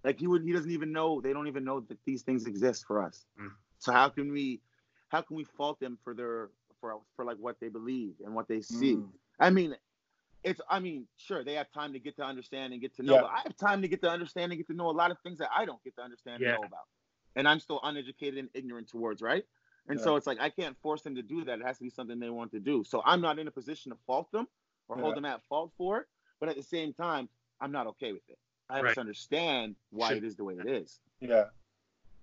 Like 0.05 0.19
he 0.19 0.27
would 0.27 0.43
he 0.43 0.53
doesn't 0.53 0.71
even 0.71 0.93
know 0.93 1.21
they 1.21 1.33
don't 1.33 1.49
even 1.49 1.65
know 1.65 1.81
that 1.81 1.99
these 2.05 2.23
things 2.23 2.47
exist 2.47 2.85
for 2.87 3.03
us. 3.03 3.25
Mm. 3.41 3.51
So 3.79 3.93
how 3.93 4.09
can 4.09 4.33
we 4.33 4.61
how 5.09 5.23
can 5.23 5.37
we 5.37 5.45
fault 5.45 5.79
them 5.81 5.99
for 6.05 6.15
their 6.15 6.51
for 6.81 7.01
for 7.15 7.25
like 7.25 7.39
what 7.39 7.57
they 7.61 7.69
believe 7.69 8.15
and 8.25 8.35
what 8.35 8.49
they 8.49 8.61
see? 8.61 8.95
Mm. 8.97 9.09
I 9.41 9.51
mean, 9.51 9.77
it's 10.43 10.61
I 10.69 10.79
mean, 10.81 11.07
sure, 11.17 11.45
they 11.45 11.55
have 11.55 11.71
time 11.73 11.93
to 11.93 11.99
get 11.99 12.17
to 12.17 12.25
understand 12.25 12.73
and 12.73 12.81
get 12.83 12.95
to 12.97 13.03
know, 13.03 13.15
Yeah. 13.15 13.21
but 13.23 13.31
I 13.31 13.41
have 13.45 13.57
time 13.57 13.83
to 13.83 13.89
get 13.89 14.01
to 14.03 14.11
understand 14.11 14.53
and 14.53 14.59
get 14.59 14.67
to 14.69 14.75
know 14.75 14.89
a 14.91 14.93
lot 14.93 15.11
of 15.11 15.19
things 15.21 15.39
that 15.39 15.51
I 15.57 15.65
don't 15.65 15.83
get 15.85 15.97
to 15.97 16.03
understand 16.03 16.43
Yeah. 16.43 16.53
and 16.53 16.61
know 16.63 16.67
about. 16.67 16.87
And 17.37 17.47
I'm 17.49 17.61
still 17.61 17.81
uneducated 17.83 18.39
and 18.39 18.49
ignorant 18.55 18.89
towards, 18.89 19.21
right? 19.23 19.45
And 19.89 20.01
so 20.01 20.17
it's 20.17 20.27
like 20.27 20.41
I 20.41 20.51
can't 20.51 20.77
force 20.83 21.03
them 21.03 21.15
to 21.15 21.23
do 21.23 21.45
that. 21.45 21.61
It 21.61 21.65
has 21.65 21.79
to 21.79 21.85
be 21.85 21.91
something 21.91 22.19
they 22.19 22.31
want 22.31 22.51
to 22.53 22.59
do. 22.59 22.83
So 22.83 23.03
I'm 23.05 23.21
not 23.21 23.39
in 23.39 23.47
a 23.47 23.53
position 23.53 23.93
to 23.93 23.99
fault 24.07 24.33
them 24.33 24.49
or 24.89 24.97
hold 24.99 25.15
them 25.17 25.25
at 25.25 25.43
fault 25.49 25.73
for 25.79 26.01
it. 26.01 26.07
But 26.41 26.49
at 26.49 26.57
the 26.57 26.63
same 26.63 26.93
time, 26.93 27.29
I'm 27.61 27.71
not 27.71 27.87
okay 27.89 28.13
with 28.13 28.29
it. 28.29 28.39
I 28.69 28.81
Right. 28.81 28.89
just 28.89 28.99
understand 28.99 29.77
why 29.91 30.15
it 30.15 30.25
is 30.25 30.35
the 30.35 30.43
way 30.45 30.55
it 30.55 30.67
is. 30.67 30.99
Yeah, 31.21 31.51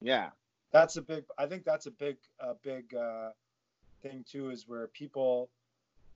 Yeah. 0.02 0.32
That's 0.74 0.98
a 0.98 1.02
big. 1.02 1.26
I 1.38 1.48
think 1.48 1.66
that's 1.66 1.88
a 1.88 1.92
big 1.92 2.18
a 2.40 2.56
big 2.56 2.94
uh, 2.96 3.32
thing 4.02 4.26
too, 4.30 4.50
is 4.50 4.68
where 4.68 4.88
people, 4.90 5.52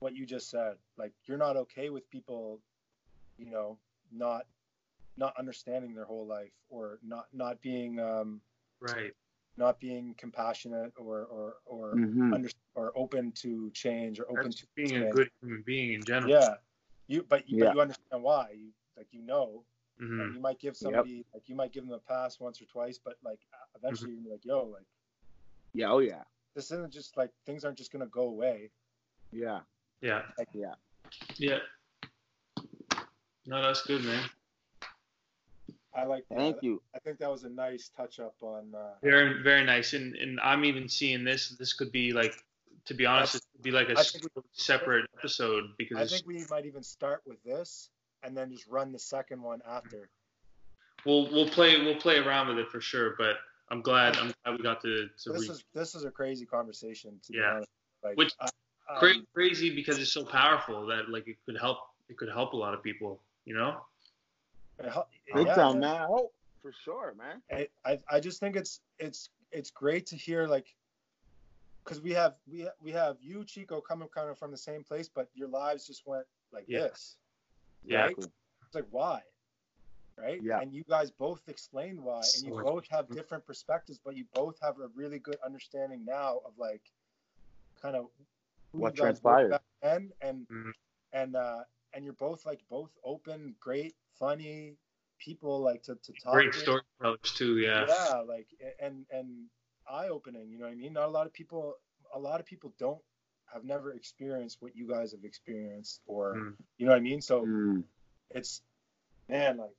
what 0.00 0.14
you 0.14 0.26
just 0.26 0.50
said, 0.50 0.76
like 0.98 1.12
you're 1.26 1.38
not 1.38 1.56
okay 1.56 1.90
with 1.90 2.08
people, 2.10 2.60
you 3.38 3.50
know, 3.50 3.78
not 4.12 4.44
not 5.16 5.34
understanding 5.38 5.94
their 5.94 6.04
whole 6.04 6.26
life 6.26 6.52
or 6.68 6.98
not 7.02 7.26
not 7.32 7.60
being 7.62 8.00
um, 8.00 8.42
Right. 8.80 9.14
not 9.56 9.80
being 9.80 10.14
compassionate 10.18 10.92
or 10.98 11.24
or 11.26 11.54
or 11.66 12.00
Mhm. 12.00 12.32
under, 12.32 12.48
or 12.74 12.92
open 12.96 13.32
to 13.32 13.70
change 13.72 14.20
or 14.20 14.30
open 14.30 14.52
That's 14.52 14.62
to 14.62 14.66
being 14.76 14.96
a 14.96 15.04
good 15.06 15.30
human 15.40 15.62
being 15.62 15.92
in 15.94 16.04
general. 16.04 16.30
yeah 16.30 16.54
you 17.08 17.24
but 17.28 17.48
you, 17.48 17.56
Yeah. 17.56 17.64
but 17.64 17.72
you 17.72 17.80
understand 17.80 18.22
why 18.22 18.48
you 18.56 18.70
like 18.96 19.08
you 19.12 19.22
know 19.22 19.64
Mhm. 20.00 20.20
and 20.22 20.34
you 20.34 20.40
might 20.40 20.58
give 20.58 20.76
somebody 20.76 21.24
like 21.34 21.48
you 21.48 21.54
might 21.54 21.72
give 21.72 21.84
them 21.84 21.92
a 21.94 21.98
pass 21.98 22.38
once 22.40 22.60
or 22.62 22.66
twice 22.66 22.98
but 22.98 23.16
like 23.24 23.40
eventually 23.76 24.10
you're 24.12 24.16
gonna 24.20 24.28
be 24.28 24.32
like 24.32 24.44
yo 24.44 24.64
like 24.66 24.86
Yeah. 25.74 25.90
Oh 25.90 25.98
yeah. 25.98 26.22
this 26.54 26.70
isn't 26.70 26.92
just 26.92 27.16
like 27.16 27.30
things 27.46 27.64
aren't 27.64 27.78
just 27.78 27.90
gonna 27.92 28.06
go 28.06 28.22
away 28.28 28.70
Yeah. 29.32 29.60
Yeah. 30.00 30.22
like 30.38 30.48
Yeah. 30.52 30.74
Yeah. 31.36 31.58
No, 33.46 33.62
that's 33.62 33.82
good, 33.86 34.04
man. 34.04 34.28
i 35.94 36.04
like 36.04 36.28
that 36.28 36.36
Thank 36.38 36.62
you. 36.62 36.80
i 36.94 36.98
think 37.00 37.18
that 37.18 37.30
was 37.30 37.44
a 37.44 37.48
nice 37.48 37.88
touch 37.96 38.20
up 38.20 38.34
on 38.42 38.74
uh 38.74 38.94
Very, 39.02 39.42
very 39.42 39.64
nice. 39.64 39.94
And 39.94 40.14
and 40.16 40.38
I'm 40.40 40.64
even 40.64 40.88
seeing 40.88 41.24
this. 41.24 41.48
This 41.58 41.72
could 41.72 41.90
be 41.90 42.12
like, 42.12 42.34
to 42.84 42.94
be 42.94 43.04
honest, 43.06 43.36
it 43.36 43.42
could 43.52 43.62
be 43.62 43.70
like 43.72 43.88
a 43.88 43.96
think 43.96 44.24
we- 44.36 44.42
separate 44.52 45.06
episode 45.18 45.64
because 45.76 45.98
i 45.98 46.06
think 46.06 46.26
we 46.26 46.44
might 46.50 46.66
even 46.66 46.82
start 46.82 47.22
with 47.26 47.42
this 47.42 47.90
and 48.22 48.36
then 48.36 48.50
just 48.50 48.66
run 48.66 48.92
the 48.92 48.98
second 48.98 49.42
one 49.42 49.60
after 49.68 50.08
we'll 51.04 51.30
we'll 51.30 51.48
play 51.48 51.82
we'll 51.84 51.96
play 51.96 52.18
around 52.18 52.48
with 52.48 52.58
it 52.58 52.68
for 52.70 52.80
sure. 52.80 53.14
But 53.18 53.36
I'm 53.70 53.82
glad 53.82 54.16
I'm 54.16 54.32
glad 54.44 54.56
we 54.56 54.62
got 54.62 54.80
to 54.82 55.08
to 55.22 55.32
this 55.32 55.42
re- 55.48 55.54
is 55.54 55.64
this 55.74 55.94
is 55.94 56.04
a 56.04 56.10
crazy 56.10 56.46
conversation 56.46 57.18
to 57.26 57.32
be 57.32 57.38
Yeah. 57.38 57.54
honest 57.54 57.70
like 58.02 58.16
Which- 58.16 58.34
I, 58.40 58.48
um, 58.90 59.26
crazy 59.34 59.74
because 59.74 59.98
it's 59.98 60.12
so 60.12 60.24
powerful 60.24 60.86
that 60.86 61.10
like 61.10 61.28
it 61.28 61.36
could 61.44 61.58
help 61.58 61.78
it 62.08 62.16
could 62.16 62.30
help 62.30 62.52
a 62.54 62.56
lot 62.56 62.74
of 62.74 62.82
people. 62.82 63.20
You 63.44 63.54
know. 63.54 63.80
Big 64.78 65.46
yeah, 65.46 65.54
time, 65.54 65.80
man. 65.80 66.06
Oh, 66.08 66.30
for 66.62 66.72
sure, 66.84 67.14
man. 67.18 67.42
I, 67.50 67.68
I 67.84 67.98
I 68.10 68.20
just 68.20 68.40
think 68.40 68.56
it's 68.56 68.80
it's 68.98 69.30
it's 69.50 69.70
great 69.70 70.06
to 70.06 70.16
hear 70.16 70.46
like 70.46 70.74
because 71.82 72.00
we 72.00 72.12
have 72.12 72.34
we 72.50 72.68
we 72.80 72.92
have 72.92 73.16
you 73.20 73.44
Chico 73.44 73.80
coming 73.80 74.08
kind 74.08 74.30
of 74.30 74.38
from 74.38 74.50
the 74.50 74.56
same 74.56 74.84
place, 74.84 75.08
but 75.08 75.28
your 75.34 75.48
lives 75.48 75.86
just 75.86 76.06
went 76.06 76.26
like 76.52 76.64
Yeah. 76.68 76.80
this. 76.80 77.16
Yeah. 77.84 78.04
Right? 78.06 78.16
It's 78.18 78.74
like 78.74 78.86
why, 78.90 79.22
right? 80.18 80.40
Yeah. 80.42 80.60
And 80.60 80.72
you 80.74 80.84
guys 80.88 81.10
both 81.10 81.48
explain 81.48 82.02
why, 82.02 82.20
and 82.36 82.44
you 82.44 82.52
both 82.62 82.86
have 82.90 83.08
different 83.10 83.46
perspectives, 83.46 83.98
but 84.04 84.16
you 84.16 84.24
both 84.34 84.58
have 84.60 84.78
a 84.80 84.88
really 84.94 85.18
good 85.18 85.38
understanding 85.44 86.04
now 86.04 86.40
of 86.44 86.52
like 86.58 86.82
kind 87.80 87.96
of 87.96 88.06
What 88.72 88.96
you 88.96 89.02
guys 89.02 89.20
transpired. 89.20 89.50
back 89.50 89.62
then, 89.82 90.12
and 90.20 90.46
Mhm. 90.48 90.72
and 91.12 91.36
uh 91.36 91.64
and 91.94 92.04
you're 92.04 92.12
both 92.14 92.44
like 92.44 92.60
both 92.68 92.90
open, 93.04 93.54
great, 93.60 93.96
funny 94.18 94.76
people 95.18 95.60
like 95.60 95.82
to 95.84 95.94
to 95.96 96.12
talk. 96.12 96.34
Great 96.34 96.52
to 96.52 96.58
storytellers 96.58 97.32
too. 97.34 97.58
Yeah. 97.58 97.86
yeah 97.88 98.18
like 98.18 98.46
and 98.80 99.06
and 99.10 99.48
eye 99.90 100.08
opening 100.08 100.50
you 100.50 100.58
know 100.58 100.66
what 100.66 100.72
i 100.72 100.74
mean 100.74 100.92
not 100.92 101.06
a 101.08 101.10
lot 101.10 101.26
of 101.26 101.32
people 101.32 101.78
a 102.12 102.18
lot 102.18 102.40
of 102.40 102.44
people 102.46 102.74
don't 102.78 103.00
have 103.52 103.64
never 103.64 103.92
experienced 103.92 104.58
what 104.60 104.76
you 104.76 104.86
guys 104.88 105.12
have 105.12 105.24
experienced 105.24 106.00
or 106.06 106.36
Mm. 106.36 106.54
you 106.78 106.86
know 106.86 106.92
what 106.92 106.98
i 106.98 107.00
mean 107.00 107.20
so 107.20 107.44
Mm. 107.44 107.84
it's 108.30 108.62
man 109.28 109.56
like 109.58 109.76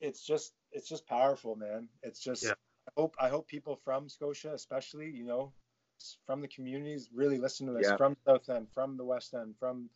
it's 0.00 0.24
just 0.26 0.54
it's 0.72 0.88
just 0.88 1.06
powerful 1.06 1.56
man 1.56 1.88
it's 2.02 2.20
just 2.20 2.44
Yeah. 2.44 2.54
i 2.88 2.92
hope 3.00 3.14
i 3.20 3.28
hope 3.28 3.46
people 3.48 3.76
from 3.76 4.08
scotia 4.08 4.52
especially 4.52 5.10
you 5.10 5.24
know 5.24 5.52
from 6.26 6.40
the 6.40 6.48
communities 6.48 7.10
really 7.12 7.38
listen 7.38 7.66
to 7.66 7.72
this 7.72 7.88
Yeah. 7.88 7.96
from 7.96 8.16
south 8.26 8.48
end 8.48 8.68
from 8.72 8.96
the 8.96 9.04
west 9.04 9.34
end 9.34 9.54
from 9.58 9.88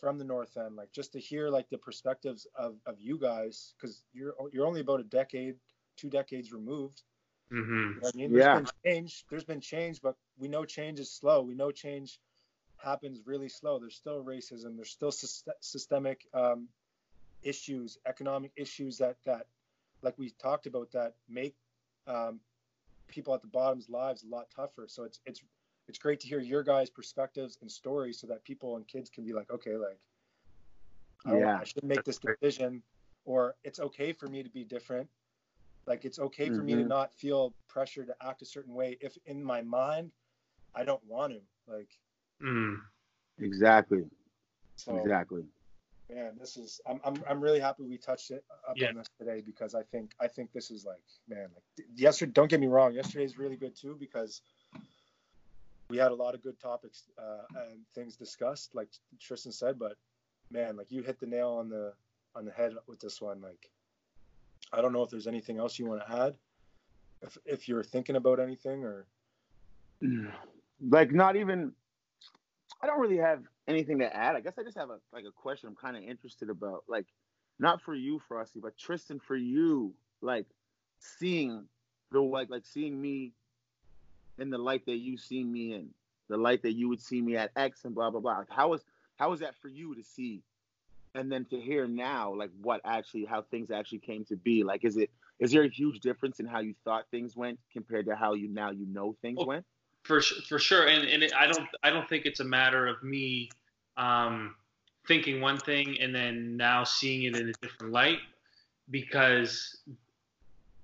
from 0.00 0.18
the 0.18 0.24
north 0.24 0.56
end 0.56 0.76
like 0.76 0.92
just 0.92 1.12
to 1.12 1.18
hear 1.20 1.48
like 1.48 1.68
the 1.70 1.78
perspectives 1.78 2.46
of 2.56 2.76
of 2.86 3.00
you 3.00 3.18
guys 3.18 3.74
because 3.76 4.04
you're 4.12 4.34
you're 4.52 4.66
only 4.66 4.80
about 4.80 5.00
a 5.00 5.04
decade 5.04 5.56
two 5.96 6.08
decades 6.10 6.52
removed 6.52 7.02
hmm 7.50 7.92
you 7.94 8.00
know 8.00 8.08
I 8.12 8.16
mean? 8.16 8.32
Yeah. 8.32 8.54
There's 8.54 8.72
been 8.72 8.92
change. 8.92 9.24
There's 9.30 9.44
been 9.44 9.60
change, 9.60 10.00
but 10.00 10.16
we 10.38 10.48
know 10.48 10.64
change 10.64 11.00
is 11.00 11.10
slow. 11.10 11.42
We 11.42 11.54
know 11.54 11.70
change 11.70 12.20
happens 12.78 13.20
really 13.26 13.48
slow. 13.48 13.78
There's 13.78 13.96
still 13.96 14.22
racism. 14.24 14.76
There's 14.76 14.90
still 14.90 15.10
syst- 15.10 15.48
systemic 15.60 16.26
um, 16.34 16.68
issues, 17.42 17.98
economic 18.06 18.52
issues 18.56 18.98
that 18.98 19.16
that, 19.24 19.46
like 20.02 20.18
we 20.18 20.30
talked 20.30 20.66
about, 20.66 20.90
that 20.92 21.14
make 21.28 21.54
um, 22.06 22.40
people 23.08 23.34
at 23.34 23.42
the 23.42 23.48
bottom's 23.48 23.88
lives 23.88 24.24
a 24.24 24.28
lot 24.28 24.46
tougher. 24.54 24.86
So 24.88 25.04
it's 25.04 25.20
it's 25.26 25.42
it's 25.88 25.98
great 25.98 26.20
to 26.20 26.26
hear 26.26 26.40
your 26.40 26.62
guys' 26.62 26.90
perspectives 26.90 27.58
and 27.60 27.70
stories, 27.70 28.18
so 28.18 28.26
that 28.26 28.44
people 28.44 28.76
and 28.76 28.86
kids 28.86 29.10
can 29.10 29.24
be 29.24 29.32
like, 29.32 29.50
okay, 29.50 29.76
like, 29.76 30.00
I, 31.26 31.36
Yeah. 31.38 31.58
I 31.60 31.64
should 31.64 31.84
make 31.84 32.04
this 32.04 32.18
decision, 32.18 32.82
or 33.24 33.56
it's 33.64 33.80
okay 33.80 34.12
for 34.12 34.28
me 34.28 34.42
to 34.42 34.50
be 34.50 34.64
different. 34.64 35.08
Like 35.86 36.04
it's 36.04 36.18
okay 36.18 36.50
for 36.50 36.62
me 36.62 36.74
to 36.74 36.82
Mhm. 36.84 36.88
not 36.88 37.12
feel 37.14 37.54
pressure 37.68 38.04
to 38.04 38.14
act 38.22 38.42
a 38.42 38.46
certain 38.46 38.74
way 38.74 38.96
if 39.00 39.16
in 39.26 39.42
my 39.42 39.62
mind 39.62 40.12
I 40.74 40.84
don't 40.84 41.04
want 41.06 41.32
to. 41.34 41.40
Like 41.66 41.90
Mm. 42.42 42.76
Exactly. 43.38 44.04
so 44.76 44.92
Exactly. 44.96 45.44
man, 46.10 46.36
this 46.38 46.56
is 46.56 46.80
I'm, 46.86 47.00
I'm 47.04 47.22
I'm 47.28 47.40
really 47.40 47.60
happy 47.60 47.82
we 47.84 47.98
touched 47.98 48.30
it 48.30 48.44
up 48.68 48.76
Yeah. 48.76 48.88
on 48.88 48.94
this 48.96 49.08
today 49.18 49.40
because 49.44 49.74
I 49.74 49.82
think 49.82 50.12
I 50.20 50.28
think 50.28 50.52
this 50.52 50.70
is 50.70 50.84
like 50.84 51.02
man 51.28 51.48
like 51.54 51.86
yesterday 51.96 52.32
don't 52.32 52.50
get 52.50 52.60
me 52.60 52.66
wrong 52.66 52.92
yesterday's 52.94 53.38
really 53.38 53.56
good 53.56 53.76
too 53.76 53.96
because 53.98 54.42
we 55.90 55.96
had 55.98 56.12
a 56.12 56.14
lot 56.14 56.34
of 56.34 56.42
good 56.42 56.58
topics 56.60 57.10
uh, 57.18 57.44
and 57.70 57.80
things 57.94 58.16
discussed 58.16 58.74
like 58.74 58.88
Tristan 59.20 59.52
said 59.52 59.78
but 59.78 59.96
man 60.50 60.76
like 60.76 60.90
you 60.90 61.02
hit 61.02 61.18
the 61.20 61.26
nail 61.26 61.50
on 61.50 61.68
the 61.68 61.92
on 62.34 62.44
the 62.44 62.52
head 62.52 62.72
with 62.86 63.00
this 63.00 63.20
one 63.20 63.40
like 63.40 63.70
I 64.72 64.80
don't 64.80 64.92
know 64.92 65.02
if 65.02 65.10
there's 65.10 65.26
anything 65.26 65.58
else 65.58 65.78
you 65.78 65.86
want 65.86 66.02
to 66.06 66.12
add 66.12 66.36
if 67.24 67.38
if 67.44 67.68
you're 67.68 67.82
thinking 67.82 68.16
about 68.16 68.38
anything 68.38 68.84
or 68.84 69.06
like 70.80 71.12
not 71.12 71.36
even 71.36 71.72
I 72.82 72.86
don't 72.86 73.00
really 73.00 73.16
have 73.16 73.42
anything 73.66 73.98
to 74.00 74.14
add. 74.14 74.36
I 74.36 74.40
guess 74.40 74.58
I 74.58 74.62
just 74.62 74.76
have 74.76 74.90
a 74.90 74.98
like 75.12 75.24
a 75.24 75.32
question 75.32 75.68
I'm 75.68 75.76
kind 75.76 75.96
of 75.96 76.02
interested 76.02 76.50
about. 76.50 76.84
Like 76.86 77.06
not 77.58 77.80
for 77.80 77.94
you, 77.94 78.20
Frosty, 78.28 78.60
but 78.60 78.76
Tristan 78.76 79.18
for 79.18 79.36
you, 79.36 79.94
like 80.20 80.46
seeing 80.98 81.64
the 82.12 82.20
like 82.20 82.50
like 82.50 82.66
seeing 82.66 83.00
me 83.00 83.32
in 84.38 84.50
the 84.50 84.58
light 84.58 84.84
that 84.86 84.96
you 84.96 85.16
see 85.16 85.42
me 85.44 85.74
in 85.74 85.88
the 86.28 86.36
light 86.36 86.62
that 86.62 86.72
you 86.72 86.88
would 86.88 87.00
see 87.00 87.20
me 87.20 87.36
at 87.36 87.52
X 87.56 87.84
and 87.84 87.94
blah 87.94 88.10
blah 88.10 88.20
blah. 88.20 88.44
How 88.50 88.68
was 88.68 88.84
how 89.16 89.30
was 89.30 89.40
that 89.40 89.54
for 89.54 89.68
you 89.68 89.94
to 89.94 90.02
see, 90.02 90.42
and 91.14 91.30
then 91.30 91.44
to 91.46 91.60
hear 91.60 91.86
now 91.86 92.34
like 92.34 92.50
what 92.60 92.80
actually 92.84 93.24
how 93.24 93.42
things 93.42 93.70
actually 93.70 93.98
came 94.00 94.24
to 94.26 94.36
be? 94.36 94.64
Like, 94.64 94.84
is 94.84 94.96
it 94.96 95.10
is 95.38 95.52
there 95.52 95.62
a 95.62 95.68
huge 95.68 96.00
difference 96.00 96.40
in 96.40 96.46
how 96.46 96.60
you 96.60 96.74
thought 96.84 97.04
things 97.10 97.36
went 97.36 97.58
compared 97.72 98.06
to 98.06 98.14
how 98.14 98.34
you 98.34 98.48
now 98.48 98.70
you 98.70 98.86
know 98.86 99.16
things 99.22 99.38
Oh. 99.40 99.46
went? 99.46 99.64
for 100.04 100.20
for 100.20 100.58
sure 100.58 100.86
and 100.86 101.08
and 101.08 101.22
it, 101.22 101.32
i 101.34 101.46
don't 101.46 101.66
i 101.82 101.90
don't 101.90 102.08
think 102.08 102.26
it's 102.26 102.40
a 102.40 102.44
matter 102.44 102.86
of 102.86 103.02
me 103.02 103.50
um 103.96 104.54
thinking 105.08 105.40
one 105.40 105.58
thing 105.58 105.96
and 106.00 106.14
then 106.14 106.56
now 106.56 106.84
seeing 106.84 107.24
it 107.24 107.34
in 107.34 107.48
a 107.48 107.52
different 107.62 107.92
light 107.92 108.18
because 108.90 109.78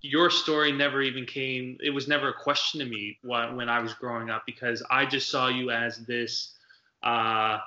your 0.02 0.30
story 0.30 0.72
never 0.72 1.02
even 1.02 1.26
came 1.26 1.76
it 1.82 1.90
was 1.90 2.08
never 2.08 2.30
a 2.30 2.34
question 2.42 2.80
to 2.80 2.86
me 2.86 3.18
when, 3.22 3.56
when 3.56 3.68
i 3.68 3.78
was 3.78 3.92
growing 3.94 4.30
up 4.30 4.42
because 4.46 4.82
i 4.90 5.04
just 5.04 5.28
saw 5.28 5.48
you 5.48 5.70
as 5.70 5.98
this 6.06 6.54
uh 7.02 7.58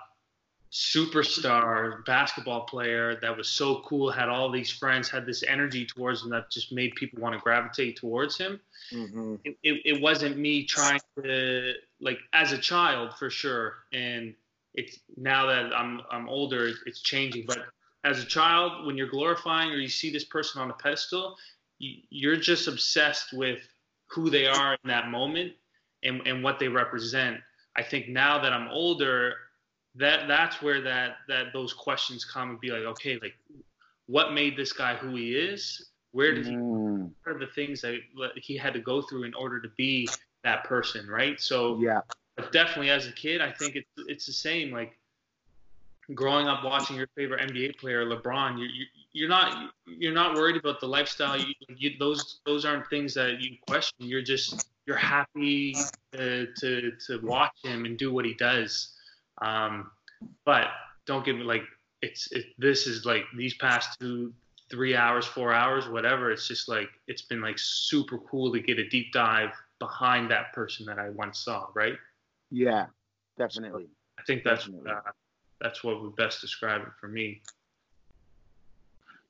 superstar 0.73 2.03
basketball 2.05 2.61
player 2.61 3.19
that 3.21 3.37
was 3.37 3.47
so 3.47 3.83
cool 3.85 4.09
had 4.09 4.27
all 4.27 4.49
these 4.49 4.71
friends 4.71 5.07
had 5.07 5.23
this 5.23 5.43
energy 5.43 5.85
towards 5.85 6.23
him 6.23 6.31
that 6.31 6.49
just 6.49 6.71
made 6.71 6.95
people 6.95 7.21
want 7.21 7.35
to 7.35 7.39
gravitate 7.41 7.95
towards 7.95 8.37
him 8.37 8.59
Mm-hmm. 8.91 9.35
it, 9.43 9.57
it, 9.63 9.81
it 9.85 10.01
wasn't 10.01 10.37
me 10.37 10.65
trying 10.65 10.99
to 11.21 11.73
like 12.01 12.19
as 12.33 12.51
a 12.51 12.57
child 12.57 13.13
for 13.17 13.29
sure 13.29 13.75
and 13.93 14.35
it's 14.73 14.99
now 15.15 15.45
that 15.47 15.73
i'm 15.73 16.01
i'm 16.11 16.27
older 16.27 16.71
it's 16.85 17.01
changing 17.01 17.45
but 17.47 17.59
as 18.03 18.21
a 18.21 18.25
child 18.25 18.85
when 18.85 18.97
you're 18.97 19.09
glorifying 19.09 19.71
or 19.71 19.77
you 19.77 19.87
see 19.87 20.11
this 20.11 20.25
person 20.25 20.61
on 20.61 20.69
a 20.69 20.73
pedestal 20.73 21.35
you, 21.79 22.01
you're 22.09 22.35
just 22.35 22.67
obsessed 22.67 23.33
with 23.33 23.59
who 24.07 24.29
they 24.29 24.47
are 24.47 24.73
in 24.73 24.89
that 24.89 25.09
moment 25.09 25.53
and, 26.03 26.21
and 26.27 26.43
what 26.43 26.59
they 26.59 26.67
represent 26.67 27.37
i 27.75 27.81
think 27.81 28.09
now 28.09 28.39
that 28.41 28.51
i'm 28.51 28.67
older 28.67 29.35
that 29.95 30.27
that's 30.27 30.61
where 30.61 30.81
that 30.81 31.17
that 31.27 31.53
those 31.53 31.73
questions 31.73 32.25
come 32.25 32.51
and 32.51 32.59
be 32.59 32.69
like 32.69 32.83
okay 32.83 33.19
like 33.21 33.35
what 34.07 34.33
made 34.33 34.57
this 34.57 34.73
guy 34.73 34.95
who 34.95 35.15
he 35.15 35.35
is 35.35 35.89
where 36.11 36.33
did 36.33 36.45
he 36.45 36.57
Mm, 37.03 37.11
what 37.23 37.35
are 37.35 37.39
the 37.39 37.51
things 37.53 37.81
that 37.81 37.99
he 38.35 38.57
had 38.57 38.73
to 38.73 38.79
go 38.79 39.01
through 39.01 39.23
in 39.23 39.33
order 39.33 39.59
to 39.59 39.69
be 39.77 40.09
that 40.43 40.63
person, 40.63 41.07
right? 41.07 41.39
So 41.39 41.79
yeah, 41.79 42.01
but 42.35 42.51
definitely 42.51 42.89
as 42.89 43.07
a 43.07 43.11
kid, 43.11 43.41
I 43.41 43.51
think 43.51 43.75
it's 43.75 43.89
it's 44.07 44.25
the 44.25 44.33
same. 44.33 44.71
Like 44.71 44.97
growing 46.13 46.47
up 46.47 46.63
watching 46.63 46.95
your 46.95 47.07
favorite 47.15 47.49
NBA 47.49 47.77
player, 47.77 48.05
LeBron, 48.05 48.59
you, 48.59 48.65
you 48.65 48.85
you're 49.13 49.29
not 49.29 49.71
you're 49.85 50.13
not 50.13 50.35
worried 50.35 50.57
about 50.57 50.79
the 50.79 50.87
lifestyle. 50.87 51.37
You, 51.37 51.53
you, 51.69 51.91
those 51.99 52.39
those 52.45 52.65
aren't 52.65 52.89
things 52.89 53.13
that 53.15 53.41
you 53.41 53.57
question. 53.67 54.07
You're 54.07 54.21
just 54.21 54.67
you're 54.85 54.97
happy 54.97 55.75
to 56.13 56.47
to, 56.59 56.91
to 57.07 57.19
watch 57.23 57.55
him 57.63 57.85
and 57.85 57.97
do 57.97 58.13
what 58.13 58.25
he 58.25 58.33
does. 58.33 58.92
Um, 59.41 59.91
but 60.45 60.67
don't 61.05 61.25
get 61.25 61.35
me 61.35 61.43
like 61.43 61.63
it's 62.01 62.31
it, 62.31 62.45
this 62.57 62.87
is 62.87 63.05
like 63.05 63.23
these 63.35 63.53
past 63.55 63.99
two 63.99 64.33
three 64.71 64.95
hours 64.95 65.25
four 65.25 65.53
hours 65.53 65.87
whatever 65.87 66.31
it's 66.31 66.47
just 66.47 66.67
like 66.69 66.89
it's 67.07 67.21
been 67.21 67.41
like 67.41 67.59
super 67.59 68.17
cool 68.19 68.51
to 68.51 68.59
get 68.59 68.79
a 68.79 68.87
deep 68.89 69.11
dive 69.11 69.51
behind 69.79 70.31
that 70.31 70.53
person 70.53 70.85
that 70.85 70.97
i 70.97 71.09
once 71.09 71.39
saw 71.39 71.67
right 71.73 71.97
yeah, 72.53 72.85
definitely. 73.35 73.87
I 74.19 74.21
think 74.27 74.43
that's 74.43 74.65
Definitely. 74.65 74.91
uh, 74.91 75.11
that's 75.59 75.83
what 75.83 76.03
would 76.03 76.15
best 76.15 76.39
describe 76.39 76.81
it 76.83 76.89
for 77.01 77.07
me. 77.07 77.41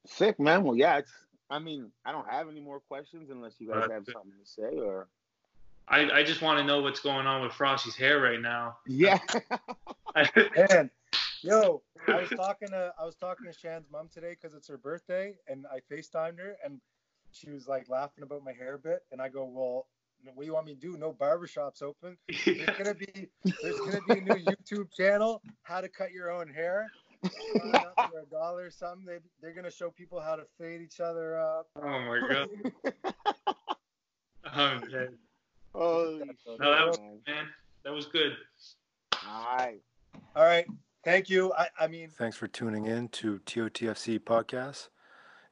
Sick 0.06 0.40
man. 0.42 0.64
Well, 0.64 0.76
yeah. 0.76 0.98
It's. 0.98 1.12
I 1.50 1.60
mean, 1.60 1.90
I 2.06 2.12
don't 2.12 2.30
have 2.30 2.50
any 2.50 2.60
more 2.60 2.82
questions 2.82 3.30
unless 3.30 3.54
you 3.60 3.70
guys 3.70 3.86
Uh, 3.90 3.94
have 3.94 4.06
something 4.12 4.34
to 4.38 4.46
say 4.46 4.78
or. 4.78 5.08
I, 5.88 6.10
I 6.12 6.24
just 6.24 6.42
want 6.42 6.60
to 6.60 6.66
know 6.66 6.82
what's 6.82 7.00
going 7.00 7.28
on 7.28 7.42
with 7.42 7.54
Frosty's 7.54 7.96
hair 7.96 8.20
right 8.20 8.42
now. 8.42 8.78
Yeah. 8.88 9.20
Man, 10.70 10.92
yo, 11.42 11.82
I 12.08 12.22
was 12.22 12.30
talking 12.36 12.70
to 12.70 12.94
I 13.00 13.06
was 13.06 13.16
talking 13.16 13.52
to 13.52 13.58
Shan's 13.58 13.88
mom 13.92 14.10
today 14.14 14.36
because 14.40 14.56
it's 14.56 14.68
her 14.68 14.78
birthday, 14.78 15.36
and 15.48 15.66
I 15.72 15.80
Facetimed 15.92 16.40
her, 16.40 16.56
and 16.64 16.80
she 17.32 17.50
was 17.50 17.68
like 17.68 17.90
laughing 17.90 18.24
about 18.24 18.44
my 18.44 18.54
hair 18.54 18.76
a 18.76 18.80
bit, 18.80 19.00
and 19.12 19.22
I 19.22 19.30
go, 19.30 19.46
well, 19.46 19.88
what 20.24 20.44
do 20.44 20.46
you 20.46 20.54
want 20.54 20.68
me 20.68 20.76
to 20.76 20.80
do? 20.80 20.98
No 20.98 21.12
barbershops 21.12 21.82
open. 21.82 22.18
There's 22.46 22.78
gonna 22.78 22.94
be 22.94 23.28
there's 23.62 23.80
gonna 23.80 24.02
be 24.08 24.20
a 24.20 24.22
new 24.22 24.46
YouTube 24.46 24.94
channel, 24.96 25.42
how 25.64 25.82
to 25.82 25.90
cut 25.90 26.12
your 26.12 26.32
own 26.32 26.48
hair. 26.48 26.88
Sign 27.24 27.72
for 27.72 28.20
a 28.20 28.26
dollar 28.32 28.66
or 28.66 28.72
something. 28.72 29.06
They 29.06 29.18
they're 29.42 29.54
gonna 29.54 29.72
show 29.72 29.90
people 29.90 30.22
how 30.22 30.36
to 30.36 30.44
fade 30.60 30.82
each 30.82 31.00
other 31.00 31.38
up. 31.38 31.68
oh 31.82 32.00
my 32.00 32.22
god. 32.30 32.50
Oh, 34.56 34.80
man. 34.92 35.18
Holy 35.74 36.20
No, 36.20 36.56
No, 36.60 36.72
that 36.72 36.88
was 36.88 37.00
man. 37.00 37.20
man, 37.28 37.46
that 37.84 37.92
was 37.94 38.06
good. 38.06 38.34
All 39.28 39.56
right. 39.58 39.82
All 40.36 40.44
right, 40.44 40.66
thank 41.04 41.30
you. 41.30 41.52
I 41.54 41.68
I 41.80 41.88
mean, 41.88 42.10
Thanks 42.10 42.38
for 42.38 42.48
tuning 42.48 42.86
in 42.86 43.08
to 43.10 43.40
TOTFC 43.46 44.20
podcast. 44.20 44.90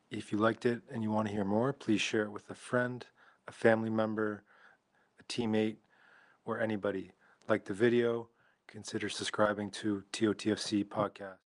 If 0.09 0.31
you 0.31 0.37
liked 0.37 0.65
it 0.65 0.81
and 0.91 1.01
you 1.03 1.09
want 1.11 1.27
to 1.27 1.33
hear 1.33 1.45
more, 1.45 1.71
please 1.73 2.01
share 2.01 2.23
it 2.23 2.31
with 2.31 2.49
a 2.49 2.53
friend, 2.55 3.05
a 3.47 3.51
family 3.51 3.89
member, 3.89 4.43
a 5.19 5.23
teammate, 5.23 5.77
or 6.45 6.59
anybody. 6.59 7.11
Like 7.47 7.65
the 7.65 7.73
video, 7.73 8.29
consider 8.67 9.07
subscribing 9.09 9.71
to 9.71 10.03
TOTFC 10.11 10.85
podcast. 10.85 11.37